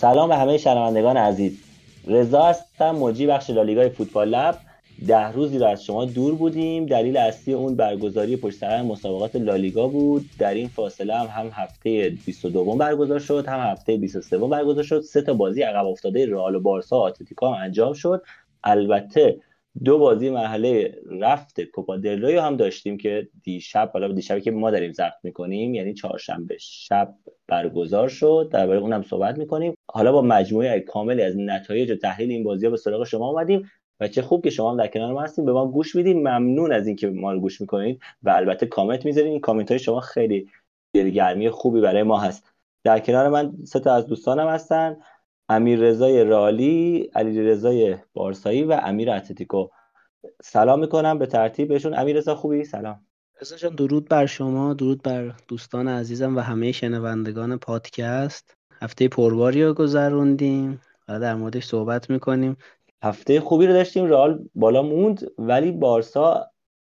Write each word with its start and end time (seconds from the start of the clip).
سلام 0.00 0.28
به 0.28 0.36
همه 0.36 0.58
شنوندگان 0.58 1.16
عزیز. 1.16 1.58
رضا 2.06 2.42
هستم 2.42 2.90
مجری 2.90 3.26
بخش 3.26 3.50
لالیگای 3.50 3.88
فوتبال 3.88 4.28
لب. 4.28 4.58
ده 5.06 5.32
روزی 5.32 5.58
رو 5.58 5.66
از 5.66 5.84
شما 5.84 6.04
دور 6.04 6.34
بودیم. 6.34 6.86
دلیل 6.86 7.16
اصلی 7.16 7.54
اون 7.54 7.76
برگزاری 7.76 8.36
پشت 8.36 8.58
سر 8.58 8.82
مسابقات 8.82 9.36
لالیگا 9.36 9.88
بود. 9.88 10.30
در 10.38 10.54
این 10.54 10.68
فاصله 10.68 11.16
هم 11.16 11.26
هم 11.26 11.50
هفته 11.52 12.10
22 12.26 12.64
برگزار 12.76 13.18
شد 13.18 13.46
هم 13.48 13.60
هفته 13.60 13.96
23 13.96 14.38
برگزار 14.38 14.84
شد. 14.84 15.00
سه 15.00 15.22
تا 15.22 15.34
بازی 15.34 15.62
عقب 15.62 15.86
افتاده 15.86 16.26
رئال 16.26 16.54
و 16.54 16.60
بارسا 16.60 17.12
و 17.42 17.44
انجام 17.44 17.92
شد. 17.92 18.22
البته 18.64 19.36
دو 19.84 19.98
بازی 19.98 20.30
مرحله 20.30 20.94
رفت 21.20 21.60
کوپا 21.60 21.96
دل 21.96 22.24
هم 22.38 22.56
داشتیم 22.56 22.96
که 22.96 23.28
دیشب 23.42 23.90
حالا 23.92 24.12
دیشبی 24.12 24.40
که 24.40 24.50
ما 24.50 24.70
داریم 24.70 24.92
ضبط 24.92 25.12
می‌کنیم 25.22 25.74
یعنی 25.74 25.94
چهارشنبه 25.94 26.56
شب 26.60 27.14
برگزار 27.46 28.08
شد. 28.08 28.50
درباره 28.52 28.78
اونم 28.78 29.02
صحبت 29.02 29.38
می‌کنیم. 29.38 29.74
حالا 29.90 30.12
با 30.12 30.22
مجموعه 30.22 30.80
کاملی 30.80 31.22
از 31.22 31.36
نتایج 31.36 31.90
و 31.90 31.96
تحلیل 31.96 32.30
این 32.30 32.44
بازی 32.44 32.66
ها 32.66 32.70
به 32.70 32.76
سراغ 32.76 33.04
شما 33.04 33.28
اومدیم 33.30 33.70
و 34.00 34.08
چه 34.08 34.22
خوب 34.22 34.44
که 34.44 34.50
شما 34.50 34.70
هم 34.70 34.76
در 34.76 34.86
کنار 34.86 35.12
ما 35.12 35.22
هستیم. 35.22 35.44
به 35.44 35.52
ما 35.52 35.66
گوش 35.66 35.96
میدین. 35.96 36.18
ممنون 36.18 36.72
از 36.72 36.86
اینکه 36.86 37.06
ما 37.06 37.32
رو 37.32 37.40
گوش 37.40 37.60
می‌کنید 37.60 38.00
و 38.22 38.30
البته 38.30 38.66
کامنت 38.66 39.04
می‌ذارین. 39.04 39.30
این 39.30 39.40
کامنت 39.40 39.70
های 39.70 39.78
شما 39.78 40.00
خیلی 40.00 40.48
دلگرمی 40.94 41.50
خوبی 41.50 41.80
برای 41.80 42.02
ما 42.02 42.18
هست. 42.18 42.52
در 42.84 42.98
کنار 42.98 43.28
من 43.28 43.52
سه 43.64 43.80
تا 43.80 43.94
از 43.94 44.06
دوستانم 44.06 44.48
هستن. 44.48 44.96
امیر 45.48 45.78
رضای 45.78 46.24
رالی 46.24 47.10
علی 47.14 47.42
رضای 47.42 47.96
بارسایی 48.14 48.64
و 48.64 48.80
امیر 48.82 49.10
اتلتیکو. 49.10 49.68
سلام 50.42 50.80
می‌کنم 50.80 51.18
به 51.18 51.26
ترتیب 51.26 51.68
بهشون 51.68 51.94
امیر 51.94 52.16
رضا 52.16 52.34
خوبی؟ 52.34 52.64
سلام. 52.64 53.00
رضا 53.40 53.56
جان 53.56 53.74
درود 53.74 54.08
بر 54.08 54.26
شما 54.26 54.74
درود 54.74 55.02
بر 55.02 55.32
دوستان 55.48 55.88
عزیزم 55.88 56.36
و 56.36 56.40
همه 56.40 56.72
شنوندگان 56.72 57.56
پادکست. 57.56 58.54
هفته 58.82 59.08
پرباری 59.08 59.64
رو 59.64 59.74
گذروندیم 59.74 60.80
و 61.08 61.20
در 61.20 61.34
موردش 61.34 61.64
صحبت 61.64 62.10
می‌کنیم. 62.10 62.56
هفته 63.02 63.40
خوبی 63.40 63.66
رو 63.66 63.72
داشتیم. 63.72 64.04
رئال 64.04 64.48
بالا 64.54 64.82
موند 64.82 65.30
ولی 65.38 65.72
بارسا 65.72 66.50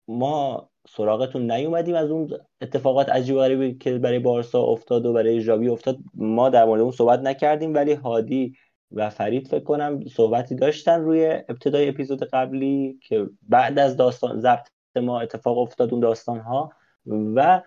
ما 0.09 0.69
سراغتون 0.89 1.51
نیومدیم. 1.51 1.95
از 1.95 2.11
اون 2.11 2.31
اتفاقات 2.61 3.09
عجیب 3.09 3.37
غریبی 3.37 3.75
که 3.75 3.99
برای 3.99 4.19
بارسا 4.19 4.63
افتاد 4.63 5.07
و 5.07 5.13
برای 5.13 5.41
ژاوی 5.41 5.69
افتاد 5.69 5.99
ما 6.15 6.49
در 6.49 6.65
مورد 6.65 6.81
اون 6.81 6.91
صحبت 6.91 7.21
نکردیم. 7.21 7.75
ولی 7.75 7.93
هادی 7.93 8.55
و 8.93 9.11
فرید 9.11 9.49
فکر 9.49 9.65
کنم 9.65 10.05
صحبتی 10.07 10.55
داشتن 10.55 11.01
روی 11.01 11.27
ابتدای 11.49 11.89
اپیزود 11.89 12.23
قبلی 12.23 12.99
که 13.03 13.27
بعد 13.49 13.79
از 13.79 13.97
داستان 13.97 14.41
ضبط 14.41 14.69
ما 14.97 15.21
اتفاق 15.21 15.59
افتاد 15.59 15.93
اون 15.93 16.01
داستان 16.01 16.41
ها 16.41 16.71
و 17.07 17.63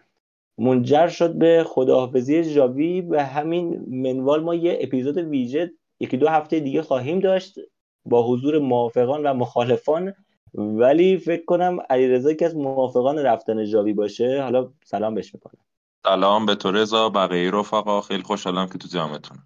منجر 0.57 1.07
شد 1.07 1.33
به 1.33 1.63
خداحافظی 1.67 2.43
ژاوی. 2.43 3.01
و 3.01 3.23
همین 3.23 3.85
منوال 3.87 4.43
ما 4.43 4.55
یه 4.55 4.77
اپیزود 4.81 5.17
ویژه 5.17 5.71
یکی 5.99 6.17
دو 6.17 6.27
هفته 6.27 6.59
دیگه 6.59 6.81
خواهیم 6.81 7.19
داشت 7.19 7.59
با 8.05 8.27
حضور 8.27 8.59
موافقان 8.59 9.23
و 9.23 9.33
مخالفان. 9.33 10.13
ولی 10.53 11.17
فکر 11.17 11.45
کنم 11.45 11.77
علیرضا 11.89 12.33
که 12.33 12.45
از 12.45 12.55
موافقان 12.55 13.17
رفتن 13.17 13.65
جاوی 13.65 13.93
باشه 13.93 14.41
حالا 14.41 14.71
سلام 14.83 15.15
بهش 15.15 15.33
می‌کنم. 15.33 15.61
سلام 16.03 16.45
به 16.45 16.55
تو 16.55 16.71
رضا 16.71 17.09
بقیه 17.09 17.51
رفقا 17.51 18.01
خیلی 18.01 18.23
خوشحالم 18.23 18.69
که 18.69 18.77
تو 18.77 18.87
جامعتون. 18.87 19.37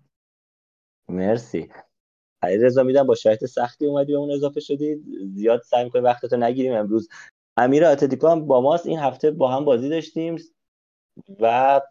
مرسی. 1.09 1.69
علیرضا 2.41 2.83
میدم 2.83 3.07
با 3.07 3.15
شرایط 3.15 3.45
سختی 3.45 3.85
اومدی 3.85 4.11
به 4.11 4.17
اون 4.17 4.31
اضافه 4.31 4.59
شدی. 4.59 5.03
زیاد 5.35 5.61
سعی 5.61 5.83
می‌کنیم 5.83 6.05
وقتتو 6.05 6.37
نگیریم 6.37 6.73
امروز. 6.73 7.09
امیر 7.57 7.85
اتلتیکو 7.85 8.27
هم 8.27 8.47
با 8.47 8.61
ماست. 8.61 8.85
این 8.85 8.99
هفته 8.99 9.31
با 9.31 9.51
هم 9.51 9.65
بازی 9.65 9.89
داشتیم 9.89 10.35
و 11.39 11.81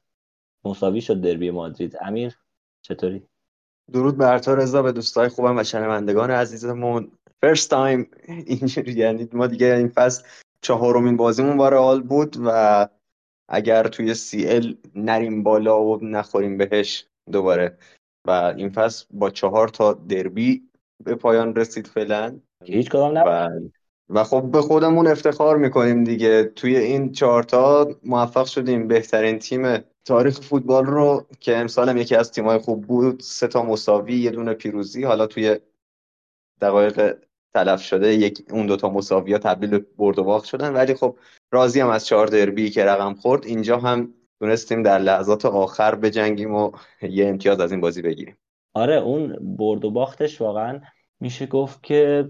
مساوی 0.65 1.01
شد 1.01 1.21
دربی 1.21 1.51
مادرید. 1.51 1.97
امیر 2.01 2.39
چطوری؟ 2.83 3.27
درود 3.93 4.17
بر 4.17 4.39
تو 4.39 4.55
رضا 4.55 4.83
به 4.83 4.93
دوستای 4.93 5.29
خوبم 5.29 5.59
و 5.59 5.65
شنوندگان 5.65 6.31
عزیزمون. 6.31 7.13
first 7.45 7.71
time 7.71 8.11
اینجوری 8.47 8.93
یعنی 8.93 9.29
ما 9.33 9.47
دیگه 9.47 9.67
این 9.67 9.89
فصل 9.89 10.25
چهارمین 10.61 11.17
بازیمون 11.17 11.57
با 11.57 11.69
رئال 11.69 12.03
بود 12.03 12.37
و 12.45 12.89
اگر 13.49 13.89
توی 13.89 14.15
CL 14.15 14.77
نریم 14.95 15.43
بالا 15.43 15.83
و 15.83 16.05
نخوریم 16.05 16.57
بهش 16.57 17.07
دوباره. 17.33 17.79
و 18.27 18.31
این 18.31 18.71
فصل 18.71 19.07
با 19.11 19.31
چهار 19.31 19.69
تا 19.69 19.93
دربی 19.93 20.69
به 21.05 21.15
پایان 21.15 21.55
رسید 21.55 21.87
فعلا. 21.87 22.41
هیچ 22.65 22.91
کدام 22.91 23.19
نبود. 23.19 23.73
و 24.09 24.25
خب 24.25 24.51
به 24.51 24.61
خودمون 24.61 25.07
افتخار 25.07 25.57
می‌کنیم 25.57 26.05
دیگه. 26.05 26.45
توی 26.45 26.77
این 26.77 27.13
چهارتا 27.13 27.89
موفق 28.05 28.47
شدیم. 28.47 28.89
بهترین 28.89 29.39
تیم 29.39 29.79
تاریخ 30.05 30.41
فوتبال 30.41 30.87
رو 30.87 31.27
که 31.41 31.57
امسال 31.57 31.89
هم 31.89 31.97
یکی 31.97 32.17
از 32.17 32.33
تیمای 32.33 32.59
خوب 32.59 32.87
بود 32.87 33.21
سه 33.21 33.49
تا 33.49 33.63
مساوی 33.63 34.15
یه 34.15 34.31
دونه 34.31 34.55
پیروزی. 34.55 35.05
حالا 35.05 35.27
توی 35.27 35.59
دقایق 36.61 37.17
تلف 37.55 37.83
شده 37.83 38.15
یک 38.15 38.43
اون 38.51 38.67
دوتا 38.67 38.91
مساوی 38.91 39.33
ها 39.33 39.39
تبدیل 39.39 39.79
برد 39.79 40.19
و 40.19 40.25
باخت 40.25 40.45
شدن. 40.45 40.73
ولی 40.73 40.95
خب 40.95 41.19
راضی 41.51 41.81
هم 41.81 41.89
از 41.89 42.07
چهار 42.07 42.27
دربی 42.27 42.71
که 42.71 42.85
رقم 42.85 43.15
خورد 43.15 43.47
اینجا 43.47 43.79
هم 43.79 44.15
تونستیم 44.41 44.83
در 44.83 44.99
لحظات 44.99 45.45
آخر 45.45 45.95
بجنگیم 45.95 46.55
و 46.55 46.71
یه 47.03 47.29
امتیاز 47.29 47.61
از 47.61 47.73
این 47.73 47.81
بازی 47.81 48.03
بگیریم. 48.03 48.37
آره 48.75 48.95
اون 48.95 49.57
برد 49.57 49.85
و 49.85 49.91
باختش 49.91 50.41
واقعا 50.41 50.81
میشه 51.21 51.47
گفت 51.47 51.83
که 51.83 52.29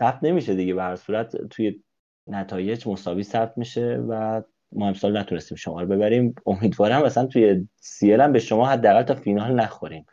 ثبت 0.00 0.18
نمیشه 0.22 0.54
دیگه. 0.54 0.74
به 0.74 0.82
هر 0.82 0.96
صورت 0.96 1.36
توی 1.36 1.82
نتایج 2.26 2.88
مساوی 2.88 3.22
ثبت 3.22 3.58
میشه 3.58 4.04
و 4.08 4.42
ما 4.72 4.88
امسال 4.88 5.18
نتونستیم 5.18 5.56
شما 5.56 5.80
رو 5.80 5.86
ببریم. 5.86 6.34
امیدوارم 6.46 7.02
مثلا 7.02 7.26
توی 7.26 7.68
سیل 7.76 8.20
هم 8.20 8.32
به 8.32 8.38
شما 8.38 8.66
حداقل 8.66 9.02
تا 9.02 9.14
فینال 9.14 9.54
نخوریم. 9.54 10.06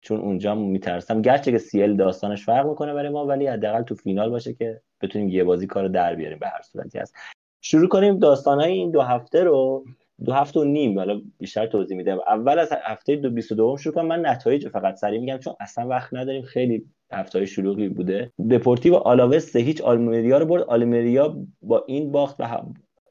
چون 0.00 0.20
اونجا 0.20 0.54
میترسم. 0.54 1.22
گرچه 1.22 1.52
که 1.52 1.58
سیل 1.58 1.96
داستانش 1.96 2.44
فرق 2.44 2.66
می‌کنه 2.66 2.94
برای 2.94 3.08
ما 3.08 3.26
ولی 3.26 3.46
حداقل 3.46 3.82
تو 3.82 3.94
فینال 3.94 4.30
باشه 4.30 4.54
که 4.54 4.80
بتونیم 5.00 5.28
یه 5.28 5.44
بازی 5.44 5.66
کار 5.66 5.88
در 5.88 6.14
بیاریم. 6.14 6.38
به 6.38 6.46
هر 6.46 6.62
صورتی 6.62 6.98
هست. 6.98 7.14
شروع 7.60 7.88
کنیم 7.88 8.18
داستانهای 8.18 8.72
این 8.72 8.90
دو 8.90 9.00
هفته 9.00 9.44
رو. 9.44 9.84
دو 10.24 10.32
هفته 10.32 10.60
و 10.60 10.64
نیم. 10.64 10.98
حالا 10.98 11.20
بیشتر 11.38 11.66
توضیح 11.66 11.96
میدم. 11.96 12.18
اول 12.26 12.58
از 12.58 12.72
هفته 12.82 13.16
دو 13.16 13.30
22 13.30 13.76
شروع 13.76 13.94
کنم. 13.94 14.06
من 14.06 14.26
نتایج 14.26 14.68
فقط 14.68 14.94
سریع 14.94 15.20
میگم 15.20 15.38
چون 15.38 15.54
اصلا 15.60 15.88
وقت 15.88 16.14
نداریم. 16.14 16.42
خیلی 16.42 16.84
هفته 17.12 17.46
شلوغی 17.46 17.88
بوده. 17.88 18.32
دپورتیو 18.50 18.94
آلاوس 18.94 19.56
هیچ 19.56 19.80
آلمریا 19.80 20.38
رو 20.38 20.46
برد. 20.46 20.62
آلمریا 20.62 21.36
با 21.62 21.84
این 21.88 22.12
باخت 22.12 22.40
و 22.40 22.44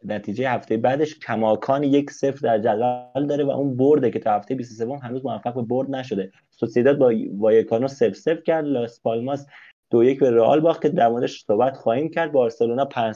نتیجه 0.03 0.49
هفته 0.49 0.77
بعدش 0.77 1.19
کماکان 1.19 1.83
یک 1.83 2.11
صفر 2.11 2.39
در 2.47 2.59
جدول 2.59 3.27
داره 3.27 3.43
و 3.43 3.49
اون 3.49 3.77
برده 3.77 4.11
که 4.11 4.19
تا 4.19 4.31
هفته 4.31 4.55
23 4.55 4.97
هنوز 4.97 5.25
موفق 5.25 5.55
به 5.55 5.61
برد 5.61 5.91
نشده. 5.91 6.31
سوسیداد 6.49 6.97
با 6.97 7.13
وایکانو 7.37 7.87
سف 7.87 8.13
سف 8.13 8.43
کرد. 8.43 8.65
لاس 8.65 9.01
پالماس 9.01 9.45
دو 9.91 10.03
یک 10.03 10.19
به 10.19 10.31
رئال 10.31 10.59
باخت 10.59 10.81
که 10.81 10.89
در 10.89 11.09
موردش 11.09 11.43
صحبت 11.45 11.77
خواهیم 11.77 12.09
کرد. 12.09 12.31
بارسلونا 12.31 12.85
5 12.85 13.15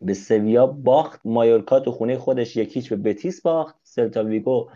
به 0.00 0.14
سویا 0.14 0.66
باخت. 0.66 1.20
مایورکا 1.24 1.80
تو 1.80 1.90
خونه 1.92 2.18
خودش 2.18 2.56
یک 2.56 2.76
هیچ 2.76 2.90
به 2.90 2.96
بتیس 2.96 3.42
باخت. 3.42 3.76
سلتا 3.82 4.24
ویگو 4.24 4.68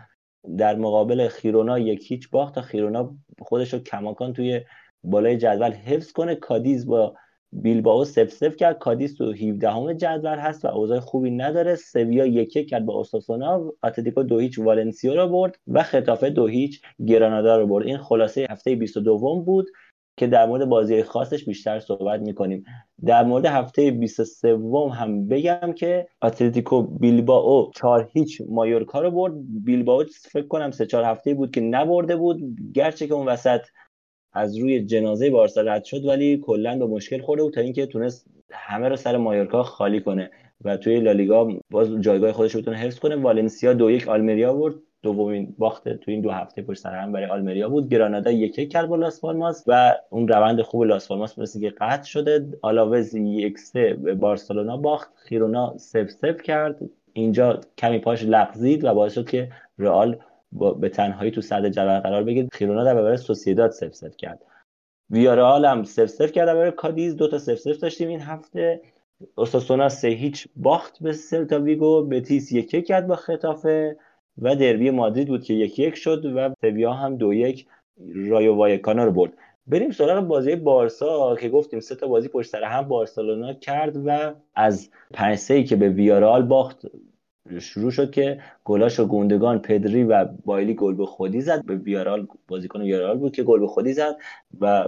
در 0.57 0.75
مقابل 0.75 1.27
خیرونا 1.27 1.79
یک 1.79 2.11
هیچ 2.11 2.29
باخت 2.29 2.55
تا 2.55 2.61
خیرونا 2.61 3.15
خودش 3.39 3.73
رو 3.73 3.79
کماکان 3.79 4.33
توی 4.33 4.61
بالای 5.03 5.37
جدول 5.37 5.71
حفظ 5.71 6.11
کنه. 6.11 6.35
کادیز 6.35 6.87
با 6.87 7.15
بیلباو 7.51 8.05
صفر 8.05 8.29
صفر 8.29 8.55
کرد. 8.55 8.77
کادیس 8.77 9.13
تو 9.13 9.31
17 9.31 9.69
هم 9.69 9.95
جدول 9.95 10.37
هست 10.37 10.65
و 10.65 10.67
اوضاع 10.67 10.99
خوبی 10.99 11.31
نداره. 11.31 11.75
سویا 11.75 12.25
یک 12.25 12.55
یک 12.55 12.69
کرد 12.69 12.85
با 12.85 12.93
اوساسونا. 12.93 13.73
اتلتیکو 13.83 14.23
دو 14.23 14.39
هیچ 14.39 14.59
والنسیا 14.59 15.15
رو 15.15 15.27
برد 15.29 15.59
و 15.67 15.83
ختافه 15.83 16.29
دو 16.29 16.47
هیچ 16.47 16.81
گرانادا 17.07 17.57
رو 17.57 17.67
برد. 17.67 17.85
این 17.85 17.97
خلاصه 17.97 18.47
هفته 18.49 18.75
22 18.75 19.17
بود 19.17 19.67
که 20.19 20.27
در 20.27 20.45
مورد 20.45 20.65
بازی 20.65 21.03
خاصش 21.03 21.45
بیشتر 21.45 21.79
صحبت 21.79 22.21
می‌کنیم. 22.21 22.63
در 23.05 23.23
مورد 23.23 23.45
هفته 23.45 23.91
23 23.91 24.57
هم 24.93 25.27
بگم 25.27 25.73
که 25.73 26.07
اتلتیکو 26.21 26.81
بیلباو 26.81 27.71
4 27.75 28.09
هیچ 28.13 28.41
مایورکا 28.49 29.01
رو 29.01 29.11
برد. 29.11 29.33
بیلباو 29.63 30.03
فکر 30.31 30.47
کنم 30.47 30.71
سه 30.71 30.85
چهار 30.85 31.03
هفته 31.03 31.33
بود 31.33 31.51
که 31.51 31.61
نبرده 31.61 32.15
بود. 32.15 32.41
گرچه 32.73 33.07
که 33.07 33.13
اون 33.13 33.27
وسط 33.27 33.61
از 34.37 34.57
روی 34.57 34.85
جنازه 34.85 35.29
بارسا 35.29 35.61
رد 35.61 35.83
شد 35.83 36.05
ولی 36.05 36.37
کلا 36.37 36.77
به 36.77 36.85
مشکل 36.85 37.21
خورده 37.21 37.43
بود 37.43 37.53
تا 37.53 37.61
اینکه 37.61 37.85
تونست 37.85 38.27
همه 38.51 38.89
رو 38.89 38.95
سر 38.95 39.17
مایورکا 39.17 39.63
خالی 39.63 40.01
کنه 40.01 40.31
و 40.63 40.77
توی 40.77 40.99
لالیگا 40.99 41.49
باز 41.71 42.01
جایگاه 42.01 42.31
خودش 42.31 42.55
رو 42.55 42.61
بتونه 42.61 42.77
حفظ 42.77 42.99
کنه. 42.99 43.15
والنسیا 43.15 43.73
دو 43.73 43.91
یک 43.91 44.07
آلمریا 44.07 44.53
برد 44.53 44.75
دومین 45.03 45.55
باخت 45.57 45.89
تو 45.89 46.11
این 46.11 46.21
دو 46.21 46.31
هفته 46.31 46.61
پشت 46.61 46.79
سر 46.79 46.95
هم 46.95 47.11
برای 47.11 47.25
آلمریا 47.25 47.69
بود. 47.69 47.89
گرانادا 47.89 48.31
یک 48.31 48.59
یک 48.59 48.71
کرد 48.71 48.87
با 48.87 48.95
لاس 48.95 49.21
پالماس 49.21 49.63
و 49.67 49.95
اون 50.09 50.27
روند 50.27 50.61
خوب 50.61 50.83
لاس 50.83 51.07
پالماس 51.07 51.39
مثل 51.39 51.59
که 51.59 51.69
قطع 51.69 52.03
شده. 52.03 52.47
آلاوز 52.61 53.15
یک 53.15 53.59
سه 53.59 53.93
به 53.93 54.13
بارسلونا 54.13 54.77
باخت. 54.77 55.11
خیرونا 55.15 55.77
سف 55.77 56.09
سف 56.09 56.41
کرد. 56.41 56.79
اینجا 57.13 57.61
کمی 57.77 57.99
پاش 57.99 58.23
لغزید 58.23 58.83
و 58.83 58.93
باعث 58.93 59.13
شد 59.13 59.29
که 59.29 59.49
رئال 59.79 60.17
به 60.51 60.89
تنهایی 60.89 61.31
تو 61.31 61.41
صدر 61.41 61.69
جدول 61.69 61.99
قرار 61.99 62.23
بگیرد 62.23 62.49
خیرونا 62.53 62.83
در 62.83 62.93
برابر 62.93 63.15
سوسیداد 63.15 63.71
صفر 63.71 63.93
صفر 63.93 64.17
کرد. 64.17 64.45
ویارال 65.09 65.65
هم 65.65 65.83
صفر 65.83 66.05
صفر 66.05 66.31
کرد 66.31 66.45
برابر 66.45 66.71
کادیز. 66.71 67.15
دو 67.15 67.27
تا 67.27 67.39
صفر 67.39 67.55
صفر 67.55 67.77
داشتیم 67.77 68.09
این 68.09 68.21
هفته. 68.21 68.81
اوساسونا 69.35 69.89
سه 69.89 70.07
هیچ 70.07 70.47
باخت 70.55 71.03
به 71.03 71.13
سلتا 71.13 71.59
ویگو. 71.59 72.03
بتیس 72.03 72.51
یک 72.51 72.73
یک 72.73 72.87
کرد 72.87 73.07
با 73.07 73.15
ختافه 73.15 73.97
و 74.37 74.55
دربی 74.55 74.89
مادرید 74.89 75.27
بود 75.27 75.43
که 75.43 75.53
یک 75.53 75.79
یک 75.79 75.95
شد 75.95 76.25
و 76.25 76.53
سویا 76.61 76.93
هم 76.93 77.15
دو 77.15 77.33
یک 77.33 77.67
رایو 78.15 78.55
وایکانا 78.55 79.05
رو 79.05 79.11
برد. 79.11 79.33
بریم 79.67 79.91
سراغ 79.91 80.27
بازی 80.27 80.55
بارسا 80.55 81.35
که 81.35 81.49
گفتیم 81.49 81.79
سه 81.79 81.95
تا 81.95 82.07
بازی 82.07 82.27
پشت 82.27 82.49
سر 82.49 82.63
هم 82.63 82.81
بارسلونا 82.81 83.53
کرد 83.53 83.97
و 84.05 84.33
از 84.55 84.89
5 85.13 85.39
ای 85.49 85.63
که 85.63 85.75
به 85.75 85.89
ویارال 85.89 86.41
باخت 86.41 86.85
شروع 87.59 87.91
شد 87.91 88.11
که 88.11 88.39
گلاش 88.65 88.99
و 88.99 89.05
گوندگان 89.05 89.59
پدری 89.59 90.03
و 90.03 90.25
بایلی 90.45 90.73
گل 90.73 90.93
به 90.93 91.05
خودی 91.05 91.41
زد. 91.41 91.65
به 91.65 91.75
ویارال 91.75 92.27
بازیکن 92.47 92.81
ویارال 92.81 93.17
بود 93.17 93.35
که 93.35 93.43
گل 93.43 93.59
به 93.59 93.67
خودی 93.67 93.93
زد 93.93 94.15
و 94.61 94.85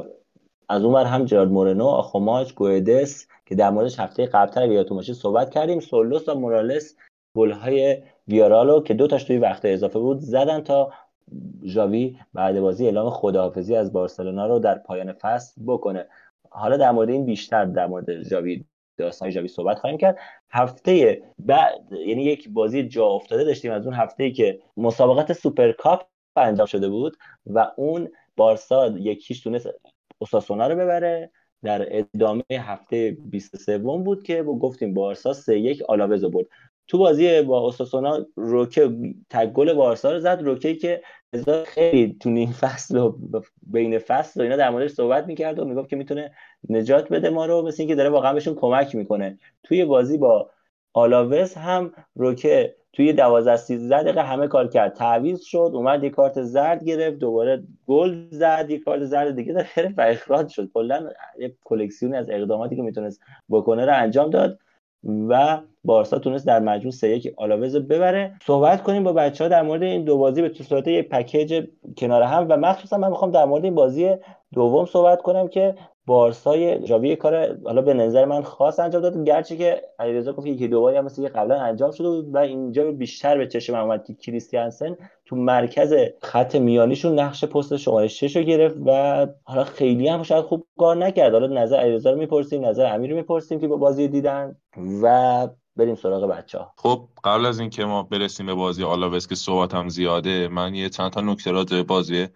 از 0.70 0.84
اون 0.84 1.06
هم 1.06 1.26
جرارد 1.26 1.50
مورنو 1.50 1.86
آخوماچ 1.86 2.54
گویدس 2.54 3.28
که 3.46 3.56
در 3.56 3.70
موردش 3.70 4.00
هفته 4.00 4.26
قبلتر 4.26 4.72
یادتون 4.72 4.98
باشه 4.98 5.14
صحبت 5.14 5.50
کردیم. 5.50 5.80
سولوس 5.80 6.30
و 6.30 6.36
مورالس 6.36 6.96
گل‌های 7.36 7.98
ویارالو 8.28 8.82
که 8.82 8.94
دو 8.94 9.08
تاش 9.08 9.24
توی 9.24 9.38
وقت 9.38 9.66
اضافه 9.66 10.00
بود 10.00 10.20
زدن 10.20 10.62
تا 10.62 10.92
ژاوی 11.64 12.18
بعد 12.34 12.60
بازی 12.60 12.86
اعلام 12.86 13.10
خداحافظی 13.10 13.76
از 13.76 13.94
بارسلونا 13.94 14.48
رو 14.48 14.60
در 14.60 14.78
پایان 14.78 15.14
فصل 15.14 15.62
بکنه. 15.68 16.06
حالا 16.50 16.78
در 16.78 16.92
مورد 16.92 17.10
این 17.10 17.26
بیشتر 17.26 17.66
در 17.66 17.88
مورد 17.88 18.24
ژاوی 18.24 18.64
داستان 19.00 19.30
ژاوی 19.30 19.48
صحبت 19.48 19.80
خواهیم 19.80 19.98
کرد. 19.98 20.18
هفته 20.52 21.22
بعد 21.40 21.92
یعنی 21.92 22.24
یک 22.24 22.50
بازی 22.50 22.84
جا 22.84 23.06
افتاده 23.06 23.44
داشتیم 23.44 23.72
از 23.72 23.86
اون 23.86 23.96
هفته 23.96 24.32
که 24.32 24.60
مسابقات 24.78 25.34
سوپرکاپ 25.34 26.02
انجام 26.36 26.66
شده 26.66 26.90
بود 26.90 27.18
و 27.46 27.72
اون 27.78 28.10
بارسا 28.38 28.88
یکیش 28.88 29.40
تونست 29.40 29.70
اوساسونا 30.18 30.68
رو 30.68 30.76
ببره. 30.76 31.32
در 31.64 31.98
ادامه 31.98 32.44
هفته 32.54 33.18
23 33.26 33.78
بود 33.78 34.24
که 34.24 34.44
گفتیم 34.44 34.94
بارسا 34.94 35.34
3 35.34 35.60
1 35.60 35.82
آلاوز 35.82 36.26
برد. 36.26 36.46
تو 36.88 36.98
بازی 36.98 37.42
با 37.42 37.60
اوساسونا 37.60 38.26
روکه 38.36 38.90
گل 39.54 39.74
بارسا 39.74 40.12
رو 40.12 40.20
زد. 40.20 40.42
روکه 40.42 40.76
که 40.76 41.02
خیلی 41.66 42.18
تو 42.20 42.30
نیم 42.30 42.52
فصل 42.52 42.98
و 42.98 43.18
بین 43.64 44.00
فصل 44.00 44.40
و 44.40 44.44
اینا 44.44 44.56
در 44.56 44.70
موردش 44.70 44.92
صحبت 44.92 45.28
می‌کرد 45.28 45.60
و 45.60 45.66
می‌گفت 45.66 45.90
که 45.90 45.96
می‌تونه 45.96 46.32
نجات 46.70 47.10
بده 47.10 47.30
ما 47.30 47.46
رو 47.46 47.62
مثل 47.62 47.76
اینکه 47.80 47.96
داره 47.96 48.10
واقعا 48.10 48.34
بهشون 48.34 48.56
کمک 48.56 48.96
می‌کنه. 48.96 49.38
توی 49.64 49.86
بازی 49.86 50.18
با 50.18 50.50
آلاوز 50.94 51.54
هم 51.54 51.92
روکه 52.16 52.76
توی 52.94 53.14
12 53.14 53.56
13 53.56 54.04
دقیقه 54.04 54.24
همه 54.24 54.48
کار 54.48 54.68
کرد. 54.68 54.94
تعویض 54.94 55.42
شد 55.42 55.72
اومد 55.74 56.04
یه 56.04 56.10
کارت 56.10 56.42
زرد 56.42 56.84
گرفت 56.84 57.18
دوباره 57.18 57.64
گل 57.88 58.26
زد 58.30 58.66
یه 58.70 58.80
کارت 58.80 59.06
زرد 59.06 59.36
دیگه 59.36 59.54
داره 59.54 59.94
و 59.98 60.02
اخراج 60.02 60.50
شد. 60.50 60.70
کلا 60.74 61.10
یه 61.40 61.56
کلکسیونی 61.64 62.18
از 62.18 62.30
اقداماتی 62.30 62.76
که 62.76 62.82
می‌تونست 62.82 63.22
بکنه 63.50 63.86
رو 63.86 63.94
انجام 63.96 64.30
داد 64.30 64.60
و 65.30 65.60
بارسا 65.84 66.20
تونست 66.20 66.48
در 66.48 66.60
مجموع 66.60 66.92
سه 66.92 67.10
یک 67.10 67.34
آلاوز 67.38 67.76
ببره. 67.76 68.36
صحبت 68.46 68.84
کنیم 68.84 69.04
با 69.04 69.14
بچه 69.14 69.44
ها 69.44 69.48
در 69.48 69.62
مورد 69.62 69.84
این 69.84 70.04
دو 70.04 70.18
بازی 70.18 70.42
به 70.42 70.54
صورت 70.54 70.88
یک 70.88 71.10
پکیج 71.10 71.68
کنار 71.98 72.22
هم 72.22 72.46
و 72.50 72.58
مخصوصا 72.58 72.98
من 72.98 73.10
می‌خوام 73.10 73.32
در 73.32 73.46
مورد 73.46 73.64
این 73.64 73.76
بازی 73.76 74.16
دوم 74.54 74.86
صحبت 74.86 75.22
کنم 75.22 75.48
که 75.48 75.76
بارسای 76.10 76.80
جاوی 76.80 77.16
کار 77.16 77.58
حالا 77.64 77.82
به 77.82 77.94
نظر 77.94 78.26
من 78.26 78.42
خاص 78.42 78.80
انجام 78.80 79.02
داد. 79.02 79.24
گرچه 79.24 79.58
که 79.58 79.82
علیرضا 80.00 80.34
گفت 80.34 80.48
یکی 80.48 80.68
دو 80.68 80.82
باری 80.82 80.98
هم 80.98 81.06
مثل 81.06 81.28
قبلا 81.28 81.62
انجام 81.62 81.92
شده 81.92 82.08
و 82.08 82.38
اینجا 82.38 82.92
بیشتر 82.92 83.38
به 83.38 83.48
چشم 83.48 83.76
اومد 83.76 84.06
که 84.06 84.14
کریستیانسن 84.14 84.98
تو 85.26 85.36
مرکز 85.36 85.94
خط 86.22 86.56
میانیشون 86.56 87.20
نقش 87.20 87.44
پست 87.44 87.78
شماره 87.78 88.08
6 88.08 88.36
رو 88.36 88.44
گرفت 88.44 88.76
و 88.86 89.28
حالا 89.44 89.64
خیلی 89.64 90.08
هم 90.08 90.24
شاید 90.24 90.46
خوب 90.46 90.68
کار 90.78 90.98
نکرد. 90.98 91.34
حالا 91.34 91.48
نظر 91.48 91.78
علیرضا 91.78 92.12
رو 92.12 92.18
می‌پرسیم 92.18 92.66
نظر 92.66 92.86
امیر 92.86 93.12
رو 93.12 93.16
می‌پرسیم 93.16 93.60
که 93.60 93.68
با 93.68 93.78
بازی 93.78 94.08
دیدن 94.08 94.56
و 95.02 95.48
بریم 95.76 95.96
سراغ 95.96 96.30
بچه 96.30 96.58
ها 96.58 96.74
خب 96.78 97.08
قبل 97.24 97.46
از 97.46 97.60
اینکه 97.60 97.86
ما 97.86 98.04
برسیم 98.04 98.46
به 98.46 98.54
بازی 98.54 98.84
آلاوس 98.84 99.28
که 99.28 99.36
صحبت 99.36 99.74
هم 99.74 99.90
زیاده 99.90 100.48
من 100.48 100.76
یه 100.76 100.90
چند 100.90 101.12
تا 101.12 101.22
نکته 101.22 101.52
راجع 101.52 101.82
بازی 101.82 102.28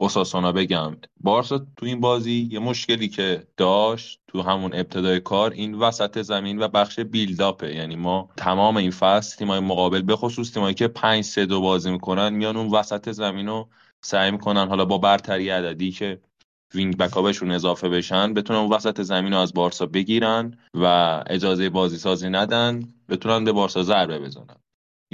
اوساسونا 0.00 0.52
بگم 0.52 0.96
بارسا 1.20 1.66
تو 1.76 1.86
این 1.86 2.00
بازی 2.00 2.48
یه 2.52 2.58
مشکلی 2.58 3.08
که 3.08 3.46
داشت 3.56 4.20
تو 4.28 4.42
همون 4.42 4.74
ابتدای 4.74 5.20
کار 5.20 5.50
این 5.50 5.74
وسط 5.74 6.22
زمین 6.22 6.62
و 6.62 6.68
بخش 6.68 7.00
بیلداپه. 7.00 7.74
یعنی 7.74 7.96
ما 7.96 8.28
تمام 8.36 8.76
این 8.76 8.90
فصل 8.90 9.36
تیمای 9.36 9.60
مقابل 9.60 10.02
به 10.02 10.16
خصوص 10.16 10.52
تیمایی 10.52 10.74
که 10.74 10.88
5 10.88 11.24
3 11.24 11.46
2 11.46 11.60
بازی 11.60 11.90
می‌کنن 11.90 12.28
میان 12.28 12.56
اون 12.56 12.70
وسط 12.70 13.10
زمین 13.10 13.46
رو 13.46 13.68
سعی 14.04 14.30
می‌کنن 14.30 14.68
حالا 14.68 14.84
با 14.84 14.98
برتری 14.98 15.50
عددی 15.50 15.90
که 15.92 16.20
وینگ 16.74 16.96
بک 16.96 17.22
بهشون 17.22 17.50
اضافه 17.50 17.88
بشن 17.88 18.34
بتونن 18.34 18.58
اون 18.58 18.72
وسط 18.72 19.02
زمین 19.02 19.32
رو 19.32 19.38
از 19.38 19.54
بارسا 19.54 19.86
بگیرن 19.86 20.58
و 20.74 20.84
اجازه 21.26 21.70
بازی 21.70 21.98
سازی 21.98 22.28
ندن 22.30 22.82
بتونن 23.08 23.44
به 23.44 23.52
بارسا 23.52 23.82
ضربه 23.82 24.18
بزنن. 24.18 24.63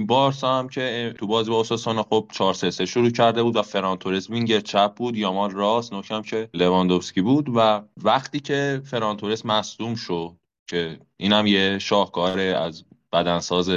این 0.01 0.07
بارسا 0.07 0.59
هم 0.59 0.69
که 0.69 1.15
تو 1.19 1.27
بازی 1.27 1.51
با 1.51 1.57
اوساسونا 1.57 2.03
خب 2.03 2.29
4 2.33 2.55
3 2.55 2.87
شروع 2.87 3.11
کرده 3.11 3.43
بود 3.43 3.57
و 3.57 3.63
فران 3.63 3.99
تورز 3.99 4.31
وینگر 4.31 4.61
چپ 4.61 4.95
بود 4.95 5.17
یامال 5.17 5.51
راست 5.51 5.93
نوکم 5.93 6.23
که 6.23 6.49
لواندوفسکی 6.55 7.21
بود 7.21 7.49
و 7.57 7.83
وقتی 7.97 8.41
که 8.41 8.83
فران 8.85 9.17
تورز 9.17 9.47
مصدوم 9.47 9.95
شد 9.95 10.37
که 10.71 10.99
اینم 11.17 11.47
یه 11.47 11.79
شاهکاره 11.79 12.43
از 12.43 12.85
بدنساز 13.13 13.71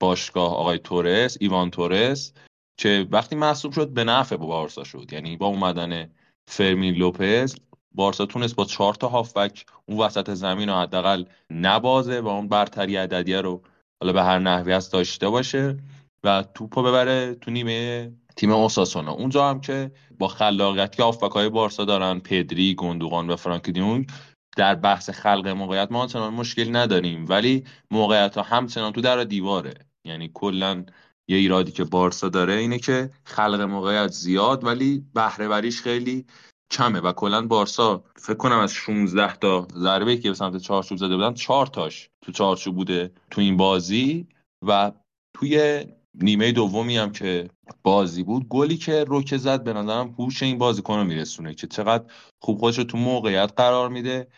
باشگاه 0.00 0.56
آقای 0.56 0.78
تورس 0.78 1.36
ایوان 1.40 1.70
تورس 1.70 2.32
که 2.76 3.06
وقتی 3.10 3.36
مصدوم 3.36 3.72
شد 3.72 3.88
به 3.88 4.04
نفع 4.04 4.36
بارسا 4.36 4.84
شد. 4.84 5.12
یعنی 5.12 5.36
با 5.36 5.46
اومدن 5.46 6.10
فرمین 6.48 6.94
لوپز 6.94 7.56
بارسا 7.92 8.26
تونست 8.26 8.56
با 8.56 8.64
چهار 8.64 8.94
تا 8.94 9.08
هافبک 9.08 9.66
اون 9.86 9.98
وسط 9.98 10.30
زمین 10.30 10.68
رو 10.68 10.74
حداقل 10.74 11.24
نبازه 11.50 12.20
و 12.20 12.28
اون 12.28 12.48
برتری 12.48 12.96
عددیه 12.96 13.40
رو 13.40 13.62
حالا 14.02 14.12
به 14.12 14.22
هر 14.22 14.38
نحوی 14.38 14.72
از 14.72 14.90
داشته 14.90 15.28
باشه 15.28 15.76
و 16.24 16.44
توپو 16.54 16.82
ببره 16.82 17.34
تو 17.34 17.50
نیمه 17.50 18.12
تیم 18.36 18.52
اوساسونا. 18.52 19.12
اونجا 19.12 19.50
هم 19.50 19.60
که 19.60 19.90
با 20.18 20.28
خلاقیت 20.28 20.96
که 20.96 21.02
های 21.02 21.48
بارسا 21.48 21.84
دارن 21.84 22.20
پدری 22.20 22.74
گندوقان 22.74 23.30
و 23.30 23.36
فرانک 23.36 23.70
دیونگ 23.70 24.10
در 24.56 24.74
بحث 24.74 25.10
خلق 25.10 25.48
موقعیت 25.48 25.92
ما 25.92 26.02
همچنان 26.02 26.34
مشکل 26.34 26.76
نداریم. 26.76 27.26
ولی 27.28 27.64
موقعیت 27.90 28.36
ها 28.36 28.42
همچنان 28.42 28.92
تو 28.92 29.00
در 29.00 29.24
دیواره. 29.24 29.74
یعنی 30.04 30.30
کلا 30.34 30.84
یه 31.28 31.36
ایرادی 31.36 31.72
که 31.72 31.84
بارسا 31.84 32.28
داره 32.28 32.54
اینه 32.54 32.78
که 32.78 33.10
خلق 33.24 33.60
موقعیت 33.60 34.12
زیاد 34.12 34.64
ولی 34.64 35.04
بهره 35.14 35.70
خیلی 35.70 36.26
کمه 36.70 37.00
و 37.00 37.12
کلا 37.12 37.46
بارسا 37.46 38.04
فکر 38.16 38.36
کنم 38.36 38.58
از 38.58 38.72
16 38.72 39.36
تا 39.36 39.68
ضربه 39.74 40.16
که 40.16 40.28
به 40.28 40.34
سمت 40.34 40.56
چارچوب 40.56 40.98
زده 40.98 41.16
بودن 41.16 41.34
4 41.34 41.66
تاش 41.66 42.10
تو 42.22 42.32
چارچوب 42.32 42.74
بوده 42.76 43.12
تو 43.30 43.40
این 43.40 43.56
بازی 43.56 44.26
و 44.66 44.92
توی 45.34 45.84
نیمه 46.14 46.52
دومی 46.52 46.96
هم 46.96 47.12
که 47.12 47.50
بازی 47.82 48.22
بود 48.22 48.48
گلی 48.48 48.76
که 48.76 49.04
روکه 49.04 49.36
زد 49.36 49.64
به 49.64 49.72
نظرم 49.72 50.14
هوش 50.18 50.42
این 50.42 50.58
بازیکن 50.58 50.96
رو 50.98 51.04
میرسونه 51.04 51.54
که 51.54 51.66
چقدر 51.66 52.04
خوب 52.42 52.58
خودش 52.58 52.78
رو 52.78 52.84
تو 52.84 52.98
موقعیت 52.98 53.52
قرار 53.56 53.88
میده 53.88 54.28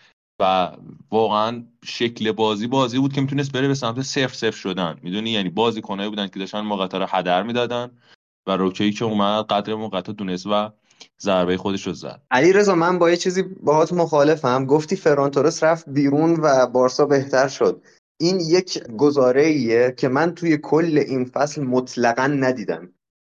و 0.40 0.72
واقعا 1.10 1.64
شکل 1.84 2.32
بازی 2.32 2.66
بازی 2.66 2.98
بود 2.98 3.12
که 3.12 3.20
می‌تونست 3.20 3.52
بره 3.52 3.68
به 3.68 3.74
سمت 3.74 4.02
صفر 4.02 4.34
صفر 4.34 4.56
شدن. 4.56 4.98
می‌دونی؟ 5.02 5.30
یعنی 5.30 5.48
بازیکنایی 5.48 6.08
بودن 6.10 6.28
که 6.28 6.38
داشتن 6.38 6.60
موقعیت 6.60 6.94
رو 6.94 7.06
هدر 7.08 7.42
می‌دادن 7.42 7.98
و 8.46 8.56
روکی 8.56 8.92
که 8.92 9.04
اومد 9.04 9.46
قدر 9.46 9.74
موقعیت 9.74 10.10
دونست 10.10 10.46
و 10.46 10.72
ضربه 11.20 11.56
خودش 11.56 11.86
رو 11.86 11.92
زد. 11.92 12.22
علی 12.30 12.52
رضا 12.52 12.74
من 12.74 12.98
با 12.98 13.10
یه 13.10 13.16
چیزی 13.16 13.42
باهات 13.42 13.92
مخالفم. 13.92 14.66
گفتی 14.66 14.96
فرانتورس 14.96 15.62
رفت 15.62 15.88
بیرون 15.88 16.40
و 16.42 16.66
بارسا 16.66 17.06
بهتر 17.06 17.48
شد. 17.48 17.82
این 18.20 18.40
یک 18.40 18.86
گزاره 18.96 19.42
ایه 19.42 19.94
که 19.96 20.08
من 20.08 20.34
توی 20.34 20.56
کل 20.56 21.04
این 21.06 21.24
فصل 21.24 21.62
مطلقا 21.62 22.26
ندیدم. 22.26 22.88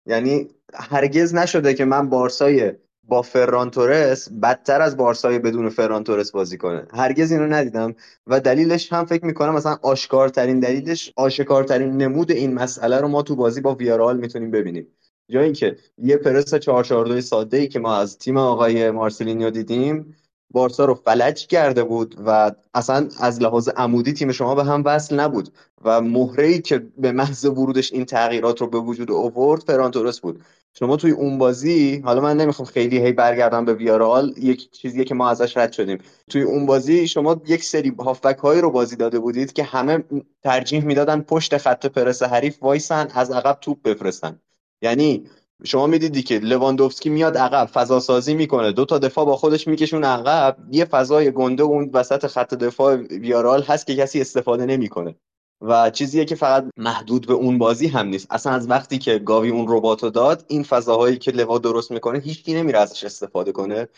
یعنی 0.06 0.48
هرگز 0.74 1.34
نشده 1.34 1.74
که 1.74 1.84
من 1.84 2.08
بارسای 2.08 2.72
با 3.04 3.22
فرانتورس 3.22 4.28
بدتر 4.42 4.82
از 4.82 4.96
بارسای 4.96 5.38
بدون 5.38 5.68
فرانتورس 5.68 6.30
بازی 6.30 6.58
کنه 6.58 6.86
هرگز 6.94 7.32
اینو 7.32 7.46
ندیدم 7.46 7.94
و 8.26 8.40
دلیلش 8.40 8.92
هم 8.92 9.04
فکر 9.04 9.24
می‌کنم 9.24 9.54
مثلا 9.54 9.78
آشکارترین 9.82 10.60
دلیلش 10.60 11.12
آشکارترین 11.16 11.96
نمود 11.96 12.30
این 12.30 12.54
مسئله 12.54 13.00
رو 13.00 13.08
ما 13.08 13.22
تو 13.22 13.36
بازی 13.36 13.60
با 13.60 13.74
ویارال 13.74 14.16
می‌تونیم 14.16 14.50
ببینیم. 14.50 14.86
یا 15.28 15.40
اینکه 15.40 15.76
یه 15.98 16.16
پرس 16.16 16.54
442 16.54 17.20
ساده 17.20 17.56
ای 17.56 17.68
که 17.68 17.78
ما 17.78 17.96
از 17.96 18.18
تیم 18.18 18.36
آقای 18.36 18.90
مارسلینیو 18.90 19.50
دیدیم 19.50 20.16
بارسا 20.50 20.84
رو 20.84 20.94
فلج 20.94 21.46
کرده 21.46 21.84
بود 21.84 22.16
و 22.26 22.52
اصلا 22.74 23.08
از 23.20 23.42
لحاظ 23.42 23.68
عمودی 23.68 24.12
تیم 24.12 24.32
شما 24.32 24.54
به 24.54 24.64
هم 24.64 24.82
وصل 24.84 25.20
نبود 25.20 25.48
و 25.84 26.00
مهره 26.00 26.58
که 26.58 26.78
به 26.98 27.12
محض 27.12 27.44
ورودش 27.44 27.92
این 27.92 28.04
تغییرات 28.04 28.60
رو 28.60 28.66
به 28.66 28.78
وجود 28.78 29.10
آورد 29.10 29.62
فرانتورس 29.62 30.20
بود. 30.20 30.42
شما 30.78 30.96
توی 30.96 31.10
اون 31.10 31.38
بازی 31.38 31.98
حالا 32.04 32.20
من 32.20 32.36
نمی‌خوام 32.36 32.66
خیلی 32.66 32.98
هی 32.98 33.12
برگردم 33.12 33.64
به 33.64 33.74
ویارال 33.74 34.34
یک 34.38 34.70
چیزیه 34.70 35.04
که 35.04 35.14
ما 35.14 35.30
ازش 35.30 35.56
رد 35.56 35.72
شدیم. 35.72 35.98
توی 36.30 36.42
اون 36.42 36.66
بازی 36.66 37.08
شما 37.08 37.40
یک 37.46 37.64
سری 37.64 37.92
هافبک 37.98 38.38
هایی 38.38 38.60
رو 38.60 38.70
بازی 38.70 38.96
داده 38.96 39.18
بودید 39.18 39.52
که 39.52 39.62
همه 39.62 40.04
ترجیح 40.42 40.84
می‌دادن 40.84 41.20
پشت 41.20 41.56
خط 41.56 41.86
پرس 41.86 42.22
حریف 42.22 42.62
وایسن 42.62 43.08
از 43.14 43.30
عقب 43.30 43.58
توپ 43.60 43.82
بفرستن. 43.82 44.40
یعنی 44.82 45.24
شما 45.64 45.86
می‌دیدی 45.86 46.22
که 46.22 46.38
لواندوفسکی 46.38 47.10
میاد 47.10 47.36
عقب 47.36 47.66
فضا 47.66 48.00
سازی 48.00 48.34
می‌کنه. 48.34 48.72
دو 48.72 48.84
تا 48.84 48.98
دفاع 48.98 49.24
با 49.24 49.36
خودش 49.36 49.68
میکشونه 49.68 50.04
عقب. 50.04 50.56
یه 50.70 50.84
فضای 50.84 51.30
گنده 51.30 51.62
اون 51.62 51.90
وسط 51.92 52.26
خط 52.26 52.54
دفاع 52.54 52.96
ویارال 52.96 53.62
هست 53.62 53.86
که 53.86 53.96
کسی 53.96 54.20
استفاده 54.20 54.66
نمی‌کنه. 54.66 55.14
و 55.60 55.90
چیزیه 55.90 56.24
که 56.24 56.34
فقط 56.34 56.64
محدود 56.76 57.26
به 57.26 57.32
اون 57.32 57.58
بازی 57.58 57.86
هم 57.86 58.06
نیست. 58.06 58.26
اصلا 58.30 58.52
از 58.52 58.70
وقتی 58.70 58.98
که 58.98 59.18
گاوی 59.18 59.50
اون 59.50 59.66
رباطو 59.68 60.10
داد 60.10 60.44
این 60.48 60.62
فضاهایی 60.62 61.18
که 61.18 61.30
لوا 61.30 61.58
درست 61.58 61.90
می‌کنه 61.90 62.18
هیچکی 62.18 62.54
نمیره 62.54 62.78
ازش 62.78 63.04
استفاده 63.04 63.52
کنه. 63.52 63.88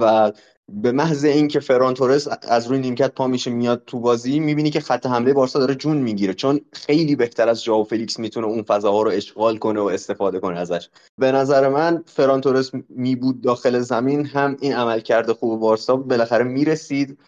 و 0.00 0.32
به 0.74 0.92
محض 0.92 1.24
اینکه 1.24 1.60
فران 1.60 1.94
تورس 1.94 2.28
از 2.42 2.66
روی 2.66 2.78
نیمکت 2.78 3.14
پا 3.14 3.26
میشه 3.26 3.50
میاد 3.50 3.82
تو 3.86 4.00
بازی 4.00 4.40
می‌بینی 4.40 4.70
که 4.70 4.80
خط 4.80 5.06
حمله 5.06 5.32
بارسا 5.32 5.58
داره 5.58 5.74
جون 5.74 5.96
می‌گیره 5.96 6.34
چون 6.34 6.60
خیلی 6.72 7.16
بهتر 7.16 7.48
از 7.48 7.64
ژائو 7.64 7.84
فلیکس 7.84 8.18
می‌تونه 8.18 8.46
اون 8.46 8.62
فضاها 8.62 9.02
رو 9.02 9.10
اشغال 9.10 9.58
کنه 9.58 9.80
و 9.80 9.84
استفاده 9.84 10.40
کنه 10.40 10.58
ازش. 10.58 10.88
به 11.18 11.32
نظر 11.32 11.68
من 11.68 12.02
فران 12.06 12.40
تورس 12.40 12.70
می 12.88 13.16
بود 13.16 13.40
داخل 13.40 13.78
زمین 13.80 14.26
هم 14.26 14.56
این 14.60 14.74
عمل 14.74 15.00
کرده 15.00 15.34
خوب 15.34 15.60
بارسا 15.60 15.96
بالاخره 15.96 16.44
می‌رسید. 16.44 17.18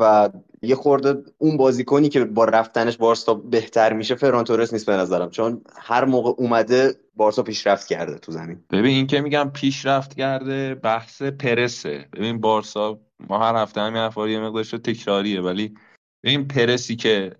و 0.00 0.30
یه 0.62 0.74
خورده 0.74 1.22
اون 1.38 1.56
بازیکنی 1.56 2.08
که 2.08 2.24
با 2.24 2.44
رفتنش 2.44 2.96
بارسا 2.96 3.34
بهتر 3.34 3.92
میشه 3.92 4.14
فران 4.14 4.44
تورس 4.44 4.72
نیست 4.72 4.86
به 4.86 4.92
نظرم 4.92 5.30
چون 5.30 5.62
هر 5.76 6.04
موقع 6.04 6.30
اومده 6.38 6.94
بارسا 7.16 7.42
پیشرفت 7.42 7.86
کرده 7.86 8.18
تو 8.18 8.32
زمین. 8.32 8.64
ببین 8.70 8.96
این 8.96 9.06
که 9.06 9.20
میگم 9.20 9.50
پیشرفت 9.54 10.14
کرده 10.14 10.74
بحث 10.74 11.22
پرسه. 11.22 12.08
ببین 12.12 12.40
بارسا 12.40 13.00
ما 13.28 13.38
هر 13.38 13.62
هفته 13.62 13.80
همین 13.80 14.02
حرفا 14.02 14.28
یه 14.28 14.40
مقدارش 14.40 14.70
تکراریه 14.70 15.40
ولی 15.40 15.74
ببین 16.24 16.48
پرسی 16.48 16.96
که 16.96 17.36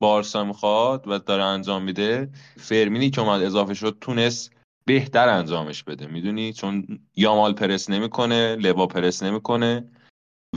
بارسا 0.00 0.44
می‌خواد 0.44 1.08
و 1.08 1.18
داره 1.18 1.44
انجام 1.44 1.82
میده 1.82 2.28
فرمینی 2.56 3.10
که 3.10 3.20
اومد 3.20 3.42
اضافه 3.42 3.74
شد 3.74 3.98
تونست 4.00 4.52
بهتر 4.84 5.28
انجامش 5.28 5.84
بده. 5.84 6.06
می‌دونی؟ 6.06 6.52
چون 6.52 6.98
یامال 7.16 7.52
پرس 7.52 7.90
نمی‌کنه 7.90 8.56
لوا 8.56 8.86
پرس 8.86 9.22
نمی‌کنه 9.22 9.88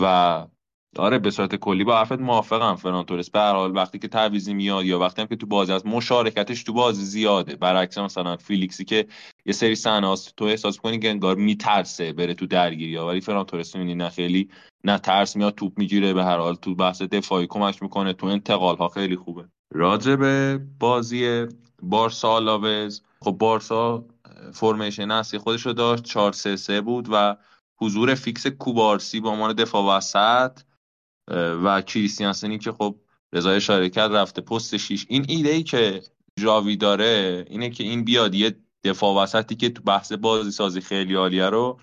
و 0.01 0.45
آره 0.97 1.19
به 1.19 1.31
صورت 1.31 1.55
کلی 1.55 1.83
با 1.83 1.97
حرفت 1.97 2.19
موافقم 2.19 2.75
فران 2.75 3.05
تورس. 3.05 3.29
به 3.29 3.39
هر 3.39 3.53
حال 3.53 3.75
وقتی 3.75 3.99
که 3.99 4.07
تعویضی 4.07 4.53
میاد 4.53 4.85
یا 4.85 4.99
وقتی 4.99 5.21
هم 5.21 5.27
که 5.27 5.35
تو 5.35 5.45
بازی 5.45 5.73
از 5.73 5.85
مشارکتش 5.85 6.63
تو 6.63 6.73
بازی 6.73 7.03
زیاده. 7.05 7.55
برعکس 7.55 7.97
مثلا 7.97 8.37
فیلیکسی 8.37 8.85
که 8.85 9.07
یه 9.45 9.53
سری 9.53 9.75
صحنه 9.75 10.15
تو 10.37 10.45
احساس 10.45 10.77
کنی 10.77 10.99
که 10.99 11.09
انگار 11.09 11.35
میترسه 11.35 12.13
بره 12.13 12.33
تو 12.33 12.45
درگیری 12.47 12.97
ولی 12.97 13.21
فران 13.21 13.45
تورس 13.45 13.75
می‌بینی 13.75 13.95
نه 13.95 14.09
خیلی 14.09 14.49
نه 14.83 14.97
ترس 14.97 15.35
میاد 15.35 15.55
توپ 15.55 15.79
می‌گیره. 15.79 16.13
به 16.13 16.23
هر 16.23 16.37
حال 16.37 16.55
تو 16.55 16.75
بحث 16.75 17.01
دفاعی 17.01 17.47
کمک 17.47 17.83
می‌کنه. 17.83 18.13
تو 18.13 18.27
انتقال 18.27 18.75
ها 18.77 18.87
خیلی 18.87 19.15
خوبه. 19.15 19.45
راجع 19.73 20.15
بازی 20.79 21.45
بارسا 21.81 22.29
آلاوز 22.29 23.01
خب 23.21 23.31
بارسا 23.31 24.05
formation 24.53 25.11
اصلی 25.11 25.39
خودش 25.39 25.65
رو 25.65 25.73
داشت 25.73 26.03
4 26.03 26.31
3 26.31 26.55
3 26.55 26.81
بود 26.81 27.07
و 27.11 27.37
حضور 27.77 28.15
فیکس 28.15 28.47
کوبارسی 28.47 29.19
به 29.19 29.29
عنوان 29.29 29.53
دفاع 29.53 29.97
وسط. 29.97 30.59
و 31.63 31.81
کریستیانسنی 31.81 32.57
که 32.57 32.71
خب 32.71 32.95
رضا 33.33 33.61
اشاره 33.61 33.79
کرد 33.79 33.97
رفته 33.97 34.41
پست 34.41 34.77
شیش. 34.77 35.05
این 35.09 35.25
ایده 35.27 35.49
ای 35.49 35.63
که 35.63 36.01
جاوی 36.39 36.77
داره 36.77 37.45
اینه 37.49 37.69
که 37.69 37.83
این 37.83 38.03
بیاد 38.03 38.35
یه 38.35 38.55
دفاع 38.83 39.23
وسطی 39.23 39.55
که 39.55 39.69
تو 39.69 39.83
بحث 39.83 40.11
بازی 40.11 40.51
سازی 40.51 40.81
خیلی 40.81 41.15
عالیه 41.15 41.45
رو. 41.45 41.79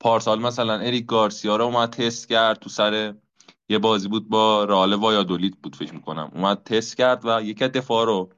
پارسال 0.00 0.40
مثلا 0.40 0.78
اریک 0.78 1.06
گارسیا 1.06 1.56
رو 1.56 1.64
اومد 1.64 1.90
تست 1.90 2.28
کرد 2.28 2.58
تو 2.58 2.70
سر 2.70 3.14
یه 3.68 3.78
بازی 3.78 4.08
بود 4.08 4.28
با 4.28 4.64
رال 4.64 4.92
وایادولید 4.92 5.62
بود 5.62 5.76
فکر 5.76 5.94
می‌کنم. 5.94 6.30
اومد 6.34 6.62
تست 6.62 6.96
کرد 6.96 7.20
و 7.24 7.42
یکی 7.42 7.68
دفاع 7.68 8.06
رو 8.06 8.30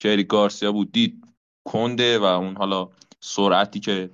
که 0.00 0.12
اریک 0.12 0.26
گارسیا 0.26 0.72
بود 0.72 0.92
دید 0.92 1.24
کنده 1.64 2.18
و 2.18 2.24
اون 2.24 2.56
حالا 2.56 2.88
سرعتی 3.20 3.80
که 3.80 4.10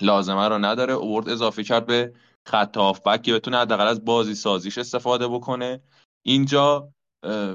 لازمه 0.00 0.48
رو 0.48 0.58
نداره 0.58 0.92
اوورد 0.92 1.28
اضافه 1.28 1.64
کرد 1.64 1.86
به 1.86 2.12
خط 2.50 2.76
هافبک 2.76 3.22
که 3.22 3.34
بتونه 3.34 3.58
حداقل 3.58 3.86
از 3.86 4.04
بازی 4.04 4.34
سازیش 4.34 4.78
استفاده 4.78 5.28
بکنه. 5.28 5.80
اینجا 6.22 6.88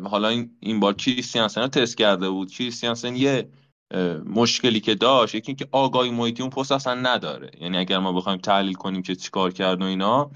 حالا 0.03 0.27
این, 0.27 0.57
این 0.59 0.79
بار 0.79 0.93
کریستیانسن 0.93 1.61
رو 1.61 1.67
تست 1.67 1.97
کرده 1.97 2.29
بود. 2.29 2.51
کریستیانسن 2.51 3.15
یه 3.15 3.49
مشکلی 4.25 4.79
که 4.79 4.95
داشت 4.95 5.35
یکی 5.35 5.47
اینکه 5.47 5.67
آگاهی 5.71 6.09
محیطی 6.09 6.41
اون 6.41 6.49
پست 6.51 6.71
اصلا 6.71 6.93
نداره. 6.93 7.51
یعنی 7.61 7.77
اگر 7.77 7.99
ما 7.99 8.13
بخوایم 8.13 8.39
تحلیل 8.39 8.73
کنیم 8.73 9.01
که 9.01 9.15
چیکار 9.15 9.51
کرد 9.51 9.81
و 9.81 9.85
اینا 9.85 10.31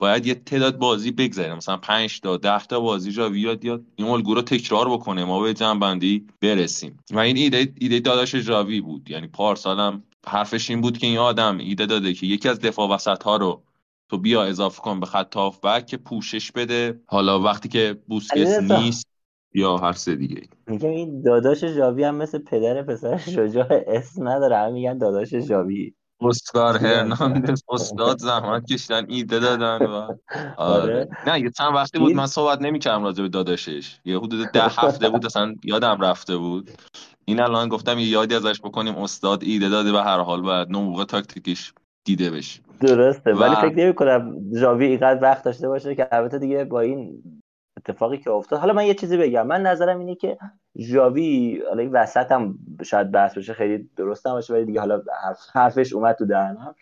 باید 0.00 0.26
یه 0.26 0.34
تعداد 0.34 0.78
بازی 0.78 1.10
بگذاریم. 1.10 1.54
مثلا 1.54 1.76
5 1.76 2.20
تا 2.20 2.36
10 2.36 2.64
تا 2.64 2.80
بازی 2.80 3.12
جا 3.12 3.28
بیاد 3.28 3.64
یا 3.64 3.80
این 3.96 4.08
الگو 4.08 4.34
رو 4.34 4.42
تکرار 4.42 4.90
بکنه 4.90 5.24
ما 5.24 5.40
به 5.40 5.54
جنبندی 5.54 6.26
برسیم. 6.40 6.98
و 7.10 7.18
این 7.18 7.36
ایده 7.36 7.74
ایده 7.80 8.00
داداش 8.00 8.34
جاوی 8.34 8.80
بود. 8.80 9.10
یعنی 9.10 9.26
پارسالم 9.26 10.02
حرفش 10.26 10.70
این 10.70 10.80
بود 10.80 10.98
که 10.98 11.06
این 11.06 11.18
آدم 11.18 11.58
ایده 11.58 11.86
داده 11.86 12.14
که 12.14 12.26
یکی 12.26 12.48
از 12.48 12.60
دفاع 12.60 12.88
وسط 12.88 13.22
ها 13.22 13.36
رو 13.36 13.62
تو 14.12 14.18
بیا 14.18 14.44
اضافه 14.44 14.82
کن 14.82 15.00
به 15.00 15.06
خط 15.06 15.36
هافبک 15.36 15.86
که 15.86 15.96
پوشش 15.96 16.52
بده. 16.52 17.00
حالا 17.06 17.40
وقتی 17.40 17.68
که 17.68 17.98
بوسکت 18.08 18.58
نیست 18.62 19.06
یا 19.54 19.76
هر 19.76 19.92
سه 19.92 20.16
دیگه 20.16 20.42
میگم 20.66 20.90
این 20.90 21.22
داداش 21.22 21.64
جاوی 21.64 22.04
هم 22.04 22.14
مثل 22.14 22.38
پدر 22.38 22.82
پسر 22.82 23.16
شجاع 23.16 23.84
اسم 23.86 24.28
نداره. 24.28 24.56
هم 24.56 24.72
میگن 24.72 24.98
داداش 24.98 25.34
جاوی 25.34 25.94
اسکار 26.20 26.76
هرناندز 26.76 27.62
استاد 27.68 28.18
زحمت 28.18 28.66
کشیدن 28.66 29.06
ایده 29.08 29.38
دادن 29.38 29.86
و 29.86 29.94
آره. 30.56 30.82
آره. 30.82 31.08
نه 31.26 31.40
یه 31.40 31.50
چند 31.50 31.74
وقتی 31.74 31.98
بود 31.98 32.14
من 32.14 32.26
صحبت 32.26 32.62
نمی‌کردم 32.62 33.04
راجع 33.04 33.22
به 33.22 33.28
داداشش. 33.28 33.96
یه 34.04 34.18
حدود 34.18 34.46
ده 34.52 34.64
هفته 34.64 35.08
بود 35.08 35.26
اصلا 35.26 35.54
یادم 35.64 36.00
رفته 36.00 36.36
بود. 36.36 36.70
این 37.24 37.40
الان 37.40 37.68
گفتم 37.68 37.98
یه 37.98 38.06
یادی 38.06 38.34
ازش 38.34 38.60
بکنیم 38.60 38.96
استاد 38.96 39.42
ایده 39.42 39.68
داده 39.68 39.92
و 39.92 39.96
هر 39.96 40.20
حال 40.20 40.42
باید. 40.42 40.68
نموقع 40.68 41.04
تاکتیکش 41.04 41.72
دیده 42.04 42.30
بشه 42.30 42.60
درسته 42.80 43.34
ولی 43.34 43.54
فکر 43.54 43.76
نمی 43.76 43.94
کنم 43.94 44.50
جاوی 44.60 44.86
اینقدر 44.86 45.22
وقت 45.22 45.44
داشته 45.44 45.68
باشه 45.68 45.94
که 45.94 46.08
البته 46.12 46.38
دیگه 46.38 46.64
با 46.64 46.80
این 46.80 47.22
اتفاقی 47.76 48.18
که 48.18 48.30
افتاد. 48.30 48.58
حالا 48.58 48.72
من 48.72 48.86
یه 48.86 48.94
چیزی 48.94 49.16
بگم. 49.16 49.46
من 49.46 49.62
نظرم 49.62 49.98
اینه 49.98 50.14
که 50.14 50.38
جاوی 50.76 51.62
حالا 51.68 51.82
این 51.82 51.92
وسط 51.92 52.32
هم 52.32 52.58
شاید 52.84 53.10
بحث 53.10 53.38
بشه 53.38 53.52
خیلی 53.54 53.90
درست 53.96 54.28
باشه 54.28 54.54
ولی 54.54 54.64
دیگه 54.64 54.80
حالا 54.80 55.02
حرفش 55.52 55.92
اومد 55.92 56.16
تو 56.16 56.26
دهنم. 56.26 56.74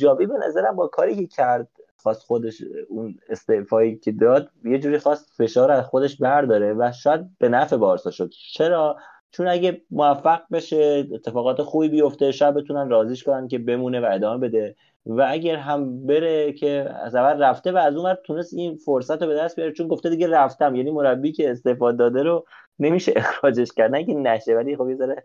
جاوی 0.00 0.26
به 0.26 0.34
نظرم 0.46 0.76
با 0.76 0.86
کاری 0.86 1.16
که 1.16 1.26
کرد 1.26 1.68
خواست 1.96 2.22
خودش 2.22 2.62
اون 2.88 3.18
استعفایی 3.28 3.96
که 3.96 4.12
داد 4.12 4.50
یه 4.64 4.78
جوری 4.78 4.98
خواست 4.98 5.32
فشار 5.36 5.70
از 5.70 5.84
خودش 5.84 6.16
برداره 6.16 6.74
و 6.74 6.92
شاید 6.92 7.38
به 7.38 7.48
نفع 7.48 7.76
بارسا 7.76 8.10
شد. 8.10 8.30
چرا؟ 8.52 8.96
چون 9.32 9.48
اگه 9.48 9.82
موفق 9.90 10.40
بشه 10.52 11.08
اتفاقات 11.12 11.62
خوبی 11.62 11.88
بیفته 11.88 12.32
شاید 12.32 12.54
بتونن 12.54 12.88
رازیش 12.90 13.24
کنن 13.24 13.48
که 13.48 13.58
بمونه 13.58 14.00
و 14.00 14.08
ادامه 14.12 14.48
بده. 14.48 14.76
و 15.06 15.26
اگر 15.28 15.56
هم 15.56 16.06
بره 16.06 16.52
که 16.52 16.88
از 17.04 17.14
اول 17.14 17.42
رفته 17.42 17.72
و 17.72 17.76
از 17.76 17.96
اون 17.96 18.14
تونست 18.14 18.54
این 18.54 18.76
فرصت 18.76 19.22
رو 19.22 19.28
به 19.28 19.34
دست 19.34 19.56
بیاره 19.56 19.72
چون 19.72 19.88
گفته 19.88 20.10
دیگه 20.10 20.28
رفتم 20.28 20.74
یعنی 20.74 20.90
مربی 20.90 21.32
که 21.32 21.50
استفاده 21.50 21.98
داده 21.98 22.22
رو 22.22 22.46
نمیشه 22.78 23.12
اخراجش 23.16 23.68
کرد. 23.76 23.90
نه 23.90 24.04
که 24.04 24.14
نشه 24.14 24.54
ولی 24.54 24.76
خب 24.76 24.88
یه 24.88 24.96
ذره 24.96 25.24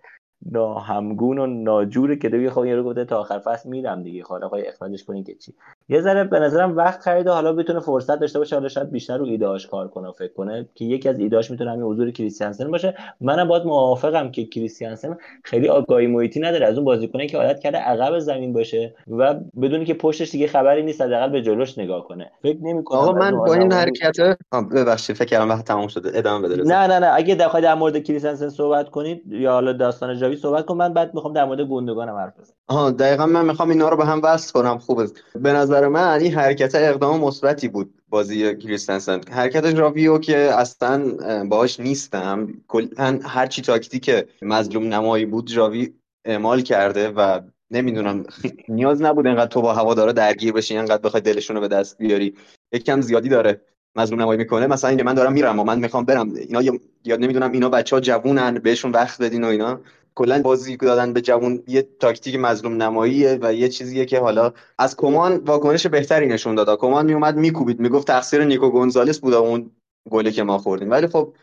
ناهمگون 0.51 1.39
و 1.39 1.46
ناجوره 1.46 2.15
که 2.15 2.29
دیگه 2.29 2.50
خب 2.50 2.62
رو 2.62 2.84
گفته 2.84 3.06
تا 3.06 3.20
آخر 3.20 3.39
فصل 3.39 3.70
میرم 3.70 4.03
دیگه. 4.03 4.24
خب 4.24 4.29
حالا 4.29 4.50
اخراجش 4.50 5.03
کنین 5.03 5.24
که 5.24 5.36
چی. 5.36 5.53
یه 5.89 6.01
ذره 6.01 6.24
به 6.24 6.39
نظرم 6.39 6.77
وقت 6.77 7.01
خریده 7.01 7.32
حالا 7.32 7.53
بتونه 7.53 7.79
فرصت 7.79 8.20
داشته 8.20 8.39
باشه 8.39 8.56
حالا 8.56 8.67
شاید 8.67 8.91
بیشتر 8.91 9.17
رو 9.17 9.25
ایدهاش 9.25 9.67
کار 9.67 9.88
کنه 9.88 10.08
و 10.08 10.12
فکر 10.12 10.34
کنه 10.34 10.70
که 10.75 10.86
یکی 10.86 11.10
از 11.10 11.20
ایدهاش 11.20 11.51
می‌تونه 11.51 11.72
همین 11.72 11.84
حضور 11.84 12.12
کریستیانسن 12.12 12.72
باشه. 12.72 12.96
منم 13.22 13.48
باید 13.48 13.63
موافقم 13.63 14.32
که 14.32 14.46
کریستیانسن 14.46 15.17
خیلی 15.44 15.70
آگاهی 15.70 16.08
محیطی 16.08 16.39
نداره. 16.39 16.65
از 16.65 16.75
اون 16.75 16.86
بازیکنه 16.86 17.27
که 17.27 17.38
عادت 17.38 17.60
کرده 17.60 17.77
عقب 17.77 18.20
زمین 18.20 18.53
باشه 18.53 18.96
و 19.08 19.34
بدونی 19.62 19.86
که 19.86 19.94
پشتش 19.94 20.32
دیگه 20.32 20.48
خبری 20.48 20.84
نیست 20.84 21.01
حداقل 21.01 21.29
به 21.29 21.41
جلوش 21.41 21.77
نگاه 21.77 22.03
کنه. 22.03 22.32
فکر 22.41 22.58
نمی‌کنم 22.62 23.00
آقا 23.00 23.12
من 23.12 23.38
با 23.38 23.53
این 23.53 23.72
حرکت 23.72 24.38
ببخشید 24.75 25.15
فکر 25.15 25.27
کردم 25.27 25.50
وقت 25.50 25.65
تموم 25.65 25.88
شده. 25.88 26.12
ادامه 26.13 26.48
بده 26.48 26.63
نه 26.63 26.88
نه 26.88 27.00
نه. 27.00 27.12
اگه 27.13 27.36
در 27.36 27.75
مورد 27.75 28.03
کریستیانسن 28.03 28.50
صحبت 28.50 28.89
کنید 28.89 29.24
یا 29.27 29.51
حالا 29.51 29.74
داستان 29.74 30.26
جاوی 30.27 30.38
صحبت 30.38 30.65
کن. 30.65 30.77
من 30.77 30.93
بعد 30.93 31.13
می‌خوام 31.13 31.34
در 31.34 31.46
مورد 31.46 31.62
گوندوگان 31.62 32.10
حرف 32.10 32.39
بزنم. 32.39 32.55
آها 32.67 32.91
دقیقا 32.91 33.25
من 33.25 33.46
می‌خوام 33.46 33.69
اینا 33.69 33.89
رو 33.89 33.98
به 33.98 34.05
هم 34.05 34.22
وصل 34.24 34.53
کنم. 34.53 34.77
خوبه 34.77 35.07
به 35.36 35.53
نظر 35.53 35.88
من 35.88 36.19
این 36.19 36.34
حرکت 36.34 36.75
اقدام 36.75 37.19
مثبتی 37.19 37.67
بود 37.67 37.93
بازی 38.10 38.55
کریستنسن. 38.55 39.22
حرکت 39.31 39.65
راویو 39.65 40.17
که 40.17 40.38
اصلا 40.38 41.03
باهاش 41.50 41.79
نیستم. 41.79 42.48
کلا 42.67 43.19
هر 43.24 43.48
چی 43.48 43.62
تاکتیک 43.62 44.12
مظلوم 44.41 44.93
نمایی 44.93 45.25
بود 45.25 45.48
جاوی 45.48 45.93
اعمال 46.25 46.62
کرده 46.62 47.10
و 47.10 47.39
نمی‌دونم 47.72 48.24
نیاز 48.69 49.01
نبود 49.01 49.27
انقدر 49.27 49.48
تو 49.48 49.62
با 49.62 49.74
هوادارا 49.74 50.12
درگیر 50.12 50.53
بشی 50.53 50.77
انقدر 50.77 51.01
بخوای 51.01 51.22
دلشون 51.22 51.55
رو 51.55 51.62
به 51.62 51.67
دست 51.67 51.98
بیاری. 51.98 52.36
یکم 52.72 53.01
زیادی 53.01 53.29
داره 53.29 53.62
مظلوم 53.96 54.22
نمایی 54.22 54.38
می‌کنه. 54.38 54.67
مثلا 54.67 54.89
اینکه 54.89 55.03
من 55.03 55.13
دارم 55.13 55.34
میرم 55.34 55.60
و 55.60 55.63
من 55.63 55.79
می‌خوام 55.79 56.05
برم. 56.05 56.34
اینا 56.36 56.62
یاد 57.05 57.19
نمی‌دونم 57.19 57.51
اینا 57.51 57.69
بچه 57.69 57.96
ها 57.96 58.00
جوونن 58.00 58.53
بهشون 58.53 58.91
وقت 58.91 59.22
بدین 59.22 59.43
و 59.43 59.48
اینا. 59.48 59.79
کلا 60.17 60.41
بازی 60.41 60.77
دادن 60.77 61.13
به 61.13 61.21
جوون 61.21 61.63
یه 61.67 61.88
تاکتیک 62.00 62.36
مظلوم 62.36 62.83
نماییه 62.83 63.39
و 63.41 63.53
یه 63.53 63.69
چیزیه 63.69 64.05
که 64.05 64.19
حالا 64.19 64.53
از 64.77 64.95
کمان 64.95 65.38
واکنش 65.38 65.88
بهتری 65.88 66.27
نشون 66.27 66.55
داد. 66.55 66.79
کمان 66.79 67.05
میومد 67.05 67.38
میکوبید 67.38 67.79
می‌گفت 67.79 68.07
تقصیر 68.07 68.43
نیکو 68.43 68.69
گونزالس 68.69 69.19
بود 69.19 69.33
اون 69.33 69.71
گلی 70.09 70.31
که 70.31 70.43
ما 70.43 70.57
خوردیم. 70.57 70.89
ولی 70.89 71.07
خب 71.07 71.33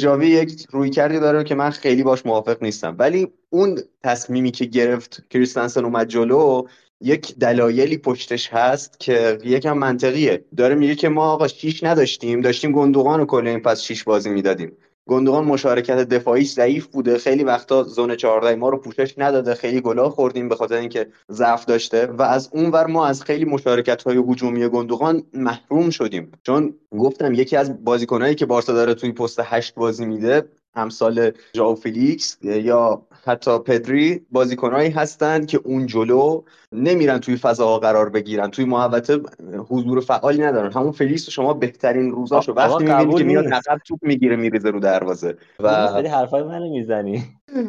جاوی 0.00 0.26
یک 0.26 0.66
روی 0.70 0.90
کردی 0.90 1.20
داره 1.20 1.44
که 1.44 1.54
من 1.54 1.70
خیلی 1.70 2.02
باش 2.02 2.26
موافق 2.26 2.62
نیستم. 2.62 2.96
ولی 2.98 3.32
اون 3.50 3.78
تصمیمی 4.04 4.50
که 4.50 4.64
گرفت 4.64 5.28
کریستنسن 5.30 5.84
اومد 5.84 6.08
جلو 6.08 6.62
یک 7.00 7.34
دلایلی 7.38 7.98
پشتش 7.98 8.48
هست 8.52 9.00
که 9.00 9.38
یکم 9.44 9.78
منطقیه. 9.78 10.44
داره 10.56 10.74
میگه 10.74 10.94
که 10.94 11.08
ما 11.08 11.32
آقا 11.32 11.48
شیش 11.48 11.84
نداشتیم 11.84 12.40
داشتیم 12.40 12.72
گندوگان 12.72 13.20
و 13.20 13.24
کل 13.24 13.46
این 13.46 13.60
پست 13.60 13.80
شیش 13.80 14.04
بازی 14.04 14.30
می‌دادیم. 14.30 14.76
گندوگان 15.08 15.44
مشارکت 15.44 15.96
دفاعیش 15.96 16.52
ضعیف 16.52 16.86
بوده. 16.86 17.18
خیلی 17.18 17.44
وقتا 17.44 17.82
zone 17.82 18.16
14 18.16 18.54
ما 18.54 18.68
رو 18.68 18.78
پوشش 18.78 19.14
نداده. 19.18 19.54
خیلی 19.54 19.80
گلا 19.80 20.10
خوردیم 20.10 20.48
به 20.48 20.56
خاطر 20.56 20.74
اینکه 20.74 21.06
ضعف 21.30 21.64
داشته. 21.64 22.06
و 22.06 22.22
از 22.22 22.48
اونور 22.52 22.86
ما 22.86 23.06
از 23.06 23.22
خیلی 23.22 23.44
مشارکت 23.44 24.02
های 24.02 24.16
هجومی 24.16 24.68
گندوگان 24.68 25.22
محروم 25.34 25.90
شدیم. 25.90 26.32
چون 26.42 26.74
گفتم 26.90 27.34
یکی 27.34 27.56
از 27.56 27.84
بازیکنایی 27.84 28.34
که 28.34 28.46
بارسا 28.46 28.72
داره 28.72 28.94
توی 28.94 29.12
پست 29.12 29.40
هشت 29.44 29.74
بازی 29.74 30.06
میده 30.06 30.48
امثال 30.74 31.30
ژائو 31.56 31.74
فیلیکس 31.74 32.38
یا 32.42 33.02
حتی 33.24 33.58
پدری 33.58 34.26
بازیکنهایی 34.30 34.90
هستند 34.90 35.46
که 35.46 35.60
اون 35.64 35.86
جلو 35.86 36.42
نمیرن 36.72 37.18
توی 37.18 37.36
فضاها 37.36 37.78
قرار 37.78 38.08
بگیرن 38.08 38.50
توی 38.50 38.64
محوطه 38.64 39.20
حضور 39.68 40.00
فعالی 40.00 40.42
ندارن. 40.42 40.72
همون 40.72 40.92
فلیکس 40.92 41.30
شما 41.30 41.54
بهترین 41.54 42.10
روزاشو 42.10 42.52
وقتی 42.52 42.84
می‌بینید 42.84 43.18
که 43.18 43.24
میاد 43.24 43.46
نقب 43.46 43.78
توپ 43.86 43.98
می‌گیره 44.02 44.36
میریزه 44.36 44.70
رو 44.70 44.80
دروازه. 44.80 45.36
و 45.60 45.88
خیلی 45.88 46.08
حرفای 46.08 46.42
منو 46.42 46.70
می‌زنی. 46.70 47.24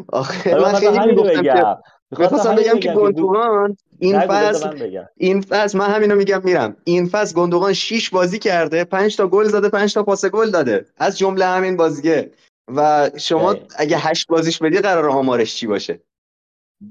آخه 0.07 0.55
من 0.55 0.73
خیلی 0.73 1.13
بگم. 1.13 1.77
می‌خواستم 2.19 2.55
بگم 2.55 2.79
که 2.79 2.93
گندوغان 2.93 3.77
این 3.99 4.19
فصل 4.19 4.69
این 5.17 5.41
فصل 5.41 5.77
من 5.77 5.89
همینو 5.89 6.15
میگم 6.15 6.41
میرم. 6.43 6.77
این 6.83 7.05
فصل 7.07 7.35
گندوغان 7.35 7.73
6 7.73 8.09
بازی 8.09 8.39
کرده 8.39 8.83
5 8.83 9.17
تا 9.17 9.27
گل 9.27 9.43
زده 9.43 9.69
5 9.69 9.93
تا 9.93 10.03
پاس 10.03 10.25
گل 10.25 10.51
داده. 10.51 10.85
از 10.97 11.17
جمله 11.17 11.45
همین 11.45 11.77
بازیه 11.77 12.31
و 12.75 13.09
شما 13.17 13.55
اگه 13.77 13.97
هشت 13.97 14.27
بازیش 14.27 14.59
بدی 14.59 14.77
قرار 14.77 15.09
آمارش 15.09 15.55
چی 15.55 15.67
باشه؟ 15.67 15.99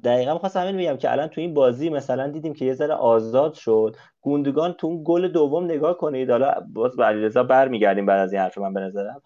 دقیقا 0.05 0.39
خواستم 0.39 0.61
همین 0.61 0.77
میگم 0.77 0.97
که 0.97 1.13
الان 1.13 1.29
تو 1.29 1.41
این 1.41 1.55
بازی 1.55 1.91
مثلا 1.91 2.29
دیدیم 2.29 2.55
که 2.55 2.65
یه 2.65 2.75
ذره 2.75 2.95
آزاد 2.95 3.55
شد. 3.55 3.97
گوندگان 4.21 4.73
تو 4.73 4.87
اون 4.87 5.03
گل 5.05 5.29
دوم 5.29 5.65
نگاه 5.65 5.99
کنید 5.99 6.31
حالا 6.31 6.55
باز 6.73 6.97
به 6.97 7.05
علیرضا 7.05 7.43
برمیگردیم 7.43 8.07
بعد 8.07 8.19
از 8.19 8.33
این 8.33 8.43
حرف 8.43 8.59
من 8.59 8.75
به 8.75 8.81
نظرم 8.81 9.23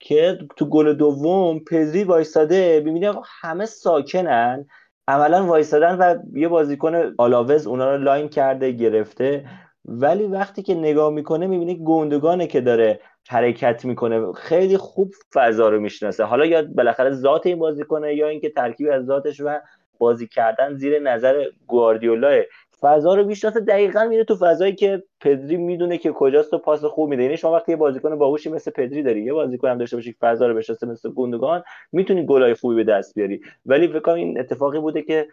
که 0.00 0.38
تو 0.56 0.66
گل 0.66 0.92
دوم 0.92 1.58
پدری 1.58 2.04
وایستاده. 2.04 2.80
ببینید 2.80 3.14
همه 3.40 3.66
ساکنن. 3.66 4.66
عملا 5.08 5.46
وایستادن 5.46 5.98
و 5.98 6.38
یه 6.38 6.48
بازیکن 6.48 7.14
آلاوز 7.18 7.66
اونا 7.66 7.94
رو 7.94 8.02
line 8.02 8.28
کرده 8.28 8.72
گرفته. 8.72 9.44
ولی 9.84 10.24
وقتی 10.24 10.62
که 10.62 10.74
نگاه 10.74 11.12
می‌کنه 11.12 11.46
می‌بینه 11.46 11.74
گوندگانه 11.74 12.46
که 12.46 12.60
داره 12.60 13.00
حرکت 13.28 13.84
می‌کنه. 13.84 14.32
خیلی 14.32 14.76
خوب 14.76 15.12
فضا 15.34 15.68
رو 15.68 15.80
می‌شناسه. 15.80 16.24
حالا 16.24 16.46
یا 16.46 16.62
بالاخره 16.62 17.10
ذات 17.10 17.46
این 17.46 17.58
بازی 17.58 17.84
کنه 17.84 18.14
یا 18.14 18.28
اینکه 18.28 18.50
ترکیب 18.50 18.88
از 18.92 19.04
ذاتش 19.04 19.40
و 19.40 19.58
بازی 19.98 20.26
کردن 20.26 20.74
زیر 20.74 20.98
نظر 20.98 21.44
گواردیولا 21.66 22.42
فضا 22.80 23.14
رو 23.14 23.24
می‌شناسه. 23.24 23.60
دقیقا 23.60 24.04
میره 24.04 24.24
تو 24.24 24.36
فضایی 24.36 24.74
که 24.74 25.02
پدری 25.20 25.56
می‌دونه 25.56 25.98
که 25.98 26.12
کجاست 26.12 26.54
و 26.54 26.58
پاس 26.58 26.84
خوب 26.84 27.10
میده. 27.10 27.22
یعنی 27.22 27.36
شما 27.36 27.52
وقتی 27.52 27.72
یه 27.72 27.76
بازیکن 27.76 28.18
باهوشی 28.18 28.50
مثل 28.50 28.70
پدری 28.70 29.02
داری 29.02 29.22
یه 29.22 29.32
بازیکن 29.32 29.68
هم 29.68 29.78
داشته 29.78 29.96
باشی 29.96 30.16
فضا 30.20 30.46
رو 30.46 30.54
بشناسه 30.54 30.86
مثل 30.86 31.10
گوندگان 31.10 31.62
می‌تونی 31.92 32.26
گلای 32.26 32.54
خوبی 32.54 32.74
به 32.74 32.84
دست 32.84 33.14
بیاری. 33.14 33.40
ولی 33.66 33.88
فکر 33.88 34.10
این 34.10 34.40
اتفاقی 34.40 34.80
بوده 34.80 35.02
که 35.02 35.28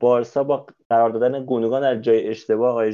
بارسا 0.00 0.44
با 0.44 0.66
قرار 0.90 1.10
دادن 1.10 1.44
گوندگان 1.44 1.82
در 1.82 1.96
جای 1.96 2.28
اشتباه 2.28 2.70
آقای 2.70 2.92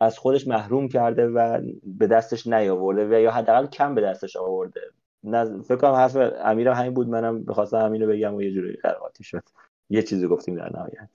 از 0.00 0.18
خودش 0.18 0.46
محروم 0.46 0.88
کرده 0.88 1.26
و 1.26 1.60
به 1.84 2.06
دستش 2.06 2.46
نیاورده 2.46 3.08
و 3.08 3.20
یا 3.20 3.30
حداقل 3.30 3.66
کم 3.66 3.94
به 3.94 4.00
دستش 4.00 4.36
آورده. 4.36 4.80
نه 5.24 5.62
فکر 5.62 5.76
کنم 5.76 5.92
حرف 5.92 6.16
امیرم 6.44 6.74
همین 6.74 6.94
بود 6.94 7.08
منم 7.08 7.44
بخواستم 7.44 7.78
همین 7.78 8.02
رو 8.02 8.08
بگم 8.08 8.34
و 8.34 8.42
یه 8.42 8.52
جوری 8.52 8.78
قرقاتی 8.82 9.24
شد. 9.24 9.42
یه 9.90 10.02
چیزی 10.02 10.26
گفتیم 10.26 10.54
در 10.54 10.70
نهایت. 10.74 11.08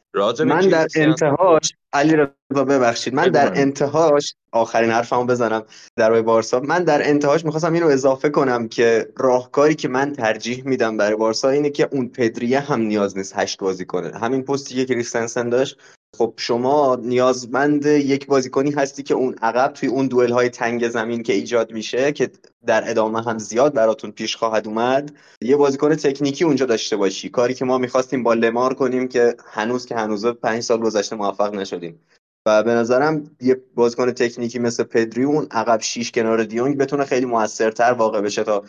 من 0.45 0.69
در 0.69 0.87
انتهاش 0.95 1.73
علی 1.93 2.15
رضا 2.15 2.63
ببخشید 2.65 3.13
من 3.13 3.27
در 3.27 3.51
انتهاش 3.55 4.35
آخرین 4.51 4.91
حرفمو 4.91 5.25
بزنم 5.25 5.63
در 5.95 6.21
بارسا. 6.21 6.59
من 6.59 6.83
در 6.83 7.09
انتهاش 7.09 7.45
می‌خواستم 7.45 7.73
اینو 7.73 7.87
اضافه 7.87 8.29
کنم 8.29 8.67
که 8.67 9.07
راهکاری 9.17 9.75
که 9.75 9.87
من 9.87 10.13
ترجیح 10.13 10.63
میدم 10.65 10.97
برای 10.97 11.15
بارسا 11.15 11.49
اینه 11.49 11.69
که 11.69 11.89
اون 11.91 12.09
پدریه 12.09 12.59
هم 12.59 12.81
نیاز 12.81 13.17
نیست 13.17 13.33
هشت 13.35 13.59
بازی 13.59 13.85
کنه. 13.85 14.17
همین 14.17 14.43
پستی 14.43 14.75
که 14.75 14.85
کریستنسن 14.85 15.49
داشت 15.49 15.79
خب 16.17 16.33
شما 16.37 16.95
نیازمند 16.95 17.85
یک 17.85 18.27
بازیکنی 18.27 18.71
هستی 18.71 19.03
که 19.03 19.13
اون 19.13 19.35
عقب 19.41 19.73
توی 19.73 19.89
اون 19.89 20.07
دوئل 20.07 20.31
های 20.31 20.49
تنگ 20.49 20.89
زمین 20.89 21.23
که 21.23 21.33
ایجاد 21.33 21.71
میشه 21.71 22.11
که 22.11 22.31
در 22.65 22.89
ادامه 22.89 23.23
هم 23.23 23.37
زیاد 23.37 23.73
براتون 23.73 24.11
پیش 24.11 24.35
خواهد 24.35 24.67
اومد 24.67 25.11
یه 25.41 25.55
بازیکن 25.55 25.95
تکنیکی 25.95 26.43
اونجا 26.43 26.65
داشته 26.65 26.97
باشی. 26.97 27.29
کاری 27.29 27.53
که 27.53 27.65
ما 27.65 27.77
می‌خواستیم 27.77 28.23
با 28.23 28.33
لمار 28.33 28.73
کنیم 28.73 29.07
که 29.07 29.35
هنوز 29.45 29.85
که 29.85 29.95
هنوز 29.95 30.25
پنج 30.25 30.63
سال 30.63 30.79
گذشته 30.79 31.15
موفق 31.15 31.55
نشدیم. 31.55 31.99
و 32.45 32.63
به 32.63 32.71
نظرم 32.71 33.31
یه 33.41 33.61
بازیکن 33.75 34.11
تکنیکی 34.11 34.59
مثل 34.59 34.83
پدری 34.83 35.23
اون 35.23 35.47
عقب 35.51 35.81
شیش 35.81 36.11
کنار 36.11 36.43
دیونگ 36.43 36.77
بتونه 36.77 37.05
خیلی 37.05 37.25
موثرتر 37.25 37.91
واقع 37.91 38.21
بشه 38.21 38.43
تا 38.43 38.63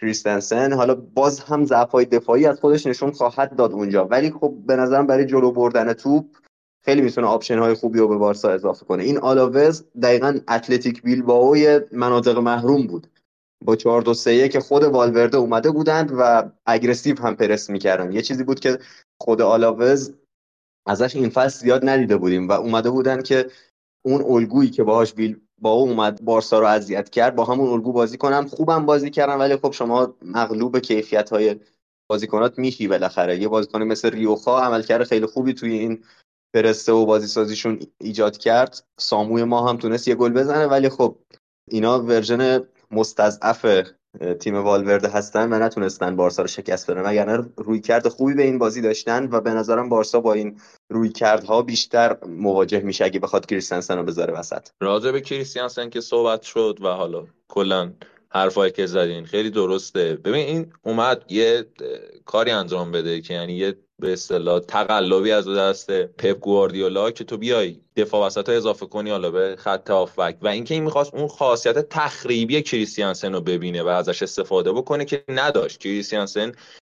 کریستنسن. 0.00 0.72
حالا 0.72 0.94
باز 0.94 1.40
هم 1.40 1.64
ضعف 1.64 1.94
دفاعی 1.94 2.46
از 2.46 2.60
خودش 2.60 2.86
نشون 2.86 3.10
خواهد 3.10 3.56
داد 3.56 3.72
اونجا. 3.72 4.04
ولی 4.04 4.30
خب 4.30 4.54
به 4.66 4.76
نظرم 4.76 5.06
برای 5.06 5.26
جلو 5.26 5.50
بردن 5.50 5.92
توپ 5.92 6.24
خیلی 6.84 7.00
می‌تونه 7.00 7.26
option 7.26 7.58
های 7.58 7.74
خوبی 7.74 7.98
رو 7.98 8.08
به 8.08 8.16
بارسا 8.16 8.50
اضافه 8.50 8.86
کنه. 8.86 9.02
این 9.02 9.18
آلاوز 9.18 9.84
دقیقا 10.02 10.40
اتلتیک 10.48 11.02
بیلبائو 11.02 11.80
مناطق 11.92 12.38
محروم 12.38 12.86
بود. 12.86 13.06
با 13.64 13.76
4 13.76 14.02
2 14.02 14.14
3 14.14 14.48
که 14.48 14.60
خود 14.60 14.82
والورده 14.82 15.36
اومده 15.36 15.70
بودند 15.70 16.12
و 16.18 16.50
اگریسیو 16.66 17.20
هم 17.20 17.36
پرس 17.36 17.70
می‌کردن 17.70 18.12
یه 18.12 18.22
چیزی 18.22 18.44
بود 18.44 18.60
که 18.60 18.78
خود 19.20 19.42
آلاوز 19.42 20.14
ازش 20.86 21.16
این 21.16 21.28
فصل 21.28 21.60
زیاد 21.60 21.88
ندیده 21.88 22.16
بودیم 22.16 22.48
و 22.48 22.52
اومده 22.52 22.90
بودن 22.90 23.22
که 23.22 23.50
اون 24.04 24.22
الگویی 24.22 24.70
که 24.70 24.82
باهاش 24.82 25.14
بیل 25.14 25.40
با 25.60 25.70
او 25.70 25.88
اومد 25.88 26.24
بارسا 26.24 26.58
رو 26.58 26.66
اذیت 26.66 27.10
کرد 27.10 27.36
با 27.36 27.44
همون 27.44 27.68
الگو 27.68 27.92
بازی 27.92 28.18
کنم 28.18 28.46
خوبم 28.46 28.86
بازی 28.86 29.10
کردن 29.10 29.38
ولی 29.38 29.56
خب 29.56 29.72
شما 29.72 30.14
مغلوب 30.22 30.78
کیفیت 30.78 31.30
های 31.30 31.56
بازیکنات 32.10 32.58
میشی 32.58 32.88
بالاخره. 32.88 33.38
یه 33.38 33.48
بازیکن 33.48 33.82
مثل 33.82 34.10
ریوخا 34.10 34.60
عملکرد 34.60 35.04
خیلی 35.04 35.26
خوبی 35.26 35.54
توی 35.54 35.72
این 35.72 36.04
پرسته 36.54 36.92
و 36.92 37.06
بازی 37.06 37.26
سازیشون 37.26 37.80
ایجاد 38.00 38.36
کرد. 38.36 38.84
ساموی 38.98 39.44
ما 39.44 39.68
هم 39.68 39.76
تونست 39.76 40.08
یه 40.08 40.14
گل 40.14 40.32
بزنه 40.32 40.66
ولی 40.66 40.88
خب 40.88 41.16
اینا 41.68 42.02
ورژن 42.02 42.62
مستضعف 42.90 43.66
تیم 44.40 44.56
والورده 44.56 45.08
هستن 45.08 45.52
و 45.52 45.58
نتونستن 45.58 46.16
بارسا 46.16 46.42
رو 46.42 46.48
شکست 46.48 46.90
بدن. 46.90 47.02
وگرنه 47.02 47.48
روی 47.56 47.80
کرد 47.80 48.08
خوبی 48.08 48.34
به 48.34 48.42
این 48.42 48.58
بازی 48.58 48.80
داشتن 48.80 49.28
و 49.32 49.40
به 49.40 49.50
نظرم 49.50 49.88
بارسا 49.88 50.20
با 50.20 50.32
این 50.32 50.60
روی 50.90 51.08
کردها 51.08 51.62
بیشتر 51.62 52.16
مواجه 52.26 52.80
میشه 52.80 53.04
اگه 53.04 53.20
بخواد 53.20 53.46
کریستیانسن 53.46 53.98
رو 53.98 54.04
بذاره 54.04 54.32
وسط. 54.32 54.68
راجع 54.82 55.10
به 55.10 55.20
کریستیانسن 55.20 55.90
که 55.90 56.00
صحبت 56.00 56.42
شد 56.42 56.78
و 56.82 56.88
حالا 56.88 57.26
کلا 57.48 57.92
حرفایی 58.32 58.72
که 58.72 58.86
زدین 58.86 59.24
خیلی 59.24 59.50
درسته. 59.50 60.16
ببین 60.16 60.46
این 60.46 60.72
اومد 60.82 61.24
یه 61.28 61.66
کاری 62.24 62.50
انجام 62.50 62.92
بده 62.92 63.20
که 63.20 63.34
یعنی 63.34 63.52
یه 63.52 63.76
به 63.98 64.12
اصطلاح 64.12 64.60
تقلبی 64.60 65.32
از 65.32 65.48
دست 65.48 65.90
پپ 65.90 66.38
گواردیولا 66.38 67.10
که 67.10 67.24
تو 67.24 67.36
بیای 67.36 67.76
دفاع 67.96 68.26
وسط 68.26 68.48
ها 68.48 68.54
اضافه 68.54 68.86
کنی 68.86 69.10
حالا 69.10 69.30
به 69.30 69.56
خط 69.58 69.90
آفک 69.90 70.36
و 70.42 70.48
اینکه 70.48 70.74
این 70.74 70.82
می‌خواست 70.82 71.14
اون 71.14 71.28
خاصیت 71.28 71.88
تخریبی 71.88 72.62
کریستیانسن 72.62 73.32
رو 73.32 73.40
ببینه 73.40 73.82
و 73.82 73.88
ازش 73.88 74.22
استفاده 74.22 74.72
بکنه 74.72 75.04
که 75.04 75.24
نداشت. 75.28 75.78
کریستیانسن 75.78 76.52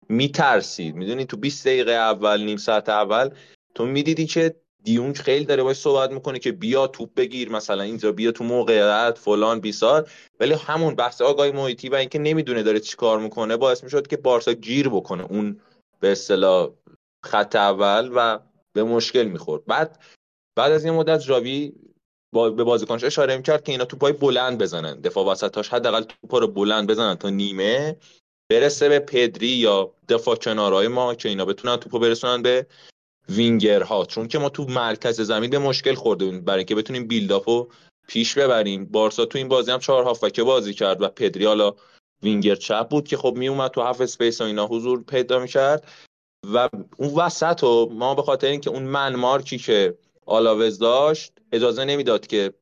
میترسید. 0.09 0.95
می‌دونی 0.95 1.25
تو 1.25 1.37
20 1.37 1.67
دقیقه 1.67 1.93
اول 1.93 2.43
نیم 2.43 2.57
ساعت 2.57 2.89
اول 2.89 3.31
تو 3.75 3.87
می‌دیدی 3.87 4.27
که 4.27 4.55
دیونج 4.87 5.19
خیلی 5.19 5.45
داره 5.45 5.63
باش 5.63 5.77
صحبت 5.77 6.11
می‌کنه 6.11 6.39
که 6.39 6.53
بیا 6.53 6.87
توپ 6.87 7.15
بگیر 7.15 7.51
مثلا 7.53 7.83
اینجا 7.83 8.13
بیا 8.13 8.33
تو 8.33 8.45
موقعیت 8.45 9.19
فلان 9.19 9.61
بیسار. 9.61 10.11
ولی 10.41 10.55
همون 10.55 10.95
بحث 10.95 11.23
آگاهی 11.23 11.51
محیطی 11.51 11.89
و 11.89 11.95
اینکه 11.95 12.19
نمی‌دونه 12.19 12.63
داره 12.63 12.81
چیکار 12.81 13.19
می‌کنه 13.19 13.57
باعث 13.57 13.85
می‌شد 13.85 14.07
که 14.07 14.17
بارسا 14.17 14.53
گیر 14.53 14.89
بکنه 14.89 15.25
اون 15.25 15.61
به 16.01 16.13
اصطلاح 16.13 16.71
خط 17.25 17.57
اول 17.57 18.11
و 18.15 18.39
به 18.73 18.85
مشکل 18.85 19.23
می‌خورد. 19.23 19.65
بعد 19.65 19.99
بعد 20.57 20.73
از 20.73 20.85
این 20.85 20.95
مدت 20.95 21.21
جاوی 21.21 21.73
با 22.35 22.51
به 22.51 22.65
بازیکنش 22.65 23.05
اشاره 23.05 23.37
می‌کرد 23.37 23.65
که 23.65 23.73
اینا 23.73 23.85
توپای 23.85 24.13
بلند 24.13 24.59
بزنن. 24.59 25.01
دفاع 25.01 25.27
وسطاش 25.27 25.69
حداقل 25.69 26.03
توپا 26.03 26.39
رو 26.39 26.49
بلند 26.49 26.91
بزنن 26.91 27.15
تا 27.15 27.31
نیمه 27.31 27.97
برسه 28.51 28.89
به 28.89 28.99
پدری 28.99 29.49
یا 29.49 29.93
دفاع 30.09 30.37
کنارهای 30.37 30.89
ما 30.89 31.15
که 31.15 31.29
اینا 31.29 31.45
بتونن 31.45 31.77
توپو 31.77 31.99
برسونن 31.99 32.43
به 32.43 32.67
وینگرها. 33.29 34.05
چون 34.05 34.29
که 34.29 34.39
ما 34.39 34.49
تو 34.49 34.65
مرکز 34.65 35.21
زمین 35.21 35.51
به 35.51 35.59
مشکل 35.59 35.95
خورده 35.95 36.39
برای 36.39 36.59
اینکه 36.59 36.75
بتونیم 36.75 37.07
build-up 37.07 37.62
و 37.62 37.69
پیش 38.09 38.39
ببریم. 38.39 38.85
بارسا 38.85 39.25
تو 39.25 39.39
این 39.39 39.49
بازی 39.49 39.71
هم 39.71 39.79
چهار 39.79 40.05
هافبک 40.05 40.41
بازی 40.41 40.75
کرد 40.75 41.03
و 41.03 41.09
پدری 41.09 41.45
حالا 41.45 41.75
وینگر 42.23 42.55
چپ 42.55 42.89
بود 42.89 43.09
که 43.09 43.17
خب 43.17 43.35
میومد 43.37 43.71
تو 43.71 43.81
half 43.81 44.01
space 44.01 44.41
و 44.41 44.45
اینا 44.45 44.67
حضور 44.67 45.03
پیدا 45.03 45.39
می‌کرد. 45.39 45.89
و 46.55 46.69
اون 46.97 47.15
وسط 47.15 47.65
و 47.65 47.89
ما 47.93 48.15
به 48.15 48.23
خاطر 48.23 48.47
اینکه 48.47 48.71
اون 48.71 48.83
man 48.83 49.17
mark 49.17 49.50
ی 49.50 49.59
که 49.59 49.99
آلاوز 50.27 50.79
داشت 50.79 51.33
اجازه 51.53 51.85
نمی‌داد 51.85 52.27
که 52.27 52.53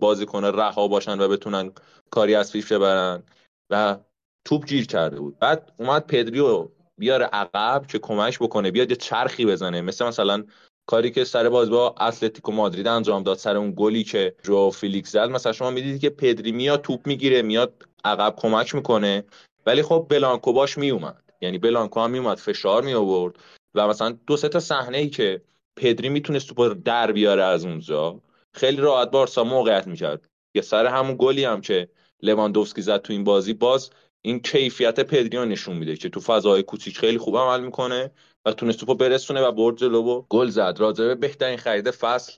بازیکن 0.00 0.44
رها 0.44 0.88
باشن 0.88 1.20
و 1.20 1.28
بتونن 1.28 1.72
کاری 2.10 2.34
از 2.34 2.52
پیش 2.52 2.72
ببرن 2.72 3.22
و 3.70 3.98
توپ 4.44 4.66
گیر 4.66 4.86
کرده 4.86 5.20
بود. 5.20 5.38
بعد 5.38 5.72
اومد 5.78 6.06
پدریو 6.06 6.68
بیاره 6.98 7.24
عقب 7.24 7.86
که 7.86 7.98
کمک 7.98 8.38
بکنه 8.38 8.70
بیاد 8.70 8.90
یه 8.90 8.96
چرخی 8.96 9.46
بزنه. 9.46 9.80
مثل 9.80 10.06
مثلا 10.06 10.44
کاری 10.86 11.10
که 11.10 11.24
سر 11.24 11.48
باز 11.48 11.70
با 11.70 11.94
اتلتیکو 12.00 12.52
مادرید 12.52 12.86
انجام 12.86 13.22
داد 13.22 13.36
سر 13.36 13.56
اون 13.56 13.74
گلی 13.76 14.04
که 14.04 14.34
جو 14.42 14.70
فیلیکس 14.70 15.12
زد. 15.12 15.30
مثلا 15.30 15.52
شما 15.52 15.70
می‌دیدید 15.70 16.00
که 16.00 16.10
پدری 16.10 16.52
میاد 16.52 16.82
توپ 16.82 17.06
می‌گیره 17.06 17.42
میاد 17.42 17.86
عقب 18.04 18.34
کمک 18.36 18.74
می‌کنه. 18.74 19.24
ولی 19.66 19.82
خب 19.82 20.06
بلانکو 20.10 20.52
باش 20.52 20.78
میومد 20.78 21.22
یعنی 21.40 21.58
بلانکو 21.58 22.00
هم 22.00 22.10
میومد 22.10 22.38
فشار 22.38 22.82
می 22.82 22.94
آورد 22.94 23.36
و 23.74 23.88
مثلا 23.88 24.18
دو 24.26 24.36
سه 24.36 24.48
تا 24.48 24.60
صحنه 24.60 24.98
ای 24.98 25.10
که 25.10 25.42
پدری 25.76 26.08
می‌تونست 26.08 26.54
توپ 26.54 26.74
در 26.74 27.12
بیاره 27.12 27.44
از 27.44 27.64
اونجا 27.64 28.20
خیلی 28.54 28.76
راحت 28.76 29.10
بارسا 29.10 29.44
موقعیت 29.44 29.86
می‌کرد. 29.86 30.28
یه 30.54 30.62
سر 30.62 30.86
همون 30.86 31.16
گلی 31.18 31.44
هم 31.44 31.60
که 31.60 31.88
لواندوفسکی 32.22 32.82
زد 32.82 33.02
تو 33.02 33.12
این 33.12 33.24
بازی 33.24 33.52
باز 33.52 33.90
این 34.26 34.40
کیفیت 34.40 35.00
پدری 35.00 35.46
نشون 35.46 35.76
میده 35.76 35.96
که 35.96 36.08
تو 36.08 36.20
فضای 36.20 36.62
کوچیک 36.62 36.98
خیلی 36.98 37.18
خوب 37.18 37.36
عمل 37.36 37.60
می‌کنه 37.64 38.10
و 38.46 38.52
تونست 38.52 38.80
توپو 38.80 38.94
برسونه 38.94 39.40
و 39.40 39.52
برد 39.52 39.76
جلو 39.76 40.22
گل 40.28 40.48
زد. 40.48 40.76
راجبه 40.78 41.14
بهترین 41.14 41.56
خرید 41.56 41.90
فصل 41.90 42.32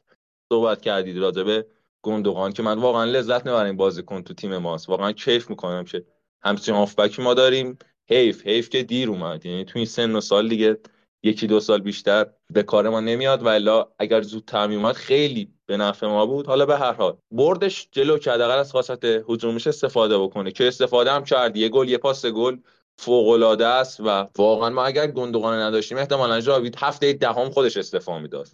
صحبت 0.52 0.80
کردید 0.80 1.18
راجبه 1.18 1.66
گندوقان 2.02 2.52
که 2.52 2.62
من 2.62 2.78
واقعا 2.78 3.04
لذت 3.04 3.46
می‌برم 3.46 3.76
بازیکن 3.76 4.22
تو 4.22 4.34
تیم 4.34 4.56
ماست. 4.56 4.88
واقعا 4.88 5.12
کیف 5.12 5.50
می‌کنم 5.50 5.84
که 5.84 6.04
همچین 6.42 6.74
آفبکی 6.74 7.22
ما 7.22 7.34
داریم. 7.34 7.78
حیف 8.08 8.46
حیف 8.46 8.68
که 8.68 8.82
دیر 8.82 9.08
اومد. 9.08 9.46
یعنی 9.46 9.64
تو 9.64 9.78
این 9.78 9.86
سن 9.86 10.16
و 10.16 10.20
سال 10.20 10.48
دیگه 10.48 10.78
یکی 11.22 11.46
دو 11.46 11.60
سال 11.60 11.80
بیشتر 11.80 12.26
به 12.50 12.62
کار 12.62 12.88
ما 12.88 13.00
نمیاد 13.00 13.42
و 13.42 13.48
الا 13.48 13.86
اگر 13.98 14.22
زودتر 14.22 14.72
اومد 14.72 14.94
خیلی 14.94 15.48
به 15.66 15.76
نفع 15.76 16.06
ما 16.06 16.26
بود. 16.26 16.46
حالا 16.46 16.66
به 16.66 16.76
هر 16.76 16.92
حال 16.92 17.16
بردش 17.30 17.88
جلو 17.92 18.18
کرد 18.18 18.40
اگر 18.40 18.58
از 18.58 18.72
خاصت 18.72 19.04
هجومش 19.04 19.66
استفاده 19.66 20.18
بکنه 20.18 20.50
که 20.50 20.68
استفاده 20.68 21.12
هم 21.12 21.24
کرد. 21.24 21.56
یه 21.56 21.68
گل 21.68 21.88
یه 21.88 21.98
پاس 21.98 22.26
گل 22.26 22.56
فوق 22.98 23.28
العاده 23.28 23.66
است 23.66 24.00
و 24.00 24.26
واقعا 24.38 24.70
ما 24.70 24.84
اگر 24.84 25.06
گندگان 25.06 25.58
نداشتیم 25.58 25.98
احتمالاً 25.98 26.40
جاوید 26.40 26.76
هفته 26.78 27.12
دهم 27.12 27.50
خودش 27.50 27.76
استفاده 27.76 28.22
می‌داد. 28.22 28.48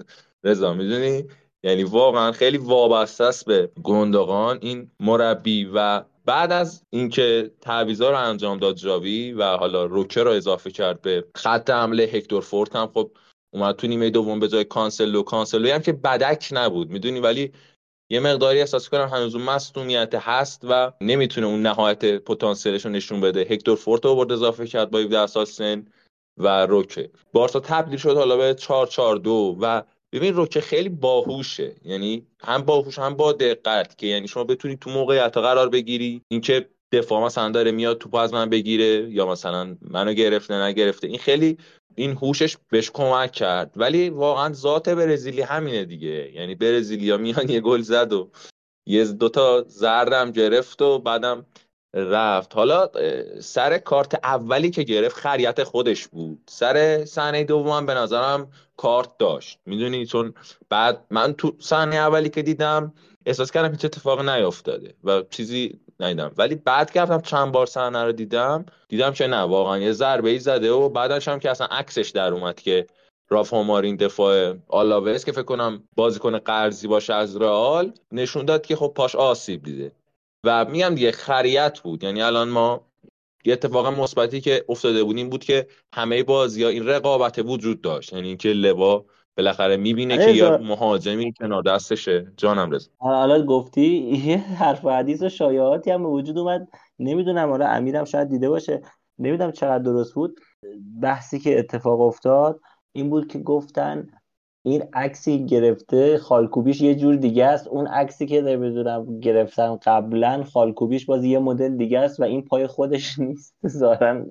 رضا 0.45 0.75
می‌دونی؟ 0.75 1.25
یعنی 1.63 1.85
واقعا 1.85 2.33
خیلی 2.33 2.59
وابسته 2.59 3.25
است 3.25 3.47
به 3.47 3.71
گندگان 3.83 4.59
این 4.63 4.91
مربی 5.01 5.71
و 5.75 6.03
بعد 6.25 6.53
از 6.53 6.85
اینکه 6.91 7.51
تعویضا 7.61 8.11
رو 8.11 8.17
انجام 8.17 8.59
داد 8.59 8.77
جاوی 8.77 9.33
و 9.33 9.57
حالا 9.57 9.85
روکه 9.85 10.23
رو 10.23 10.31
اضافه 10.31 10.71
کرد 10.71 11.03
به 11.03 11.25
خط 11.35 11.71
حمله 11.71 12.03
هکتور 12.03 12.43
فورت 12.43 12.77
هم 12.77 12.91
خب 12.95 13.11
اومد 13.55 13.77
تو 13.77 13.87
نیمه 13.87 14.11
دوم 14.11 14.41
به 14.41 14.49
جای 14.49 14.65
کانسلو 14.65 15.23
کانسلو 15.23 15.73
هم 15.75 15.83
که 15.83 15.93
بدک 15.93 16.49
نبود 16.53 16.91
می‌دونی؟ 16.91 17.21
ولی 17.21 17.53
یه 18.11 18.21
مقداری 18.21 18.61
احساس 18.61 18.89
کنم 18.89 19.09
هنوز 19.09 19.35
اون 19.35 19.45
مصدومیت 19.45 20.15
هست 20.15 20.61
و 20.65 20.93
نمی‌تونه 21.01 21.47
اون 21.47 21.63
نهایت 21.63 22.05
پتانسیلش 22.05 22.85
رو 22.85 22.91
نشون 22.91 23.21
بده. 23.21 23.41
هکتور 23.41 23.77
فورت 23.77 24.05
رو 24.05 24.33
اضافه 24.33 24.67
کرد 24.67 24.91
با 24.91 24.99
17 24.99 25.27
سال 25.27 25.45
سن 25.45 25.87
و 26.39 26.67
روکه 26.67 27.11
بارسا 27.33 27.61
تبدیل 27.61 27.99
شد 27.99 28.17
حالا 28.17 28.37
به 28.37 28.55
4 28.55 28.87
4 28.87 29.17
2 29.17 29.59
و 29.61 29.83
ببین 30.13 30.35
روکه 30.35 30.61
خیلی 30.61 30.89
باهوشه. 30.89 31.75
یعنی 31.85 32.27
هم 32.41 32.63
باهوش 32.63 32.99
هم 32.99 33.15
با 33.15 33.33
دقت 33.33 33.99
که 33.99 34.07
یعنی 34.07 34.29
شما 34.29 34.45
بتونی 34.45 34.77
تو 34.77 34.91
موقعیت 34.91 35.37
قرار 35.37 35.69
بگیری 35.69 36.23
اینکه 36.29 36.69
دفاع 36.93 37.25
مثلا 37.25 37.49
داره 37.51 37.71
میاد 37.71 37.99
توپ 37.99 38.15
از 38.15 38.35
من 38.35 38.51
بگیره 38.51 39.11
یا 39.11 39.27
مثلا 39.27 39.77
منو 39.81 40.13
گرفته 40.13 40.55
نگرفته. 40.55 41.07
این 41.07 41.19
خیلی 41.19 41.59
این 41.95 42.11
هوشش 42.11 42.57
بهش 42.71 42.91
کمک 42.91 43.33
کرد. 43.33 43.73
ولی 43.77 44.11
واقعا 44.11 44.53
ذات 44.53 44.89
برزیلی 44.89 45.43
همینه 45.43 45.85
دیگه. 45.85 46.33
یعنی 46.35 46.55
برزیلیا 46.55 47.17
میان 47.17 47.49
یه 47.49 47.61
گل 47.61 47.81
زد 47.81 48.13
و 48.13 48.31
یه 48.87 49.05
دوتا 49.05 49.65
زردم 49.67 50.31
گرفت 50.31 50.83
و 50.83 50.99
بعدم 50.99 51.47
رفت. 51.95 52.55
حالا 52.55 52.89
سر 53.41 53.79
کارت 53.79 54.15
اولی 54.25 54.71
که 54.71 54.83
گرفت 54.83 55.17
خریت 55.17 55.65
خودش 55.65 56.09
بود. 56.09 56.39
سر 56.49 57.05
صحنه 57.05 57.45
دوم 57.45 57.87
به 57.87 57.95
نظرم 57.95 58.49
کارت 58.77 59.19
داشت. 59.19 59.59
می‌دونی؟ 59.67 60.07
چون 60.07 60.35
بعد 60.69 61.07
من 61.11 61.33
تو 61.33 61.57
صحنه 61.59 61.97
اولی 61.97 62.29
که 62.29 62.43
دیدم 62.43 62.93
احساس 63.27 63.51
کردم 63.51 63.71
هیچ 63.71 63.85
اتفاق 63.85 64.29
نیافتاده 64.29 64.95
و 65.05 65.23
چیزی 65.31 65.81
ندیدم. 66.01 66.33
ولی 66.37 66.55
بعد 66.55 66.91
که 66.91 67.01
رفتم 67.01 67.21
چند 67.21 67.53
بار 67.53 67.67
صحنه 67.67 68.05
رو 68.05 68.13
دیدم 68.13 68.67
دیدم 68.89 69.13
که 69.13 69.27
نه 69.27 69.41
واقعا 69.41 69.79
یه 69.79 69.93
ضربه 69.93 70.31
ای 70.31 70.39
زده 70.39 70.71
و 70.71 70.89
بعدش 70.89 71.29
هم 71.29 71.39
که 71.39 71.51
اصلا 71.51 71.67
عکسش 71.67 72.11
در 72.11 72.33
اومد 72.33 72.61
که 72.61 72.87
رافا 73.29 73.63
مارین 73.63 73.97
دفاع 73.97 74.55
آلاوس 74.69 75.25
که 75.25 75.33
فکر 75.33 75.43
کنم 75.43 75.83
بازیکن 75.97 76.39
قرضی 76.39 76.89
باشه 76.89 77.15
از 77.15 77.37
رئال 77.37 77.93
نشون 78.13 78.45
داد 78.45 78.67
که 78.67 78.77
خب 78.77 78.93
پاش 78.97 79.17
آسیب 79.17 79.63
دیده. 79.63 79.93
و 80.45 80.65
میگم 80.65 80.95
دیگه 80.95 81.13
خریت 81.13 81.81
بود. 81.81 82.05
یعنی 82.05 82.23
الان 82.23 82.49
ما 82.49 82.87
یه 83.45 83.53
اتفاق 83.53 83.87
مثبتی 84.01 84.41
که 84.41 84.65
افتاده 84.69 85.05
بود 85.05 85.17
این 85.17 85.31
بود 85.31 85.45
که 85.45 85.67
همه 85.95 86.23
بازی 86.23 86.63
ها 86.63 86.69
این 86.69 86.87
رقابت 86.87 87.39
وجود 87.39 87.81
داشت. 87.81 88.13
یعنی 88.13 88.29
اینکه 88.29 88.49
لوا 88.49 89.05
بالاخره 89.37 89.77
می‌بینه 89.77 90.17
که 90.17 90.31
یا 90.31 90.59
مهاجمی 90.59 91.33
کنار 91.33 91.63
دستشه. 91.63 92.33
جانم 92.37 92.71
رضا. 92.71 92.91
حالا 92.99 93.45
گفتی 93.45 93.87
یه 94.27 94.37
حرف 94.37 94.85
حدیث 94.85 95.23
و 95.23 95.29
شایعاتی 95.29 95.91
هم 95.91 96.03
به 96.03 96.09
وجود 96.09 96.39
اومد. 96.39 96.69
نمی‌دونم 96.99 97.51
حالا 97.51 97.67
امیرم 97.67 98.05
شاید 98.05 98.29
دیده 98.29 98.49
باشه. 98.49 98.83
نمی‌دونم 99.19 99.53
چقدر 99.53 99.83
درست 99.83 100.15
بود. 100.15 100.41
بحثی 101.03 101.39
که 101.39 101.59
اتفاق 101.59 102.01
افتاد 102.01 102.61
این 102.93 103.11
بود 103.11 103.29
که 103.29 103.39
گفتن 103.39 104.09
این 104.65 104.85
عکسی 104.93 105.47
گرفته 105.47 106.19
خالکوبیش 106.19 106.81
یه 106.81 106.95
جور 106.95 107.17
دیگه 107.17 107.45
است. 107.45 107.69
اون 107.69 107.87
عکسی 107.87 108.27
که 108.27 108.41
نمی‌دونم 108.41 109.21
گرفتن 109.21 109.77
قبلا 109.77 110.45
خالکوبیش 110.53 111.07
باز 111.07 111.25
یه 111.25 111.39
مدل 111.39 111.77
دیگه 111.77 111.99
است 111.99 112.21
و 112.21 112.23
این 112.23 112.43
پای 112.43 112.67
خودش 112.67 113.19
نیست. 113.19 113.55
ظاهرا 113.67 114.25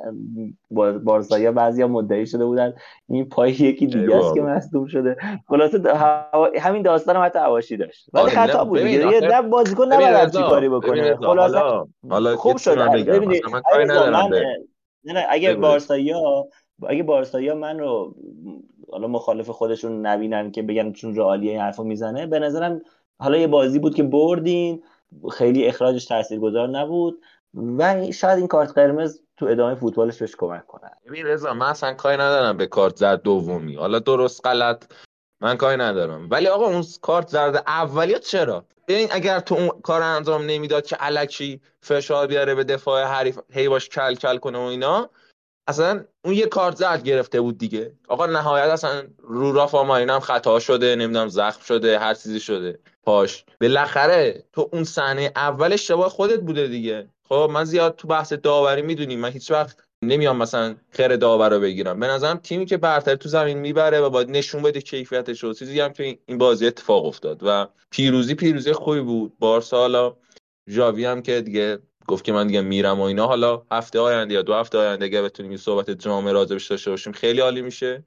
بارسایا 1.03 1.51
بعضیا 1.51 1.87
مدعی 1.87 2.27
شده 2.27 2.45
بودن 2.45 2.73
این 3.09 3.29
پای 3.29 3.51
یکی 3.51 3.87
دیگه 3.87 4.15
است 4.15 4.33
که 4.33 4.41
مصدوم 4.41 4.87
شده. 4.87 5.15
خلاصه 5.47 5.79
همین 6.59 6.81
داستان 6.81 7.15
هم 7.15 7.25
حتی 7.25 7.39
عواشی 7.39 7.77
داشت. 7.77 8.09
ولی 8.13 8.23
آره، 8.23 8.35
خطا 8.35 8.65
بود 8.65 8.79
یه 8.79 9.19
نه 9.21 9.41
بازیکن 9.41 9.93
نباید 9.93 10.31
چی 10.31 10.41
کاری 10.41 10.69
بکنه. 10.69 11.15
خلاصه 11.15 11.59
خوب 12.37 12.57
شد. 12.57 12.77
ببینید 12.77 13.43
اگه 15.29 15.55
بارسایا 15.55 16.47
اگه 16.87 17.03
بارسایا 17.03 17.55
من 17.55 17.79
رو 17.79 18.15
حالا 18.91 19.07
مخالف 19.07 19.49
خودشون 19.49 20.05
نبینن 20.05 20.51
که 20.51 20.61
بگن 20.61 20.91
چون 20.91 21.15
رئالی 21.15 21.49
این 21.49 21.59
حرفو 21.59 21.83
می‌زنه. 21.83 22.27
به 22.27 22.39
نظرم 22.39 22.81
حالا 23.19 23.37
یه 23.37 23.47
بازی 23.47 23.79
بود 23.79 23.95
که 23.95 24.03
بردین 24.03 24.83
خیلی 25.31 25.67
اخراجش 25.67 26.05
تاثیرگذار 26.05 26.67
نبود 26.67 27.21
و 27.77 28.11
شاید 28.11 28.37
این 28.37 28.47
کارت 28.47 28.71
قرمز 28.71 29.21
تو 29.37 29.45
ادامه 29.45 29.75
فوتبالش 29.75 30.17
بهش 30.17 30.35
کمک 30.35 30.67
کنه. 30.67 30.91
ببین 31.07 31.25
رضا 31.25 31.53
من 31.53 31.65
اصلا 31.65 31.93
کاری 31.93 32.17
ندارم 32.17 32.57
به 32.57 32.67
کارت 32.67 32.95
زرد 32.95 33.21
دومی. 33.21 33.75
حالا 33.75 33.99
درست 33.99 34.47
غلط 34.47 34.85
من 35.41 35.57
کاری 35.57 35.77
ندارم. 35.77 36.27
ولی 36.31 36.47
آقا 36.47 36.65
اون 36.65 36.83
کارت 37.01 37.27
زرد 37.27 37.63
اولی 37.67 38.19
چرا؟ 38.19 38.65
ببین 38.87 39.07
اگر 39.11 39.39
تو 39.39 39.55
اون 39.55 39.69
کار 39.83 40.01
انجام 40.01 40.41
نمی‌داد 40.45 40.85
که 40.85 40.97
الکی 40.99 41.61
فشار 41.81 42.27
بیاره 42.27 42.55
به 42.55 42.63
دفاع 42.63 43.03
حریف 43.03 43.39
هی 43.49 43.69
باش 43.69 43.89
کل 43.89 44.15
کل 44.15 44.37
کنه 44.37 44.57
و 44.57 44.61
اینا 44.61 45.09
اصلا 45.67 46.05
اون 46.25 46.33
یه 46.33 46.45
کارت 46.45 46.75
زرد 46.75 47.03
گرفته 47.03 47.41
بود 47.41 47.57
دیگه. 47.57 47.93
آقا 48.07 48.25
نهایت 48.25 48.65
اصلا 48.65 49.03
رو 49.17 49.51
رافا 49.51 49.83
هم 49.83 50.19
خطا 50.19 50.59
شده 50.59 50.95
نمی‌دونم 50.95 51.27
زخم 51.27 51.61
شده 51.61 51.99
هر 51.99 52.13
چیزی 52.13 52.39
شده. 52.39 52.79
پاش. 53.03 53.45
بالاخره 53.61 54.43
تو 54.53 54.69
اون 54.73 54.83
صحنه 54.83 55.31
اول 55.35 55.73
اشتباه 55.73 56.09
خودت 56.09 56.39
بوده 56.39 56.67
دیگه. 56.67 57.07
خب 57.29 57.49
من 57.53 57.63
زیاد 57.63 57.95
تو 57.95 58.07
بحث 58.07 58.33
داوری 58.33 58.81
می‌دونیم 58.81 59.19
من 59.19 59.31
هیچ 59.31 59.51
وقت 59.51 59.77
نمیام 60.03 60.37
مثلا 60.37 60.75
خیر 60.89 61.15
داور 61.15 61.49
رو 61.49 61.59
بگیرم. 61.59 61.99
به 61.99 62.07
نظرم 62.07 62.37
تیمی 62.37 62.65
که 62.65 62.77
برتر 62.77 63.15
تو 63.15 63.29
زمین 63.29 63.57
می‌بره 63.57 63.99
و 63.99 64.09
باید 64.09 64.29
نشون 64.29 64.61
بده 64.61 64.81
کیفیتش 64.81 65.43
رو 65.43 65.53
چیزی 65.53 65.79
هم 65.79 65.93
که 65.93 66.19
این 66.25 66.37
بازی 66.37 66.67
اتفاق 66.67 67.05
افتاد. 67.05 67.39
و 67.43 67.67
پیروزی 67.91 68.35
پیروزی 68.35 68.73
خوبی 68.73 69.01
بود. 69.01 69.33
بارسا 69.39 69.77
حالا 69.77 70.17
ژاوی 70.69 71.05
هم 71.05 71.21
که 71.21 71.41
دیگه 71.41 71.79
گفت 72.11 72.25
که 72.25 72.33
من 72.33 72.47
دیگه 72.47 72.61
میرم 72.61 72.99
و 72.99 73.03
اینا. 73.03 73.27
حالا 73.27 73.65
هفته 73.71 73.99
آینده 73.99 74.33
یا 74.33 74.41
دو 74.41 74.53
هفته 74.53 74.77
آینده 74.77 75.05
اگه 75.05 75.21
بتونیم 75.21 75.49
این 75.49 75.57
صحبت 75.57 75.91
جامع 75.91 76.31
راجبش 76.31 76.67
داشته 76.67 76.91
باشیم 76.91 77.13
خیلی 77.13 77.41
عالی 77.41 77.61
میشه. 77.61 78.03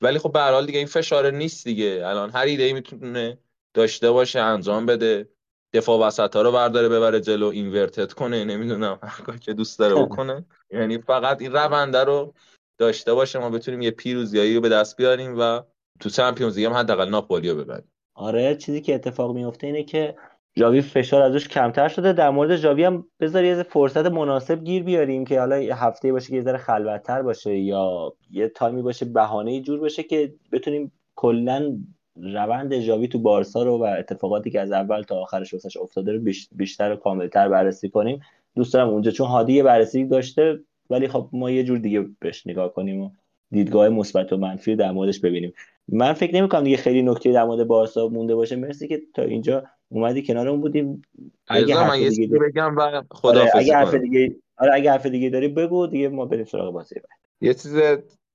ولی 0.00 0.18
خب 0.18 0.32
به 0.32 0.40
حال 0.40 0.66
دیگه 0.66 0.78
این 0.78 0.86
فشار 0.86 1.30
نیست 1.30 1.64
دیگه. 1.64 2.02
الان 2.04 2.30
هر 2.30 2.44
ایده 2.44 2.62
ای 2.62 2.72
می‌تونه 2.72 3.38
داشته 3.74 4.10
باشه 4.10 4.40
انجام 4.40 4.86
بده. 4.86 5.28
دفاع 5.72 6.06
وسط 6.06 6.36
ها 6.36 6.42
رو 6.42 6.52
برداره 6.52 6.88
ببره 6.88 7.20
جلو 7.20 7.46
اینورتد 7.46 8.12
کنه 8.12 8.44
نمی‌دونم 8.44 8.98
هر 9.02 9.36
که 9.36 9.52
دوست 9.52 9.78
داره 9.78 9.94
بکنه. 9.94 10.44
یعنی 10.70 10.98
فقط 10.98 11.42
این 11.42 11.52
رونده 11.52 12.04
رو 12.04 12.34
داشته 12.78 13.14
باشه. 13.14 13.38
ما 13.38 13.50
بتونیم 13.50 13.82
یه 13.82 13.90
پیروزیایی 13.90 14.54
رو 14.54 14.60
به 14.60 14.68
دست 14.68 14.96
بیاریم 14.96 15.34
و 15.38 15.60
تو 16.00 16.10
چمپیونز 16.10 16.58
لیگ 16.58 16.66
هم 16.66 16.72
حداقل 16.72 17.08
ناپولی 17.08 17.50
رو 17.50 17.56
ببریم. 17.56 17.90
آره 18.14 18.56
چیزی 18.56 18.80
که 18.80 18.94
اتفاق 18.94 19.34
میفته 19.34 19.66
اینه 19.66 19.82
که 19.82 20.16
جاوی 20.56 20.80
فشار 20.80 21.22
ازش 21.22 21.48
کمتر 21.48 21.88
شده. 21.88 22.12
در 22.12 22.30
مورد 22.30 22.56
جاوی 22.56 22.84
هم 22.84 23.06
بذار 23.20 23.44
یه 23.44 23.62
فرصت 23.62 24.06
مناسب 24.06 24.64
گیر 24.64 24.82
بیاریم 24.82 25.24
که 25.24 25.40
حالا 25.40 25.58
یه 25.58 25.84
هفته 25.84 26.12
باشه 26.12 26.28
که 26.28 26.36
یه 26.36 26.42
ذره 26.42 26.58
خلوتتر 26.58 27.22
باشه 27.22 27.58
یا 27.58 28.12
یه 28.30 28.48
تایمی 28.48 28.82
باشه 28.82 29.04
بهانه 29.04 29.60
جور 29.60 29.80
باشه 29.80 30.02
که 30.02 30.34
بتونیم 30.52 30.92
کلا 31.16 31.76
روند 32.16 32.74
جاوی 32.74 33.08
تو 33.08 33.18
بارسا 33.18 33.62
رو 33.62 33.78
و 33.78 33.82
اتفاقاتی 33.98 34.50
که 34.50 34.60
از 34.60 34.72
اول 34.72 35.02
تا 35.02 35.22
آخرش 35.22 35.52
واسش 35.52 35.76
افتاده 35.76 36.12
رو 36.12 36.20
بیشتر 36.52 36.92
و 36.92 36.96
کاملتر 36.96 37.48
بررسی 37.48 37.88
کنیم. 37.88 38.20
دوست 38.56 38.74
دارم 38.74 38.88
اونجا 38.88 39.10
چون 39.10 39.26
هادی 39.26 39.62
بررسی 39.62 40.04
داشته 40.04 40.60
ولی 40.90 41.08
خب 41.08 41.28
ما 41.32 41.50
یه 41.50 41.64
جور 41.64 41.78
دیگه 41.78 42.06
بهش 42.20 42.46
نگاه 42.46 42.72
کنیم 42.72 43.02
و 43.02 43.10
دیدگاه 43.54 43.88
مثبت 43.88 44.32
و 44.32 44.36
منفی 44.36 44.76
در 44.76 44.90
موردش 44.90 45.20
ببینیم. 45.20 45.52
من 45.88 46.12
فکر 46.12 46.34
نمی‌کنم 46.34 46.64
دیگه 46.64 46.76
خیلی 46.76 47.02
نکته 47.02 47.32
در 47.32 47.44
مورد 47.44 47.66
بارسا 47.66 48.08
مونده 48.08 48.34
باشه. 48.34 48.56
مرسی 48.56 48.88
که 48.88 49.02
تا 49.14 49.22
اینجا 49.22 49.64
اومدی 49.88 50.22
کنارمون 50.22 50.60
بودیم 50.60 51.02
اگه 51.48 51.86
من 51.86 52.00
یه 52.00 52.28
بگم 52.28 52.76
و 52.76 53.02
خدا 53.10 53.40
آره 53.40 53.50
اگه 53.54 53.74
حرف 53.74 53.94
دیگه 53.94 54.36
آره 54.56 54.74
اگه 54.74 54.90
حرف 54.90 55.06
دیگه 55.06 55.30
داری 55.30 55.48
بگو 55.48 55.86
دیگه 55.86 56.08
ما 56.08 56.24
بریم 56.24 56.44
سراغ 56.44 56.72
بازی 56.72 56.94
بعد. 56.94 57.18
یه 57.40 57.54
چیز 57.54 57.76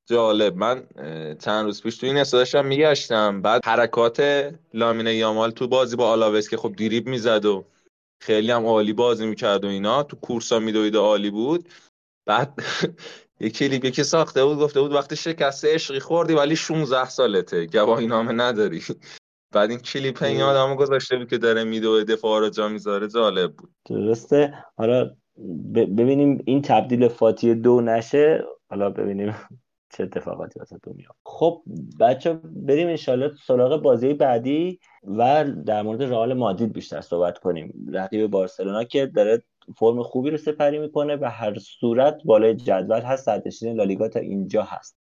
جالب 0.10 0.58
من 0.58 0.84
چند 1.40 1.66
روز 1.66 1.84
پیش 1.84 1.98
تو 1.98 2.08
این 2.08 2.18
استادشم 2.18 2.66
میگشتم. 2.66 3.42
بعد 3.42 3.66
حرکات 3.66 4.22
لامینه 4.74 5.16
یامال 5.16 5.52
تو 5.52 5.68
بازی 5.68 5.96
با 5.96 6.10
آلاوس 6.10 6.50
که 6.50 6.58
خب 6.58 6.74
دیریب 6.76 7.08
می‌زد 7.08 7.46
و 7.46 7.64
خیلی 8.22 8.52
هم 8.52 8.66
عالی 8.66 8.94
بازی 8.94 9.28
می‌کرد 9.28 9.66
و 9.66 9.68
اینا. 9.68 10.04
تو 10.04 10.18
کورسا 10.18 10.60
میدوید 10.60 10.96
عالی 10.96 11.30
بود. 11.30 11.70
بعد 12.28 12.54
یه 13.40 13.50
کلیپ 13.50 13.86
یکی 13.86 14.04
ساخته 14.04 14.46
بود 14.46 14.58
گفته 14.58 14.82
بود 14.82 14.94
وقتی 14.94 15.16
شکست 15.16 15.66
عشقی 15.66 16.00
خوردی 16.00 16.34
ولی 16.34 16.56
16 16.56 17.10
سالته. 17.10 17.66
گواهی 17.66 18.08
نامه 18.08 18.32
نداری. 18.32 18.82
بعد 19.54 19.70
این 19.70 19.80
کلیپ 19.80 20.24
این 20.24 20.42
آدمو 20.42 20.76
گذاشته 20.76 21.18
بود 21.18 21.30
که 21.30 21.38
داره 21.38 21.64
میدوه 21.64 22.04
دفاع 22.04 22.40
رو 22.40 22.50
جا 22.50 22.68
می‌ذاره. 22.68 23.08
جالب 23.08 23.54
بود. 23.54 23.70
درسته. 23.90 24.54
حالا 24.78 25.16
ببینیم 25.76 26.44
این 26.46 26.62
تبدیل 26.62 27.08
فاتی 27.08 27.56
دو 27.56 27.82
نشه. 27.82 28.44
حالا 28.70 28.90
ببینیم 28.90 29.36
چه 29.94 30.04
اتفاقاتی 30.04 30.60
واسه 30.60 30.78
تو 30.84 30.94
میاد 30.96 31.16
خب 31.26 31.64
بچه 32.00 32.34
بریم 32.44 32.88
انشالله 32.88 33.32
سراغ 33.48 33.82
بازی 33.82 34.14
بعدی 34.14 34.80
و 35.04 35.46
در 35.66 35.82
مورد 35.82 36.04
رئال 36.04 36.34
مادید 36.34 36.74
بیشتر 36.74 37.02
صحبت 37.02 37.38
کنیم. 37.38 37.74
رقیب 37.94 38.28
بارسلونا 38.28 38.84
که 38.84 39.06
داره 39.06 39.44
فرم 39.78 40.04
خوبی 40.04 40.30
رو 40.30 40.38
سپری 40.38 40.80
می‌کنه 40.80 41.16
و 41.16 41.26
هر 41.26 41.60
صورت 41.60 42.22
بالای 42.26 42.56
جدول 42.56 43.02
هست 43.02 43.26
صدرنشین 43.26 43.76
لالیگا 43.76 44.08
تا 44.08 44.20
اینجا 44.20 44.64
هست. 44.64 44.98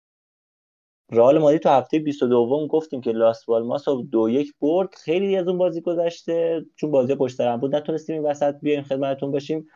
رئال 1.13 1.39
مادرید 1.39 1.61
تو 1.61 1.69
هفته 1.69 1.99
22 1.99 2.69
گفتیم 2.69 3.01
که 3.01 3.13
لاس 3.13 3.45
پالماس 3.45 3.89
رو 3.89 4.03
دو 4.03 4.29
یک 4.31 4.55
برد. 4.61 4.95
خیلی 4.95 5.37
از 5.37 5.49
اون 5.49 5.59
بازی 5.59 5.81
گذشته 5.81 6.67
چون 6.77 6.91
بازی 6.91 7.15
پشت 7.15 7.57
بود 7.57 7.77
نتونستیم 7.77 8.17
این 8.17 8.25
وسط 8.31 8.55
بیایم 8.63 8.83
خدمتتون 8.83 9.31
باشیم. 9.31 9.67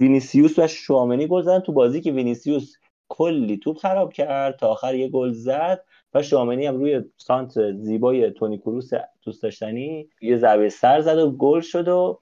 وینیسیوس 0.00 0.58
و 0.58 0.66
شوامنی 0.66 1.26
گل 1.26 1.58
تو 1.58 1.72
بازی 1.72 2.00
که 2.00 2.12
وینیسیوس 2.12 2.72
کلی 3.08 3.56
توپ 3.56 3.76
خراب 3.76 4.12
کرد 4.12 4.56
تا 4.56 4.68
آخر 4.68 4.94
یه 4.94 5.08
گل 5.08 5.32
زد 5.32 5.84
و 6.14 6.22
شوامنی 6.22 6.66
هم 6.66 6.76
روی 6.76 7.02
سانتر 7.16 7.72
زیبای 7.72 8.30
تونی 8.30 8.58
کروس 8.58 8.90
دوست 9.22 9.42
داشتنی 9.42 10.08
یه 10.20 10.36
ضربه 10.36 10.68
سر 10.68 11.00
زد 11.00 11.18
و 11.18 11.30
گل 11.30 11.60
شد 11.60 11.88
و 11.88 12.20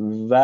و 0.00 0.34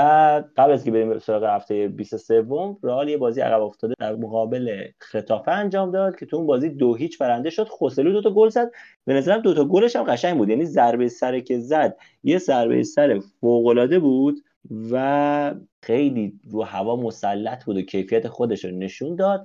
قبل 0.56 0.72
از 0.72 0.84
که 0.84 0.90
بریم 0.90 1.18
سراغ 1.18 1.44
هفته 1.44 1.88
23 1.88 2.46
رئال 2.82 3.08
یه 3.08 3.16
بازی 3.16 3.40
عقب 3.40 3.62
افتاده 3.62 3.94
در 3.98 4.14
مقابل 4.16 4.84
خطافه 4.98 5.50
انجام 5.50 5.90
داد 5.90 6.18
که 6.18 6.26
تو 6.26 6.36
اون 6.36 6.46
بازی 6.46 6.68
دو 6.68 6.94
هیچ 6.94 7.18
برنده 7.18 7.50
شد. 7.50 7.68
خوسلو 7.68 8.12
دو 8.12 8.22
تا 8.22 8.30
گل 8.30 8.48
زد. 8.48 8.70
به 9.04 9.14
نظرم 9.14 9.40
دو 9.40 9.54
تا 9.54 9.64
گلش 9.64 9.96
هم 9.96 10.02
قشنگ 10.02 10.36
بود. 10.38 10.48
یعنی 10.48 10.64
ضربه 10.64 11.08
سر 11.08 11.40
که 11.40 11.58
زد 11.58 11.96
یه 12.24 12.38
ضربه 12.38 12.82
سر 12.82 13.20
فوق 13.40 13.66
العاده 13.66 13.98
بود 13.98 14.44
و 14.90 15.54
خیلی 15.82 16.40
رو 16.50 16.62
هوا 16.62 16.96
مسلط 16.96 17.64
بود 17.64 17.76
و 17.76 17.82
کیفیت 17.82 18.28
خودش 18.28 18.64
رو 18.64 18.70
نشون 18.70 19.16
داد. 19.16 19.44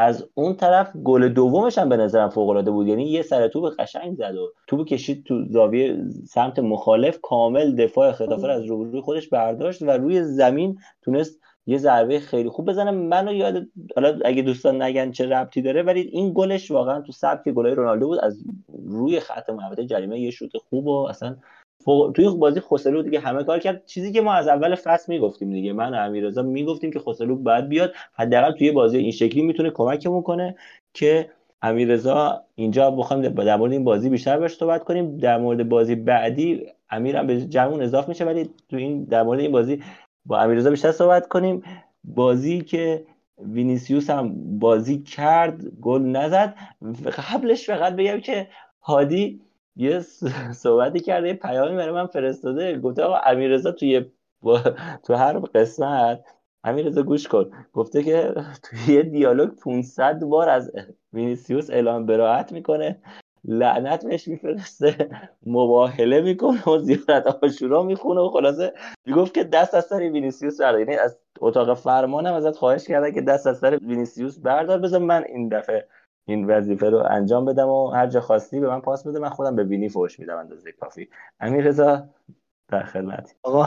از 0.00 0.28
اون 0.34 0.54
طرف 0.54 0.96
گل 0.96 1.28
دومش 1.28 1.78
هم 1.78 1.88
به 1.88 1.96
نظرم 1.96 2.28
فوق 2.28 2.48
العاده 2.48 2.70
بود. 2.70 2.86
یعنی 2.86 3.04
یه 3.04 3.22
سر 3.22 3.48
توپ 3.48 3.74
قشنگ 3.78 4.16
زد 4.16 4.34
و 4.34 4.52
توپ 4.66 4.86
کشید 4.86 5.24
تو 5.24 5.44
زاویه 5.50 5.96
سمت 6.28 6.58
مخالف 6.58 7.18
کامل 7.22 7.76
دفاع 7.76 8.12
خطافه 8.12 8.48
از 8.48 8.64
روبروی 8.64 9.00
خودش 9.00 9.28
برداشت 9.28 9.82
و 9.82 9.90
روی 9.90 10.22
زمین 10.22 10.78
تونست 11.02 11.40
یه 11.66 11.78
ضربه 11.78 12.20
خیلی 12.20 12.48
خوب 12.48 12.68
بزنه. 12.68 12.90
منو 12.90 13.32
یاد 13.32 13.66
حالا 13.96 14.18
اگه 14.24 14.42
دوستان 14.42 14.82
نگن 14.82 15.10
چه 15.10 15.26
ربطی 15.26 15.62
داره 15.62 15.82
ولی 15.82 16.00
این 16.00 16.32
گلش 16.34 16.70
واقعا 16.70 17.00
تو 17.00 17.12
سبک 17.12 17.48
گلای 17.48 17.74
رونالدو 17.74 18.06
بود. 18.06 18.18
از 18.18 18.44
روی 18.84 19.20
خط 19.20 19.50
محوطه 19.50 19.86
جریمه 19.86 20.20
یه 20.20 20.30
شوت 20.30 20.56
خوب 20.56 20.86
و 20.86 21.06
اصلا 21.08 21.36
توی 21.86 22.28
بازی 22.28 22.60
خسرو 22.60 23.02
دیگه 23.02 23.20
همه 23.20 23.44
کار 23.44 23.58
کرد. 23.58 23.86
چیزی 23.86 24.12
که 24.12 24.20
ما 24.20 24.32
از 24.32 24.48
اول 24.48 24.74
فصل 24.74 25.12
می‌گفتیم 25.12 25.50
دیگه 25.50 25.72
من 25.72 25.94
و 25.94 25.96
امیررضا 25.96 26.42
می‌گفتیم 26.42 26.90
که 26.90 26.98
خسرو 26.98 27.36
باید 27.36 27.68
بیاد 27.68 27.92
حداقل 28.12 28.52
توی 28.52 28.70
بازی 28.70 28.98
این 28.98 29.10
شکلی 29.10 29.42
می‌تونه 29.42 29.70
کمکمون 29.70 30.22
کنه 30.22 30.56
که 30.94 31.30
امیررضا 31.62 32.42
اینجا 32.54 32.90
بخوام 32.90 33.22
در 33.22 33.56
مورد 33.56 33.72
این 33.72 33.84
بازی 33.84 34.08
بیشتر 34.08 34.38
بهش 34.38 34.56
صحبت 34.56 34.84
کنیم. 34.84 35.16
در 35.16 35.38
مورد 35.38 35.68
بازی 35.68 35.94
بعدی 35.94 36.66
امیرم 36.90 37.26
به 37.26 37.40
جمعون 37.40 37.82
اضافه 37.82 38.08
میشه 38.08 38.24
ولی 38.24 38.50
تو 38.68 38.76
این 38.76 39.04
در 39.04 39.22
مورد 39.22 39.40
این 39.40 39.52
بازی 39.52 39.82
با 40.26 40.38
امیررضا 40.38 40.70
بیشتر 40.70 40.92
صحبت 40.92 41.28
کنیم. 41.28 41.62
بازی 42.04 42.60
که 42.60 43.04
وینیسیوس 43.38 44.10
هم 44.10 44.58
بازی 44.58 45.02
کرد 45.02 45.64
گل 45.80 46.02
نزد. 46.02 46.54
قبلش 47.32 47.66
فقط 47.66 47.96
بگم 47.96 48.20
که 48.20 48.48
هادی 48.82 49.40
یه 49.76 50.00
صحبتی 50.64 51.00
کرده 51.00 51.28
یه 51.28 51.34
پیامی 51.34 51.76
برای 51.76 51.94
من 51.94 52.06
فرستاده. 52.06 52.78
گفته 52.78 53.02
آقا 53.02 53.16
امیررضا 53.16 53.72
توی 53.72 54.04
تو 55.06 55.14
هر 55.14 55.38
قسمت 55.38 56.24
امیررضا 56.64 57.02
گوش 57.02 57.28
کن. 57.28 57.50
گفته 57.72 58.02
که 58.02 58.34
توی 58.64 58.94
یه 58.94 59.02
دیالوگ 59.02 59.50
500 59.50 60.24
بار 60.24 60.48
از 60.48 60.72
وینیسیوس 61.12 61.70
اعلام 61.70 62.06
برائت 62.06 62.52
می‌کنه 62.52 63.02
لعنت 63.44 64.06
بهش 64.06 64.28
میفرسته 64.28 65.10
مباهله 65.46 66.20
می‌کنه 66.20 66.68
و 66.68 66.78
زیارت 66.78 67.26
عاشورا 67.26 67.82
می‌خونه 67.82 68.20
و 68.20 68.28
خلاصه 68.28 68.72
می‌گفت 69.06 69.34
که 69.34 69.44
دست 69.44 69.74
از 69.74 69.84
سر 69.86 69.98
وینیسیوس 70.00 70.60
بردار. 70.60 70.80
یعنی 70.80 70.96
از 70.96 71.18
اتاق 71.40 71.74
فرمانم 71.74 72.34
ازت 72.34 72.56
خواهش 72.56 72.86
کرده 72.88 73.12
که 73.12 73.20
دست 73.20 73.46
از 73.46 73.58
سر 73.58 73.78
وینیسیوس 73.82 74.38
بردار. 74.38 74.78
بذار 74.78 75.00
من 75.00 75.24
این 75.28 75.48
دفعه 75.48 75.88
این 76.28 76.46
وظیفه 76.46 76.90
رو 76.90 77.06
انجام 77.10 77.44
بدم 77.44 77.68
و 77.68 77.88
هر 77.88 78.06
جا 78.06 78.20
خواستی 78.20 78.60
به 78.60 78.68
من 78.68 78.80
پاس 78.80 79.06
بده 79.06 79.18
من 79.18 79.28
خودم 79.28 79.56
به 79.56 79.64
بینی 79.64 79.88
فوش 79.88 80.20
میدم 80.20 80.36
اندازه 80.36 80.72
کافی. 80.72 81.08
امیر 81.40 81.64
رضا 81.64 82.08
در 82.68 82.82
خدمت. 82.82 83.36
آقا 83.42 83.66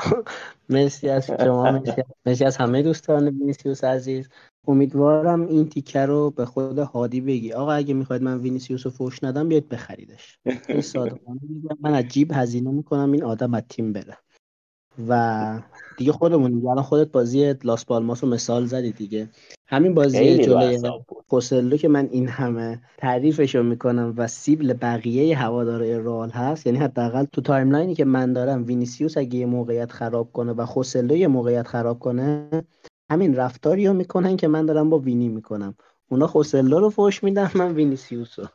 مرسی 0.69 1.09
از 1.09 1.31
شما 1.31 1.81
مرسی 2.25 2.45
از 2.45 2.57
همه 2.57 2.81
دوستان 2.81 3.27
وینیسیوس 3.27 3.83
عزیز. 3.83 4.29
امیدوارم 4.67 5.47
این 5.47 5.69
تیکه 5.69 6.05
رو 6.05 6.31
به 6.31 6.45
خود 6.45 6.79
هادی 6.79 7.21
بگی. 7.21 7.53
آقا 7.53 7.71
اگه 7.71 7.93
می‌خواید 7.93 8.23
من 8.23 8.37
وینیسیوس 8.37 8.85
رو 8.85 8.91
فوش 8.91 9.23
ندم 9.23 9.49
بیاید 9.49 9.69
بخریدش. 9.69 10.39
این 10.69 10.81
صادقانه 10.81 11.39
من 11.79 11.93
از 11.93 12.05
جیب 12.05 12.31
هزینه 12.33 12.71
می‌کنم. 12.71 13.11
این 13.11 13.23
آدم 13.23 13.53
از 13.53 13.63
تیم 13.69 13.93
بره. 13.93 14.17
و 15.09 15.59
دیگه 15.97 16.11
خودمون 16.11 16.51
دیگه. 16.51 16.69
الان 16.69 16.83
خودت 16.83 17.11
بازی 17.11 17.53
لاس 17.63 17.85
پالماس 17.85 18.23
رو 18.23 18.29
مثال 18.29 18.65
زدی 18.65 18.91
دیگه. 18.91 19.29
همین 19.67 19.93
بازی 19.93 20.37
جلوی 20.37 20.79
خوسلو 21.27 21.77
که 21.77 21.87
من 21.87 22.09
این 22.11 22.27
همه 22.27 22.81
تعریفش 22.97 23.55
رو 23.55 23.63
می‌کنم 23.63 24.13
و 24.17 24.27
سیبل 24.27 24.73
بقیه 24.73 25.37
هوادار 25.37 25.97
رئال 25.97 26.29
هست. 26.29 26.67
یعنی 26.67 26.79
حداقل 26.79 27.25
تو 27.25 27.41
timeline 27.41 27.89
ی 27.89 27.95
که 27.95 28.05
من 28.05 28.33
دارم 28.33 28.65
وینیسیوس 28.65 29.17
اگه 29.17 29.35
یه 29.35 29.45
موقعیت 29.45 29.91
خراب 29.91 30.31
کنه 30.31 30.51
و 30.51 30.65
خوسلو 30.65 31.15
یه 31.15 31.27
موقعیت 31.27 31.67
خراب 31.67 31.99
کنه 31.99 32.49
همین 33.11 33.35
رفتاری 33.35 33.87
رو 33.87 33.93
می‌کنن 33.93 34.37
که 34.37 34.47
من 34.47 34.65
دارم 34.65 34.89
با 34.89 34.99
وینی 34.99 35.29
می‌کنم. 35.29 35.75
اونا 36.09 36.27
خوسلو 36.27 36.79
رو 36.79 36.89
فوش 36.89 37.23
میدن 37.23 37.51
من 37.55 37.73
وینیسیوس 37.73 38.39
رو 38.39 38.45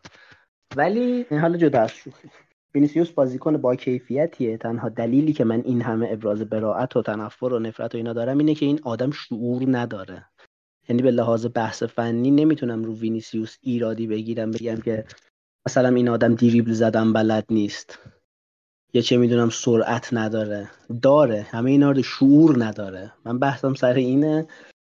ولی 0.76 1.26
حالا 1.30 1.56
جدا 1.56 1.80
از 1.80 1.90
شوخی. 1.90 2.28
وینیسیوس 2.74 3.10
بازیکن 3.10 3.56
با 3.56 3.76
کیفیتیه. 3.76 4.56
تنها 4.56 4.88
دلیلی 4.88 5.32
که 5.32 5.44
من 5.44 5.62
این 5.64 5.82
همه 5.82 6.08
ابراز 6.10 6.42
برائت 6.42 6.96
و 6.96 7.02
تنفر 7.02 7.46
و 7.46 7.58
نفرت 7.58 7.94
و 7.94 7.98
اینا 7.98 8.12
دارم 8.12 8.38
اینه 8.38 8.54
که 8.54 8.66
این 8.66 8.80
آدم 8.82 9.10
شعور 9.10 9.62
نداره. 9.66 10.24
یعنی 10.88 11.02
به 11.02 11.10
لحاظ 11.10 11.46
بحث 11.54 11.82
فنی 11.82 12.30
نمی‌تونم 12.30 12.84
رو 12.84 12.94
وینیسیوس 12.94 13.56
ایرادی 13.60 14.06
بگیرم 14.06 14.50
بگم 14.50 14.76
که 14.76 15.04
مثلا 15.66 15.88
این 15.88 16.08
آدم 16.08 16.34
دریبل 16.34 16.72
زدن 16.72 17.12
بلد 17.12 17.44
نیست. 17.50 17.98
یا 18.92 19.02
چه 19.02 19.16
می‌دونم 19.16 19.50
سرعت 19.50 20.08
نداره. 20.12 20.70
داره. 21.02 21.46
همه 21.50 21.70
اینا 21.70 21.90
رو 21.90 22.02
شعور 22.02 22.64
نداره. 22.64 23.12
من 23.24 23.38
بحثم 23.38 23.74
سر 23.74 23.94
اینه. 23.94 24.46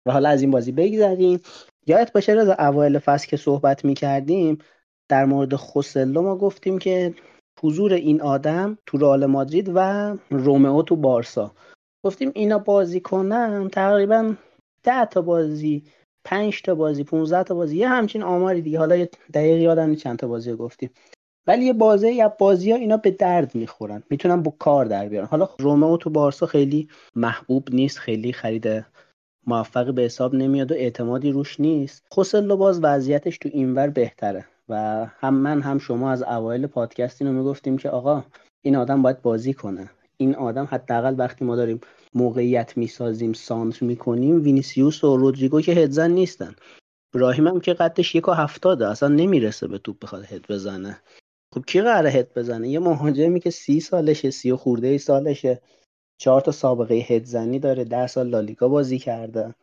و 0.07 0.13
حالا 0.13 0.29
از 0.29 0.43
این 0.43 0.51
بازی 0.51 0.73
بگذریم. 0.73 1.41
یادت 1.87 2.13
باشه 2.13 2.33
از 2.33 2.49
اوایل 2.49 2.99
فصل 2.99 3.29
که 3.29 3.37
صحبت 3.37 3.85
می‌کردیم 3.85 4.59
در 5.09 5.25
مورد 5.25 5.55
خوسلو 5.55 6.23
ما 6.23 6.37
گفتیم 6.37 6.79
که 6.79 7.15
حضور 7.61 7.93
این 7.93 8.23
آدم 8.23 8.79
تو 8.87 8.99
رئال 8.99 9.27
مادرید 9.27 9.73
و 9.75 10.11
رومئو 10.31 10.83
تو 10.83 10.97
بارسا. 10.97 11.53
گفتیم 12.05 12.33
اینا 12.35 12.59
بازی 12.59 13.01
کنن 13.01 13.69
تقریبا 13.69 14.35
ده 14.83 15.07
تا 15.07 15.23
بازی 15.23 15.85
پنج 16.25 16.63
تا 16.63 16.75
بازی 16.75 17.05
15 17.05 17.43
تا 17.43 17.55
بازی 17.55 17.77
یه 17.77 17.89
همچین 17.89 18.23
آماری 18.23 18.63
دیگه. 18.63 18.79
حالا 18.79 19.07
دقیق 19.35 19.59
یادم 19.59 19.95
چند 19.95 20.19
تا 20.19 20.27
بازی 20.27 20.55
گفتیم. 20.55 20.91
ولی 21.47 21.65
یه 21.65 21.73
بازی 21.73 22.13
یا 22.13 22.29
بازی 22.29 22.73
ها 22.73 22.77
اینا 22.77 22.97
به 22.97 23.11
درد 23.11 23.55
می‌خورن. 23.55 24.03
می‌تونن 24.11 24.43
با 24.43 24.55
کار 24.59 24.85
در 24.85 25.09
بیارن. 25.09 25.27
حالا 25.27 25.49
رومئو 25.59 25.97
تو 25.97 26.11
بارسا 26.11 26.47
خیلی 26.47 26.89
محبوب 27.17 27.69
نیست 27.71 27.99
خیلی 27.99 28.33
خرید 28.33 28.85
موفقی 29.47 29.93
به 29.93 30.03
حساب 30.03 30.35
نمیاد 30.35 30.73
و 30.73 30.75
اعتمادی 30.75 31.31
روش 31.31 31.61
نیست. 31.61 32.07
خوسلو 32.11 32.57
باز 32.57 32.81
وضعیتش 32.83 33.39
تو 33.39 33.49
اینور 33.53 33.89
بهتره. 33.89 34.47
و 34.69 35.05
هم 35.19 35.35
من 35.35 35.63
هم 35.63 35.79
شما 35.79 36.11
از 36.11 36.23
اوایل 36.23 36.67
پادکست 36.67 37.23
اینو 37.23 37.39
می‌گفتیم 37.39 37.77
که 37.77 37.91
آقا 37.91 38.25
این 38.63 38.77
آدم 38.77 39.03
باید 39.03 39.23
بازی 39.23 39.55
کنه. 39.55 39.91
این 40.17 40.35
آدم 40.35 40.69
حداقل 40.71 41.15
وقتی 41.19 41.45
ما 41.45 41.57
داریم 41.57 41.81
موقعیت 42.15 42.77
می‌سازیم 42.77 43.33
سانتر 43.33 43.87
می‌کنیم 43.87 44.43
وینیسیوس 44.43 45.05
و 45.05 45.17
رودریگو 45.17 45.61
که 45.61 45.73
هدزن 45.73 46.11
نیستن. 46.11 46.55
براهیم 47.15 47.47
هم 47.47 47.61
که 47.61 47.75
قدش 47.75 48.15
یک 48.15 48.29
و 48.29 48.33
هفتاده 48.33 48.89
اصلا 48.89 49.09
نمی‌رسه 49.09 49.69
به 49.69 49.79
توپ 49.79 49.99
بخواد 50.03 50.25
هد 50.25 50.47
بزنه. 50.49 51.01
خب 51.55 51.65
کی 51.67 51.81
قراره 51.81 52.11
هد 52.11 52.35
بزنه؟ 52.35 52.69
یه 52.69 52.79
مهاجمی 52.79 53.41
که 53.41 53.51
سی 53.51 53.81
سالشه 53.81 54.31
سی 54.31 54.51
و 54.51 54.57
خورده 54.57 54.87
ای 54.87 54.99
سالشه. 54.99 55.61
چهار 56.19 56.41
تا 56.41 56.53
سابقه 56.53 56.95
هدزنی 56.95 57.59
داره 57.59 57.85
ده 57.85 58.07
سال 58.07 58.29
لالیگا 58.29 58.69
بازی 58.69 58.99
کرده. 58.99 59.55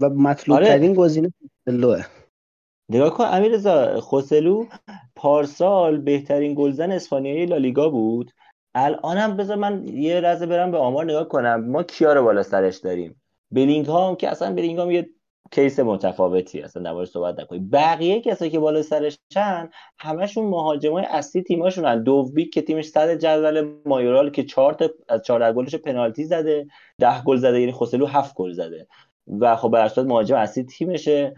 و 0.00 0.08
مطلوب 0.08 0.56
آره. 0.56 0.66
ترین 0.66 0.94
گزینه 0.94 1.32
خوسلوه 1.64 2.04
نگاه 2.88 3.10
کن 3.10 3.24
امیرزا 3.24 4.00
خوسلو 4.00 4.66
پارسال 5.16 5.98
بهترین 5.98 6.54
گلزن 6.54 6.92
اسپانیایی 6.92 7.46
لالیگا 7.46 7.88
بود. 7.88 8.32
الانم 8.74 9.36
بذار 9.36 9.56
من 9.56 9.88
یه 9.88 10.20
لحظه 10.20 10.46
برم 10.46 10.70
به 10.70 10.78
آمار 10.78 11.04
نگاه 11.04 11.28
کنم. 11.28 11.70
ما 11.70 11.82
کیا 11.82 12.12
رو 12.12 12.24
بالا 12.24 12.42
سرش 12.42 12.76
داریم؟ 12.76 13.22
بلینگهام 13.50 14.16
که 14.16 14.28
اصلا 14.28 14.54
بلینگهام 14.54 14.90
یه 14.90 15.10
case 15.50 15.80
متفاوتی 15.80 16.60
اصلا 16.60 16.82
در 16.82 17.04
صحبت 17.04 17.40
نکنیم. 17.40 17.68
بقیه 17.70 18.20
کسایی 18.20 18.50
که 18.50 18.58
بالا 18.58 18.82
سرشن 18.82 19.70
همشون 19.98 20.44
مهاجمای 20.44 21.04
اصلی 21.04 21.42
تیماشونن 21.42 22.02
دوبیک 22.02 22.52
که 22.52 22.62
تیمش 22.62 22.88
صدر 22.88 23.14
جدول 23.14 23.72
مایورال 23.86 24.30
که 24.30 24.44
4 24.44 24.74
تا 24.74 24.90
از 25.08 25.22
14 25.22 25.52
گلش 25.52 25.74
پنالتی 25.74 26.24
زده 26.24 26.66
10 26.98 27.22
گل 27.22 27.36
زده. 27.36 27.60
یعنی 27.60 27.72
خوسلو 27.72 28.06
7 28.06 28.34
گل 28.34 28.52
زده. 28.52 28.86
و 29.40 29.56
خب 29.56 29.70
به 29.70 30.02
مهاجم 30.02 30.36
اصلی 30.36 30.64
تیمشه. 30.64 31.34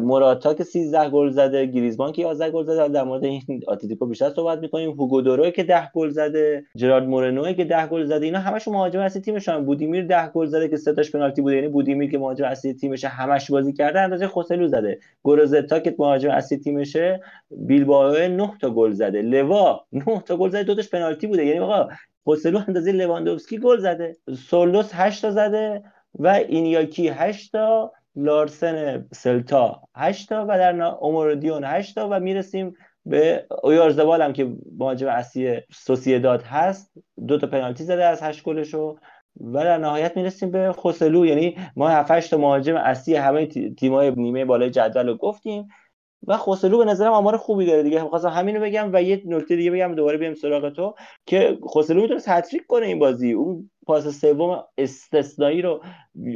موراتا 0.00 0.54
که 0.54 0.64
13 0.64 1.10
گل 1.10 1.30
زده 1.30 1.66
گریزمان 1.66 2.12
که 2.12 2.22
11 2.22 2.50
گل 2.50 2.64
زده. 2.64 2.88
در 2.88 3.04
مورد 3.04 3.24
این 3.24 3.42
اتلتیکو 3.68 4.06
بیشتر 4.06 4.30
صحبت 4.30 4.58
می‌کنیم. 4.58 4.90
هوگو 4.90 5.20
دورو 5.20 5.50
که 5.50 5.62
10 5.62 5.90
گل 5.94 6.08
زده 6.08 6.64
جرارد 6.76 7.04
مورنو 7.08 7.52
که 7.52 7.64
10 7.64 7.86
گل 7.86 8.04
زده. 8.04 8.26
اینا 8.26 8.38
همشون 8.38 8.74
مهاجم 8.74 9.00
اصلی 9.00 9.22
تیمشون 9.22 9.64
بودیمیر 9.64 10.06
10 10.06 10.28
گل 10.28 10.46
زده 10.46 10.68
که 10.68 10.76
سه 10.76 10.92
تاش 10.92 11.12
پنالتی 11.12 11.42
بوده. 11.42 11.56
یعنی 11.56 11.68
بودیمیر 11.68 12.10
که 12.10 12.18
مهاجم 12.18 12.44
اصلی 12.44 12.74
تیمشه 12.74 13.08
همش 13.08 13.50
بازی 13.50 13.72
کرده. 13.72 14.00
اندازه 14.00 14.26
خوسلو 14.26 14.68
زده. 14.68 14.98
گروزتا 15.24 15.80
که 15.80 15.94
مهاجم 15.98 16.30
اصلی 16.30 16.58
تیمشه 16.58 17.20
بیلبائو 17.50 18.28
9 18.28 18.50
تا 18.60 18.70
گل 18.70 18.90
زده. 18.90 19.22
لوا 19.22 19.80
9 19.92 20.04
تا 20.26 20.36
گل 20.36 20.48
زده. 20.48 20.62
دو 20.62 20.74
تاش 20.74 20.90
پنالتی 20.90 21.26
بوده. 21.26 21.44
یعنی 21.46 21.58
آقا 21.58 21.88
خوسلو 22.24 22.60
اندازه 22.68 22.92
لواندوفسکی 22.92 23.58
گل 23.58 23.78
زده. 23.78 24.16
سولوس 24.48 24.90
8 24.94 25.22
تا 25.22 25.30
زده 25.30 25.82
و 26.18 26.28
اینیاکی 26.28 27.08
8 27.08 27.52
تا. 27.52 27.92
لارسن 28.16 29.06
سلتا 29.12 29.82
8 29.96 30.28
تا 30.28 30.46
و 30.48 30.58
در 30.58 30.82
اوموردیون 30.82 31.64
8 31.64 31.94
تا 31.94 32.08
و 32.10 32.20
می‌رسیم 32.20 32.74
به 33.06 33.46
اویارزبال 33.62 34.22
هم 34.22 34.32
که 34.32 34.52
مهاجم 34.78 35.08
اصلی 35.08 35.60
سوسیداد 35.72 36.42
هست. 36.42 36.92
دو 37.28 37.38
تا 37.38 37.46
پنالتی 37.46 37.84
زده 37.84 38.04
از 38.04 38.22
8 38.22 38.42
گلشو 38.42 38.96
و 39.40 39.64
در 39.64 39.78
نهایت 39.78 40.16
می‌رسیم 40.16 40.50
به 40.50 40.72
خوسلو. 40.72 41.26
یعنی 41.26 41.56
ما 41.76 41.88
7 41.88 42.30
تا 42.30 42.36
مهاجم 42.36 42.76
اصلی 42.76 43.14
همه 43.14 43.46
تیم‌های 43.76 44.10
نیمه 44.10 44.44
بالای 44.44 44.70
جدول 44.70 45.08
رو 45.08 45.16
گفتیم. 45.16 45.68
و 46.26 46.36
خوسلو 46.36 46.78
به 46.78 46.84
نظرم 46.84 47.12
آمار 47.12 47.36
خوبی 47.36 47.66
داره 47.66 47.82
دیگه. 47.82 48.00
خواستم 48.00 48.28
همین 48.28 48.56
رو 48.56 48.62
بگم 48.62 48.90
و 48.92 49.02
یه 49.02 49.22
نکته 49.26 49.56
دیگه 49.56 49.70
بگم 49.70 49.94
دوباره 49.94 50.18
بیام 50.18 50.34
سراغ 50.34 50.68
تو 50.68 50.94
که 51.26 51.58
خوسلو 51.62 52.02
می‌تونه 52.02 52.20
هتریک 52.26 52.66
کنه 52.66 52.86
این 52.86 52.98
بازی. 52.98 53.32
اون 53.32 53.70
پاس 53.86 54.20
سوم 54.20 54.64
استثنایی 54.78 55.62
رو 55.62 55.80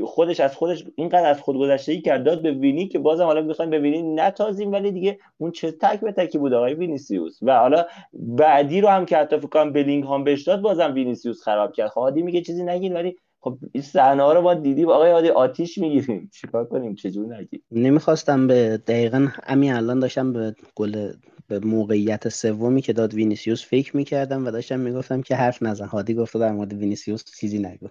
خودش 0.04 0.40
از 0.40 0.56
خودش 0.56 0.84
اینقدر 0.96 1.30
از 1.30 1.40
خود 1.40 1.56
گذشتگی 1.56 2.00
کرد 2.00 2.24
داد 2.24 2.42
به 2.42 2.52
وینی 2.52 2.88
که 2.88 2.98
بازم 2.98 3.24
حالا 3.24 3.40
می‌خوایم 3.40 3.70
به 3.70 3.78
وینی 3.78 4.02
نتازیم 4.02 4.72
ولی 4.72 4.92
دیگه 4.92 5.18
اون 5.38 5.50
چه 5.50 5.72
تک 5.72 6.00
به 6.00 6.12
تکی 6.12 6.38
بود 6.38 6.52
آقای 6.52 6.74
وینیسیوس. 6.74 7.38
و 7.42 7.58
حالا 7.58 7.86
بعدی 8.12 8.80
رو 8.80 8.88
هم 8.88 9.06
که 9.06 9.16
حتی 9.16 9.38
فکر 9.38 9.48
کنم 9.48 10.24
بهش 10.24 10.42
داد 10.42 10.60
بازم 10.60 10.94
وینیسیوس 10.94 11.42
خراب 11.42 11.72
کرد. 11.72 11.88
هادی 11.88 12.20
خب 12.20 12.26
میگه 12.26 12.40
چیزی 12.40 12.64
نگین 12.64 12.92
ولی 12.92 13.16
خب 13.40 13.58
این 13.72 13.82
صحنه 13.82 14.32
رو 14.32 14.40
ما 14.40 14.54
دیدیم 14.54 14.88
آقای 14.88 15.10
هادی 15.10 15.28
آتیش 15.28 15.78
می‌گیریم. 15.78 16.30
چیکار 16.32 16.64
کنیم؟ 16.64 16.94
چجور 16.94 17.36
نگیم؟ 17.36 17.62
نمی‌خواستم 17.72 18.46
به 18.46 18.76
دقیقا 18.86 19.28
همین 19.44 19.72
الان 19.72 20.00
داشتم 20.00 20.32
به 20.32 20.54
گل 20.74 21.12
به 21.48 21.58
موقعیت 21.58 22.28
سومی 22.28 22.82
که 22.82 22.92
داد 22.92 23.14
وینیسیوس 23.14 23.66
فکر 23.66 23.96
می‌کردم 23.96 24.46
و 24.46 24.50
داشتم 24.50 24.80
می‌گفتم 24.80 25.22
که 25.22 25.36
حرف 25.36 25.62
نزن. 25.62 25.86
هادی 25.86 26.14
گفته 26.14 26.38
در 26.38 26.52
مورد 26.52 26.72
وینیسیوس 26.72 27.24
چیزی 27.40 27.58
نگو. 27.58 27.88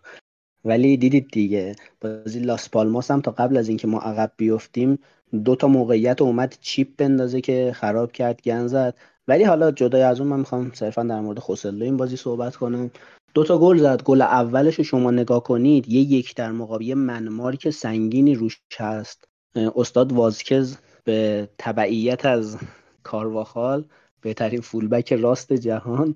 ولی 0.65 0.97
دیدید 0.97 1.27
دیگه. 1.31 1.75
بازی 2.01 2.39
لاس 2.39 2.69
پالماس 2.69 3.11
هم 3.11 3.21
تا 3.21 3.31
قبل 3.31 3.57
از 3.57 3.67
اینکه 3.67 3.87
ما 3.87 3.99
عقب 3.99 4.31
بیفتیم 4.37 4.99
دو 5.43 5.55
تا 5.55 5.67
موقعیت 5.67 6.21
اومد 6.21 6.55
chip 6.61 6.87
بندازه 6.97 7.41
که 7.41 7.71
خراب 7.75 8.11
کرد 8.11 8.41
گند 8.41 8.67
زد. 8.67 8.95
ولی 9.27 9.43
حالا 9.43 9.71
جدای 9.71 10.01
از 10.01 10.19
اون 10.19 10.29
من 10.29 10.39
می‌خوام 10.39 10.71
صرفا 10.73 11.03
در 11.03 11.21
مورد 11.21 11.39
خوسلو 11.39 11.83
این 11.83 11.97
بازی 11.97 12.15
صحبت 12.15 12.55
کنم. 12.55 12.91
دو 13.33 13.43
تا 13.43 13.57
گل 13.57 13.77
زد. 13.77 14.03
گل 14.03 14.21
اولش 14.21 14.79
شما 14.79 15.11
نگاه 15.11 15.43
کنید 15.43 15.87
یه 15.89 16.01
یک 16.01 16.35
در 16.35 16.51
مقابل 16.51 16.93
man-mark 16.93 17.69
سنگینی 17.69 18.35
روش 18.35 18.61
هست. 18.77 19.27
استاد 19.55 20.13
وازکز 20.13 20.77
به 21.03 21.49
تبعیت 21.57 22.25
از 22.25 22.57
کارواخال 23.03 23.85
بهترین 24.21 24.61
فولبک 24.61 25.13
راست 25.13 25.53
جهان 25.53 26.15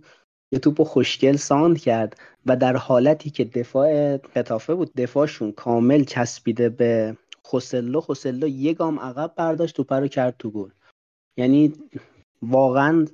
یه 0.52 0.60
توپ 0.60 0.84
خوشگل 0.84 1.36
ساند 1.36 1.80
کرد 1.80 2.18
و 2.46 2.56
در 2.56 2.76
حالتی 2.76 3.30
که 3.30 3.44
دفاع 3.44 4.18
قطافه 4.18 4.76
بود 4.76 4.94
دفاعشون 4.94 5.52
کامل 5.52 6.04
چسبیده 6.04 6.70
به 6.70 7.18
خوسلو. 7.44 8.02
خوسلو 8.02 8.48
یه 8.48 8.74
گام 8.74 9.00
عقب 9.00 9.34
برداشت 9.36 9.76
توپ 9.76 9.94
رو 9.94 10.08
کرد 10.08 10.36
تو 10.40 10.52
گل. 10.52 10.70
یعنی 11.38 11.74
واقعا 12.42 13.06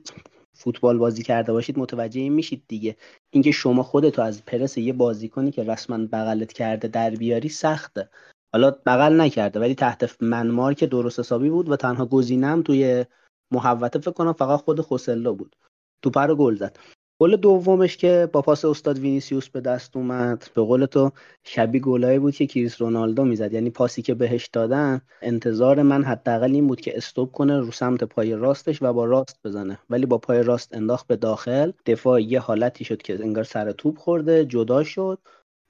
فوتبال 0.58 0.98
بازی 0.98 1.24
کرده 1.24 1.54
باشید 1.54 1.80
متوجه 1.80 2.22
این 2.22 2.34
میشید 2.34 2.63
دیگه. 2.67 2.98
اینکه 3.30 3.52
شما 3.52 3.84
خودتو 3.84 4.22
از 4.22 4.46
پرس 4.46 4.78
یه 4.78 4.93
بازیکنی 4.93 5.52
که 5.52 5.63
رسما 5.63 5.98
بغلت 5.98 6.54
کرده 6.54 6.88
در 6.88 7.10
بیاری 7.10 7.50
سخته. 7.50 8.10
حالا 8.54 8.72
بغل 8.86 9.22
نکرده 9.22 9.60
ولی 9.60 9.76
تحت 9.76 10.24
man-mark 10.24 10.88
درست 10.88 11.20
حسابی 11.20 11.50
بود 11.50 11.70
و 11.70 11.76
تنها 11.76 12.06
گزینه‌م 12.06 12.62
توی 12.62 13.06
محوطه 13.52 14.00
فکر 14.00 14.12
کنم 14.12 14.34
فقط 14.34 14.60
خود 14.60 14.82
خوسلو 14.82 15.34
بود. 15.34 15.56
توپ 16.02 16.17
رو 16.17 16.36
گل 16.36 16.56
زد. 16.56 16.78
گل 17.20 17.36
دومش 17.36 17.98
که 17.98 18.30
با 18.34 18.42
پاس 18.42 18.66
استاد 18.66 19.00
وینیسیوس 19.00 19.50
به 19.50 19.62
دست 19.62 19.98
اومد 19.98 20.52
به 20.54 20.62
قول 20.62 20.86
تو 20.86 21.12
شبیه 21.44 21.82
گلایی 21.82 22.20
بود 22.20 22.36
که 22.36 22.48
کریس 22.48 22.82
رونالدو 22.82 23.26
می‌زد. 23.26 23.54
یعنی 23.54 23.70
پاسی 23.70 24.02
که 24.02 24.14
بهش 24.14 24.50
دادن 24.54 25.02
انتظار 25.22 25.82
من 25.82 26.04
حداقل 26.04 26.52
این 26.52 26.68
بود 26.68 26.82
که 26.82 26.98
stop 26.98 27.32
کنه 27.32 27.60
رو 27.60 27.72
سمت 27.72 28.04
پای 28.04 28.36
راستش 28.36 28.82
و 28.82 28.94
با 28.94 29.06
راست 29.06 29.40
بزنه. 29.44 29.80
ولی 29.90 30.06
با 30.06 30.18
پای 30.18 30.44
راست 30.44 30.74
انداخت 30.74 31.08
به 31.08 31.16
داخل. 31.16 31.72
دفاع 31.86 32.22
یه 32.22 32.40
حالتی 32.40 32.86
شد 32.86 33.02
که 33.02 33.24
انگار 33.24 33.44
سر 33.44 33.72
توپ 33.72 33.98
خورده 33.98 34.46
جدا 34.46 34.84
شد 34.84 35.20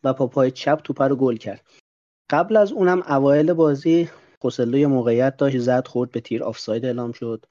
و 0.03 0.13
با 0.13 0.27
پای 0.27 0.51
چپ 0.51 0.81
توپ 0.83 1.01
رو 1.01 1.15
گل 1.15 1.35
کرد. 1.35 1.65
قبل 2.29 2.57
از 2.57 2.71
اونم 2.71 3.01
اوایل 3.01 3.53
بازی 3.53 4.09
خوسلو 4.41 4.89
موقعیت 4.89 5.37
داشت 5.37 5.57
زد 5.57 5.87
خورد 5.87 6.11
به 6.11 6.19
تیر 6.19 6.43
آفساید 6.43 6.85
اعلام 6.85 7.11
شد. 7.11 7.45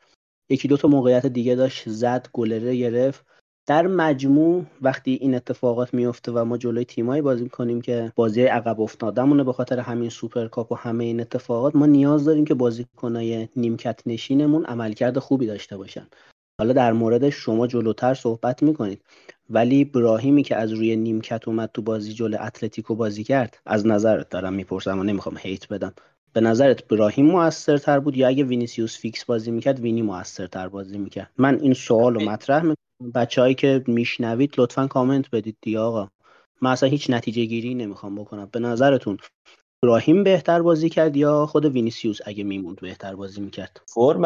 یکی 0.48 0.68
دو 0.68 0.76
تا 0.76 0.88
موقعیت 0.88 1.26
دیگه 1.26 1.54
داشت 1.54 1.88
زد 1.88 2.28
گلر 2.32 2.76
گرفت. 2.76 3.35
در 3.66 3.86
مجموع 3.86 4.64
وقتی 4.82 5.18
این 5.20 5.34
اتفاقات 5.34 5.94
میفته 5.94 6.32
و 6.32 6.44
ما 6.44 6.56
جلوی 6.56 6.84
تیمایی 6.84 7.22
بازی 7.22 7.44
می‌کنیم 7.44 7.80
که 7.80 8.12
بازی 8.16 8.42
عقب 8.42 8.80
افتادمونه 8.80 9.44
به 9.44 9.52
خاطر 9.52 9.78
همین 9.78 10.10
سوپرکاپ 10.10 10.72
و 10.72 10.74
همه 10.74 11.04
این 11.04 11.20
اتفاقات 11.20 11.76
ما 11.76 11.86
نیاز 11.86 12.24
داریم 12.24 12.44
که 12.44 12.54
بازیکنای 12.54 13.48
نیمکت 13.56 14.00
نشینمون 14.06 14.64
عملکرد 14.64 15.18
خوبی 15.18 15.46
داشته 15.46 15.76
باشن. 15.76 16.06
حالا 16.60 16.72
در 16.72 16.92
موردش 16.92 17.34
شما 17.34 17.66
جلوتر 17.66 18.14
صحبت 18.14 18.62
می‌کنید. 18.62 19.02
ولی 19.50 19.84
براهیمی 19.84 20.42
که 20.42 20.56
از 20.56 20.72
روی 20.72 20.96
نیمکت 20.96 21.48
اومد 21.48 21.70
تو 21.74 21.82
بازی 21.82 22.12
جلو 22.12 22.36
اتلتیکو 22.40 22.94
بازی 22.94 23.24
کرد 23.24 23.58
از 23.66 23.86
نظرت 23.86 24.28
دارم 24.28 24.52
می‌پرسم 24.52 24.98
و 24.98 25.02
نمی‌خوام 25.02 25.36
hate 25.38 25.68
بدم. 25.68 25.92
به 26.32 26.40
نظرت 26.40 26.88
براهیم 26.88 27.26
موثرتر 27.26 28.00
بود 28.00 28.16
یا 28.16 28.28
اگه 28.28 28.44
وینیسیوس 28.44 28.98
فیکس 28.98 29.24
بازی 29.24 29.50
می‌کرد 29.50 29.80
وینی 29.80 30.02
موثرتر 30.02 30.68
بازی 30.68 30.98
می‌کرد؟ 30.98 31.30
من 31.38 31.60
این 31.60 31.74
سوال 31.74 32.14
رو 32.14 32.20
مطرح 32.20 32.62
می‌کنم. 32.62 32.85
بچه‌هایی 33.14 33.54
که 33.54 33.84
میشنوید 33.86 34.54
لطفا 34.58 34.86
کامنت 34.86 35.30
بدید 35.30 35.56
دیگه 35.62 35.78
آقا. 35.78 36.08
من 36.62 36.70
اصلا 36.70 36.88
هیچ 36.88 37.10
نتیجه 37.10 37.44
گیری 37.44 37.74
نمی‌خوام 37.74 38.14
بکنم. 38.14 38.48
به 38.52 38.60
نظرتون 38.60 39.16
براهیم 39.82 40.24
بهتر 40.24 40.62
بازی 40.62 40.88
کرد 40.88 41.16
یا 41.16 41.46
خود 41.46 41.64
وینیسیوس 41.64 42.18
اگه 42.26 42.44
میموند 42.44 42.80
بهتر 42.80 43.14
بازی 43.14 43.40
می‌کرد؟ 43.40 43.80
فرم 43.88 44.24